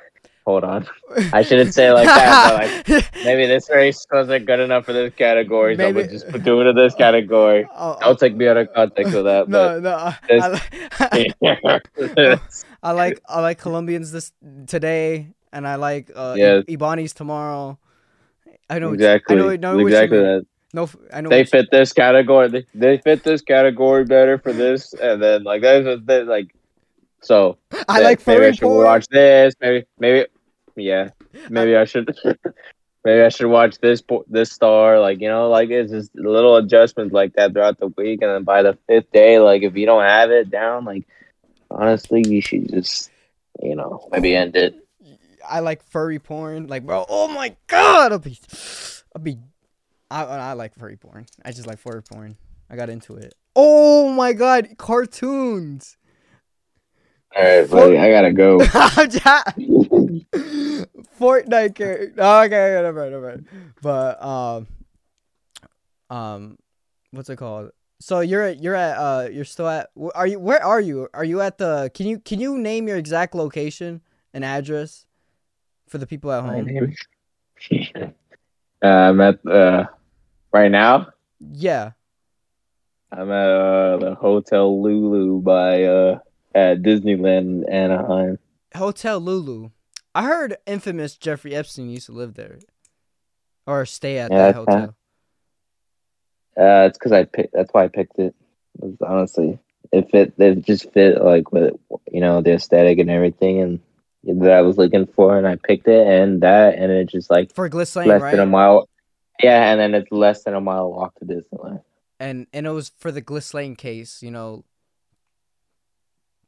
Hold 0.45 0.65
on, 0.65 0.87
I 1.33 1.43
shouldn't 1.43 1.73
say 1.73 1.93
like 1.93 2.07
that. 2.07 2.85
But 2.87 2.89
like 2.89 3.15
maybe 3.25 3.47
this 3.47 3.71
race 3.71 4.05
wasn't 4.11 4.45
good 4.45 4.59
enough 4.59 4.85
for 4.87 4.93
this 4.93 5.15
category, 5.15 5.77
so 5.77 5.87
I'm 5.87 5.95
gonna 5.95 6.09
just 6.09 6.31
do 6.43 6.61
it 6.61 6.67
in 6.67 6.75
this 6.77 6.95
category. 6.97 7.65
Oh, 7.75 7.97
Don't 8.01 8.19
take 8.19 8.35
me 8.35 8.49
out 8.49 8.57
of 8.57 8.73
context 8.75 9.15
with 9.15 9.25
that. 9.25 9.49
no 9.57 9.79
no 9.79 9.95
I, 9.95 10.15
this- 10.29 10.65
I, 11.01 12.39
I 12.83 12.93
like 12.93 13.21
I 13.29 13.41
like 13.41 13.59
Colombians 13.59 14.11
this 14.11 14.33
today. 14.67 15.29
and 15.53 15.67
I 15.69 15.77
like 15.77 16.11
uh. 16.15 16.33
I- 16.33 16.65
Ibani's 16.69 17.13
tomorrow. 17.13 17.79
I 18.69 18.79
know 18.79 18.93
exactly. 18.93 19.37
I 19.37 19.39
know, 19.39 19.51
I 19.51 19.57
know 19.57 19.79
exactly 19.87 20.19
that. 20.19 20.47
No, 20.75 20.89
I 21.13 21.21
know. 21.21 21.29
They 21.29 21.45
fit 21.45 21.69
this 21.71 21.93
category. 21.93 22.49
They, 22.49 22.65
they 22.75 22.99
fit 22.99 23.23
this 23.23 23.43
category 23.43 24.05
better 24.05 24.39
for 24.39 24.53
this, 24.53 24.93
and 24.95 25.23
then 25.23 25.45
like 25.45 25.63
that's 25.63 25.87
like. 26.27 26.55
So 27.23 27.59
I 27.89 28.01
like 28.01 28.27
maybe 28.27 28.37
I 28.37 28.39
furry 28.39 28.53
should 28.53 28.63
porn. 28.63 28.85
watch 28.85 29.07
this. 29.09 29.55
Maybe 29.61 29.87
maybe 29.99 30.27
yeah. 30.77 31.11
Maybe 31.49 31.77
I 31.77 31.85
should. 31.85 32.17
Maybe 33.05 33.23
I 33.23 33.31
should 33.31 33.49
watch 33.49 33.79
this 33.79 34.01
this 34.29 34.53
star. 34.53 35.01
Like 35.01 35.21
you 35.21 35.29
know, 35.29 35.49
like 35.49 35.71
it's 35.71 35.91
just 35.91 36.15
little 36.15 36.57
adjustments 36.57 37.13
like 37.13 37.33
that 37.35 37.53
throughout 37.53 37.81
the 37.81 37.89
week, 37.89 38.23
and 38.23 38.31
then 38.31 38.45
by 38.45 38.63
the 38.63 38.79
fifth 38.87 39.11
day, 39.11 39.41
like 39.41 39.63
if 39.65 39.77
you 39.77 39.87
don't 39.87 40.05
have 40.05 40.31
it 40.31 40.51
down, 40.51 40.85
like 40.85 41.05
honestly, 41.69 42.23
you 42.25 42.41
should 42.41 42.71
just 42.71 43.11
you 43.61 43.75
know 43.75 44.07
maybe 44.13 44.37
end 44.37 44.55
it. 44.55 44.77
I 45.49 45.61
like 45.61 45.83
furry 45.83 46.21
porn. 46.21 46.69
Like, 46.69 46.87
bro, 46.87 47.05
oh 47.09 47.27
my 47.27 47.57
god, 47.67 48.13
I'll 48.13 48.21
be, 48.21 48.39
I'll 49.17 49.23
be, 49.23 49.39
I, 50.09 50.23
I 50.23 50.53
like 50.53 50.75
furry 50.75 50.97
porn. 50.97 51.27
I 51.45 51.51
just 51.51 51.67
like 51.67 51.79
furry 51.79 52.03
porn. 52.03 52.37
I 52.71 52.77
got 52.77 52.89
into 52.89 53.17
it. 53.17 53.35
Oh 53.57 54.11
my 54.13 54.33
god, 54.33 54.77
cartoons. 54.79 55.97
All 57.35 57.43
right, 57.43 57.69
buddy, 57.71 57.99
I 57.99 58.11
gotta 58.11 58.33
go. 58.33 58.61
I'm 58.75 59.11
just- 59.11 59.25
Fortnite 61.19 61.75
character. 61.75 62.15
Oh, 62.19 62.43
okay, 62.43 62.75
okay, 62.75 62.83
never 62.83 63.01
mind, 63.01 63.13
never 63.13 63.29
mind. 63.29 63.47
But 63.81 64.23
um, 64.23 64.67
um, 66.11 66.59
what's 67.13 67.31
it 67.31 67.37
called? 67.37 67.71
So 68.01 68.21
you're 68.21 68.43
at 68.43 68.61
you're 68.61 68.75
at 68.75 68.97
uh 68.99 69.29
you're 69.31 69.45
still 69.45 69.69
at 69.69 69.91
wh- 69.97 70.09
are 70.17 70.27
you 70.27 70.41
where 70.41 70.63
are 70.65 70.81
you 70.81 71.09
are 71.15 71.25
you 71.25 71.41
at 71.41 71.57
the 71.59 71.89
can 71.95 72.07
you 72.07 72.19
can 72.19 72.41
you 72.41 72.59
name 72.59 72.89
your 72.89 72.97
exact 72.97 73.33
location 73.35 74.01
and 74.35 74.45
address 74.45 75.07
for 75.87 75.99
the 75.99 76.07
people 76.07 76.33
at 76.33 76.43
My 76.45 76.55
home? 76.55 76.65
name. 76.67 76.95
uh, 78.83 78.87
I'm 78.89 79.21
at 79.21 79.47
uh, 79.47 79.85
right 80.53 80.71
now. 80.71 81.09
Yeah. 81.53 81.93
I'm 83.13 83.31
at 83.31 83.49
uh, 83.51 83.97
the 83.99 84.15
Hotel 84.17 84.83
Lulu 84.83 85.41
by 85.41 85.85
uh, 85.85 86.19
at 86.55 86.83
Disneyland 86.83 87.71
Anaheim. 87.71 88.39
Hotel 88.77 89.21
Lulu. 89.21 89.71
I 90.15 90.25
heard 90.25 90.57
infamous 90.67 91.17
Jeffrey 91.17 91.55
Epstein 91.55 91.89
used 91.91 92.07
to 92.07 92.13
live 92.13 92.35
there. 92.35 92.59
Or 93.67 93.87
stay 93.87 94.19
at 94.19 94.31
Yeah, 94.31 94.39
that 94.53 94.55
hotel. 94.55 94.95
Uh, 96.59 96.87
it's 96.89 96.99
because 96.99 97.13
I 97.13 97.25
picked. 97.25 97.55
That's 97.55 97.73
why 97.73 97.85
I 97.85 97.89
picked 97.89 98.19
it. 98.19 98.35
It 98.83 98.97
honestly, 99.01 99.59
it 99.93 100.11
fit. 100.11 100.35
It 100.39 100.63
just 100.63 100.93
fit 100.93 101.23
like 101.23 101.51
with 101.53 101.75
you 102.11 102.21
know 102.21 102.43
the 102.43 102.53
aesthetic 102.55 102.99
and 102.99 103.11
everything, 103.11 103.61
and 104.25 104.41
that 104.41 104.53
I 104.53 104.61
was 104.63 104.77
looking 104.77 105.07
for, 105.07 105.39
and 105.39 105.47
I 105.47 105.57
picked 105.57 105.89
it, 105.89 106.07
and 106.07 106.43
that, 106.43 106.75
and 106.75 106.93
it 106.93 107.09
just 107.09 107.31
like 107.31 107.55
For 107.55 107.69
Ghislaine 107.69 108.09
less 108.09 108.21
right? 108.21 108.33
than 108.33 108.41
a 108.41 108.47
mile. 108.47 108.89
Yeah, 109.43 109.71
and 109.73 109.81
then 109.81 109.95
it's 109.95 110.13
less 110.13 110.45
than 110.45 110.55
a 110.55 110.61
mile 110.61 110.91
walk 110.93 111.15
to 111.21 111.25
Disneyland. 111.25 111.83
and 112.21 112.47
and 112.53 112.67
it 112.67 112.71
was 112.71 112.93
for 112.99 113.11
the 113.11 113.23
Ghislaine 113.23 113.77
case, 113.77 114.23
you 114.23 114.31
know. 114.31 114.65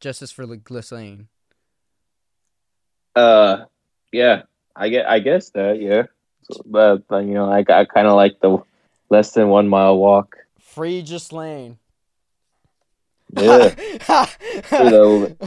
Justice 0.05 0.31
for 0.31 0.45
the 0.45 0.59
Gliss 0.59 1.25
Uh, 3.17 3.65
yeah, 4.13 4.43
I 4.77 4.91
get. 4.91 5.09
I 5.09 5.19
guess 5.19 5.49
that. 5.51 5.81
Yeah, 5.81 6.03
so, 6.43 6.61
but, 6.67 7.09
but 7.09 7.25
you 7.25 7.33
know, 7.33 7.51
I 7.51 7.61
I 7.61 7.87
kind 7.87 8.07
of 8.07 8.13
like 8.13 8.39
the 8.41 8.59
less 9.09 9.33
than 9.33 9.49
one 9.49 9.67
mile 9.67 9.97
walk. 9.97 10.37
Free 10.61 11.01
Ghislaine. 11.01 11.79
Yeah. 13.33 13.75
I'm, 14.71 15.39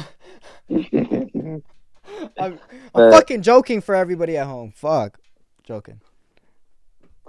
I'm 2.40 2.60
But- 2.94 3.12
fucking 3.12 3.44
joking 3.44 3.82
for 3.82 3.94
everybody 3.94 4.38
at 4.38 4.48
home. 4.48 4.72
Fuck. 4.76 5.20
Joking. 5.64 6.02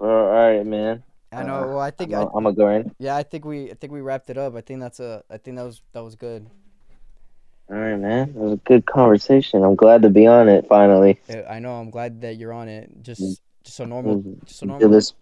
All 0.00 0.28
right, 0.28 0.64
man. 0.64 1.02
I 1.30 1.42
know. 1.42 1.68
Well, 1.68 1.80
I 1.80 1.90
think 1.90 2.14
I'm, 2.14 2.20
I, 2.20 2.30
I'm 2.34 2.44
gonna 2.44 2.54
go 2.54 2.68
in. 2.68 2.90
yeah, 2.98 3.16
I 3.16 3.22
think 3.22 3.44
we 3.44 3.70
I 3.70 3.74
think 3.74 3.92
we 3.92 4.00
wrapped 4.00 4.30
it 4.30 4.38
up. 4.38 4.56
I 4.56 4.62
think 4.62 4.80
that's 4.80 4.98
a 4.98 5.22
I 5.28 5.36
think 5.36 5.58
that 5.58 5.64
was 5.64 5.82
that 5.92 6.02
was 6.02 6.14
good. 6.14 6.46
All 7.70 7.76
right, 7.76 7.96
man. 7.96 8.30
It 8.30 8.34
was 8.34 8.52
a 8.54 8.56
good 8.56 8.86
conversation. 8.86 9.62
I'm 9.62 9.76
glad 9.76 10.02
to 10.02 10.08
be 10.08 10.26
on 10.26 10.48
it 10.48 10.66
finally. 10.68 11.20
I 11.48 11.58
know. 11.58 11.74
I'm 11.74 11.90
glad 11.90 12.22
that 12.22 12.36
you're 12.36 12.52
on 12.52 12.68
it. 12.68 13.02
Just 13.02 13.20
Mm. 13.20 13.36
just 13.64 13.80
a 13.80 13.86
normal 13.86 14.22
just 14.44 14.62
a 14.62 14.66
normal 14.66 14.88
this 14.88 15.12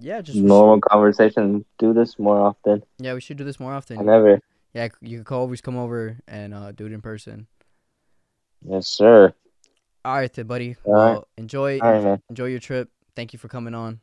Yeah, 0.00 0.22
just 0.22 0.38
normal 0.38 0.80
conversation. 0.80 1.64
Do 1.78 1.92
this 1.92 2.18
more 2.18 2.40
often. 2.40 2.82
Yeah, 2.98 3.14
we 3.14 3.20
should 3.20 3.36
do 3.36 3.44
this 3.44 3.60
more 3.60 3.72
often. 3.72 3.98
I 3.98 4.02
never. 4.02 4.40
Yeah, 4.74 4.88
you 5.00 5.22
could 5.24 5.36
always 5.36 5.60
come 5.60 5.76
over 5.76 6.18
and 6.26 6.54
uh, 6.54 6.72
do 6.72 6.86
it 6.86 6.92
in 6.92 7.00
person. 7.00 7.46
Yes, 8.62 8.88
sir. 8.88 9.34
All 10.04 10.14
right, 10.14 10.32
then, 10.32 10.46
buddy. 10.46 10.76
All 10.84 10.92
right. 10.92 11.12
well, 11.12 11.28
enjoy 11.36 11.78
All 11.80 11.92
right, 11.92 12.02
man. 12.02 12.22
enjoy 12.30 12.46
your 12.46 12.60
trip. 12.60 12.90
Thank 13.14 13.32
you 13.32 13.38
for 13.38 13.48
coming 13.48 13.74
on. 13.74 14.00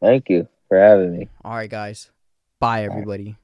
Thank 0.00 0.28
you 0.28 0.48
for 0.68 0.78
having 0.78 1.16
me. 1.16 1.28
All 1.44 1.54
right, 1.54 1.70
guys. 1.70 2.10
Bye, 2.58 2.80
right. 2.86 2.90
everybody. 2.90 3.36